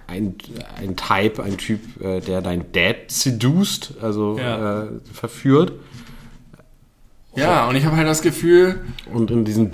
ein, 0.07 0.35
ein 0.77 0.95
Type, 0.95 1.43
ein 1.43 1.57
Typ, 1.57 2.01
äh, 2.01 2.19
der 2.21 2.41
dein 2.41 2.71
Dad 2.71 3.09
seduced, 3.09 3.95
also 4.01 4.37
ja. 4.37 4.83
äh, 4.83 4.87
verführt. 5.11 5.73
Ja, 7.35 7.69
und 7.69 7.75
ich 7.75 7.85
habe 7.85 7.95
halt 7.95 8.07
das 8.07 8.21
Gefühl. 8.21 8.79
Und 9.13 9.29
in 9.29 9.45
diesem 9.45 9.71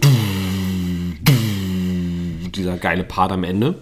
dieser 2.55 2.77
geile 2.77 3.03
Part 3.03 3.31
am 3.31 3.43
Ende, 3.43 3.75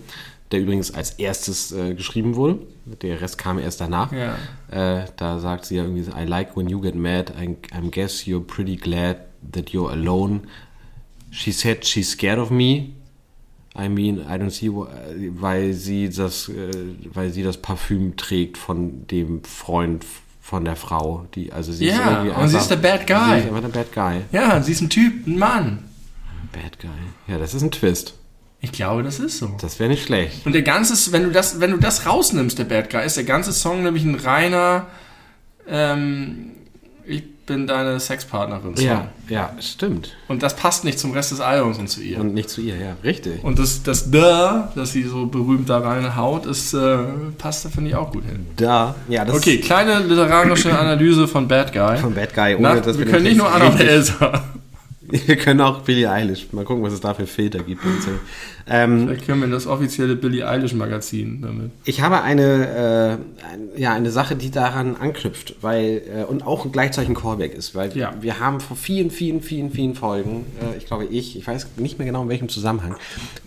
der 0.51 0.59
übrigens 0.59 0.93
als 0.93 1.11
erstes 1.11 1.71
äh, 1.71 1.93
geschrieben 1.93 2.36
wurde. 2.36 2.59
Der 3.01 3.21
Rest 3.21 3.38
kam 3.38 3.57
erst 3.59 3.79
danach. 3.79 4.11
Ja. 4.11 4.38
Äh, 4.69 5.05
da 5.15 5.39
sagt 5.39 5.65
sie 5.65 5.77
ja 5.77 5.84
irgendwie, 5.84 6.09
I 6.11 6.25
like 6.25 6.57
when 6.57 6.67
you 6.67 6.82
get 6.82 6.95
mad. 6.95 7.34
I, 7.39 7.55
I 7.73 7.89
guess 7.89 8.25
you're 8.25 8.43
pretty 8.43 8.75
glad 8.75 9.17
that 9.51 9.69
you're 9.69 9.91
alone. 9.91 10.41
She 11.32 11.51
said 11.51 11.86
she's 11.86 12.11
scared 12.11 12.39
of 12.39 12.51
me. 12.51 12.93
I 13.78 13.88
mean, 13.88 14.19
I 14.19 14.38
don't 14.38 14.49
see, 14.49 14.69
weil 14.69 15.74
sie 15.74 16.09
das, 16.09 16.49
äh, 16.49 16.72
weil 17.13 17.32
sie 17.32 17.43
das 17.43 17.57
Parfüm 17.57 18.17
trägt 18.17 18.57
von 18.57 19.07
dem 19.07 19.43
Freund 19.43 20.05
von 20.41 20.65
der 20.65 20.76
Frau, 20.76 21.28
die, 21.36 21.53
also 21.53 21.72
sie 21.72 21.86
ja, 21.86 21.93
ist 21.93 21.99
irgendwie 21.99 22.30
einfach, 22.30 22.41
und 22.41 22.49
sie 22.49 22.57
ist 22.57 22.67
der 22.67 22.76
Bad 22.76 23.07
Guy. 23.07 23.15
Sie 23.15 23.38
ist 23.38 23.45
einfach 23.47 23.61
der 23.61 23.69
Bad 23.69 23.93
Guy. 23.93 24.22
Ja, 24.32 24.61
sie 24.61 24.72
ist 24.74 24.82
ein 24.82 24.89
Typ, 24.89 25.26
ein 25.26 25.38
Mann. 25.38 25.84
Bad 26.51 26.80
Guy. 26.80 26.89
Ja, 27.28 27.38
das 27.38 27.53
ist 27.53 27.61
ein 27.61 27.72
Twist. 27.72 28.15
Ich 28.59 28.72
glaube, 28.72 29.01
das 29.01 29.19
ist 29.19 29.38
so. 29.38 29.55
Das 29.61 29.80
wäre 29.80 29.89
nicht 29.89 30.03
schlecht. 30.03 30.45
Und 30.45 30.53
der 30.53 30.61
ganze, 30.61 31.11
wenn 31.13 31.24
du 31.24 31.32
das, 31.32 31.59
wenn 31.61 31.72
du 31.72 31.78
das 31.78 32.05
rausnimmst, 32.05 32.59
der 32.59 32.65
Bad 32.65 32.89
Guy, 32.89 33.05
ist 33.05 33.17
der 33.17 33.24
ganze 33.24 33.53
Song 33.53 33.84
nämlich 33.84 34.03
ein 34.03 34.15
reiner, 34.15 34.88
ähm, 35.67 36.51
ich 37.05 37.24
bin 37.51 37.67
deine 37.67 37.99
Sexpartnerin. 37.99 38.77
Song. 38.77 38.85
Ja, 38.85 39.09
ja, 39.27 39.51
stimmt. 39.59 40.15
Und 40.29 40.41
das 40.41 40.55
passt 40.55 40.85
nicht 40.85 40.97
zum 40.97 41.11
Rest 41.11 41.31
des 41.31 41.41
Albums 41.41 41.77
und 41.79 41.89
zu 41.89 42.01
ihr. 42.01 42.17
Und 42.19 42.33
nicht 42.33 42.49
zu 42.49 42.61
ihr, 42.61 42.77
ja, 42.77 42.95
richtig. 43.03 43.43
Und 43.43 43.59
das, 43.59 43.83
das 43.83 44.09
Da, 44.09 44.71
das 44.75 44.93
sie 44.93 45.03
so 45.03 45.25
berühmt 45.25 45.69
da 45.69 45.79
reinhaut, 45.79 46.45
ist, 46.45 46.73
äh, 46.73 46.97
passt 47.37 47.65
da, 47.65 47.69
finde 47.69 47.89
ich, 47.89 47.95
auch 47.95 48.11
gut 48.11 48.23
hin. 48.23 48.47
Da, 48.55 48.95
ja, 49.09 49.25
das 49.25 49.35
Okay, 49.35 49.57
kleine 49.57 49.99
literarische 49.99 50.77
Analyse 50.77 51.27
von 51.27 51.47
Bad 51.47 51.73
Guy. 51.73 51.97
Von 51.97 52.13
Bad 52.13 52.33
Guy, 52.33 52.55
ohne 52.55 52.61
Na, 52.61 52.75
dass 52.79 52.97
wir, 52.97 53.05
wir 53.05 53.11
können 53.11 53.23
nicht 53.23 53.37
nur 53.37 53.51
Annabelle 53.53 53.89
Elsa. 53.89 54.43
Wir 55.25 55.35
können 55.35 55.61
auch 55.61 55.81
Billie 55.81 56.09
Eilish. 56.09 56.47
Mal 56.51 56.63
gucken, 56.63 56.83
was 56.83 56.93
es 56.93 57.01
da 57.01 57.13
für 57.13 57.25
Filter 57.25 57.59
gibt. 57.59 57.81
Ähm, 58.67 59.07
Vielleicht 59.07 59.25
können 59.25 59.39
wir 59.39 59.45
in 59.45 59.51
das 59.51 59.65
offizielle 59.65 60.15
Billie 60.15 60.47
Eilish 60.47 60.73
Magazin 60.73 61.41
damit. 61.41 61.71
Ich 61.85 62.01
habe 62.01 62.21
eine, 62.21 63.19
äh, 63.75 63.81
ja, 63.81 63.93
eine 63.93 64.11
Sache, 64.11 64.35
die 64.35 64.51
daran 64.51 64.95
anknüpft, 64.95 65.55
weil 65.61 66.03
äh, 66.07 66.23
und 66.23 66.45
auch 66.45 66.71
gleichzeitig 66.71 67.09
ein 67.09 67.15
Callback 67.15 67.55
ist, 67.55 67.73
weil 67.73 67.97
ja. 67.97 68.13
wir 68.21 68.39
haben 68.39 68.59
vor 68.59 68.77
vielen, 68.77 69.09
vielen, 69.09 69.41
vielen, 69.41 69.71
vielen 69.71 69.95
Folgen, 69.95 70.45
äh, 70.61 70.77
ich 70.77 70.85
glaube 70.85 71.05
ich, 71.05 71.35
ich 71.35 71.47
weiß 71.47 71.67
nicht 71.77 71.97
mehr 71.97 72.05
genau 72.05 72.21
in 72.21 72.29
welchem 72.29 72.49
Zusammenhang, 72.49 72.95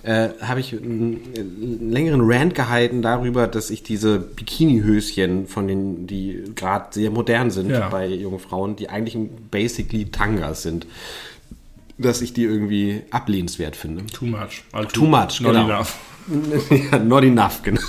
äh, 0.03 0.31
habe 0.41 0.59
ich 0.59 0.73
einen, 0.73 1.21
einen, 1.37 1.93
längeren 1.93 2.21
Rant 2.25 2.57
gehalten 2.57 3.01
darüber, 3.01 3.47
dass 3.47 3.71
ich 3.71 3.85
diese 3.85 4.19
Bikini-Höschen 4.19 5.47
von 5.47 5.69
den, 5.69 6.09
die 6.09 6.43
gerade 6.57 6.87
sehr 6.91 7.11
modern 7.11 7.53
sind 7.53 7.71
ja. 7.71 7.89
bei 7.89 8.09
jungen 8.09 8.41
Frauen, 8.41 8.75
die 8.75 8.89
eigentlich 8.89 9.17
basically 9.51 10.07
Tangas 10.07 10.63
sind 10.63 10.87
dass 11.99 12.23
ich 12.23 12.33
die 12.33 12.43
irgendwie 12.43 13.03
ablehnenswert 13.11 13.77
finde. 13.77 14.07
Too 14.07 14.27
much. 14.27 14.65
Also 14.73 14.89
too, 14.89 15.01
too 15.01 15.07
much, 15.07 15.41
not 15.41 15.53
genau. 15.53 15.65
enough. 15.65 15.99
ja, 16.93 16.99
not 16.99 17.25
enough, 17.25 17.63
genau. 17.63 17.81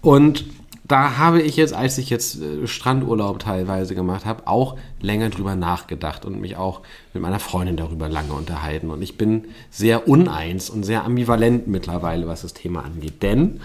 Und 0.00 0.44
da 0.90 1.18
habe 1.18 1.40
ich 1.40 1.56
jetzt, 1.56 1.72
als 1.72 1.98
ich 1.98 2.10
jetzt 2.10 2.40
äh, 2.40 2.66
Strandurlaub 2.66 3.38
teilweise 3.38 3.94
gemacht 3.94 4.24
habe, 4.24 4.48
auch 4.48 4.76
länger 5.00 5.30
drüber 5.30 5.54
nachgedacht 5.54 6.24
und 6.24 6.40
mich 6.40 6.56
auch 6.56 6.80
mit 7.14 7.22
meiner 7.22 7.38
Freundin 7.38 7.76
darüber 7.76 8.08
lange 8.08 8.32
unterhalten. 8.32 8.90
Und 8.90 9.00
ich 9.00 9.16
bin 9.16 9.46
sehr 9.70 10.08
uneins 10.08 10.68
und 10.68 10.82
sehr 10.82 11.04
ambivalent 11.04 11.68
mittlerweile, 11.68 12.26
was 12.26 12.42
das 12.42 12.54
Thema 12.54 12.84
angeht. 12.84 13.22
Denn 13.22 13.60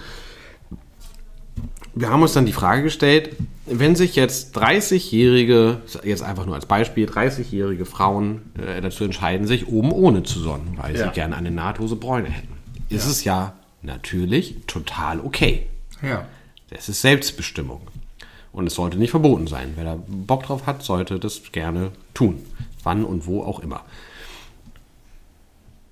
wir 1.96 2.10
haben 2.10 2.20
uns 2.20 2.34
dann 2.34 2.44
die 2.44 2.52
Frage 2.52 2.82
gestellt, 2.82 3.30
wenn 3.64 3.96
sich 3.96 4.14
jetzt 4.16 4.56
30-jährige, 4.56 5.80
jetzt 6.04 6.22
einfach 6.22 6.44
nur 6.44 6.54
als 6.54 6.66
Beispiel, 6.66 7.08
30-jährige 7.08 7.86
Frauen 7.86 8.52
äh, 8.54 8.82
dazu 8.82 9.02
entscheiden, 9.02 9.46
sich 9.46 9.66
oben 9.66 9.90
ohne 9.92 10.22
zu 10.22 10.38
sonnen, 10.38 10.76
weil 10.76 10.94
ja. 10.94 11.06
sie 11.06 11.14
gerne 11.14 11.36
eine 11.36 11.50
nahtlose 11.50 11.96
Bräune 11.96 12.28
hätten, 12.28 12.52
ist 12.90 13.06
ja. 13.06 13.10
es 13.10 13.24
ja 13.24 13.52
natürlich 13.80 14.56
total 14.66 15.20
okay. 15.20 15.66
Ja. 16.02 16.26
Das 16.68 16.90
ist 16.90 17.00
Selbstbestimmung. 17.00 17.80
Und 18.52 18.66
es 18.66 18.74
sollte 18.74 18.98
nicht 18.98 19.10
verboten 19.10 19.46
sein. 19.46 19.72
Wer 19.76 19.84
da 19.84 19.98
Bock 20.06 20.42
drauf 20.42 20.66
hat, 20.66 20.82
sollte 20.82 21.18
das 21.18 21.50
gerne 21.50 21.92
tun. 22.12 22.42
Wann 22.82 23.04
und 23.04 23.26
wo 23.26 23.42
auch 23.42 23.60
immer. 23.60 23.82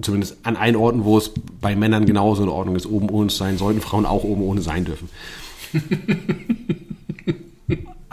Zumindest 0.03 0.37
an 0.43 0.57
allen 0.57 0.77
Orten, 0.77 1.05
wo 1.05 1.17
es 1.17 1.31
bei 1.61 1.75
Männern 1.77 2.05
genauso 2.05 2.43
in 2.43 2.49
Ordnung 2.51 2.77
ist, 2.77 2.87
oben 2.87 3.09
ohne 3.09 3.29
zu 3.29 3.37
sein, 3.37 3.57
sollten 3.57 3.81
Frauen 3.81 4.05
auch 4.05 4.25
oben 4.25 4.43
ohne 4.43 4.61
sein 4.61 4.85
dürfen. 4.85 5.09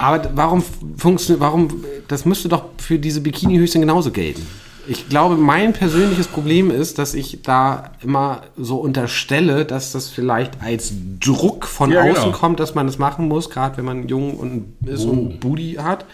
Aber 0.01 0.31
warum 0.33 0.63
funktioniert, 0.97 1.41
warum, 1.41 1.85
das 2.07 2.25
müsste 2.25 2.49
doch 2.49 2.65
für 2.77 2.97
diese 2.97 3.21
Bikini-Höschen 3.21 3.81
genauso 3.81 4.09
gelten. 4.09 4.41
Ich 4.87 5.09
glaube, 5.09 5.37
mein 5.37 5.73
persönliches 5.73 6.27
Problem 6.27 6.71
ist, 6.71 6.97
dass 6.97 7.13
ich 7.13 7.43
da 7.43 7.91
immer 8.01 8.41
so 8.57 8.77
unterstelle, 8.77 9.63
dass 9.63 9.91
das 9.91 10.09
vielleicht 10.09 10.59
als 10.59 10.91
Druck 11.19 11.67
von 11.67 11.91
ja, 11.91 12.01
außen 12.01 12.25
genau. 12.25 12.31
kommt, 12.31 12.59
dass 12.59 12.73
man 12.73 12.87
das 12.87 12.97
machen 12.97 13.27
muss, 13.27 13.51
gerade 13.51 13.77
wenn 13.77 13.85
man 13.85 14.07
jung 14.07 14.37
und 14.37 14.73
ist 14.87 15.05
oh. 15.05 15.11
und 15.11 15.39
Booty 15.39 15.73
hat. 15.73 16.05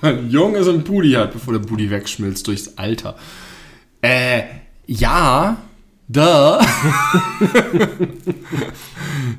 man 0.00 0.30
jung 0.30 0.54
ist 0.54 0.66
und 0.66 0.86
Booty 0.86 1.12
hat, 1.12 1.34
bevor 1.34 1.52
der 1.52 1.60
Booty 1.60 1.90
wegschmilzt 1.90 2.46
durchs 2.46 2.78
Alter. 2.78 3.16
Äh, 4.00 4.44
ja, 4.86 5.58
da. 6.12 6.60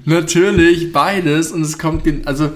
Natürlich 0.05 0.91
beides 0.91 1.51
und 1.51 1.63
es 1.63 1.77
kommt, 1.77 2.07
also 2.25 2.51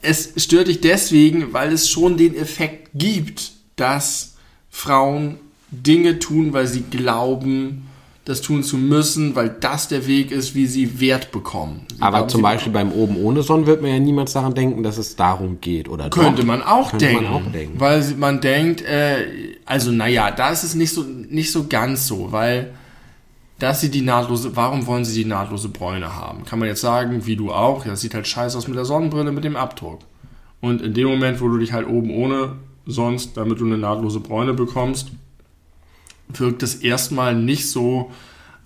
es 0.00 0.32
stört 0.36 0.68
dich 0.68 0.80
deswegen, 0.80 1.52
weil 1.52 1.72
es 1.72 1.90
schon 1.90 2.16
den 2.16 2.36
Effekt 2.36 2.90
gibt, 2.94 3.52
dass 3.76 4.36
Frauen 4.70 5.38
Dinge 5.70 6.18
tun, 6.18 6.52
weil 6.52 6.66
sie 6.66 6.82
glauben, 6.82 7.87
das 8.28 8.42
tun 8.42 8.62
zu 8.62 8.76
müssen, 8.76 9.34
weil 9.34 9.48
das 9.48 9.88
der 9.88 10.06
Weg 10.06 10.30
ist, 10.30 10.54
wie 10.54 10.66
sie 10.66 11.00
Wert 11.00 11.32
bekommen. 11.32 11.86
Sie 11.88 12.02
Aber 12.02 12.18
glauben, 12.18 12.28
zum 12.28 12.42
Beispiel 12.42 12.72
beim 12.72 12.92
Oben 12.92 13.16
ohne 13.16 13.42
Sonne 13.42 13.66
wird 13.66 13.80
man 13.80 13.90
ja 13.90 13.98
niemals 13.98 14.34
daran 14.34 14.54
denken, 14.54 14.82
dass 14.82 14.98
es 14.98 15.16
darum 15.16 15.62
geht, 15.62 15.88
oder 15.88 16.10
Könnte 16.10 16.44
man 16.44 16.62
auch 16.62 16.90
Könnte 16.90 17.06
denken. 17.06 17.24
man 17.24 17.32
auch 17.32 17.50
denken. 17.50 17.80
Weil 17.80 18.04
man 18.18 18.40
denkt, 18.42 18.82
äh, 18.82 19.56
also 19.64 19.90
naja, 19.92 20.30
da 20.30 20.50
ist 20.50 20.62
es 20.62 20.74
nicht 20.74 20.92
so, 20.92 21.02
nicht 21.02 21.50
so 21.50 21.68
ganz 21.68 22.06
so, 22.06 22.30
weil 22.30 22.74
dass 23.58 23.80
sie 23.80 23.90
die 23.90 24.02
nahtlose, 24.02 24.54
warum 24.54 24.86
wollen 24.86 25.04
sie 25.04 25.20
die 25.22 25.28
nahtlose 25.28 25.70
Bräune 25.70 26.14
haben? 26.14 26.44
Kann 26.44 26.58
man 26.58 26.68
jetzt 26.68 26.80
sagen, 26.80 27.26
wie 27.26 27.34
du 27.34 27.50
auch, 27.50 27.84
ja, 27.84 27.92
das 27.92 28.02
sieht 28.02 28.14
halt 28.14 28.28
scheiße 28.28 28.56
aus 28.56 28.68
mit 28.68 28.76
der 28.76 28.84
Sonnenbrille, 28.84 29.32
mit 29.32 29.42
dem 29.42 29.56
Abdruck. 29.56 30.00
Und 30.60 30.82
in 30.82 30.94
dem 30.94 31.08
Moment, 31.08 31.40
wo 31.40 31.48
du 31.48 31.58
dich 31.58 31.72
halt 31.72 31.88
oben 31.88 32.10
ohne 32.10 32.56
sonst, 32.86 33.36
damit 33.36 33.58
du 33.58 33.64
eine 33.64 33.78
nahtlose 33.78 34.20
Bräune 34.20 34.54
bekommst, 34.54 35.12
wirkt 36.34 36.62
es 36.62 36.76
erstmal 36.76 37.34
nicht 37.34 37.68
so, 37.68 38.10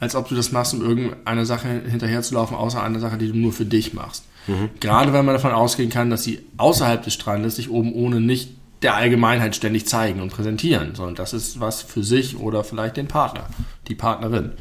als 0.00 0.16
ob 0.16 0.28
du 0.28 0.34
das 0.34 0.52
machst, 0.52 0.74
um 0.74 0.82
irgendeine 0.82 1.46
Sache 1.46 1.68
hinterherzulaufen, 1.68 2.56
außer 2.56 2.82
einer 2.82 2.98
Sache, 2.98 3.18
die 3.18 3.28
du 3.28 3.38
nur 3.38 3.52
für 3.52 3.64
dich 3.64 3.92
machst. 3.94 4.24
Gerade 4.80 5.12
weil 5.12 5.22
man 5.22 5.34
davon 5.34 5.52
ausgehen 5.52 5.90
kann, 5.90 6.10
dass 6.10 6.24
sie 6.24 6.40
außerhalb 6.56 7.02
des 7.04 7.14
Strandes 7.14 7.56
sich 7.56 7.70
oben 7.70 7.92
ohne 7.92 8.20
nicht 8.20 8.50
der 8.82 8.96
Allgemeinheit 8.96 9.54
ständig 9.54 9.86
zeigen 9.86 10.20
und 10.20 10.30
präsentieren, 10.30 10.94
sondern 10.94 11.14
das 11.14 11.32
ist 11.32 11.60
was 11.60 11.82
für 11.82 12.02
sich 12.02 12.36
oder 12.36 12.64
vielleicht 12.64 12.96
den 12.96 13.06
Partner, 13.06 13.46
die 13.86 13.94
Partnerin. 13.94 14.52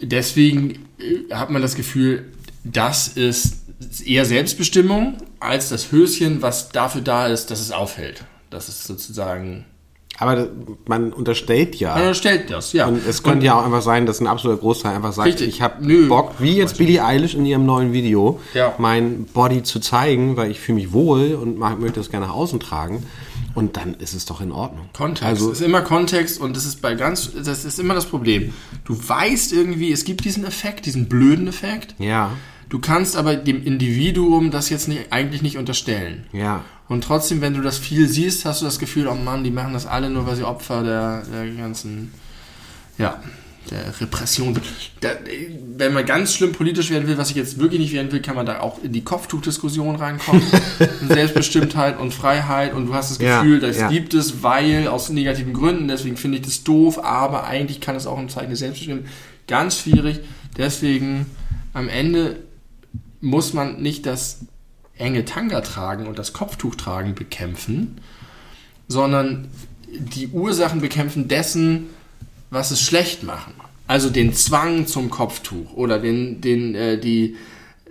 Deswegen 0.00 0.88
äh, 0.98 1.32
hat 1.32 1.50
man 1.50 1.62
das 1.62 1.76
Gefühl, 1.76 2.32
das 2.64 3.08
ist 3.08 3.62
eher 4.04 4.24
Selbstbestimmung 4.24 5.18
als 5.38 5.68
das 5.68 5.92
Höschen, 5.92 6.42
was 6.42 6.70
dafür 6.70 7.02
da 7.02 7.26
ist, 7.26 7.50
dass 7.50 7.60
es 7.60 7.70
aufhält. 7.70 8.24
Das 8.50 8.68
ist 8.68 8.84
sozusagen. 8.84 9.66
Aber 10.18 10.36
das- 10.36 10.48
man 10.86 11.12
unterstellt 11.12 11.74
ja. 11.76 11.96
Man 11.96 12.14
stellt 12.14 12.50
das, 12.50 12.72
ja. 12.72 12.86
Und 12.86 13.04
es 13.06 13.22
könnte 13.24 13.46
ja 13.46 13.58
auch 13.58 13.64
einfach 13.64 13.82
sein, 13.82 14.06
dass 14.06 14.20
ein 14.20 14.26
absoluter 14.28 14.60
Großteil 14.60 14.94
einfach 14.94 15.12
sagt, 15.12 15.26
Richtig. 15.28 15.48
ich 15.48 15.62
habe. 15.62 15.84
Bock, 16.08 16.34
wie 16.38 16.56
jetzt 16.56 16.78
Billie 16.78 17.04
Eilish 17.04 17.34
in 17.34 17.44
ihrem 17.46 17.66
neuen 17.66 17.92
Video, 17.92 18.38
Ja. 18.54 18.74
mein 18.78 19.24
Body 19.24 19.62
zu 19.64 19.80
zeigen, 19.80 20.36
weil 20.36 20.50
ich 20.52 20.60
fühle 20.60 20.76
mich 20.76 20.92
wohl 20.92 21.34
und 21.34 21.58
mag- 21.58 21.80
möchte 21.80 21.98
es 22.00 22.10
gerne 22.10 22.26
nach 22.26 22.34
außen 22.34 22.60
tragen. 22.60 23.04
Und 23.56 23.76
dann 23.76 23.94
ist 23.94 24.14
es 24.14 24.24
doch 24.24 24.40
in 24.40 24.50
Ordnung. 24.50 24.86
Kontext. 24.92 25.22
Also, 25.24 25.50
es 25.52 25.60
ist 25.60 25.66
immer 25.66 25.80
Kontext 25.82 26.40
und 26.40 26.56
das 26.56 26.64
ist 26.64 26.82
bei 26.82 26.94
ganz, 26.94 27.30
das 27.44 27.64
ist 27.64 27.78
immer 27.78 27.94
das 27.94 28.06
Problem. 28.06 28.52
Du 28.84 28.96
weißt 28.96 29.52
irgendwie, 29.52 29.92
es 29.92 30.04
gibt 30.04 30.24
diesen 30.24 30.44
Effekt, 30.44 30.86
diesen 30.86 31.08
blöden 31.08 31.48
Effekt. 31.48 31.94
ja, 31.98 32.30
Du 32.70 32.80
kannst 32.80 33.16
aber 33.16 33.36
dem 33.36 33.62
Individuum 33.62 34.50
das 34.50 34.70
jetzt 34.70 34.88
nicht, 34.88 35.12
eigentlich 35.12 35.42
nicht 35.42 35.58
unterstellen. 35.58 36.24
ja. 36.32 36.62
Und 36.88 37.04
trotzdem, 37.04 37.40
wenn 37.40 37.54
du 37.54 37.62
das 37.62 37.78
viel 37.78 38.08
siehst, 38.08 38.44
hast 38.44 38.60
du 38.60 38.66
das 38.66 38.78
Gefühl, 38.78 39.08
oh 39.08 39.14
Mann, 39.14 39.42
die 39.42 39.50
machen 39.50 39.72
das 39.72 39.86
alle 39.86 40.10
nur, 40.10 40.26
weil 40.26 40.36
sie 40.36 40.44
Opfer 40.44 40.82
der, 40.82 41.22
der 41.22 41.50
ganzen, 41.54 42.12
ja, 42.98 43.22
der 43.70 44.00
Repression 44.00 44.54
sind. 44.54 44.66
Wenn 45.76 45.94
man 45.94 46.04
ganz 46.04 46.34
schlimm 46.34 46.52
politisch 46.52 46.90
werden 46.90 47.08
will, 47.08 47.16
was 47.16 47.30
ich 47.30 47.36
jetzt 47.36 47.58
wirklich 47.58 47.80
nicht 47.80 47.94
werden 47.94 48.12
will, 48.12 48.20
kann 48.20 48.36
man 48.36 48.44
da 48.44 48.60
auch 48.60 48.82
in 48.82 48.92
die 48.92 49.02
Kopftuchdiskussion 49.02 49.96
reinkommen. 49.96 50.42
Selbstbestimmtheit 51.08 51.98
und 51.98 52.12
Freiheit 52.12 52.74
und 52.74 52.86
du 52.86 52.94
hast 52.94 53.12
das 53.12 53.18
Ja, 53.18 53.40
Gefühl, 53.40 53.60
das 53.60 53.78
ja. 53.78 53.88
gibt 53.88 54.12
es, 54.12 54.42
weil 54.42 54.86
aus 54.88 55.08
negativen 55.08 55.54
Gründen, 55.54 55.88
deswegen 55.88 56.18
finde 56.18 56.38
ich 56.38 56.44
das 56.44 56.64
doof, 56.64 57.02
aber 57.02 57.44
eigentlich 57.44 57.80
kann 57.80 57.96
es 57.96 58.06
auch 58.06 58.18
ein 58.18 58.28
Zeichen 58.28 58.48
der 58.48 58.56
Selbstbestimmung. 58.56 59.04
Ganz 59.46 59.78
schwierig. 59.78 60.20
Deswegen 60.58 61.26
am 61.72 61.88
Ende 61.88 62.36
muss 63.20 63.54
man 63.54 63.80
nicht 63.80 64.04
das 64.04 64.40
enge 64.96 65.24
Tanga 65.24 65.60
tragen 65.60 66.06
und 66.06 66.18
das 66.18 66.32
Kopftuch 66.32 66.74
tragen 66.74 67.14
bekämpfen, 67.14 68.00
sondern 68.88 69.48
die 69.88 70.28
Ursachen 70.28 70.80
bekämpfen 70.80 71.28
dessen, 71.28 71.86
was 72.50 72.70
es 72.70 72.80
schlecht 72.80 73.22
machen. 73.22 73.54
Also 73.86 74.10
den 74.10 74.32
Zwang 74.32 74.86
zum 74.86 75.10
Kopftuch 75.10 75.74
oder 75.74 75.98
den, 75.98 76.40
den, 76.40 76.74
äh, 76.74 76.98
die 76.98 77.36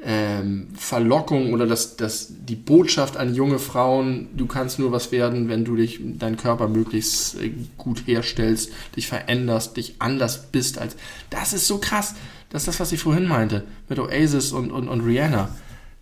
ähm, 0.06 0.68
Verlockung 0.76 1.54
oder 1.54 1.66
das, 1.66 1.96
das, 1.96 2.28
die 2.30 2.56
Botschaft 2.56 3.16
an 3.16 3.36
junge 3.36 3.60
Frauen, 3.60 4.28
du 4.36 4.48
kannst 4.48 4.80
nur 4.80 4.92
was 4.92 5.12
werden, 5.12 5.50
wenn 5.50 5.64
du 5.64 5.76
dich, 5.76 6.00
deinen 6.02 6.38
Körper 6.38 6.68
möglichst 6.68 7.40
äh, 7.40 7.52
gut 7.78 8.04
herstellst, 8.06 8.72
dich 8.96 9.08
veränderst, 9.08 9.78
dich 9.78 9.96
anders 10.00 10.52
bist 10.52 10.78
als. 10.78 10.96
Das 11.30 11.54
ist 11.54 11.68
so 11.68 11.78
krass. 11.78 12.16
Das 12.50 12.64
ist 12.64 12.68
das, 12.68 12.80
was 12.80 12.92
ich 12.92 13.00
vorhin 13.00 13.28
meinte, 13.28 13.64
mit 13.90 13.98
Oasis 13.98 14.52
und, 14.52 14.72
und, 14.72 14.88
und 14.88 15.02
Rihanna. 15.02 15.50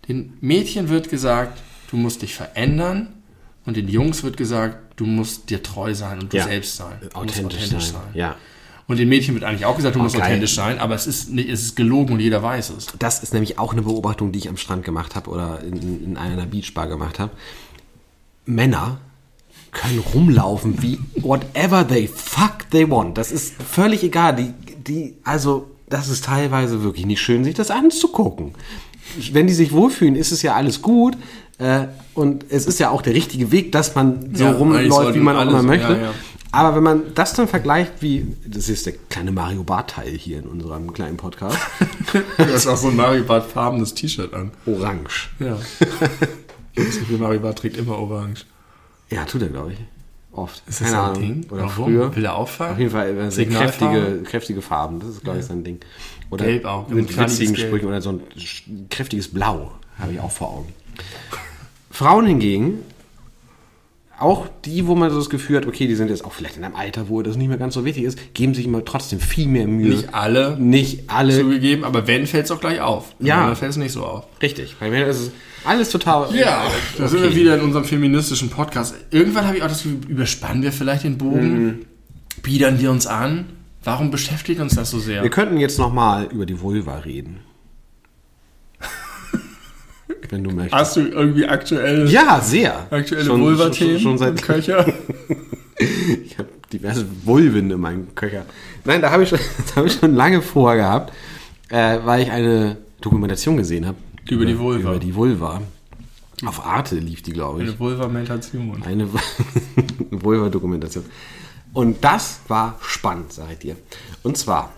Den 0.08 0.36
Mädchen 0.40 0.88
wird 0.88 1.08
gesagt, 1.08 1.60
du 1.90 1.96
musst 1.96 2.22
dich 2.22 2.34
verändern 2.34 3.08
und 3.66 3.76
den 3.76 3.88
Jungs 3.88 4.22
wird 4.22 4.36
gesagt, 4.36 4.76
du 4.96 5.06
musst 5.06 5.50
dir 5.50 5.62
treu 5.62 5.94
sein 5.94 6.18
und 6.20 6.32
du 6.32 6.36
Ja. 6.38 6.44
selbst 6.44 6.76
sein. 6.76 6.96
Du 7.00 7.04
musst 7.06 7.16
authentisch, 7.16 7.86
sein. 7.86 8.00
Ja. 8.14 8.36
Und 8.88 8.98
den 8.98 9.08
Mädchen 9.08 9.34
wird 9.34 9.44
eigentlich 9.44 9.64
auch 9.64 9.76
gesagt, 9.76 9.94
du 9.94 10.00
musst 10.00 10.16
geil. 10.16 10.24
authentisch 10.24 10.54
sein, 10.54 10.78
aber 10.80 10.94
es 10.96 11.06
ist, 11.06 11.30
nicht, 11.30 11.48
es 11.48 11.62
ist 11.62 11.76
gelogen 11.76 12.14
und 12.14 12.20
jeder 12.20 12.42
weiß 12.42 12.70
es. 12.70 12.88
Das 12.98 13.22
ist 13.22 13.32
nämlich 13.32 13.58
auch 13.58 13.72
eine 13.72 13.82
Beobachtung, 13.82 14.32
die 14.32 14.40
ich 14.40 14.48
am 14.48 14.56
Strand 14.56 14.84
gemacht 14.84 15.14
habe 15.14 15.30
oder 15.30 15.60
in, 15.62 16.04
in 16.04 16.16
einer 16.16 16.46
Beachbar 16.46 16.88
gemacht 16.88 17.18
habe. 17.20 17.30
Männer 18.44 18.98
können 19.70 20.00
rumlaufen 20.00 20.82
wie 20.82 20.98
whatever 21.22 21.86
they 21.86 22.08
fuck 22.08 22.68
they 22.70 22.90
want. 22.90 23.16
Das 23.16 23.30
ist 23.32 23.54
völlig 23.62 24.02
egal. 24.02 24.34
Die, 24.36 24.52
die, 24.76 25.14
also, 25.24 25.70
das 25.88 26.08
ist 26.08 26.24
teilweise 26.24 26.82
wirklich 26.82 27.06
nicht 27.06 27.20
schön, 27.20 27.44
sich 27.44 27.54
das 27.54 27.70
anzugucken. 27.70 28.52
Wenn 29.32 29.46
die 29.46 29.54
sich 29.54 29.72
wohlfühlen, 29.72 30.14
ist 30.16 30.32
es 30.32 30.42
ja 30.42 30.54
alles 30.54 30.82
gut. 30.82 31.16
Äh, 31.58 31.86
und 32.14 32.44
es 32.50 32.66
ist 32.66 32.78
ja 32.80 32.90
auch 32.90 33.02
der 33.02 33.14
richtige 33.14 33.50
Weg, 33.52 33.72
dass 33.72 33.94
man 33.94 34.34
so 34.34 34.44
Ja, 34.44 34.52
rumläuft, 34.52 35.14
wie 35.14 35.20
man 35.20 35.36
auch 35.36 35.42
immer 35.48 35.62
möchte. 35.62 35.92
ja, 35.92 35.98
ja. 35.98 36.10
Aber 36.54 36.76
wenn 36.76 36.82
man 36.82 37.02
das 37.14 37.32
dann 37.32 37.48
vergleicht, 37.48 37.92
wie, 38.00 38.26
das 38.46 38.68
ist 38.68 38.84
der 38.84 38.92
kleine 39.08 39.32
Mario 39.32 39.62
Bart-Teil 39.62 40.10
hier 40.10 40.38
in 40.38 40.44
unserem 40.44 40.92
kleinen 40.92 41.16
Podcast, 41.16 41.56
Du 42.12 42.44
hast 42.52 42.66
auch 42.66 42.76
so 42.76 42.88
ein 42.88 42.96
Mario 42.96 43.24
Bart 43.24 43.50
farbenes 43.50 43.94
T-Shirt 43.94 44.34
an. 44.34 44.50
orange. 44.66 45.30
Ja. 45.38 45.56
Das 46.74 46.98
Gefühl, 46.98 47.18
Mario 47.18 47.40
Bart 47.40 47.58
trägt 47.58 47.76
immer 47.76 47.98
orange. 47.98 48.46
Ja, 49.10 49.24
tut 49.26 49.42
er, 49.42 49.48
glaube 49.48 49.72
ich. 49.72 49.78
Oft. 50.32 50.62
Ist 50.66 50.80
das 50.80 50.94
ein 50.94 51.14
Ding? 51.14 51.46
Oder 51.50 51.64
Warum? 51.64 51.84
früher. 51.84 52.16
Will 52.16 52.24
er 52.24 52.34
auffallen? 52.34 52.72
Auf 52.72 52.78
jeden 52.78 52.90
Fall 52.90 53.10
äh, 53.10 53.44
kräftige, 53.44 54.22
kräftige 54.24 54.62
Farben. 54.62 55.00
Das 55.00 55.10
ist, 55.10 55.22
glaube 55.22 55.40
ich, 55.40 55.44
sein 55.44 55.62
Ding. 55.64 55.80
Oder 56.32 56.46
Gelb 56.46 56.64
auch. 56.64 56.88
Mit 56.88 57.16
witzigen 57.16 57.54
Gelb. 57.54 57.68
Sprüchen 57.68 57.86
oder 57.86 58.00
so 58.00 58.10
ein 58.10 58.88
kräftiges 58.88 59.28
Blau 59.28 59.72
habe 59.98 60.14
ich 60.14 60.20
auch 60.20 60.30
vor 60.30 60.48
Augen. 60.48 60.72
Frauen 61.90 62.24
hingegen, 62.24 62.78
auch 64.18 64.46
die, 64.64 64.86
wo 64.86 64.94
man 64.94 65.10
so 65.10 65.18
das 65.18 65.28
Gefühl 65.28 65.58
hat, 65.58 65.66
okay, 65.66 65.86
die 65.86 65.94
sind 65.94 66.08
jetzt 66.08 66.24
auch 66.24 66.32
vielleicht 66.32 66.56
in 66.56 66.64
einem 66.64 66.74
Alter, 66.74 67.10
wo 67.10 67.20
das 67.20 67.36
nicht 67.36 67.48
mehr 67.48 67.58
ganz 67.58 67.74
so 67.74 67.84
wichtig 67.84 68.04
ist, 68.04 68.34
geben 68.34 68.54
sich 68.54 68.64
immer 68.64 68.82
trotzdem 68.82 69.20
viel 69.20 69.46
mehr 69.46 69.66
Mühe. 69.66 69.90
Nicht 69.90 70.14
alle 70.14 70.56
Nicht 70.58 71.10
alle. 71.10 71.38
zugegeben, 71.38 71.84
aber 71.84 72.06
wenn, 72.06 72.26
fällt 72.26 72.46
es 72.46 72.50
auch 72.50 72.60
gleich 72.60 72.80
auf. 72.80 73.14
Ja. 73.18 73.48
Dann 73.48 73.56
fällt 73.56 73.72
es 73.72 73.76
nicht 73.76 73.92
so 73.92 74.02
auf. 74.02 74.24
Richtig. 74.40 74.76
Bei 74.80 74.88
mir 74.88 75.06
ist 75.06 75.18
es 75.18 75.30
alles 75.64 75.90
total. 75.90 76.34
Ja, 76.34 76.64
da 76.96 77.08
sind 77.08 77.20
wir 77.20 77.28
okay. 77.28 77.36
wieder 77.36 77.56
in 77.56 77.60
unserem 77.60 77.84
feministischen 77.84 78.48
Podcast. 78.48 78.94
Irgendwann 79.10 79.46
habe 79.46 79.58
ich 79.58 79.62
auch 79.62 79.68
das 79.68 79.82
Gefühl, 79.82 79.98
überspannen 80.08 80.62
wir 80.62 80.72
vielleicht 80.72 81.04
den 81.04 81.18
Bogen, 81.18 81.84
biedern 82.42 82.80
wir 82.80 82.90
uns 82.90 83.06
an. 83.06 83.44
Warum 83.84 84.10
beschäftigt 84.10 84.60
uns 84.60 84.74
das 84.76 84.90
so 84.90 84.98
sehr? 84.98 85.22
Wir 85.22 85.30
könnten 85.30 85.56
jetzt 85.58 85.78
nochmal 85.78 86.26
über 86.32 86.46
die 86.46 86.60
Vulva 86.60 86.98
reden. 86.98 87.40
Wenn 90.30 90.44
du 90.44 90.50
möchtest. 90.50 90.74
Hast 90.74 90.96
du 90.96 91.00
irgendwie 91.00 91.46
aktuell 91.46 92.08
Ja, 92.08 92.40
sehr. 92.40 92.86
aktuelle 92.90 93.28
Vulva-Themen 93.28 93.94
Schon, 94.00 94.02
schon 94.12 94.18
seit 94.18 94.42
Köcher? 94.42 94.86
Ich 96.24 96.38
habe 96.38 96.48
diverse 96.72 97.04
Vulven 97.24 97.68
in 97.70 97.80
meinem 97.80 98.14
Köcher. 98.14 98.44
Nein, 98.84 99.02
da 99.02 99.10
habe 99.10 99.24
ich, 99.24 99.30
schon- 99.30 99.40
das 99.58 99.74
habe 99.74 99.88
ich 99.88 99.94
schon 99.94 100.14
lange 100.14 100.40
vorgehabt, 100.40 101.12
äh, 101.70 101.98
weil 102.04 102.22
ich 102.22 102.30
eine 102.30 102.76
Dokumentation 103.00 103.56
gesehen 103.56 103.86
habe. 103.86 103.96
Über 104.30 104.44
die 104.46 104.56
Vulva. 104.56 104.90
Über 104.90 104.98
die 105.00 105.12
Vulva. 105.14 105.60
Auf 106.46 106.64
Arte 106.64 106.96
lief 106.96 107.22
die, 107.22 107.32
glaube 107.32 107.62
ich. 107.62 107.68
Eine 107.70 107.78
Vulvamentation. 107.80 108.80
Eine 108.84 109.08
Vulva-Dokumentation. 110.10 111.04
Und 111.72 112.04
das 112.04 112.40
war 112.48 112.78
spannend, 112.82 113.32
sage 113.32 113.54
ich 113.54 113.58
dir. 113.60 113.76
Und 114.22 114.36
zwar 114.36 114.72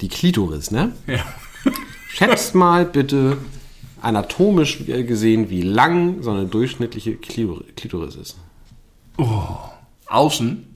die 0.00 0.08
Klitoris, 0.08 0.70
ne? 0.70 0.92
Ja. 1.06 1.24
Schätzt 2.08 2.54
mal 2.54 2.84
bitte 2.84 3.38
anatomisch 4.00 4.84
gesehen, 4.86 5.50
wie 5.50 5.62
lang 5.62 6.22
so 6.22 6.30
eine 6.30 6.46
durchschnittliche 6.46 7.16
Klitoris 7.16 8.14
ist. 8.14 8.36
Außen? 10.06 10.66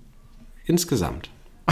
Insgesamt. 0.67 1.29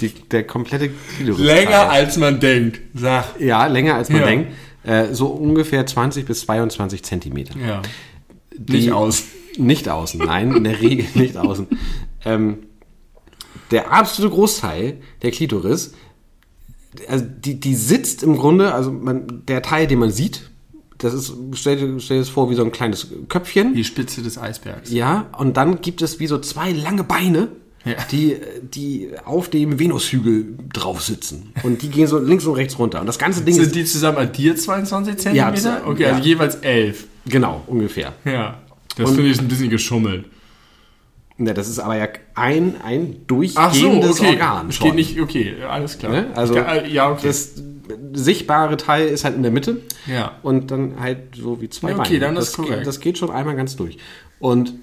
Die, 0.00 0.08
der 0.08 0.44
komplette 0.46 0.90
Klitoris. 1.16 1.40
Länger 1.44 1.90
als 1.90 2.16
man 2.16 2.40
denkt. 2.40 2.80
Sag. 2.94 3.40
Ja, 3.40 3.66
länger 3.66 3.94
als 3.94 4.08
man 4.08 4.20
Ja. 4.22 4.26
denkt. 4.26 4.52
Äh, 4.82 5.14
so 5.14 5.28
ungefähr 5.28 5.86
20 5.86 6.26
bis 6.26 6.40
22 6.42 7.02
Zentimeter. 7.04 7.58
Ja. 7.58 7.82
Die- 8.56 8.72
Nicht 8.72 8.92
aus. 8.92 9.22
Nicht 9.56 9.88
außen, 9.88 10.20
nein, 10.20 10.54
in 10.54 10.64
der 10.64 10.80
Regel 10.80 11.06
nicht 11.14 11.36
außen. 11.36 11.66
Ähm, 12.24 12.58
der 13.70 13.92
absolute 13.92 14.34
Großteil 14.34 14.98
der 15.22 15.30
Klitoris, 15.30 15.94
also 17.08 17.24
die, 17.24 17.58
die 17.58 17.74
sitzt 17.74 18.22
im 18.22 18.36
Grunde, 18.36 18.72
also 18.74 18.92
man, 18.92 19.42
der 19.48 19.62
Teil, 19.62 19.86
den 19.86 19.98
man 19.98 20.10
sieht, 20.10 20.50
das 20.98 21.12
ist, 21.12 21.32
stell 21.54 21.76
dir, 21.76 22.00
stell 22.00 22.18
dir 22.18 22.22
das 22.22 22.28
vor, 22.28 22.50
wie 22.50 22.54
so 22.54 22.64
ein 22.64 22.72
kleines 22.72 23.08
Köpfchen. 23.28 23.74
Die 23.74 23.84
Spitze 23.84 24.22
des 24.22 24.38
Eisbergs. 24.38 24.90
Ja, 24.92 25.26
und 25.38 25.56
dann 25.56 25.80
gibt 25.80 26.02
es 26.02 26.20
wie 26.20 26.26
so 26.26 26.38
zwei 26.38 26.70
lange 26.72 27.02
Beine, 27.04 27.48
Ja. 27.84 27.96
die, 28.12 28.36
die 28.62 29.10
auf 29.24 29.48
dem 29.50 29.78
Venushügel 29.78 30.56
drauf 30.72 31.02
sitzen. 31.02 31.52
Und 31.64 31.82
die 31.82 31.88
gehen 31.88 32.06
so 32.06 32.18
links 32.18 32.46
und 32.46 32.54
rechts 32.54 32.78
runter. 32.78 33.00
Und 33.00 33.06
das 33.06 33.18
ganze 33.18 33.42
Ding 33.42 33.54
Sind 33.54 33.64
ist, 33.66 33.74
die 33.74 33.84
zusammen 33.84 34.18
addiert 34.18 34.60
22 34.60 35.16
Zentimeter? 35.16 35.80
Ja, 35.80 35.86
okay, 35.86 36.02
ja. 36.04 36.12
also 36.12 36.22
jeweils 36.22 36.54
11. 36.56 37.06
genau, 37.26 37.62
ungefähr. 37.66 38.12
Ja. 38.24 38.60
Das 38.96 39.10
finde 39.10 39.30
ich 39.30 39.40
ein 39.40 39.48
bisschen 39.48 39.70
geschummelt. 39.70 40.26
Ja, 41.36 41.52
das 41.52 41.68
ist 41.68 41.80
aber 41.80 41.96
ja 41.96 42.08
ein, 42.36 42.76
ein 42.84 43.16
Ach 43.56 43.74
so, 43.74 43.86
durchgehendes 43.88 44.20
okay. 44.20 44.28
Organ. 44.30 44.70
Schon. 44.70 44.86
geht 44.86 44.94
nicht, 44.94 45.20
okay, 45.20 45.54
alles 45.68 45.98
klar. 45.98 46.12
Ne? 46.12 46.26
Also 46.36 46.54
ja, 46.54 46.84
ja, 46.84 47.10
okay. 47.10 47.26
das 47.26 47.54
sichtbare 48.12 48.76
Teil 48.76 49.08
ist 49.08 49.24
halt 49.24 49.34
in 49.34 49.42
der 49.42 49.50
Mitte 49.50 49.82
ja. 50.06 50.38
und 50.42 50.70
dann 50.70 51.00
halt 51.00 51.34
so 51.36 51.60
wie 51.60 51.68
zwei 51.68 51.90
Ja, 51.90 51.98
okay, 51.98 52.08
Beine. 52.14 52.20
dann 52.20 52.36
ist 52.36 52.50
das, 52.50 52.56
korrekt. 52.56 52.76
Geht, 52.78 52.86
das 52.86 53.00
geht 53.00 53.18
schon 53.18 53.30
einmal 53.30 53.56
ganz 53.56 53.74
durch. 53.74 53.98
Und 54.38 54.74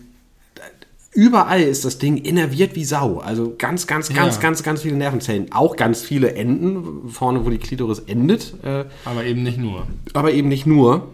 überall 1.14 1.62
ist 1.62 1.86
das 1.86 2.00
Ding 2.00 2.18
innerviert 2.18 2.76
wie 2.76 2.84
Sau. 2.84 3.20
Also 3.20 3.56
ganz, 3.58 3.88
ganz, 3.88 4.14
ganz, 4.14 4.36
Ja. 4.36 4.42
ganz, 4.42 4.62
ganz 4.62 4.82
viele 4.82 4.96
Nervenzellen. 4.96 5.52
Auch 5.54 5.78
ganz 5.78 6.02
viele 6.02 6.36
Enden, 6.36 7.10
vorne 7.10 7.46
wo 7.46 7.50
die 7.50 7.60
Klitoris 7.60 8.00
endet. 8.00 8.54
Äh, 8.64 8.86
Aber 9.06 9.24
eben 9.24 9.44
nicht 9.44 9.58
nur. 9.58 9.88
aber 10.14 10.34
eben 10.34 10.50
nicht 10.50 10.66
nur. 10.66 11.08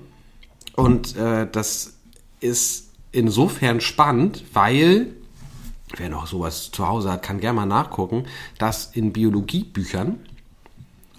Und 0.76 1.16
äh, 1.16 1.48
das 1.52 1.94
ist 2.40 2.87
insofern 3.12 3.82
spannend, 3.82 4.44
weil, 4.54 5.08
wer 5.96 6.10
noch 6.10 6.28
sowas 6.28 6.72
zu 6.72 6.88
Hause 6.88 7.12
hat, 7.12 7.24
kann 7.24 7.40
gerne 7.40 7.56
mal 7.58 7.66
nachgucken, 7.66 8.26
dass 8.58 8.88
in 8.96 9.14
Biologiebüchern 9.14 10.20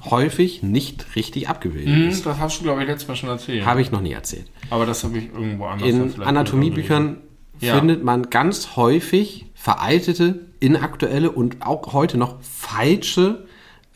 häufig 0.05 0.63
nicht 0.63 1.17
richtig 1.17 1.49
abgebildet 1.49 2.09
ist. 2.13 2.19
Hm, 2.19 2.25
das 2.25 2.39
hast 2.39 2.61
du, 2.61 2.65
glaube 2.65 2.83
ich, 2.83 2.89
letztes 2.89 3.09
Mal 3.09 3.17
schon 3.17 3.29
erzählt. 3.31 3.67
Habe 3.67 3.81
ich 3.83 3.91
noch 3.91 4.01
nie 4.01 4.13
erzählt. 4.13 4.47
Aber 4.71 4.87
das 4.87 5.03
habe 5.05 5.19
ich 5.19 5.33
irgendwo 5.33 5.65
anders. 5.67 5.89
In 5.89 6.23
Anatomiebüchern 6.23 7.19
Ja. 7.61 7.77
findet 7.77 8.05
man 8.05 8.31
ganz 8.31 8.77
häufig 8.77 9.47
veraltete, 9.55 10.47
inaktuelle 10.61 11.33
und 11.33 11.67
auch 11.67 11.93
heute 11.93 12.17
noch 12.17 12.37
falsche 12.43 13.48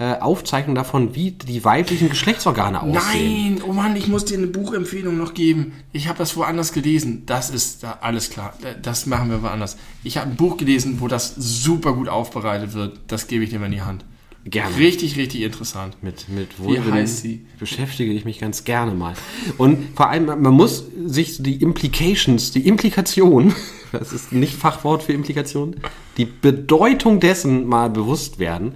äh, 0.03 0.19
Aufzeichnungen 0.19 0.75
davon, 0.75 1.15
wie 1.15 1.31
die 1.31 1.65
weiblichen 1.65 2.09
Geschlechtsorgane 2.09 2.83
aussehen. 2.83 3.55
Nein, 3.55 3.63
oh 3.65 3.73
Mann, 3.73 3.95
ich 3.95 4.09
muss 4.09 4.25
dir 4.25 4.37
eine 4.37 4.49
Buchempfehlung 4.49 5.17
noch 5.17 5.33
geben. 5.33 5.75
Ich 5.93 6.09
habe 6.09 6.19
das 6.19 6.37
woanders 6.37 6.73
gelesen. 6.73 7.23
Das 7.27 7.51
ist 7.51 7.85
da 7.85 7.99
alles 8.01 8.31
klar. 8.31 8.55
Das 8.83 9.07
machen 9.07 9.31
wir 9.31 9.45
woanders. 9.45 9.77
Ich 10.03 10.17
habe 10.17 10.31
ein 10.31 10.35
Buch 10.37 10.57
gelesen, 10.57 10.97
wo 10.99 11.07
das 11.07 11.37
super 11.37 11.93
gut 11.93 12.09
aufbereitet 12.09 12.75
wird. 12.75 12.99
Das 13.07 13.29
gebe 13.29 13.45
ich 13.45 13.51
dir 13.51 13.61
mal 13.61 13.67
in 13.67 13.73
die 13.73 13.83
Hand. 13.83 14.05
Gerne. 14.45 14.77
Richtig, 14.77 15.17
richtig 15.17 15.43
interessant. 15.43 15.97
Mit, 16.03 16.29
mit 16.29 16.59
Wie 16.59 16.65
Vulven 16.65 16.95
heißt 16.95 17.19
sie? 17.19 17.47
beschäftige 17.61 18.13
ich 18.13 18.25
mich 18.25 18.41
ganz 18.41 18.65
gerne 18.65 18.93
mal. 18.95 19.15
Und 19.57 19.95
vor 19.95 20.09
allem, 20.11 20.27
man 20.27 20.43
man 20.43 20.55
muss 20.55 20.85
sich 21.05 21.41
die 21.45 21.63
Implications, 21.63 22.51
die 22.51 22.67
Implikation, 22.67 23.55
das 23.93 24.13
ist 24.13 24.33
nicht 24.33 24.55
Fachwort 24.55 25.05
für 25.05 25.13
Implikation, 25.13 25.77
die 26.17 26.25
Bedeutung 26.25 27.21
dessen 27.21 27.67
mal 27.67 27.89
bewusst 27.89 28.41
werden, 28.41 28.75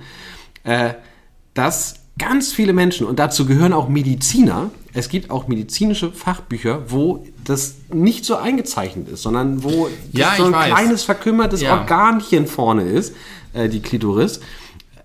äh, 0.63 0.95
dass 1.57 1.95
ganz 2.19 2.53
viele 2.53 2.73
Menschen, 2.73 3.07
und 3.07 3.19
dazu 3.19 3.45
gehören 3.47 3.73
auch 3.73 3.89
Mediziner, 3.89 4.71
es 4.95 5.09
gibt 5.09 5.31
auch 5.31 5.49
medizinische 5.49 6.13
Fachbücher, 6.13 6.83
wo 6.89 7.27
das 7.45 7.75
nicht 7.93 8.25
so 8.25 8.37
eingezeichnet 8.37 9.09
ist, 9.09 9.23
sondern 9.23 9.63
wo 9.63 9.89
Ja, 10.13 10.35
so 10.37 10.45
ein 10.45 10.53
weiß. 10.53 10.67
kleines 10.73 11.03
verkümmertes 11.05 11.61
Ja. 11.61 11.73
Organchen 11.81 12.47
vorne 12.47 12.83
ist, 12.85 13.15
äh, 13.53 13.69
die 13.69 13.81
Klitoris. 13.81 14.41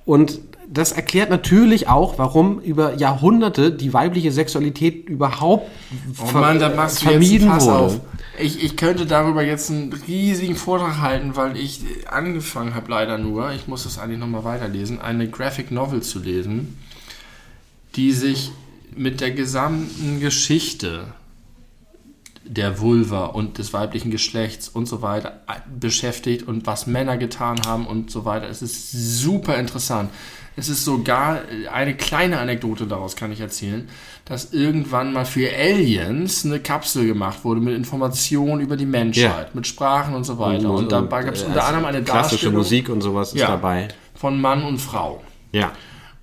Und 0.05 0.39
das 0.73 0.93
erklärt 0.93 1.29
natürlich 1.29 1.89
auch, 1.89 2.17
warum 2.17 2.59
über 2.61 2.95
Jahrhunderte 2.95 3.71
die 3.73 3.93
weibliche 3.93 4.31
Sexualität 4.31 5.09
überhaupt 5.09 5.69
Oh 6.23 6.37
Mann, 6.37 6.59
da 6.59 6.69
machst 6.73 7.01
du 7.01 7.07
vermieden 7.07 7.51
jetzt 7.51 7.65
wurde. 7.65 7.77
auf. 7.77 7.99
Ich, 8.41 8.63
ich 8.63 8.75
könnte 8.75 9.05
darüber 9.05 9.43
jetzt 9.43 9.69
einen 9.69 9.93
riesigen 9.93 10.55
Vortrag 10.55 10.99
halten, 10.99 11.35
weil 11.35 11.55
ich 11.57 11.81
angefangen 12.09 12.73
habe 12.73 12.89
leider 12.89 13.17
nur, 13.17 13.51
ich 13.51 13.67
muss 13.67 13.83
das 13.83 13.99
eigentlich 13.99 14.19
nochmal 14.19 14.43
weiterlesen, 14.43 14.99
eine 14.99 15.29
Graphic 15.29 15.71
Novel 15.71 16.01
zu 16.01 16.19
lesen, 16.19 16.77
die 17.95 18.11
sich 18.11 18.51
mit 18.95 19.21
der 19.21 19.31
gesamten 19.31 20.19
Geschichte 20.19 21.13
der 22.43 22.79
Vulva 22.79 23.25
und 23.27 23.59
des 23.59 23.71
weiblichen 23.73 24.11
Geschlechts 24.11 24.67
und 24.67 24.85
so 24.87 25.01
weiter 25.01 25.41
beschäftigt 25.79 26.47
und 26.47 26.65
was 26.65 26.87
Männer 26.87 27.17
getan 27.17 27.61
haben 27.65 27.85
und 27.85 28.11
so 28.11 28.25
weiter. 28.25 28.49
Es 28.49 28.61
ist 28.61 28.91
super 28.91 29.57
interessant. 29.57 30.09
Es 30.57 30.67
ist 30.69 30.83
sogar 30.83 31.39
eine 31.71 31.95
kleine 31.95 32.39
Anekdote 32.39 32.85
daraus 32.85 33.15
kann 33.15 33.31
ich 33.31 33.39
erzählen, 33.39 33.87
dass 34.25 34.53
irgendwann 34.53 35.13
mal 35.13 35.25
für 35.25 35.49
Aliens 35.49 36.45
eine 36.45 36.59
Kapsel 36.59 37.07
gemacht 37.07 37.43
wurde 37.45 37.61
mit 37.61 37.73
Informationen 37.75 38.61
über 38.61 38.75
die 38.75 38.85
Menschheit, 38.85 39.23
Ja. 39.47 39.49
mit 39.53 39.65
Sprachen 39.65 40.13
und 40.13 40.25
so 40.25 40.37
weiter. 40.39 40.69
Und, 40.69 40.91
dabei 40.91 41.23
gab 41.23 41.35
es 41.35 41.43
äh, 41.43 41.45
unter 41.45 41.63
anderem 41.65 41.85
eine 41.85 42.03
klassische 42.03 42.31
Darstellung 42.35 42.55
Musik 42.55 42.89
und 42.89 43.01
sowas 43.01 43.33
ist 43.33 43.39
Ja. 43.39 43.47
dabei. 43.47 43.87
von 44.13 44.39
Mann 44.39 44.63
und 44.63 44.77
Frau. 44.77 45.23
Ja. 45.51 45.71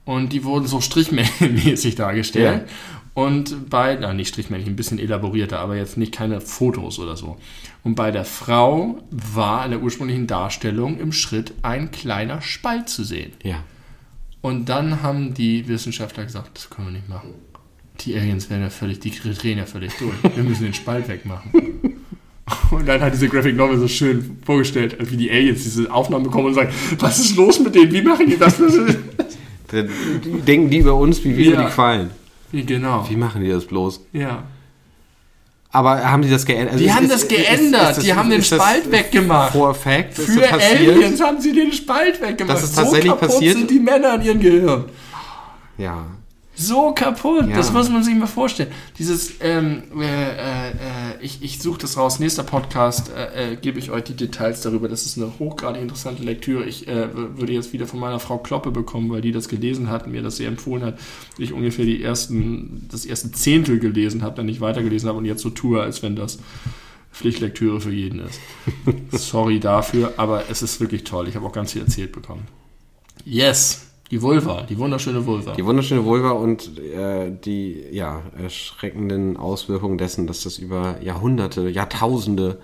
Und 0.05 0.33
die 0.33 0.45
wurden 0.45 0.67
so 0.67 0.81
strichmäßig 0.81 1.95
dargestellt. 1.97 2.69
Und 3.15 3.69
bei, 3.69 3.97
na 4.01 4.13
nicht 4.15 4.29
strichmäßig, 4.29 4.69
ein 4.69 4.77
bisschen 4.77 4.99
elaborierter, 5.01 5.59
aber 5.59 5.75
jetzt 5.77 5.97
nicht 5.97 6.13
keine 6.13 6.41
Fotos 6.41 7.01
oder 7.01 7.17
so. 7.17 7.37
Und 7.83 7.97
bei 7.97 8.13
der 8.13 8.25
Frau 8.25 8.99
war 9.11 9.65
in 9.65 9.73
der 9.73 9.81
ursprünglichen 9.83 10.29
Darstellung 10.29 11.01
im 11.01 11.11
Schritt 11.13 11.53
ein 11.63 11.91
kleiner 11.91 12.41
Spalt 12.43 12.89
zu 12.89 13.03
sehen. 13.03 13.33
Ja. 13.43 13.57
Und 14.41 14.69
dann 14.69 15.03
haben 15.03 15.35
die 15.35 15.67
Wissenschaftler 15.69 16.25
gesagt, 16.25 16.51
das 16.55 16.71
können 16.71 16.89
wir 16.89 16.93
nicht 16.93 17.09
machen. 17.09 17.31
Die 18.01 18.15
Aliens 18.17 18.49
werden 18.51 18.63
ja 18.63 18.71
völlig, 18.71 19.01
die 19.01 19.11
drehen 19.11 19.59
ja 19.59 19.67
völlig 19.67 19.93
durch. 19.99 20.15
Wir 20.37 20.45
müssen 20.45 20.63
den 20.65 20.75
Spalt 20.75 21.09
wegmachen. 21.09 21.51
Und 22.71 22.87
dann 22.87 23.01
hat 23.01 23.13
diese 23.13 23.29
Graphic 23.29 23.57
Novel 23.57 23.79
so 23.79 23.89
schön 23.89 24.39
vorgestellt, 24.45 24.97
wie 25.11 25.17
die 25.17 25.31
Aliens 25.31 25.65
diese 25.65 25.93
Aufnahmen 25.93 26.25
bekommen 26.25 26.47
und 26.47 26.55
sagen, 26.55 26.73
was 26.99 27.19
ist 27.19 27.37
los 27.37 27.61
mit 27.61 27.75
denen? 27.75 27.93
Wie 27.93 28.01
machen 28.03 28.27
die 28.27 28.39
das? 28.39 28.57
Dann 29.69 29.91
denken 30.47 30.71
die 30.71 30.79
über 30.79 30.95
uns, 30.95 31.23
wie 31.25 31.37
wir 31.37 31.51
Ja. 31.51 31.59
die 31.61 31.65
gefallen. 31.67 32.11
genau. 32.53 33.07
Wie 33.11 33.17
machen 33.17 33.43
die 33.43 33.51
das 33.51 33.67
bloß? 33.67 34.01
Ja. 34.15 34.45
Aber 35.71 36.11
haben 36.11 36.23
die 36.23 36.31
das 36.31 36.47
geändert? 36.47 36.73
Also 36.73 36.79
Die 36.83 36.89
ist- 36.89 36.95
haben 36.97 37.05
ist- 37.05 37.13
das 37.13 37.23
ist- 37.25 37.29
geändert. 37.29 37.91
ist 37.91 37.97
das- 37.99 38.05
Die 38.05 38.15
haben 38.15 38.31
den 38.31 38.41
ist 38.41 38.47
Spalt 38.55 38.91
weggemacht. 38.91 39.53
For 39.53 39.75
Fact? 39.75 40.19
Ist 40.19 40.31
Für? 40.31 40.51
Aliens 40.53 41.21
haben 41.21 41.41
sie 41.41 41.53
den 41.53 41.73
Spalt 41.73 42.21
weggemacht. 42.23 42.57
Das 42.57 42.65
ist 42.65 42.75
tatsächlich 42.77 43.11
so 43.13 43.17
passiert? 43.19 43.57
sind 43.57 43.71
die 43.71 43.81
Männer 43.81 44.15
in 44.15 44.23
ihrem 44.23 44.41
Gehirn. 44.41 44.85
Ja. 45.77 46.07
So 46.61 46.93
kaputt, 46.93 47.49
Ja. 47.49 47.57
das 47.57 47.73
muss 47.73 47.89
man 47.89 48.03
sich 48.03 48.17
mal 48.17 48.27
vorstellen. 48.27 48.71
Dieses, 48.99 49.35
ähm, 49.41 49.85
äh, 50.01 50.31
äh, 50.33 50.35
ich, 51.21 51.41
ich 51.41 51.61
suche 51.63 51.79
das 51.79 51.97
raus, 51.97 52.19
nächster 52.19 52.43
Podcast 52.43 53.11
äh, 53.11 53.53
äh, 53.53 53.57
gebe 53.57 53.79
ich 53.79 53.93
euch 53.93 54.03
die 54.03 54.15
Details 54.17 54.61
darüber. 54.63 54.89
Das 54.89 55.07
ist 55.07 55.17
eine 55.19 55.39
hochgradig 55.39 55.81
interessante 55.81 56.25
Lektüre. 56.25 56.65
Ich 56.65 56.89
äh, 56.89 57.09
würde 57.15 57.53
jetzt 57.53 57.73
wieder 57.73 57.87
von 57.87 58.01
meiner 58.01 58.19
Frau 58.19 58.39
Kloppe 58.39 58.73
bekommen, 58.73 59.09
weil 59.11 59.21
die 59.21 59.31
das 59.31 59.49
gelesen 59.49 59.89
hat, 59.89 60.09
mir 60.09 60.21
das 60.21 60.39
sehr 60.39 60.49
empfohlen 60.49 60.85
hat. 60.85 60.99
Ich 61.39 61.53
ungefähr 61.53 61.85
die 61.85 62.03
ersten, 62.03 62.89
das 62.91 63.05
erste 63.07 63.31
Zehntel 63.31 63.79
gelesen 63.79 64.23
habe, 64.25 64.35
dann 64.35 64.47
nicht 64.47 64.61
weitergelesen 64.61 65.09
habe 65.09 65.19
und 65.19 65.27
jetzt 65.27 65.43
so 65.43 65.51
tue, 65.51 65.81
als 65.81 66.03
wenn 66.03 66.17
das 66.17 66.41
Pflichtlektüre 67.13 67.81
für 67.81 67.93
jeden 67.93 68.19
ist. 68.21 68.41
Sorry 69.13 69.61
dafür, 69.61 70.15
aber 70.17 70.45
es 70.51 70.63
ist 70.63 70.81
wirklich 70.81 71.05
toll. 71.05 71.29
Ich 71.29 71.37
habe 71.37 71.47
auch 71.47 71.53
ganz 71.53 71.73
viel 71.73 71.83
erzählt 71.83 72.11
bekommen. 72.13 72.47
Yes, 73.25 73.88
die 74.11 74.23
Vulva, 74.23 74.63
die 74.63 74.79
wunderschöne 74.79 75.27
Vulva. 75.27 75.53
Die 75.53 75.65
wunderschöne 75.65 76.05
Vulva 76.05 76.31
und 76.31 76.79
äh, 76.79 77.31
die 77.31 77.85
ja, 77.93 78.23
erschreckenden 78.43 79.37
Auswirkungen 79.37 79.99
dessen, 79.99 80.27
dass 80.27 80.45
das 80.45 80.59
über 80.59 81.03
Jahrhunderte, 81.03 81.69
Jahrtausende 81.69 82.59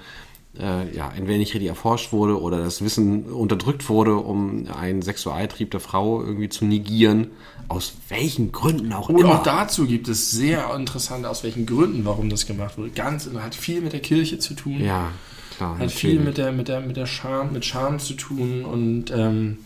äh, 0.58 0.94
ja, 0.94 1.12
entweder 1.16 1.38
nicht 1.38 1.54
richtig 1.54 1.68
erforscht 1.68 2.12
wurde 2.12 2.40
oder 2.40 2.58
das 2.62 2.82
Wissen 2.82 3.24
unterdrückt 3.24 3.88
wurde, 3.88 4.16
um 4.16 4.66
einen 4.68 5.02
Sexualtrieb 5.02 5.70
der 5.70 5.80
Frau 5.80 6.22
irgendwie 6.22 6.48
zu 6.48 6.64
negieren. 6.64 7.28
Aus 7.68 7.94
welchen 8.08 8.52
Gründen 8.52 8.92
auch 8.92 9.08
Und 9.08 9.20
immer. 9.20 9.40
auch 9.40 9.42
dazu 9.42 9.86
gibt 9.86 10.08
es 10.08 10.30
sehr 10.30 10.72
interessante, 10.74 11.28
aus 11.28 11.42
welchen 11.44 11.66
Gründen, 11.66 12.04
warum 12.04 12.28
das 12.30 12.46
gemacht 12.46 12.78
wurde. 12.78 12.90
Ganz, 12.90 13.28
hat 13.38 13.54
viel 13.54 13.80
mit 13.80 13.92
der 13.92 14.00
Kirche 14.00 14.38
zu 14.38 14.54
tun. 14.54 14.80
ja, 14.80 15.10
klar. 15.56 15.78
hat 15.78 15.90
viel 15.90 16.10
natürlich. 16.10 16.26
mit 16.26 16.38
der, 16.38 16.52
mit 16.52 16.68
der, 16.68 16.80
mit 16.80 16.96
der 16.96 17.06
Scham, 17.06 17.52
mit 17.52 17.64
Scham 17.64 17.98
zu 17.98 18.14
tun 18.14 18.64
und 18.64 19.10
ähm, 19.10 19.58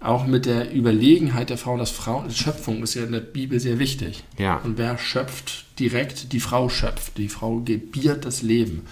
auch 0.00 0.26
mit 0.26 0.46
der 0.46 0.74
Überlegenheit 0.74 1.50
der 1.50 1.58
Frau. 1.58 1.76
Das 1.76 1.90
Frauen, 1.90 2.30
Schöpfung 2.30 2.82
ist 2.82 2.94
ja 2.94 3.04
in 3.04 3.12
der 3.12 3.20
Bibel 3.20 3.60
sehr 3.60 3.78
wichtig. 3.78 4.24
Ja. 4.38 4.56
Und 4.58 4.78
wer 4.78 4.98
schöpft 4.98 5.64
direkt? 5.78 6.32
Die 6.32 6.40
Frau 6.40 6.68
schöpft. 6.68 7.18
Die 7.18 7.28
Frau 7.28 7.60
gebiert 7.60 8.24
das 8.24 8.42
Leben. 8.42 8.82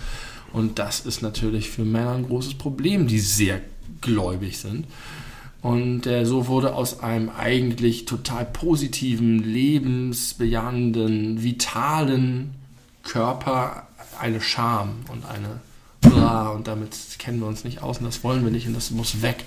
Und 0.53 0.78
das 0.78 1.01
ist 1.01 1.23
natürlich 1.23 1.70
für 1.70 1.85
Männer 1.85 2.15
ein 2.15 2.27
großes 2.27 2.55
Problem, 2.55 3.07
die 3.07 3.20
sehr 3.20 3.61
gläubig 4.01 4.59
sind. 4.59 4.87
Und 5.62 6.07
äh, 6.07 6.24
so 6.24 6.47
wurde 6.47 6.74
aus 6.74 7.01
einem 7.01 7.28
eigentlich 7.28 8.05
total 8.05 8.45
positiven, 8.45 9.43
lebensbejahenden, 9.43 11.43
vitalen 11.43 12.55
Körper 13.03 13.89
eine 14.20 14.41
Scham 14.41 15.01
und 15.11 15.24
eine 15.27 15.61
Blah, 16.01 16.51
und 16.51 16.69
damit 16.69 16.95
kennen 17.19 17.41
wir 17.41 17.47
uns 17.47 17.65
nicht 17.65 17.83
aus 17.83 17.99
und 17.99 18.05
das 18.05 18.23
wollen 18.23 18.45
wir 18.45 18.53
nicht 18.53 18.69
und 18.69 18.74
das 18.74 18.91
muss 18.91 19.23
weg. 19.23 19.45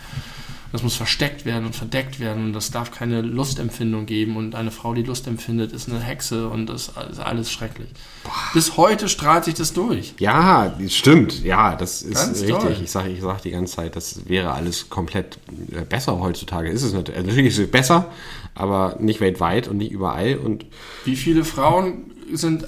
Das 0.72 0.84
muss 0.84 0.96
versteckt 0.96 1.46
werden 1.46 1.66
und 1.66 1.76
verdeckt 1.76 2.20
werden 2.20 2.46
und 2.46 2.54
das 2.54 2.70
darf 2.70 2.92
keine 2.92 3.22
Lustempfindung 3.22 4.06
geben 4.06 4.38
und 4.38 4.54
eine 4.54 4.70
Frau, 4.70 4.94
die 4.94 5.04
Lust 5.04 5.28
empfindet, 5.28 5.72
ist 5.72 5.90
eine 5.90 6.00
Hexe 6.00 6.48
und 6.48 6.68
das 6.68 6.92
ist 7.12 7.20
alles 7.20 7.52
schrecklich. 7.52 7.90
Boah. 8.24 8.32
Bis 8.54 8.78
heute 8.78 9.10
strahlt 9.10 9.46
sich 9.46 9.56
das 9.56 9.74
durch. 9.74 10.14
Ja, 10.20 10.76
stimmt. 10.88 11.44
Ja, 11.44 11.76
das 11.76 12.04
ist 12.04 12.16
Ganz 12.16 12.42
richtig. 12.42 12.58
Toll. 12.58 12.78
Ich 12.84 12.92
sage 12.92 13.10
ich 13.10 13.22
sag 13.22 13.42
die 13.42 13.52
ganze 13.52 13.76
Zeit, 13.76 13.96
das 13.96 14.28
wäre 14.28 14.54
alles 14.54 14.90
komplett 14.90 15.40
äh, 15.72 15.82
besser 15.82 16.20
heutzutage. 16.20 16.70
Ist 16.70 16.84
es 16.84 16.94
natürlich, 16.94 17.18
also 17.18 17.30
natürlich 17.30 17.54
ist 17.54 17.60
es 17.60 17.72
besser, 17.72 18.12
aber 18.54 18.98
nicht 19.00 19.22
weltweit 19.22 19.68
und 19.68 19.78
nicht 19.78 19.92
überall. 19.92 20.38
Und 20.38 20.66
Wie 21.06 21.16
viele 21.16 21.44
Frauen 21.46 22.12
sind 22.32 22.66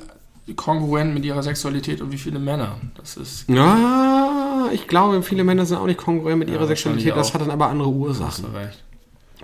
kongruent 0.55 1.13
mit 1.13 1.25
ihrer 1.25 1.43
Sexualität 1.43 2.01
und 2.01 2.11
wie 2.11 2.17
viele 2.17 2.39
Männer. 2.39 2.77
Das 2.95 3.17
ist. 3.17 3.47
Ja, 3.47 4.30
ich 4.73 4.87
glaube, 4.87 5.21
viele 5.23 5.43
Männer 5.43 5.65
sind 5.65 5.77
auch 5.77 5.85
nicht 5.85 5.99
kongruent 5.99 6.39
mit 6.39 6.49
ja, 6.49 6.55
ihrer 6.55 6.67
Sexualität. 6.67 7.15
Das 7.15 7.33
hat 7.33 7.41
dann 7.41 7.51
aber 7.51 7.67
andere 7.67 7.89
Ursachen. 7.89 8.45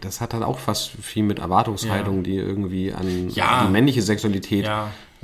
Das 0.02 0.22
hat 0.22 0.34
dann 0.34 0.44
auch 0.44 0.60
fast 0.60 0.92
viel 1.02 1.24
mit 1.24 1.40
Erwartungshaltungen, 1.40 2.24
ja. 2.24 2.32
die 2.32 2.38
irgendwie 2.38 2.94
an 2.94 3.30
ja. 3.30 3.66
die 3.66 3.72
männliche 3.72 4.04
Sexualität 4.04 4.70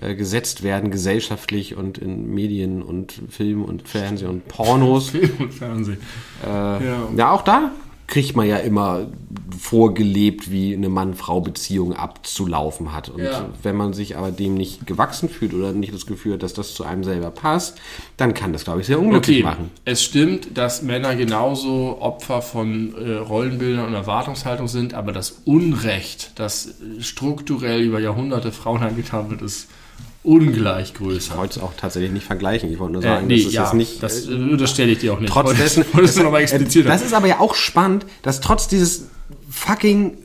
äh, 0.02 0.16
gesetzt 0.16 0.64
werden, 0.64 0.90
gesellschaftlich 0.90 1.76
und 1.76 2.00
in 2.00 2.34
Medien 2.34 2.82
und 2.82 3.14
Film 3.30 3.64
und 3.64 3.88
Fernsehen 3.88 4.30
und 4.30 4.48
Pornos. 4.48 5.10
Film 5.12 5.32
und 5.40 5.54
Fernsehen. 5.54 6.00
Äh, 6.44 6.48
ja, 7.16 7.32
auch 7.32 7.44
da 7.44 7.72
kriegt 8.08 8.36
man 8.36 8.48
ja 8.48 8.58
immer 8.58 9.08
vorgelebt, 9.58 10.52
wie 10.52 10.74
eine 10.74 10.90
Mann-Frau-Beziehung 10.90 11.94
abzulaufen 11.94 12.94
hat. 12.94 13.10
Und 13.10 13.24
ja. 13.24 13.50
wenn 13.62 13.76
man 13.76 13.94
sich 13.94 14.18
aber 14.18 14.32
dem 14.32 14.56
nicht 14.56 14.86
gewachsen 14.86 15.30
fühlt 15.30 15.54
oder 15.54 15.72
nicht 15.72 15.94
das 15.94 16.06
Gefühl 16.06 16.34
hat, 16.34 16.44
dass 16.44 16.54
das 16.54 16.74
zu 16.74 16.84
einem 16.84 17.04
selber 17.04 17.32
passt, 17.32 17.80
dann 18.18 18.34
kann 18.34 18.54
das, 18.54 18.66
glaube 18.66 18.82
ich, 18.82 18.88
sehr 18.88 19.00
unglücklich 19.00 19.38
okay. 19.38 19.44
machen. 19.44 19.72
Es 19.86 20.04
stimmt, 20.04 20.58
dass 20.58 20.82
Männer 20.82 21.16
genauso 21.16 21.98
Opfer 22.02 22.42
von 22.42 22.94
äh, 22.96 23.14
Rollenbildern 23.14 23.88
und 23.88 23.94
Erwartungshaltung 23.94 24.68
sind, 24.68 24.94
aber 24.94 25.12
das 25.12 25.42
Unrecht, 25.46 26.32
das 26.36 26.76
strukturell 27.00 27.82
über 27.82 28.00
Jahrhunderte 28.00 28.52
Frauen 28.52 28.84
angetan 28.84 29.30
wird, 29.30 29.42
ist 29.42 29.70
ungleich 30.24 30.94
größer. 30.94 31.34
Ich 31.34 31.38
wollte 31.38 31.60
es 31.60 31.64
auch 31.64 31.74
tatsächlich 31.76 32.12
nicht 32.12 32.26
vergleichen. 32.26 32.72
Ich 32.72 32.80
wollte 32.80 32.94
nur 32.94 33.04
äh, 33.04 33.08
sagen, 33.08 33.30
äh, 33.30 33.36
nee, 33.36 33.44
das 33.44 33.54
ja, 33.54 33.66
ist 33.66 33.74
nicht. 33.74 34.02
Das 34.02 34.28
äh, 34.28 34.34
unterstelle 34.34 34.92
ich 34.92 35.00
dir 35.00 35.14
auch 35.14 35.20
nicht. 35.20 35.32
Trotz 35.32 35.56
dessen, 35.56 35.86
das, 35.94 36.16
das 36.86 37.02
ist 37.02 37.14
aber 37.14 37.28
ja 37.28 37.40
auch 37.40 37.56
spannend, 37.56 38.06
dass 38.22 38.42
trotz 38.42 38.68
dieses 38.68 39.08
fucking 39.50 40.18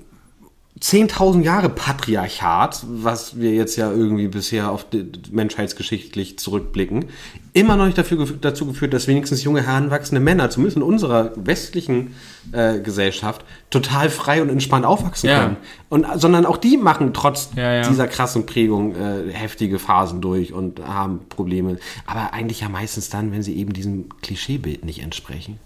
10.000 0.81 1.43
Jahre 1.43 1.69
Patriarchat, 1.69 2.85
was 2.89 3.39
wir 3.39 3.53
jetzt 3.53 3.77
ja 3.77 3.91
irgendwie 3.91 4.29
bisher 4.29 4.71
auf 4.71 4.87
menschheitsgeschichtlich 5.31 6.39
zurückblicken, 6.39 7.07
immer 7.53 7.77
noch 7.77 7.87
nicht 7.87 7.99
dafür, 7.99 8.27
dazu 8.41 8.67
geführt, 8.67 8.93
dass 8.95 9.09
wenigstens 9.09 9.43
junge, 9.43 9.63
heranwachsende 9.63 10.21
Männer, 10.21 10.51
zumindest 10.51 10.77
in 10.77 10.83
unserer 10.83 11.33
westlichen 11.35 12.15
äh, 12.53 12.79
Gesellschaft, 12.79 13.45
total 13.71 14.09
frei 14.11 14.41
und 14.41 14.51
entspannt 14.51 14.87
aufwachsen 14.87 15.29
ja. 15.29 15.41
können. 15.41 15.57
Und, 15.89 16.07
sondern 16.15 16.47
auch 16.47 16.57
die 16.57 16.77
machen 16.77 17.13
trotz 17.13 17.51
ja, 17.57 17.75
ja. 17.75 17.89
dieser 17.89 18.07
krassen 18.07 18.47
Prägung 18.47 18.95
äh, 18.95 19.33
heftige 19.33 19.79
Phasen 19.79 20.21
durch 20.21 20.53
und 20.53 20.81
haben 20.81 21.21
Probleme. 21.29 21.79
Aber 22.07 22.33
eigentlich 22.33 22.61
ja 22.61 22.69
meistens 22.69 23.09
dann, 23.09 23.33
wenn 23.33 23.43
sie 23.43 23.57
eben 23.57 23.73
diesem 23.73 24.09
Klischeebild 24.21 24.85
nicht 24.85 25.03
entsprechen. 25.03 25.59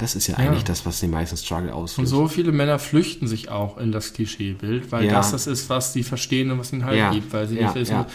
Das 0.00 0.14
ist 0.14 0.28
ja, 0.28 0.34
ja, 0.38 0.48
eigentlich 0.48 0.64
das, 0.64 0.86
was 0.86 1.00
den 1.00 1.10
meisten 1.10 1.36
Struggle 1.36 1.74
auslöst. 1.74 1.98
Und 1.98 2.06
so 2.06 2.26
viele 2.26 2.52
Männer 2.52 2.78
flüchten 2.78 3.26
sich 3.26 3.50
auch 3.50 3.76
in 3.76 3.92
das 3.92 4.14
Klischeebild, 4.14 4.90
weil 4.92 5.04
ja. 5.04 5.12
das 5.12 5.32
das 5.32 5.46
ist, 5.46 5.68
was 5.68 5.92
sie 5.92 6.02
verstehen 6.02 6.50
und 6.50 6.58
was 6.58 6.72
ihnen 6.72 6.86
halt 6.86 6.98
ja. 6.98 7.10
gibt, 7.10 7.30
weil 7.34 7.46
sie 7.46 7.56
nicht 7.56 7.74
wissen. 7.74 8.06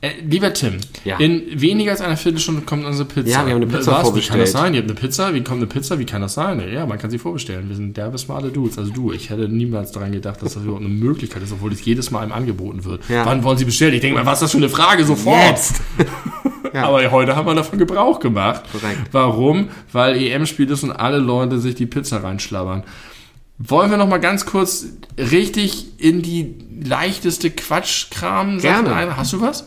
Äh, 0.00 0.10
lieber 0.24 0.52
Tim, 0.52 0.78
in 1.18 1.60
weniger 1.60 1.90
als 1.90 2.00
einer 2.00 2.16
Viertelstunde 2.16 2.62
kommt 2.62 2.84
unsere 2.84 3.08
Pizza. 3.08 3.28
Ja, 3.28 3.46
wir 3.46 3.54
haben 3.54 3.62
eine 3.62 3.66
Pizza 3.66 3.92
was? 3.92 4.02
vorbestellt. 4.02 4.24
Wie 4.24 4.28
kann 4.28 4.40
das 4.40 4.52
sein? 4.52 4.74
Ihr 4.74 4.80
habt 4.80 4.90
eine 4.90 5.00
Pizza? 5.00 5.34
Wie 5.34 5.42
kommt 5.42 5.58
eine 5.58 5.66
Pizza? 5.66 5.98
Wie 5.98 6.06
kann 6.06 6.22
das 6.22 6.34
sein? 6.34 6.62
Ja, 6.72 6.86
man 6.86 6.98
kann 6.98 7.10
sie 7.10 7.18
vorbestellen. 7.18 7.68
Wir 7.68 7.74
sind 7.74 7.96
derbe 7.96 8.18
smarte 8.18 8.50
Dudes. 8.50 8.78
Also 8.78 8.92
du, 8.92 9.12
ich 9.12 9.30
hätte 9.30 9.48
niemals 9.48 9.90
daran 9.90 10.12
gedacht, 10.12 10.40
dass 10.42 10.54
das 10.54 10.62
überhaupt 10.62 10.84
eine 10.84 10.92
Möglichkeit 10.92 11.42
ist, 11.42 11.52
obwohl 11.52 11.72
es 11.72 11.84
jedes 11.84 12.12
Mal 12.12 12.20
einem 12.20 12.32
angeboten 12.32 12.84
wird. 12.84 13.02
Wann 13.08 13.42
wollen 13.42 13.58
sie 13.58 13.64
bestellen? 13.64 13.94
Ich 13.94 14.00
denke 14.00 14.16
mal, 14.18 14.26
was 14.26 14.38
ist 14.38 14.42
das 14.42 14.50
für 14.52 14.58
eine 14.58 14.68
Frage? 14.68 15.04
Sofort! 15.04 15.42
Jetzt. 15.48 15.82
Ja. 16.72 16.84
Aber 16.84 17.10
heute 17.10 17.36
haben 17.36 17.46
wir 17.46 17.54
davon 17.54 17.78
Gebrauch 17.78 18.20
gemacht. 18.20 18.62
Korrekt. 18.72 19.00
Warum? 19.12 19.70
Weil 19.92 20.16
EM-Spiel 20.16 20.70
ist 20.70 20.82
und 20.82 20.92
alle 20.92 21.18
Leute 21.18 21.58
sich 21.58 21.74
die 21.74 21.86
Pizza 21.86 22.22
reinschlabbern. 22.22 22.84
Wollen 23.58 23.90
wir 23.90 23.96
noch 23.96 24.08
mal 24.08 24.18
ganz 24.18 24.44
kurz 24.44 24.86
richtig 25.16 25.98
in 25.98 26.20
die 26.20 26.54
leichteste 26.84 27.50
Quatschkram 27.50 28.58
Gerne. 28.58 28.94
Ein? 28.94 29.16
Hast 29.16 29.32
du 29.32 29.40
was? 29.40 29.66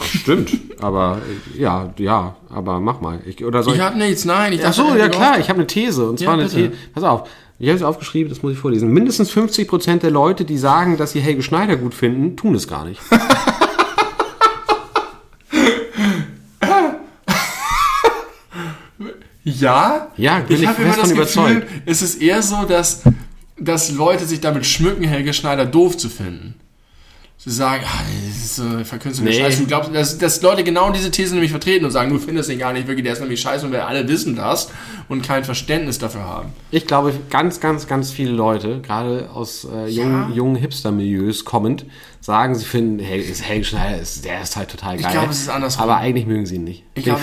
Stimmt, 0.00 0.50
aber 0.80 1.18
ja, 1.56 1.94
ja, 1.98 2.36
aber 2.50 2.80
mach 2.80 3.00
mal. 3.00 3.20
Ich, 3.26 3.44
oder 3.44 3.62
soll 3.62 3.74
ich, 3.74 3.78
ich 3.78 3.84
habe 3.84 3.96
nichts, 3.96 4.24
nein. 4.24 4.52
Ich 4.52 4.66
Ach 4.66 4.72
so, 4.72 4.94
ja 4.96 5.08
klar, 5.08 5.38
ich 5.38 5.48
habe 5.48 5.58
eine 5.58 5.68
These 5.68 6.08
und 6.08 6.18
zwar 6.18 6.36
ja, 6.36 6.40
eine 6.40 6.48
These. 6.48 6.72
Pass 6.92 7.04
auf, 7.04 7.28
ich 7.60 7.68
habe 7.68 7.76
es 7.76 7.82
aufgeschrieben, 7.84 8.28
das 8.28 8.42
muss 8.42 8.52
ich 8.52 8.58
vorlesen. 8.58 8.92
Mindestens 8.92 9.30
50 9.30 9.68
Prozent 9.68 10.02
der 10.02 10.10
Leute, 10.10 10.44
die 10.44 10.58
sagen, 10.58 10.96
dass 10.96 11.12
sie 11.12 11.20
Helge 11.20 11.42
Schneider 11.42 11.76
gut 11.76 11.94
finden, 11.94 12.36
tun 12.36 12.54
es 12.56 12.66
gar 12.66 12.84
nicht. 12.84 13.00
Ja, 19.44 20.08
ja 20.16 20.40
bin 20.40 20.56
ich, 20.56 20.62
ich 20.62 20.68
habe 20.68 20.82
immer 20.82 20.96
das 20.96 21.14
Gefühl, 21.14 21.66
es 21.86 22.02
ist 22.02 22.20
eher 22.20 22.42
so, 22.42 22.64
dass, 22.64 23.02
dass 23.58 23.90
Leute 23.90 24.26
sich 24.26 24.40
damit 24.40 24.66
schmücken, 24.66 25.04
Helge 25.04 25.32
Schneider 25.32 25.66
doof 25.66 25.96
zu 25.96 26.08
finden. 26.08 26.54
Sie 27.40 27.52
sagen, 27.52 27.84
ah, 27.86 28.02
das 28.26 28.36
ist 28.36 28.56
so 28.56 28.84
verkünstete 28.84 29.28
nee. 29.28 29.38
Scheiße. 29.38 29.60
Du 29.60 29.68
glaubst, 29.68 29.94
dass, 29.94 30.18
dass 30.18 30.42
Leute 30.42 30.64
genau 30.64 30.90
diese 30.90 31.12
These 31.12 31.34
nämlich 31.34 31.52
vertreten 31.52 31.84
und 31.84 31.92
sagen, 31.92 32.10
du 32.10 32.18
findest 32.18 32.50
ihn 32.50 32.58
gar 32.58 32.72
nicht 32.72 32.88
wirklich, 32.88 33.04
der 33.04 33.12
ist 33.12 33.20
nämlich 33.20 33.40
scheiße 33.40 33.64
und 33.64 33.70
wir 33.70 33.86
alle 33.86 34.08
wissen 34.08 34.34
das 34.34 34.72
und 35.08 35.22
kein 35.22 35.44
Verständnis 35.44 36.00
dafür 36.00 36.24
haben. 36.24 36.52
Ich 36.72 36.88
glaube, 36.88 37.12
ganz, 37.30 37.60
ganz, 37.60 37.86
ganz 37.86 38.10
viele 38.10 38.32
Leute, 38.32 38.80
gerade 38.80 39.30
aus 39.32 39.64
äh, 39.72 39.86
jungen, 39.86 40.30
ja. 40.30 40.34
jungen 40.34 40.56
Hipster-Milieus 40.56 41.44
kommend, 41.44 41.86
sagen, 42.20 42.56
sie 42.56 42.64
finden, 42.64 42.98
hey, 42.98 43.20
ist 43.20 43.44
Helge 43.44 43.64
Schneider, 43.64 44.00
ist, 44.00 44.24
der 44.24 44.42
ist 44.42 44.56
halt 44.56 44.70
total 44.70 44.96
geil. 44.96 45.06
Ich 45.06 45.12
glaube, 45.12 45.30
es 45.30 45.42
ist 45.42 45.48
andersrum. 45.48 45.84
Aber 45.84 45.98
eigentlich 45.98 46.26
mögen 46.26 46.44
sie 46.44 46.56
ihn 46.56 46.64
nicht. 46.64 46.82
Ich, 46.94 47.06
ich 47.06 47.12
glaube. 47.14 47.20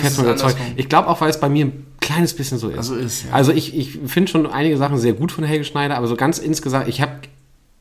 Ich 0.76 0.88
glaube 0.88 1.08
auch, 1.08 1.20
weil 1.20 1.28
es 1.28 1.38
bei 1.38 1.50
mir 1.50 1.66
ein 1.66 1.86
kleines 2.00 2.34
bisschen 2.34 2.56
so 2.56 2.70
ist. 2.70 2.78
Also 2.78 2.94
ist, 2.94 3.24
ja. 3.24 3.32
Also 3.32 3.52
ich, 3.52 3.76
ich 3.76 3.98
finde 4.06 4.30
schon 4.30 4.46
einige 4.46 4.78
Sachen 4.78 4.96
sehr 4.96 5.12
gut 5.12 5.30
von 5.30 5.44
Helge 5.44 5.64
Schneider, 5.64 5.98
aber 5.98 6.06
so 6.06 6.16
ganz 6.16 6.38
insgesamt, 6.38 6.88
ich 6.88 7.02
habe 7.02 7.12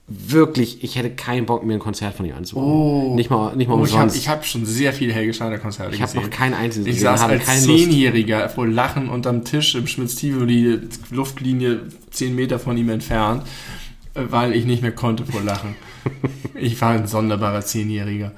wirklich, 0.07 0.83
ich 0.83 0.95
hätte 0.95 1.09
keinen 1.09 1.45
Bock, 1.47 1.65
mir 1.65 1.73
ein 1.73 1.79
Konzert 1.79 2.15
von 2.15 2.25
ihm 2.25 2.35
anzugucken. 2.35 2.69
Oh. 2.69 3.15
Nicht 3.15 3.29
mal, 3.31 3.55
nicht 3.55 3.67
mal 3.67 3.75
oh, 3.75 3.79
umsonst. 3.79 4.15
Ich 4.15 4.27
habe 4.27 4.39
hab 4.39 4.45
schon 4.45 4.65
sehr 4.65 4.93
viele 4.93 5.13
Helge 5.13 5.33
Schneider 5.33 5.57
Konzerte 5.57 5.95
ich 5.95 6.01
gesehen. 6.01 6.19
Ich 6.19 6.23
habe 6.23 6.31
noch 6.31 6.37
kein 6.37 6.53
einziges 6.53 6.87
Ich 6.87 7.01
saß 7.01 7.21
als 7.21 7.63
Zehnjähriger 7.63 8.47
vor 8.49 8.67
Lachen 8.67 9.09
unterm 9.09 9.43
Tisch 9.45 9.73
im 9.73 9.87
Schmitz-Tivoli, 9.87 10.79
Luftlinie 11.09 11.81
zehn 12.11 12.35
Meter 12.35 12.59
von 12.59 12.77
ihm 12.77 12.89
entfernt, 12.89 13.43
weil 14.13 14.53
ich 14.53 14.65
nicht 14.65 14.83
mehr 14.83 14.91
konnte 14.91 15.25
vor 15.25 15.41
Lachen. 15.41 15.75
ich 16.53 16.79
war 16.81 16.91
ein 16.91 17.07
sonderbarer 17.07 17.61
Zehnjähriger. 17.61 18.31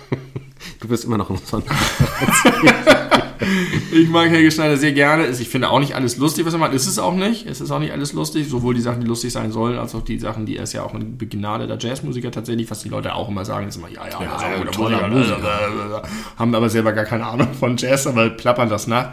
du 0.80 0.88
bist 0.88 1.04
immer 1.04 1.16
noch 1.16 1.30
ein 1.30 1.38
sonderbarer 1.38 2.32
Zehnjähriger 2.42 3.27
ich 3.92 4.08
mag 4.08 4.30
Helge 4.30 4.50
Schneider 4.50 4.76
sehr 4.76 4.92
gerne. 4.92 5.26
Ich 5.28 5.48
finde 5.48 5.70
auch 5.70 5.80
nicht 5.80 5.94
alles 5.94 6.16
lustig, 6.16 6.46
was 6.46 6.52
er 6.52 6.58
macht. 6.58 6.72
Ist 6.72 6.86
es 6.86 6.98
auch 6.98 7.14
nicht. 7.14 7.46
Es 7.46 7.60
ist 7.60 7.70
auch 7.70 7.78
nicht 7.78 7.92
alles 7.92 8.12
lustig. 8.12 8.48
Sowohl 8.48 8.74
die 8.74 8.80
Sachen, 8.80 9.00
die 9.00 9.06
lustig 9.06 9.32
sein 9.32 9.52
sollen, 9.52 9.78
als 9.78 9.94
auch 9.94 10.02
die 10.02 10.18
Sachen, 10.18 10.46
die 10.46 10.56
er 10.56 10.64
ist 10.64 10.72
ja 10.72 10.82
auch 10.82 10.94
ein 10.94 11.16
begnadeter 11.18 11.78
Jazzmusiker 11.78 12.30
tatsächlich, 12.30 12.70
was 12.70 12.82
die 12.82 12.88
Leute 12.88 13.14
auch 13.14 13.28
immer 13.28 13.44
sagen, 13.44 13.68
ist 13.68 13.76
immer, 13.76 13.88
ja, 13.88 14.06
ja, 14.08 14.20
ja, 14.20 14.58
ja 14.58 14.64
toller 14.70 15.08
Musiker. 15.08 16.02
Haben 16.36 16.54
aber 16.54 16.68
selber 16.68 16.92
gar 16.92 17.04
keine 17.04 17.26
Ahnung 17.26 17.48
von 17.58 17.76
Jazz, 17.76 18.06
aber 18.06 18.30
plappern 18.30 18.68
das 18.68 18.86
nach. 18.86 19.12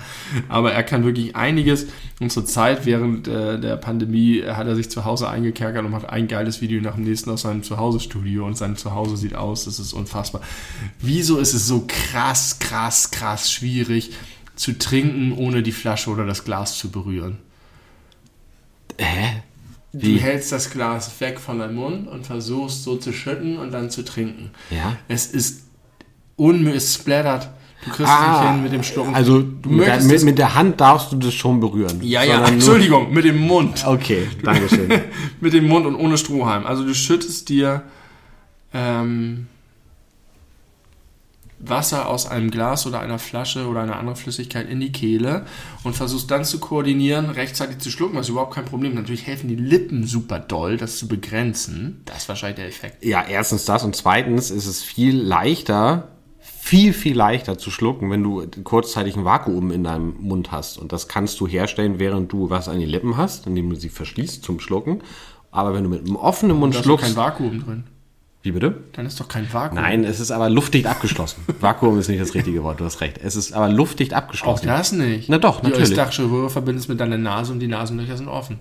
Aber 0.50 0.72
er 0.72 0.84
kann 0.84 1.04
wirklich 1.06 1.36
einiges. 1.36 1.88
Und 2.20 2.32
zur 2.32 2.46
Zeit, 2.46 2.86
während 2.86 3.28
äh, 3.28 3.60
der 3.60 3.76
Pandemie, 3.76 4.44
hat 4.46 4.68
er 4.68 4.76
sich 4.76 4.90
zu 4.90 5.04
Hause 5.04 5.30
eingekerkert 5.30 5.84
und 5.84 5.92
macht 5.92 6.10
ein 6.10 6.28
geiles 6.28 6.62
Video 6.62 6.82
nach 6.82 6.96
dem 6.96 7.04
nächsten 7.04 7.30
aus 7.30 7.42
seinem 7.42 7.62
Zuhause-Studio 7.62 8.46
und 8.46 8.58
sein 8.58 8.78
Zuhause 8.78 9.18
sieht 9.18 9.36
aus, 9.36 9.66
das 9.66 9.80
ist 9.80 9.94
unfassbar. 9.94 10.42
Wieso 11.00 11.38
ist 11.38 11.54
es 11.54 11.68
so 11.68 11.86
krass, 11.88 12.60
krass, 12.60 13.12
krass 13.12 13.52
schwierig, 13.52 14.12
zu 14.56 14.78
trinken, 14.78 15.34
ohne 15.34 15.64
die 15.64 15.72
Flasche 15.72 16.10
oder 16.10 16.26
das 16.26 16.44
Glas 16.44 16.78
zu 16.78 16.90
berühren. 16.90 17.38
Hä? 18.98 19.44
Wie? 19.92 20.16
Du 20.16 20.22
hältst 20.22 20.52
das 20.52 20.72
Glas 20.72 21.20
weg 21.20 21.40
von 21.40 21.60
deinem 21.60 21.76
Mund 21.76 22.08
und 22.08 22.26
versuchst 22.26 22.84
so 22.84 22.98
zu 22.98 23.14
schütten 23.14 23.58
und 23.58 23.72
dann 23.72 23.90
zu 23.90 24.04
trinken. 24.04 24.52
Ja. 24.70 24.98
Es 25.08 25.28
ist 25.28 25.64
unmöglich, 26.36 26.84
es 26.84 26.96
splattert. 26.96 27.50
Du 27.86 27.92
kriegst 27.92 28.12
ah, 28.12 28.42
nicht 28.42 28.52
hin 28.52 28.64
mit 28.64 28.74
dem 28.74 28.84
Schlucken. 28.84 29.14
Also 29.14 29.42
du 29.42 29.70
möchtest 29.70 30.10
mit, 30.10 30.24
mit, 30.24 30.38
der 30.38 30.56
Hand 30.56 30.82
darfst 30.82 31.12
du 31.12 31.18
das 31.18 31.34
schon 31.34 31.60
berühren. 31.60 32.00
Ja, 32.02 32.24
ja, 32.24 32.46
Entschuldigung, 32.46 33.14
mit 33.14 33.26
dem 33.26 33.40
Mund. 33.40 33.86
Okay, 33.86 34.28
danke 34.44 34.68
schön. 34.68 34.90
mit 35.40 35.54
dem 35.54 35.68
Mund 35.68 35.86
und 35.86 35.96
ohne 35.96 36.18
Strohhalm. 36.18 36.66
Also 36.66 36.84
du 36.84 36.96
schüttest 36.96 37.48
dir 37.48 37.84
ähm, 38.74 39.48
Wasser 41.60 42.10
aus 42.10 42.28
einem 42.28 42.52
Glas 42.52 42.86
oder 42.86 43.00
einer 43.00 43.20
Flasche 43.20 43.68
oder 43.68 43.82
einer 43.82 43.98
anderen 43.98 44.18
Flüssigkeit 44.18 44.70
in 44.70 44.80
die 44.80 44.92
Kehle 44.92 45.46
und 45.84 45.96
versuchst 45.96 46.30
dann 46.30 46.44
zu 46.46 46.60
koordinieren, 46.60 47.30
rechtzeitig 47.30 47.80
zu 47.80 47.90
schlucken, 47.90 48.18
was 48.18 48.30
überhaupt 48.30 48.54
kein 48.54 48.66
Problem. 48.66 48.94
Natürlich 48.96 49.26
helfen 49.26 49.48
die 49.48 49.56
Lippen 49.56 50.06
super 50.06 50.40
doll, 50.40 50.78
das 50.78 50.98
zu 50.98 51.08
begrenzen. 51.08 52.02
Das 52.06 52.18
ist 52.20 52.30
wahrscheinlich 52.30 52.58
der 52.58 52.68
Effekt. 52.68 53.04
Ja, 53.06 53.24
erstens 53.28 53.66
das 53.66 53.84
und 53.84 53.96
zweitens 53.96 54.52
ist 54.52 54.66
es 54.66 54.84
viel 54.84 55.16
leichter, 55.18 56.10
viel, 56.40 56.94
viel 56.94 57.16
leichter 57.16 57.58
zu 57.58 57.72
schlucken, 57.72 58.12
wenn 58.12 58.24
du 58.24 58.46
kurzzeitig 58.64 59.16
ein 59.16 59.24
Vakuum 59.24 59.72
in 59.72 59.84
deinem 59.84 60.16
Mund 60.20 60.52
hast. 60.52 60.78
Und 60.78 60.92
das 60.92 61.08
kannst 61.08 61.40
du 61.40 61.48
herstellen, 61.48 62.00
während 62.00 62.32
du 62.32 62.50
was 62.50 62.68
an 62.68 62.80
die 62.80 62.86
Lippen 62.86 63.18
hast, 63.18 63.48
indem 63.48 63.70
du 63.70 63.76
sie 63.76 63.90
verschließt 63.90 64.44
zum 64.44 64.60
Schlucken. 64.60 65.02
Aber 65.52 65.74
wenn 65.74 65.84
du 65.84 65.90
mit 65.90 66.02
einem 66.02 66.18
offenen 66.18 66.58
Mund 66.58 66.76
Da 66.76 66.80
ist 66.80 66.86
schluckst. 66.86 67.06
kein 67.06 67.16
Vakuum 67.16 67.64
drin. 67.64 67.84
Wie 68.46 68.52
bitte? 68.52 68.76
Dann 68.94 69.08
ist 69.08 69.20
doch 69.20 69.28
kein 69.28 69.52
Vakuum. 69.52 69.82
Nein, 69.82 70.04
es 70.04 70.20
ist 70.20 70.30
aber 70.30 70.52
luftdicht 70.52 70.86
abgeschlossen. 70.86 71.44
Vakuum 71.62 71.98
ist 71.98 72.10
nicht 72.10 72.22
das 72.22 72.36
richtige 72.36 72.64
Wort, 72.64 72.80
du 72.80 72.86
hast 72.86 73.02
recht. 73.02 73.18
Es 73.24 73.36
ist 73.36 73.54
aber 73.54 73.70
luftdicht 73.70 74.14
Auch 74.14 74.18
abgeschlossen. 74.20 74.68
das 74.68 74.92
nicht. 74.92 75.30
Na 75.30 75.40
doch, 75.40 75.62
die 75.62 75.68
natürlich. 75.70 75.90
Die 75.90 75.94
eustachische 75.96 76.30
Röhre 76.30 76.52
verbindest 76.52 76.88
mit 76.88 77.00
deiner 77.00 77.18
Nase 77.18 77.52
und 77.52 77.60
die 77.60 77.68
Nasenlöcher 77.68 78.18
sind 78.18 78.28
offen. 78.28 78.60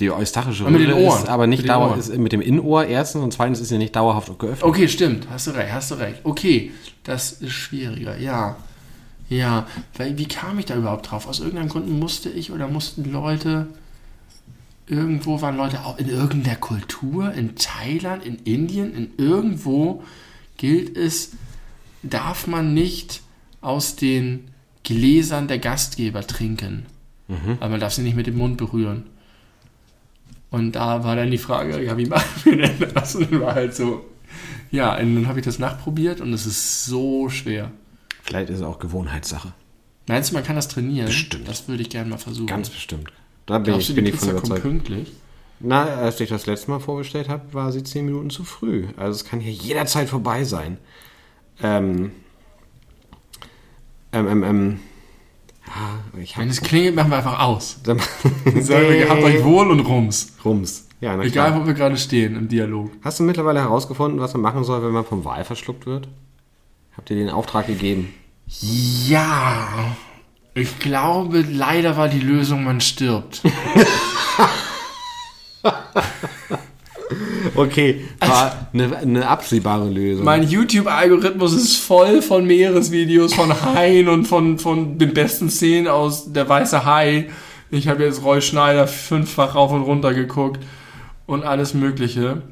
Die 0.00 0.10
eustachische 0.10 0.64
Und 0.64 0.72
mit 0.72 0.80
den 0.80 0.92
Röhre 0.92 1.02
Ohren. 1.02 1.22
ist 1.24 1.28
aber 1.28 1.46
nicht 1.46 1.58
Mit 1.58 1.66
den 1.68 1.74
dauer, 1.74 1.90
Ohren. 1.90 1.98
ist 2.00 2.16
mit 2.16 2.32
dem 2.32 2.40
Innenohr 2.40 2.86
erstens 2.86 3.22
und 3.22 3.32
zweitens 3.34 3.60
ist 3.60 3.68
sie 3.68 3.76
nicht 3.78 3.94
dauerhaft 3.94 4.38
geöffnet. 4.38 4.62
Okay, 4.62 4.88
stimmt. 4.88 5.26
Hast 5.30 5.48
du 5.48 5.50
recht, 5.50 5.72
hast 5.72 5.90
du 5.90 5.96
recht. 5.96 6.20
Okay, 6.24 6.70
das 7.04 7.32
ist 7.32 7.52
schwieriger, 7.52 8.16
ja. 8.16 8.56
Ja, 9.28 9.66
weil 9.98 10.16
wie 10.16 10.26
kam 10.26 10.58
ich 10.58 10.64
da 10.64 10.74
überhaupt 10.74 11.10
drauf? 11.10 11.26
Aus 11.28 11.40
irgendeinem 11.40 11.68
Grund 11.68 11.90
musste 11.90 12.30
ich 12.30 12.50
oder 12.50 12.66
mussten 12.66 13.12
Leute, 13.12 13.66
irgendwo 14.88 15.40
waren 15.40 15.56
Leute 15.56 15.84
auch 15.84 15.98
in 15.98 16.08
irgendeiner 16.08 16.56
Kultur, 16.56 17.32
in 17.32 17.56
Thailand, 17.56 18.24
in 18.24 18.36
Indien, 18.36 18.94
in 18.94 19.10
irgendwo 19.16 20.02
gilt 20.56 20.96
es, 20.96 21.32
darf 22.02 22.46
man 22.46 22.74
nicht 22.74 23.22
aus 23.60 23.96
den 23.96 24.50
Gläsern 24.84 25.48
der 25.48 25.58
Gastgeber 25.58 26.26
trinken. 26.26 26.86
Weil 27.60 27.68
man 27.68 27.80
darf 27.80 27.92
sie 27.92 28.02
nicht 28.02 28.16
mit 28.16 28.26
dem 28.26 28.38
Mund 28.38 28.56
berühren. 28.56 29.04
Und 30.50 30.72
da 30.72 31.04
war 31.04 31.14
dann 31.14 31.30
die 31.30 31.38
Frage, 31.38 31.84
ja, 31.84 31.96
wie 31.98 32.06
machen 32.06 32.24
wir 32.44 32.56
denn 32.56 32.94
das? 32.94 33.14
Und 33.14 33.38
war 33.40 33.54
halt 33.54 33.74
so, 33.74 34.06
ja, 34.70 34.96
und 34.96 35.14
dann 35.14 35.28
habe 35.28 35.40
ich 35.40 35.44
das 35.44 35.58
nachprobiert 35.58 36.22
und 36.22 36.32
es 36.32 36.46
ist 36.46 36.86
so 36.86 37.28
schwer. 37.28 37.70
Vielleicht 38.22 38.48
ist 38.48 38.56
es 38.56 38.62
auch 38.62 38.78
Gewohnheitssache. 38.78 39.52
Meinst 40.06 40.30
du, 40.30 40.34
man 40.34 40.44
kann 40.44 40.56
das 40.56 40.68
trainieren? 40.68 41.06
Bestimmt. 41.06 41.46
Das 41.46 41.68
würde 41.68 41.82
ich 41.82 41.90
gerne 41.90 42.08
mal 42.08 42.16
versuchen. 42.16 42.46
Ganz 42.46 42.70
bestimmt. 42.70 43.12
Da 43.48 43.56
bin 43.58 43.64
Glaubst 43.72 43.88
ich, 43.88 43.94
bin 43.96 44.04
die 44.04 44.10
ich 44.12 44.16
von 44.20 44.28
überzeugt. 44.30 44.62
pünktlich? 44.62 45.12
Na, 45.60 45.82
als 45.84 46.20
ich 46.20 46.28
das 46.28 46.46
letzte 46.46 46.70
Mal 46.70 46.78
vorbestellt 46.80 47.28
habe, 47.28 47.52
war 47.54 47.72
sie 47.72 47.82
10 47.82 48.04
Minuten 48.04 48.30
zu 48.30 48.44
früh. 48.44 48.86
Also 48.96 49.12
es 49.16 49.24
kann 49.24 49.40
hier 49.40 49.52
jederzeit 49.52 50.08
vorbei 50.08 50.44
sein. 50.44 50.76
Ähm. 51.62 52.12
Ähm, 54.12 54.28
ähm, 54.28 54.44
ähm. 54.44 54.80
Ja, 55.66 56.20
ich 56.22 56.36
Wenn 56.36 56.44
hab. 56.44 56.50
es 56.52 56.60
klingelt, 56.60 56.94
machen 56.94 57.10
wir 57.10 57.16
einfach 57.18 57.40
aus. 57.40 57.78
Dann- 57.82 57.98
Sagen 58.60 58.88
wir, 58.88 58.98
gehabt 58.98 59.22
euch 59.22 59.42
wohl 59.44 59.70
und 59.70 59.80
rums. 59.80 60.34
Rums. 60.44 60.86
Ja, 61.00 61.16
na 61.16 61.22
Egal, 61.24 61.50
klar. 61.50 61.62
wo 61.62 61.66
wir 61.66 61.74
gerade 61.74 61.96
stehen 61.96 62.36
im 62.36 62.48
Dialog. 62.48 62.90
Hast 63.02 63.18
du 63.20 63.24
mittlerweile 63.24 63.60
herausgefunden, 63.60 64.20
was 64.20 64.32
man 64.34 64.42
machen 64.42 64.64
soll, 64.64 64.82
wenn 64.82 64.92
man 64.92 65.04
vom 65.04 65.24
Wal 65.24 65.44
verschluckt 65.44 65.86
wird? 65.86 66.08
Habt 66.96 67.10
ihr 67.10 67.16
den 67.16 67.30
Auftrag 67.30 67.66
gegeben? 67.66 68.12
Ja, 69.06 69.68
ich 70.58 70.78
glaube, 70.78 71.44
leider 71.48 71.96
war 71.96 72.08
die 72.08 72.20
Lösung, 72.20 72.64
man 72.64 72.80
stirbt. 72.80 73.42
Okay, 77.54 78.04
war 78.20 78.68
eine, 78.72 78.96
eine 78.98 79.26
absehbare 79.26 79.88
Lösung. 79.88 80.24
Mein 80.24 80.48
YouTube-Algorithmus 80.48 81.54
ist 81.54 81.76
voll 81.76 82.22
von 82.22 82.46
Meeresvideos, 82.46 83.34
von 83.34 83.52
Haien 83.74 84.08
und 84.08 84.26
von, 84.26 84.58
von 84.60 84.96
den 84.98 85.12
besten 85.12 85.50
Szenen 85.50 85.88
aus 85.88 86.32
Der 86.32 86.48
Weiße 86.48 86.84
Hai. 86.84 87.30
Ich 87.70 87.88
habe 87.88 88.04
jetzt 88.04 88.22
Roy 88.22 88.40
Schneider 88.40 88.86
fünffach 88.86 89.56
rauf 89.56 89.72
und 89.72 89.82
runter 89.82 90.14
geguckt 90.14 90.64
und 91.26 91.42
alles 91.42 91.74
Mögliche. 91.74 92.42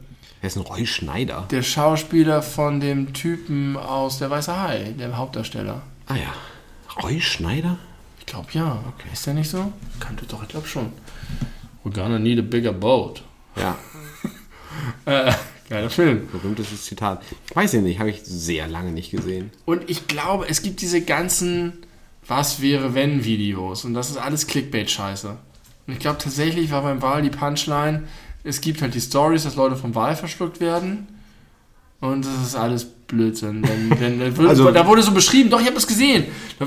Wer 0.40 0.48
ist 0.48 0.56
ein 0.56 0.62
Roy 0.62 0.86
Schneider? 0.86 1.46
Der 1.52 1.62
Schauspieler 1.62 2.42
von 2.42 2.80
dem 2.80 3.12
Typen 3.12 3.76
aus 3.76 4.18
Der 4.18 4.30
Weiße 4.30 4.60
Hai, 4.60 4.94
der 4.98 5.16
Hauptdarsteller. 5.16 5.82
Ah 6.06 6.14
ja. 6.16 7.02
Roy 7.02 7.20
Schneider? 7.20 7.78
Ich 8.26 8.32
glaube 8.32 8.48
ja. 8.52 8.82
Ist 9.12 9.26
der 9.26 9.34
nicht 9.34 9.48
so? 9.48 9.72
Kannte 10.00 10.26
doch, 10.26 10.42
ich 10.42 10.48
glaube 10.48 10.66
schon. 10.66 10.92
We're 11.84 11.94
gonna 11.94 12.18
need 12.18 12.38
a 12.38 12.42
bigger 12.42 12.72
boat. 12.72 13.22
Ja, 13.56 13.76
Äh, 15.06 15.32
geiler 15.70 15.88
Film. 15.88 16.28
berühmtes 16.30 16.84
Zitat. 16.84 17.22
Ich 17.48 17.56
weiß 17.56 17.74
ich 17.74 17.82
nicht, 17.82 17.98
habe 18.00 18.10
ich 18.10 18.20
sehr 18.24 18.66
lange 18.68 18.90
nicht 18.92 19.10
gesehen. 19.10 19.50
Und 19.64 19.88
ich 19.88 20.06
glaube, 20.08 20.46
es 20.48 20.60
gibt 20.62 20.80
diese 20.82 21.00
ganzen 21.00 21.74
Was 22.26 22.60
wäre 22.60 22.92
wenn 22.94 23.24
Videos 23.24 23.84
und 23.84 23.94
das 23.94 24.10
ist 24.10 24.16
alles 24.18 24.46
Clickbait-Scheiße. 24.48 25.36
Und 25.86 25.92
ich 25.92 26.00
glaube 26.00 26.18
tatsächlich 26.18 26.70
war 26.72 26.82
beim 26.82 27.00
Wahl 27.00 27.22
die 27.22 27.30
Punchline, 27.30 28.02
es 28.42 28.60
gibt 28.60 28.82
halt 28.82 28.94
die 28.94 29.00
Stories, 29.00 29.44
dass 29.44 29.54
Leute 29.54 29.76
vom 29.76 29.94
Wahl 29.94 30.16
verschluckt 30.16 30.60
werden 30.60 31.06
und 32.00 32.24
das 32.24 32.48
ist 32.48 32.56
alles 32.56 32.84
Blödsinn. 32.84 33.62
Denn, 33.62 33.90
denn, 34.00 34.20
da 34.20 34.36
wurde- 34.36 34.48
Also- 34.48 34.70
da 34.70 34.86
wurde 34.86 35.02
so 35.02 35.12
beschrieben, 35.12 35.50
doch, 35.50 35.60
ich 35.60 35.66
habe 35.66 35.74
das 35.76 35.86
gesehen. 35.86 36.24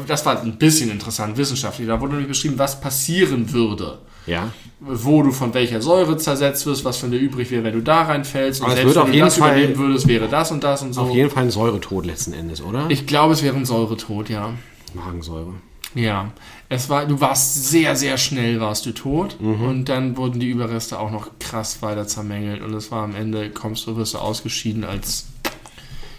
Das 0.07 0.25
war 0.25 0.41
ein 0.41 0.57
bisschen 0.57 0.89
interessant, 0.91 1.37
wissenschaftlich. 1.37 1.87
Da 1.87 1.99
wurde 1.99 2.13
nämlich 2.13 2.29
beschrieben, 2.29 2.57
was 2.57 2.79
passieren 2.79 3.51
würde. 3.51 3.99
Ja. 4.25 4.51
Wo 4.79 5.23
du 5.23 5.31
von 5.31 5.53
welcher 5.53 5.81
Säure 5.81 6.15
zersetzt 6.17 6.65
wirst, 6.65 6.85
was 6.85 6.97
von 6.97 7.09
dir 7.11 7.17
übrig 7.19 7.49
wäre, 7.51 7.63
wenn 7.63 7.73
du 7.73 7.81
da 7.81 8.03
reinfällst. 8.03 8.61
Und 8.61 8.65
Aber 8.67 8.73
es 8.75 8.79
selbst 8.81 8.95
wenn 8.95 9.05
du 9.07 9.11
jeden 9.13 9.25
das 9.25 9.37
Fall- 9.37 9.51
überleben 9.57 9.77
würdest, 9.79 10.07
wäre 10.07 10.27
das 10.27 10.51
und 10.51 10.63
das 10.63 10.81
und 10.83 10.93
so. 10.93 11.01
Auf 11.01 11.15
jeden 11.15 11.29
Fall 11.29 11.43
ein 11.43 11.51
Säuretod 11.51 12.05
letzten 12.05 12.33
Endes, 12.33 12.61
oder? 12.61 12.85
Ich 12.89 13.05
glaube, 13.07 13.33
es 13.33 13.41
wäre 13.43 13.55
ein 13.55 13.65
Säuretod, 13.65 14.29
ja. 14.29 14.53
Magensäure. 14.93 15.53
Ja. 15.95 16.31
Es 16.71 16.87
war, 16.87 17.07
du 17.07 17.19
warst 17.19 17.65
sehr, 17.65 17.95
sehr 17.95 18.17
schnell 18.19 18.59
warst 18.59 18.85
du 18.85 18.91
tot 18.91 19.37
und 19.39 19.85
dann 19.85 20.17
wurden 20.17 20.39
die 20.39 20.49
Überreste 20.49 20.99
auch 20.99 21.09
noch 21.09 21.31
krass 21.39 21.81
weiter 21.81 22.07
zermängelt 22.07 22.61
und 22.61 22.73
es 22.75 22.91
war 22.91 23.03
am 23.03 23.15
Ende, 23.15 23.49
kommst 23.49 23.87
du, 23.87 23.95
wirst 23.95 24.13
du 24.13 24.19
ausgeschieden 24.19 24.83
als, 24.83 25.25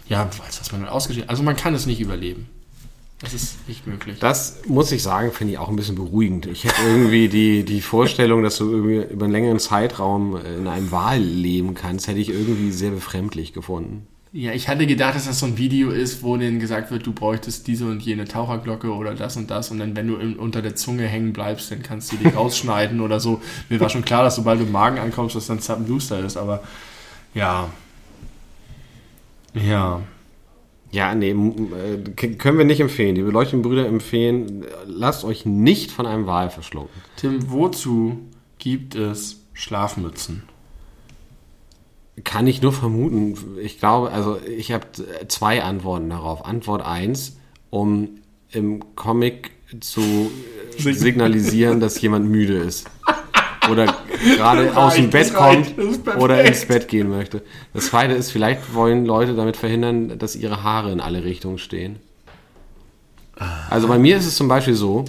ja, 0.09 0.25
weiß 0.25 0.59
was 0.59 0.71
man 0.73 0.81
dann 0.81 0.89
ausgeschieden, 0.89 1.29
also 1.29 1.41
man 1.41 1.55
kann 1.55 1.73
es 1.73 1.85
nicht 1.85 2.01
überleben. 2.01 2.49
Das 3.21 3.33
ist 3.33 3.67
nicht 3.67 3.85
möglich. 3.85 4.17
Das 4.19 4.61
muss 4.65 4.91
ich 4.91 5.03
sagen, 5.03 5.31
finde 5.31 5.53
ich 5.53 5.59
auch 5.59 5.69
ein 5.69 5.75
bisschen 5.75 5.95
beruhigend. 5.95 6.47
Ich 6.47 6.63
hätte 6.63 6.81
irgendwie 6.85 7.29
die, 7.29 7.63
die 7.63 7.79
Vorstellung, 7.79 8.41
dass 8.41 8.57
du 8.57 8.69
irgendwie 8.71 9.13
über 9.13 9.25
einen 9.25 9.31
längeren 9.31 9.59
Zeitraum 9.59 10.35
in 10.37 10.67
einem 10.67 10.91
Wal 10.91 11.19
leben 11.19 11.75
kannst, 11.75 12.07
hätte 12.07 12.19
ich 12.19 12.29
irgendwie 12.29 12.71
sehr 12.71 12.89
befremdlich 12.89 13.53
gefunden. 13.53 14.07
Ja, 14.33 14.53
ich 14.53 14.69
hatte 14.69 14.87
gedacht, 14.87 15.15
dass 15.15 15.25
das 15.25 15.39
so 15.39 15.45
ein 15.45 15.57
Video 15.57 15.89
ist, 15.89 16.23
wo 16.23 16.37
denen 16.37 16.59
gesagt 16.59 16.89
wird, 16.89 17.05
du 17.05 17.11
bräuchtest 17.11 17.67
diese 17.67 17.85
und 17.85 18.01
jene 18.01 18.23
Taucherglocke 18.23 18.93
oder 18.93 19.13
das 19.13 19.35
und 19.35 19.51
das 19.51 19.71
und 19.71 19.79
dann, 19.79 19.93
wenn 19.97 20.07
du 20.07 20.15
im, 20.15 20.39
unter 20.39 20.61
der 20.61 20.73
Zunge 20.75 21.05
hängen 21.05 21.33
bleibst, 21.33 21.69
dann 21.69 21.83
kannst 21.83 22.13
du 22.13 22.15
die 22.15 22.27
rausschneiden 22.35 23.01
oder 23.01 23.19
so. 23.19 23.41
Mir 23.67 23.81
war 23.81 23.89
schon 23.89 24.05
klar, 24.05 24.23
dass 24.23 24.37
sobald 24.37 24.61
du 24.61 24.63
im 24.63 24.71
Magen 24.71 24.99
ankommst, 24.99 25.35
dass 25.35 25.47
dann 25.47 25.59
zappenduster 25.59 26.23
ist, 26.23 26.37
aber 26.37 26.63
ja. 27.33 27.69
Ja. 29.53 30.01
Ja, 30.91 31.13
nee, 31.13 31.31
äh, 31.31 32.33
können 32.35 32.57
wir 32.57 32.65
nicht 32.65 32.79
empfehlen. 32.79 33.15
Die 33.15 33.23
beleuchteten 33.23 33.61
Brüder 33.61 33.85
empfehlen, 33.85 34.65
lasst 34.85 35.25
euch 35.25 35.45
nicht 35.45 35.91
von 35.91 36.05
einem 36.05 36.25
Wal 36.25 36.49
verschlucken. 36.49 37.01
Tim, 37.17 37.51
wozu 37.51 38.19
gibt 38.59 38.95
es 38.95 39.41
Schlafmützen? 39.53 40.43
Kann 42.23 42.47
ich 42.47 42.61
nur 42.61 42.73
vermuten. 42.73 43.35
Ich 43.61 43.79
glaube, 43.79 44.11
also 44.11 44.39
ich 44.45 44.71
habe 44.71 44.85
zwei 45.27 45.63
Antworten 45.63 46.09
darauf. 46.09 46.45
Antwort 46.45 46.85
eins, 46.85 47.37
um 47.69 48.21
im 48.51 48.95
Comic 48.95 49.51
zu 49.79 50.31
signalisieren, 50.77 51.79
dass 51.79 52.01
jemand 52.01 52.29
müde 52.29 52.57
ist. 52.57 52.89
Oder 53.69 53.95
gerade 54.35 54.75
aus 54.75 54.95
dem 54.95 55.09
Bett 55.09 55.33
kommt 55.33 55.75
oder 56.17 56.43
ins 56.43 56.65
Bett 56.65 56.87
gehen 56.87 57.09
möchte. 57.09 57.43
Das 57.75 57.85
zweite 57.85 58.15
ist, 58.15 58.31
vielleicht 58.31 58.73
wollen 58.73 59.05
Leute 59.05 59.35
damit 59.35 59.55
verhindern, 59.55 60.17
dass 60.17 60.35
ihre 60.35 60.63
Haare 60.63 60.91
in 60.91 60.99
alle 60.99 61.23
Richtungen 61.23 61.59
stehen. 61.59 61.97
Also 63.69 63.87
bei 63.87 63.99
mir 63.99 64.17
ist 64.17 64.25
es 64.25 64.35
zum 64.35 64.47
Beispiel 64.47 64.73
so, 64.73 65.05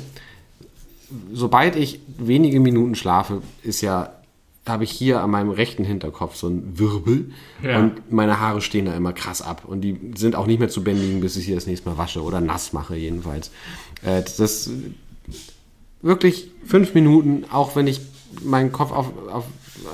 sobald 1.33 1.77
ich 1.77 2.01
wenige 2.19 2.61
Minuten 2.61 2.95
schlafe, 2.95 3.43
ist 3.63 3.81
ja, 3.81 4.13
habe 4.67 4.85
ich 4.85 4.91
hier 4.93 5.21
an 5.23 5.31
meinem 5.31 5.51
rechten 5.51 5.83
Hinterkopf 5.85 6.37
so 6.37 6.47
einen 6.47 6.79
Wirbel 6.79 7.33
Ja. 7.63 7.79
und 7.81 8.13
meine 8.13 8.39
Haare 8.39 8.61
stehen 8.61 8.85
da 8.87 8.95
immer 8.95 9.13
krass 9.13 9.43
ab 9.43 9.65
und 9.67 9.81
die 9.81 9.99
sind 10.17 10.37
auch 10.37 10.47
nicht 10.47 10.61
mehr 10.61 10.69
zu 10.69 10.85
bändigen, 10.85 11.21
bis 11.21 11.37
ich 11.37 11.47
sie 11.47 11.55
das 11.55 11.67
nächste 11.67 11.89
Mal 11.89 11.99
wasche 11.99 12.23
oder 12.23 12.41
nass 12.41 12.73
mache 12.73 12.95
jedenfalls. 12.97 13.51
Äh, 14.05 14.23
das 14.39 14.71
wirklich 16.01 16.51
fünf 16.67 16.95
Minuten, 16.95 17.45
auch 17.51 17.77
wenn 17.77 17.87
ich 17.87 18.01
meinen 18.43 18.73
Kopf 18.73 18.93
auf, 18.93 19.11
auf 19.29 19.45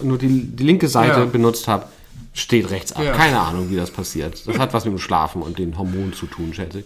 nur 0.02 0.18
die, 0.18 0.28
die 0.44 0.64
linke 0.64 0.88
Seite 0.88 1.20
Ja. 1.20 1.24
benutzt 1.24 1.66
habe, 1.68 1.86
steht 2.34 2.70
rechts 2.70 2.92
ab. 2.92 3.02
Ja. 3.04 3.12
Keine 3.12 3.40
Ahnung, 3.40 3.70
wie 3.70 3.76
das 3.76 3.90
passiert. 3.90 4.46
Das 4.46 4.58
hat 4.58 4.74
was 4.74 4.84
mit 4.84 4.92
dem 4.92 4.98
Schlafen 4.98 5.42
und 5.42 5.58
den 5.58 5.76
Hormonen 5.78 6.12
zu 6.12 6.26
tun, 6.26 6.52
schätze 6.54 6.80
ich. 6.80 6.84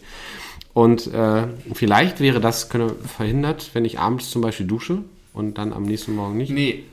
Und 0.72 1.09
äh, 1.12 1.46
vielleicht 1.74 2.20
wäre 2.20 2.40
das 2.40 2.70
könne 2.70 2.94
verhindert, 2.94 3.70
wenn 3.74 3.84
ich 3.84 3.98
abends 3.98 4.30
zum 4.30 4.40
Beispiel 4.40 4.66
dusche 4.66 4.98
und 5.34 5.59
dann 5.59 5.72
am 5.72 5.82
nächsten 5.82 6.14
Morgen 6.14 6.36
nicht. 6.38 6.50
Nee. 6.50 6.84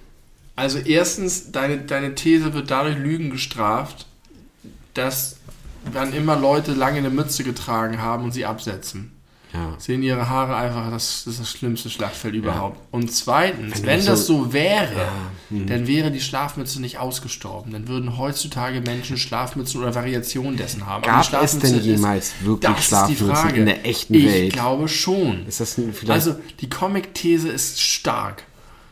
Also 0.60 0.80
erstens, 0.80 1.52
deine, 1.52 1.78
deine 1.80 2.16
These 2.16 2.54
wird 2.54 2.70
dadurch 2.70 2.98
Lügen 2.98 3.30
gestraft, 3.30 4.06
dass 4.94 5.38
wann 5.92 6.14
immer 6.14 6.36
Leute 6.38 6.74
lange 6.74 6.98
eine 6.98 7.10
Mütze 7.10 7.44
getragen 7.44 8.02
haben 8.02 8.26
und 8.26 8.32
sie 8.34 8.46
absetzen. 8.46 9.14
Ja. 9.54 9.74
Sehen 9.80 10.04
ihre 10.04 10.30
Haare 10.30 10.56
einfach, 10.56 10.92
das, 10.92 11.24
das 11.26 11.36
ist 11.36 11.40
das 11.40 11.50
schlimmste 11.50 11.90
Schlachtfeld 11.90 12.36
überhaupt. 12.36 12.78
Und 12.92 13.12
zweitens, 13.12 13.78
Wenn 13.78 13.86
wenn, 13.88 14.06
das 14.06 14.28
so- 14.28 14.44
so 14.44 14.54
wäre, 14.54 15.08
hm. 15.50 15.66
dann 15.66 15.88
wäre 15.88 16.12
die 16.12 16.22
Schlafmütze 16.22 16.80
nicht 16.80 17.00
ausgestorben. 17.00 17.72
Dann 17.72 17.88
würden 17.88 18.18
heutzutage 18.18 18.82
Menschen 18.82 19.18
Schlafmützen 19.18 19.82
oder 19.82 19.96
Variationen 19.96 20.56
dessen 20.56 20.86
haben. 20.86 21.02
Gab 21.02 21.42
es 21.42 21.58
denn 21.58 21.80
jemals 21.82 22.34
wirklich 22.44 22.78
Schlafmützen 22.86 23.30
ist 23.30 23.38
die 23.38 23.42
Frage. 23.42 23.60
in 23.60 23.66
der 23.66 23.86
echten 23.88 24.14
ich 24.14 24.26
Welt? 24.26 24.54
glaube 24.54 24.88
schon. 24.88 25.48
Ist 25.48 25.62
das 25.62 25.74
vielleicht. 25.74 26.12
Also 26.12 26.36
die 26.60 26.70
Comic-These 26.70 27.50
ist 27.50 27.82
stark. 27.82 28.44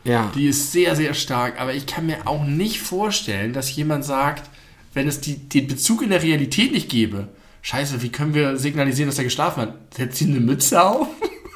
Ja. 0.04 0.30
Die 0.34 0.46
ist 0.46 0.72
sehr, 0.72 0.96
sehr 0.96 1.14
stark. 1.14 1.60
Aber 1.60 1.74
ich 1.74 1.86
kann 1.86 2.06
mir 2.06 2.26
auch 2.26 2.44
nicht 2.44 2.80
vorstellen, 2.80 3.52
dass 3.52 3.74
jemand 3.74 4.04
sagt, 4.04 4.48
wenn 4.94 5.06
es 5.08 5.20
die, 5.20 5.36
den 5.36 5.66
Bezug 5.68 6.02
in 6.02 6.10
der 6.10 6.22
Realität 6.22 6.72
nicht 6.72 6.88
gäbe, 6.88 7.28
scheiße, 7.62 8.00
wie 8.02 8.08
können 8.10 8.34
wir 8.34 8.56
signalisieren, 8.56 9.08
dass 9.10 9.18
er 9.18 9.24
geschlafen 9.24 9.62
hat? 9.62 9.74
Setzt 9.94 10.20
ihm 10.22 10.30
eine 10.30 10.40
Mütze 10.40 10.82
auf? 10.82 11.06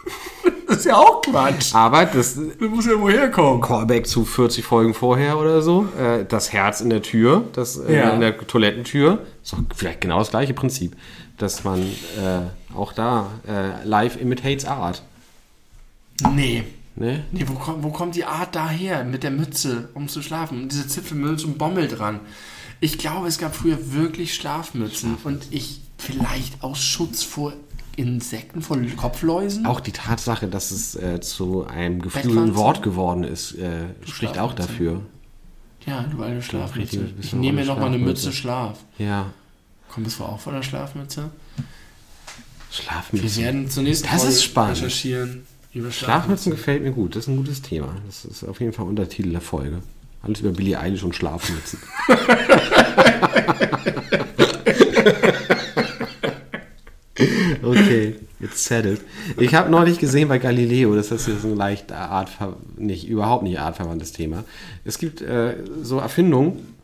das 0.68 0.78
ist 0.78 0.86
ja 0.86 0.96
auch 0.96 1.22
Quatsch. 1.22 1.74
Aber 1.74 2.04
das 2.04 2.34
Das 2.34 2.68
muss 2.68 2.86
ja 2.86 2.92
woher 2.98 3.30
kommen. 3.30 3.60
Callback 3.60 4.06
zu 4.06 4.24
40 4.24 4.64
Folgen 4.64 4.94
vorher 4.94 5.38
oder 5.38 5.62
so, 5.62 5.88
äh, 5.98 6.24
das 6.28 6.52
Herz 6.52 6.80
in 6.80 6.90
der 6.90 7.02
Tür, 7.02 7.44
das 7.54 7.78
äh, 7.78 7.96
Ja. 7.96 8.10
in 8.10 8.20
der 8.20 8.36
Toilettentür, 8.38 9.24
ist 9.42 9.52
doch 9.52 9.58
vielleicht 9.74 10.00
genau 10.02 10.18
das 10.18 10.30
gleiche 10.30 10.52
Prinzip, 10.54 10.94
dass 11.38 11.64
man 11.64 11.80
äh, 11.80 12.74
auch 12.76 12.92
da 12.92 13.30
äh, 13.48 13.86
live 13.86 14.20
imitates 14.20 14.64
Art. 14.66 15.02
Nee. 16.34 16.64
Ne? 16.94 17.24
Nee, 17.32 17.44
wo 17.48 17.54
kommt, 17.54 17.82
wo 17.82 17.90
kommt 17.90 18.14
die 18.16 18.24
Art 18.24 18.54
daher 18.54 19.04
mit 19.04 19.22
der 19.22 19.30
Mütze, 19.30 19.88
um 19.94 20.08
zu 20.08 20.20
schlafen? 20.22 20.62
Und 20.62 20.72
diese 20.72 20.86
Zipfelmütze 20.86 21.46
und 21.46 21.58
Bommel 21.58 21.88
dran. 21.88 22.20
Ich 22.80 22.98
glaube, 22.98 23.28
es 23.28 23.38
gab 23.38 23.54
früher 23.54 23.92
wirklich 23.92 24.34
Schlafmützen 24.34 25.16
und 25.24 25.46
ich 25.50 25.80
vielleicht 25.98 26.62
aus 26.62 26.82
Schutz 26.82 27.22
vor 27.22 27.52
Insekten, 27.96 28.60
vor 28.62 28.78
Kopfläusen. 28.96 29.66
Auch 29.66 29.80
die 29.80 29.92
Tatsache, 29.92 30.48
dass 30.48 30.70
es 30.70 30.94
äh, 30.96 31.20
zu 31.20 31.66
einem 31.66 32.02
geflügelten? 32.02 32.56
Wort 32.56 32.82
geworden 32.82 33.24
ist, 33.24 33.52
äh, 33.52 33.84
spricht 34.04 34.38
auch 34.38 34.52
Schlafmütze. 34.52 34.68
dafür. 34.68 35.00
Ja, 35.86 36.02
du 36.02 36.22
alte 36.22 36.42
Schlafmütze. 36.42 37.08
Ich 37.20 37.32
nehme 37.32 37.64
mir 37.64 37.70
auch 37.72 37.76
eine 37.76 37.96
Schlafmütze. 37.96 38.26
Mütze 38.26 38.32
Schlaf. 38.32 38.78
Ja, 38.98 39.32
Kommt 39.88 40.06
das 40.06 40.20
auch 40.20 40.40
von 40.40 40.54
der 40.54 40.62
Schlafmütze? 40.62 41.30
Wir 41.56 41.64
Schlafmützen. 42.70 43.42
werden 43.42 43.70
zunächst 43.70 44.06
Das 44.10 44.24
ist 44.24 44.42
spannend. 44.42 44.78
recherchieren 44.78 45.46
über 45.74 45.90
Schlafmützen 45.90 46.52
gefällt 46.52 46.82
mir 46.82 46.92
gut, 46.92 47.16
das 47.16 47.24
ist 47.24 47.28
ein 47.28 47.36
gutes 47.36 47.62
Thema. 47.62 47.96
Das 48.06 48.24
ist 48.24 48.44
auf 48.44 48.60
jeden 48.60 48.72
Fall 48.72 48.86
Untertitel 48.86 49.30
der 49.30 49.40
Folge. 49.40 49.82
Alles 50.22 50.40
über 50.40 50.50
Billie 50.50 50.78
Eilish 50.78 51.02
und 51.02 51.16
Schlafmützen. 51.16 51.80
okay, 57.62 58.16
jetzt 58.38 58.64
settled. 58.64 59.00
Ich 59.38 59.54
habe 59.54 59.70
neulich 59.70 59.98
gesehen 59.98 60.28
bei 60.28 60.38
Galileo, 60.38 60.94
das 60.94 61.10
ist 61.10 61.26
jetzt 61.26 61.44
ein 61.44 61.56
leicht 61.56 61.90
Art, 61.90 62.30
nicht 62.76 63.08
überhaupt 63.08 63.42
nicht 63.42 63.58
artverwandtes 63.58 64.12
Thema. 64.12 64.44
Es 64.84 64.98
gibt 64.98 65.22
äh, 65.22 65.56
so 65.82 65.98
Erfindungen, 65.98 66.74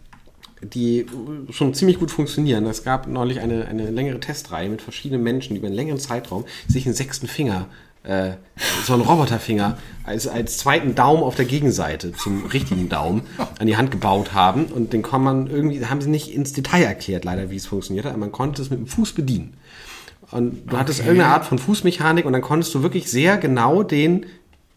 die 0.62 1.06
schon 1.51 1.74
ziemlich 1.74 1.98
gut 1.98 2.10
funktionieren. 2.10 2.66
Es 2.66 2.82
gab 2.82 3.06
neulich 3.06 3.40
eine, 3.40 3.66
eine 3.66 3.90
längere 3.90 4.19
Testreihe 4.19 4.69
mit 4.69 4.82
verschiedenen 4.82 5.23
Menschen, 5.23 5.55
die 5.55 5.59
über 5.59 5.69
einen 5.69 5.77
längeren 5.77 6.01
Zeitraum 6.01 6.44
sich 6.66 6.86
einen 6.86 6.97
sechsten 6.97 7.28
Finger, 7.28 7.69
äh, 8.09 8.32
so 8.85 8.94
einen 8.94 9.02
Roboterfinger, 9.02 9.76
als, 10.05 10.26
als 10.26 10.59
zweiten 10.59 10.94
Daumen 10.94 11.22
auf 11.22 11.35
der 11.35 11.44
Gegenseite 11.44 12.12
zum 12.12 12.47
richtigen 12.47 12.89
Daumen 12.89 13.22
an 13.59 13.66
die 13.66 13.76
Hand 13.76 13.90
gebaut 13.90 14.32
haben. 14.32 14.66
Und 14.66 14.93
den 14.93 15.02
kann 15.02 15.22
man 15.22 15.47
irgendwie, 15.47 15.85
haben 15.85 16.01
sie 16.01 16.10
nicht 16.10 16.35
ins 16.35 16.52
Detail 16.52 16.85
erklärt, 16.85 17.24
leider, 17.24 17.51
wie 17.51 17.56
es 17.56 17.66
funktioniert 17.66 18.06
hat, 18.06 18.12
aber 18.12 18.20
man 18.20 18.32
konnte 18.32 18.62
es 18.62 18.70
mit 18.70 18.80
dem 18.80 18.86
Fuß 18.86 19.12
bedienen. 19.12 19.55
Und 20.30 20.70
du 20.70 20.76
hattest 20.76 21.01
irgendeine 21.01 21.32
Art 21.32 21.47
von 21.47 21.59
Fußmechanik 21.59 22.24
und 22.24 22.32
dann 22.32 22.43
konntest 22.43 22.74
du 22.74 22.82
wirklich 22.82 23.10
sehr 23.10 23.39
genau 23.39 23.82
den 23.82 24.26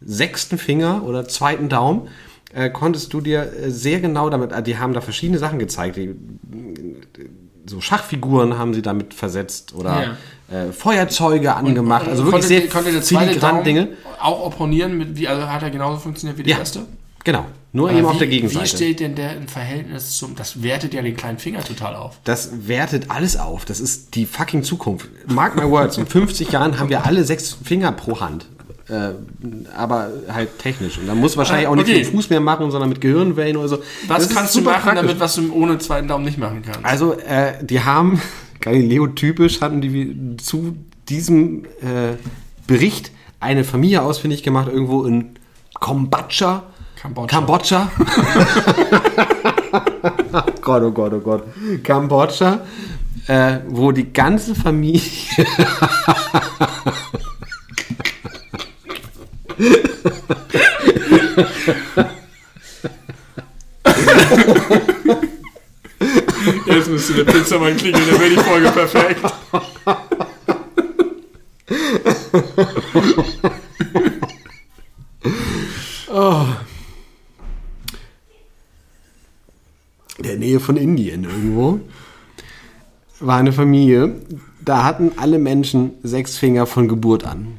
sechsten 0.02 0.58
Finger 0.58 1.04
oder 1.04 1.28
zweiten 1.28 1.70
Daumen 1.70 2.08
äh, 2.54 2.70
konntest 2.70 3.14
du 3.14 3.22
dir 3.22 3.52
äh, 3.54 3.70
sehr 3.70 4.00
genau 4.00 4.30
damit, 4.30 4.52
äh, 4.52 4.64
die 4.64 4.78
haben 4.78 4.94
da 4.94 5.02
verschiedene 5.02 5.40
Sachen 5.40 5.60
gezeigt, 5.60 5.96
die, 5.98 6.16
so 7.66 7.80
Schachfiguren 7.80 8.58
haben 8.58 8.74
sie 8.74 8.82
damit 8.82 9.14
versetzt 9.14 9.74
oder 9.76 10.18
äh, 10.52 10.72
Feuerzeuge 10.72 11.56
angemacht, 11.56 12.08
also 12.08 12.24
wirklich 12.26 12.32
konnte, 12.42 12.48
sehr 12.48 12.68
konnte 12.68 12.92
der 12.92 13.02
zweite 13.02 13.64
Dinge. 13.64 13.90
auch 14.22 14.46
opponieren? 14.46 14.98
Mit, 14.98 15.16
wie, 15.18 15.28
also 15.28 15.48
hat 15.48 15.64
er 15.64 15.70
genauso 15.70 16.00
funktioniert 16.00 16.38
wie 16.38 16.44
der 16.44 16.52
Ja, 16.54 16.60
erste? 16.60 16.82
genau, 17.24 17.46
nur 17.74 17.90
Aber 17.90 17.98
eben 17.98 18.08
wie, 18.08 18.12
auf 18.12 18.18
der 18.18 18.28
Wie 18.28 18.32
Gegenseite. 18.32 18.68
steht 18.68 19.00
denn 19.00 19.16
der 19.16 19.38
im 19.38 19.48
Verhältnis 19.48 20.18
zum. 20.18 20.36
Das 20.36 20.62
wertet 20.62 20.94
ja 20.94 21.02
den 21.02 21.16
kleinen 21.16 21.38
Finger 21.38 21.64
total 21.64 21.96
auf. 21.96 22.18
Das 22.26 22.68
wertet 22.68 23.10
alles 23.10 23.38
auf. 23.38 23.64
Das 23.66 23.80
ist 23.80 24.16
die 24.16 24.26
fucking 24.26 24.64
Zukunft. 24.64 25.08
Mark 25.28 25.56
my 25.56 25.70
words, 25.70 25.98
in 25.98 26.06
50 26.06 26.52
Jahren 26.52 26.80
haben 26.80 26.90
wir 26.90 27.06
alle 27.06 27.24
sechs 27.24 27.56
Finger 27.64 27.92
pro 27.94 28.20
Hand. 28.20 28.46
Äh, 28.90 29.12
aber 29.78 30.10
halt 30.28 30.60
technisch. 30.60 30.98
Und 30.98 31.08
dann 31.08 31.18
muss 31.18 31.38
wahrscheinlich 31.38 31.68
auch 31.68 31.76
nicht 31.76 31.86
Okay. 31.86 32.00
mit 32.00 32.08
dem 32.08 32.12
Fuß 32.12 32.30
mehr 32.30 32.42
machen, 32.42 32.72
sondern 32.72 32.90
mit 32.90 33.00
Gehirnwellen 33.00 33.56
oder 33.56 33.70
so. 33.70 33.78
Was 34.08 34.28
Das 34.28 34.36
kannst 34.36 34.56
du 34.56 34.62
machen, 34.62 34.82
praktisch. 34.82 35.02
damit 35.04 35.20
was 35.22 35.36
du 35.36 35.54
ohne 35.54 35.78
zweiten 35.78 36.10
Daumen 36.10 36.26
nicht 36.26 36.38
machen 36.38 36.62
kannst? 36.66 36.84
Also, 36.84 37.14
äh, 37.14 37.54
die 37.64 37.80
haben, 37.82 38.22
Galileo 38.62 39.08
typisch, 39.08 39.62
hatten 39.62 39.82
die 39.82 40.38
zu 40.38 40.78
diesem 41.10 41.66
äh, 41.66 42.16
Bericht 42.68 43.12
eine 43.40 43.64
Familie 43.64 44.04
ausfindig 44.04 44.44
gemacht, 44.44 44.70
irgendwo 44.72 45.06
in 45.06 45.32
Kambodscha. 45.80 46.64
Kambodscha. 47.02 47.36
Kambodscha. 47.36 47.92
oh 50.34 50.42
Gott, 50.62 50.84
oh 50.84 50.92
Gott, 50.92 51.14
oh 51.14 51.20
Gott. 51.20 51.44
Kambodscha, 51.84 52.62
äh, 53.28 53.58
wo 53.68 53.92
die 53.92 54.14
ganze 54.14 54.56
Familie. 54.56 55.02
Jetzt 66.66 66.81
müsste 66.92 67.14
der 67.14 67.24
Pizzamann 67.24 67.76
klingeln, 67.78 68.04
dann 68.10 68.20
wäre 68.20 68.30
die 68.30 68.36
Folge 68.36 68.70
perfekt. 68.72 69.22
in 80.18 80.24
der 80.24 80.38
Nähe 80.38 80.60
von 80.60 80.78
Indien 80.78 81.24
irgendwo, 81.24 81.80
war 83.20 83.38
eine 83.38 83.54
Familie, 83.54 84.16
da 84.64 84.84
hatten 84.84 85.14
alle 85.18 85.40
Menschen 85.40 85.94
sechs 86.04 86.38
Finger 86.38 86.68
von 86.68 86.88
Geburt 86.88 87.26
an. 87.26 87.58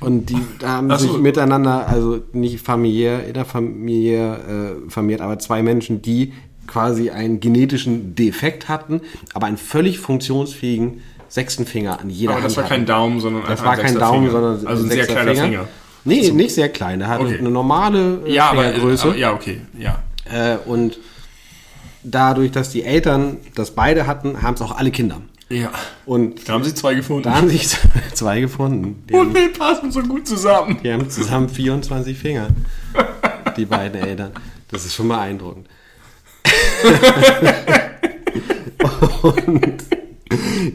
Und 0.00 0.30
die 0.30 0.38
haben 0.64 0.90
so. 0.90 0.96
sich 0.96 1.18
miteinander, 1.18 1.88
also 1.88 2.20
nicht 2.32 2.64
familiär, 2.64 3.26
innerfamiliär 3.26 4.76
äh, 4.86 4.90
vermehrt, 4.90 5.20
aber 5.20 5.38
zwei 5.40 5.62
Menschen, 5.62 6.02
die 6.02 6.32
quasi 6.68 7.10
einen 7.10 7.40
genetischen 7.40 8.14
Defekt 8.14 8.68
hatten, 8.68 9.00
aber 9.34 9.46
einen 9.46 9.56
völlig 9.56 9.98
funktionsfähigen 9.98 11.02
sechsten 11.28 11.66
Finger 11.66 11.98
an 12.00 12.08
jeder 12.10 12.30
Aber 12.32 12.36
Hand 12.42 12.46
das 12.46 12.56
war 12.56 12.64
hatten. 12.64 12.74
kein 12.74 12.86
Daumen, 12.86 13.20
sondern 13.20 13.42
Das 13.42 13.50
einfach 13.50 13.64
war 13.64 13.72
ein 13.72 13.80
kein 13.80 13.94
Daumen, 13.98 14.28
Finger. 14.28 14.32
sondern 14.32 14.66
also 14.66 14.84
ein 14.84 14.90
sehr 14.90 15.06
kleiner 15.06 15.34
Finger. 15.34 15.68
Nee, 16.04 16.30
nicht 16.30 16.54
sehr 16.54 16.68
klein. 16.70 17.00
Der 17.00 17.08
hatte 17.08 17.24
Okay. 17.24 17.38
eine 17.38 17.50
normale 17.50 18.20
äh, 18.24 18.32
Ja, 18.32 18.50
aber, 18.50 18.62
Fingergröße. 18.64 19.08
aber 19.08 19.16
ja, 19.16 19.32
okay, 19.34 19.60
ja. 19.78 19.98
Äh, 20.32 20.56
und 20.64 20.98
dadurch, 22.02 22.50
dass 22.52 22.70
die 22.70 22.82
Eltern 22.84 23.38
das 23.54 23.72
beide 23.72 24.06
hatten, 24.06 24.40
haben 24.42 24.54
es 24.54 24.62
auch 24.62 24.76
alle 24.78 24.90
Kinder. 24.90 25.20
Ja. 25.50 25.70
Und 26.06 26.48
Da 26.48 26.52
haben 26.54 26.64
sie 26.64 26.74
zwei 26.74 26.94
gefunden. 26.94 27.22
da 27.24 27.34
haben 27.34 27.48
sich 27.48 27.68
zwei 28.14 28.40
gefunden. 28.40 29.02
Die 29.08 29.14
Und 29.14 29.34
wir 29.34 29.52
passen 29.52 29.90
so 29.90 30.00
gut 30.02 30.26
zusammen. 30.26 30.78
die 30.82 30.92
haben 30.92 31.08
zusammen 31.10 31.48
24 31.48 32.16
Finger. 32.16 32.48
Die 33.56 33.64
beiden 33.64 34.00
Eltern. 34.00 34.30
Das 34.70 34.84
ist 34.84 34.94
schon 34.94 35.08
beeindruckend. 35.08 35.66
Und 39.22 39.84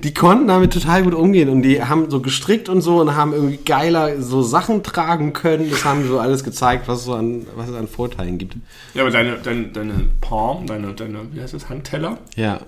die 0.04 0.14
konnten 0.14 0.48
damit 0.48 0.74
total 0.74 1.04
gut 1.04 1.14
umgehen 1.14 1.50
und 1.50 1.62
die 1.62 1.82
haben 1.84 2.10
so 2.10 2.20
gestrickt 2.22 2.70
und 2.70 2.82
so 2.82 3.00
und 3.02 3.16
haben 3.16 3.34
irgendwie 3.34 3.58
geiler 3.58 4.22
so 4.22 4.42
Sachen 4.42 4.84
tragen 4.84 5.34
können. 5.34 5.70
Das 5.70 5.86
haben 5.86 6.08
so 6.08 6.20
alles 6.20 6.44
gezeigt, 6.44 6.88
was 6.88 7.00
es 7.00 7.06
so 7.06 7.14
an, 7.14 7.46
was 7.56 7.70
es 7.70 7.76
an 7.76 7.88
Vorteilen 7.88 8.38
gibt. 8.38 8.56
Ja, 8.94 9.04
aber 9.04 9.12
deine, 9.12 9.38
deine, 9.38 9.68
deine 9.68 9.94
Palm, 10.22 10.66
deine, 10.66 10.94
deine, 10.94 11.20
wie 11.32 11.42
heißt 11.42 11.54
das, 11.54 11.70
Handteller, 11.70 12.18
Ja. 12.36 12.60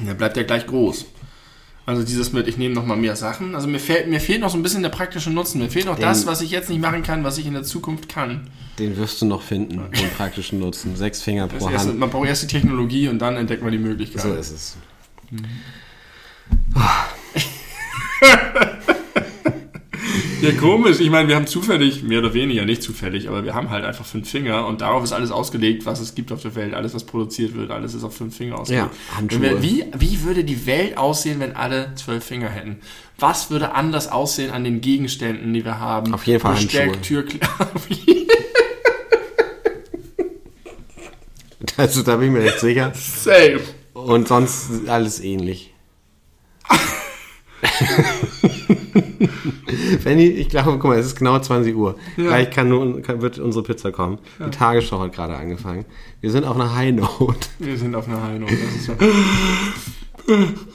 der 0.00 0.14
bleibt 0.14 0.36
ja 0.36 0.44
gleich 0.44 0.66
groß. 0.66 1.06
Also 1.84 2.04
dieses 2.04 2.32
mit, 2.32 2.46
ich 2.46 2.58
nehme 2.58 2.74
noch 2.74 2.86
mal 2.86 2.96
mehr 2.96 3.16
Sachen. 3.16 3.54
Also 3.56 3.66
mir 3.66 3.80
fehlt, 3.80 4.08
mir 4.08 4.20
fehlt 4.20 4.40
noch 4.40 4.50
so 4.50 4.56
ein 4.56 4.62
bisschen 4.62 4.82
der 4.82 4.90
praktische 4.90 5.30
Nutzen. 5.30 5.60
Mir 5.60 5.68
fehlt 5.68 5.86
noch 5.86 5.96
Den- 5.96 6.02
das, 6.02 6.26
was 6.26 6.40
ich 6.40 6.50
jetzt 6.52 6.68
nicht 6.70 6.80
machen 6.80 7.02
kann, 7.02 7.24
was 7.24 7.38
ich 7.38 7.46
in 7.46 7.54
der 7.54 7.64
Zukunft 7.64 8.08
kann. 8.08 8.48
Den 8.78 8.96
wirst 8.96 9.20
du 9.20 9.26
noch 9.26 9.42
finden, 9.42 9.80
den 9.90 10.10
praktischen 10.16 10.60
Nutzen. 10.60 10.94
Sechs 10.96 11.22
Finger 11.22 11.48
pro 11.48 11.68
erste, 11.68 11.88
Hand. 11.90 11.98
man 11.98 12.08
braucht 12.10 12.28
erst 12.28 12.44
die 12.44 12.46
Technologie 12.46 13.08
und 13.08 13.18
dann 13.18 13.36
entdeckt 13.36 13.62
man 13.62 13.72
die 13.72 13.78
Möglichkeit. 13.78 14.22
So 14.22 14.32
ist 14.32 14.50
es. 14.50 14.76
Ja, 20.42 20.50
komisch. 20.52 20.98
Ich 20.98 21.08
meine, 21.08 21.28
wir 21.28 21.36
haben 21.36 21.46
zufällig, 21.46 22.02
mehr 22.02 22.18
oder 22.18 22.34
weniger, 22.34 22.64
nicht 22.64 22.82
zufällig, 22.82 23.28
aber 23.28 23.44
wir 23.44 23.54
haben 23.54 23.70
halt 23.70 23.84
einfach 23.84 24.04
fünf 24.04 24.28
Finger 24.28 24.66
und 24.66 24.80
darauf 24.80 25.04
ist 25.04 25.12
alles 25.12 25.30
ausgelegt, 25.30 25.86
was 25.86 26.00
es 26.00 26.16
gibt 26.16 26.32
auf 26.32 26.42
der 26.42 26.56
Welt. 26.56 26.74
Alles, 26.74 26.94
was 26.94 27.04
produziert 27.04 27.54
wird, 27.54 27.70
alles 27.70 27.94
ist 27.94 28.02
auf 28.02 28.16
fünf 28.16 28.36
Finger 28.36 28.58
ausgelegt. 28.58 28.90
Ja, 28.92 29.16
Handschuhe. 29.16 29.40
Wir, 29.40 29.62
wie, 29.62 29.84
wie 29.96 30.24
würde 30.24 30.42
die 30.42 30.66
Welt 30.66 30.98
aussehen, 30.98 31.38
wenn 31.38 31.54
alle 31.54 31.94
zwölf 31.94 32.24
Finger 32.24 32.48
hätten? 32.48 32.80
Was 33.18 33.50
würde 33.50 33.72
anders 33.72 34.10
aussehen 34.10 34.50
an 34.50 34.64
den 34.64 34.80
Gegenständen, 34.80 35.54
die 35.54 35.64
wir 35.64 35.78
haben? 35.78 36.12
Auf 36.12 36.26
jeden 36.26 36.40
Fall 36.40 36.54
Besteck, 36.54 36.94
Handschuhe. 36.94 37.24
Tür, 37.24 37.40
Also 41.76 42.02
da 42.02 42.16
bin 42.16 42.28
ich 42.28 42.34
mir 42.34 42.42
recht 42.42 42.60
sicher. 42.60 42.92
Safe. 42.94 43.60
Und 43.94 44.28
sonst 44.28 44.88
alles 44.88 45.20
ähnlich. 45.20 45.72
Fanny, 50.02 50.26
ich 50.26 50.48
glaube, 50.48 50.72
guck 50.72 50.84
mal, 50.84 50.98
es 50.98 51.06
ist 51.06 51.16
genau 51.16 51.38
20 51.38 51.74
Uhr. 51.76 51.96
Ja. 52.16 52.24
Gleich 52.24 52.50
kann 52.50 52.68
nun, 52.68 53.02
kann, 53.02 53.20
wird 53.22 53.38
unsere 53.38 53.64
Pizza 53.64 53.90
kommen. 53.92 54.18
Die 54.44 54.50
Tagesschau 54.50 55.00
hat 55.00 55.12
gerade 55.12 55.34
angefangen. 55.36 55.84
Wir 56.20 56.30
sind 56.30 56.44
auf 56.44 56.54
einer 56.56 56.74
High 56.74 56.94
Note. 56.94 57.46
Wir 57.58 57.76
sind 57.78 57.94
auf 57.94 58.08
einer 58.08 58.22
High 58.22 58.38
Note. 58.40 58.54
Das 58.56 58.74
ist 58.76 58.86
ja 58.88 58.94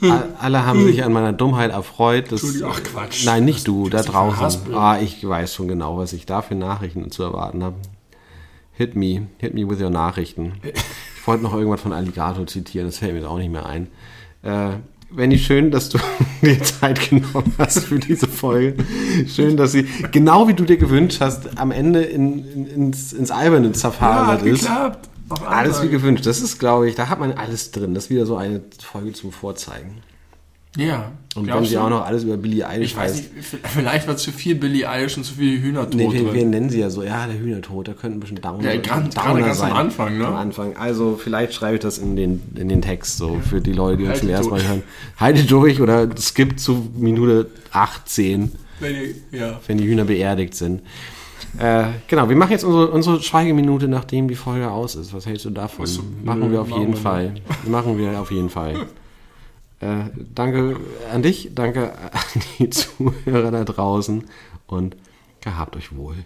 All- 0.02 0.28
Alle 0.38 0.66
haben 0.66 0.84
sich 0.84 1.02
an 1.04 1.12
meiner 1.12 1.32
Dummheit 1.32 1.70
erfreut. 1.70 2.26
Das, 2.30 2.42
Entschuldigung, 2.42 2.72
ach 2.74 2.82
Quatsch. 2.82 3.24
Nein, 3.24 3.44
nicht 3.44 3.66
du, 3.66 3.88
da 3.88 4.02
draußen. 4.02 4.74
Ah, 4.74 4.98
ich 5.00 5.26
weiß 5.26 5.54
schon 5.54 5.68
genau, 5.68 5.96
was 5.96 6.12
ich 6.12 6.26
da 6.26 6.42
für 6.42 6.54
Nachrichten 6.54 7.10
zu 7.10 7.22
erwarten 7.22 7.64
habe. 7.64 7.76
Hit 8.72 8.94
me, 8.94 9.26
hit 9.38 9.54
me 9.54 9.68
with 9.68 9.80
your 9.80 9.90
Nachrichten. 9.90 10.52
Ich 10.62 11.26
wollte 11.26 11.42
noch 11.42 11.54
irgendwas 11.54 11.80
von 11.80 11.92
Alligator 11.92 12.46
zitieren, 12.46 12.86
das 12.88 12.98
fällt 12.98 13.12
mir 13.12 13.18
jetzt 13.20 13.28
auch 13.28 13.38
nicht 13.38 13.50
mehr 13.50 13.66
ein. 13.66 13.88
Äh, 14.42 14.76
Wendy, 15.10 15.38
schön, 15.38 15.70
dass 15.70 15.88
du 15.88 15.98
dir 16.42 16.62
Zeit 16.62 17.08
genommen 17.08 17.54
hast 17.56 17.84
für 17.84 17.98
diese 17.98 18.28
Folge. 18.28 18.84
Schön, 19.26 19.56
dass 19.56 19.72
sie, 19.72 19.86
genau 20.12 20.48
wie 20.48 20.54
du 20.54 20.64
dir 20.64 20.76
gewünscht 20.76 21.20
hast, 21.20 21.58
am 21.58 21.70
Ende 21.70 22.02
in, 22.02 22.46
in, 22.46 22.66
ins, 22.66 23.12
ins 23.12 23.30
Alberne 23.30 23.68
ja, 23.68 23.72
zerfahren 23.72 24.26
hat 24.26 24.42
ist. 24.42 24.62
geklappt. 24.62 25.08
Alles 25.46 25.82
wie 25.82 25.88
gewünscht. 25.88 26.26
Das 26.26 26.40
ist, 26.40 26.58
glaube 26.58 26.88
ich, 26.88 26.94
da 26.94 27.08
hat 27.08 27.20
man 27.20 27.32
alles 27.32 27.70
drin. 27.70 27.94
Das 27.94 28.04
ist 28.04 28.10
wieder 28.10 28.26
so 28.26 28.36
eine 28.36 28.62
Folge 28.82 29.12
zum 29.12 29.32
Vorzeigen. 29.32 30.02
Ja. 30.76 31.12
Und 31.34 31.46
wenn 31.46 31.64
sie 31.64 31.74
du? 31.74 31.80
auch 31.80 31.88
noch 31.90 32.04
alles 32.04 32.24
über 32.24 32.36
Billie 32.36 32.66
Eilish 32.66 32.90
Ich 32.92 32.96
weiß 32.96 33.12
heißt. 33.12 33.34
nicht, 33.36 33.48
vielleicht 33.64 34.08
war 34.08 34.16
zu 34.16 34.32
viel 34.32 34.54
Billie 34.54 34.88
Eilish 34.88 35.16
und 35.16 35.24
zu 35.24 35.34
viel 35.34 35.60
Hühnertod 35.62 35.94
Nee, 35.94 36.10
wir 36.12 36.30
drin. 36.32 36.50
nennen 36.50 36.68
sie 36.70 36.80
ja 36.80 36.90
so, 36.90 37.02
ja, 37.02 37.26
der 37.26 37.38
Hühnertod, 37.38 37.88
da 37.88 37.92
könnte 37.92 38.18
ein 38.18 38.20
bisschen 38.20 38.40
Downer, 38.40 38.74
Ja, 38.74 38.80
ganz- 38.80 39.14
gerade 39.14 39.40
ganz 39.40 39.60
am 39.60 39.72
Anfang, 39.72 40.18
ne? 40.18 40.26
Am 40.26 40.34
Anfang. 40.34 40.76
Also 40.76 41.18
vielleicht 41.22 41.54
schreibe 41.54 41.76
ich 41.76 41.80
das 41.80 41.98
in 41.98 42.16
den, 42.16 42.42
in 42.56 42.68
den 42.68 42.82
Text, 42.82 43.18
so 43.18 43.38
für 43.48 43.60
die 43.60 43.72
Leute, 43.72 43.98
die 43.98 44.02
uns 44.04 44.12
Haltet 44.14 44.24
zum 44.24 44.30
ersten 44.30 44.50
Mal 44.50 44.62
hören. 44.68 44.82
Haltet 45.16 45.50
durch 45.50 45.80
oder 45.80 46.08
skippt 46.16 46.60
zu 46.60 46.88
Minute 46.96 47.48
18, 47.72 48.52
Wenn 48.80 48.94
ihr, 48.94 49.38
ja. 49.38 49.60
wenn 49.66 49.78
die 49.78 49.84
Hühner 49.86 50.04
beerdigt 50.04 50.54
sind. 50.54 50.82
Äh, 51.58 51.84
genau, 52.08 52.28
wir 52.28 52.36
machen 52.36 52.50
jetzt 52.52 52.64
unsere, 52.64 52.88
unsere 52.90 53.22
Schweigeminute, 53.22 53.88
nachdem 53.88 54.28
die 54.28 54.34
Folge 54.34 54.70
aus 54.70 54.96
ist. 54.96 55.14
Was 55.14 55.24
hältst 55.26 55.44
du 55.46 55.50
davon? 55.50 55.86
So, 55.86 56.02
machen 56.24 56.50
wir 56.52 56.60
auf 56.60 56.70
jeden 56.70 56.94
Fall. 56.94 57.34
Machen 57.66 57.96
wir 57.98 58.20
auf 58.20 58.30
jeden 58.30 58.50
Fall. 58.50 58.86
Äh, 59.80 60.10
danke 60.34 60.76
an 61.12 61.22
dich, 61.22 61.50
danke 61.54 61.92
an 62.12 62.42
die 62.58 62.70
Zuhörer 62.70 63.50
da 63.50 63.64
draußen 63.64 64.24
und 64.66 64.96
gehabt 65.40 65.76
euch 65.76 65.96
wohl. 65.96 66.16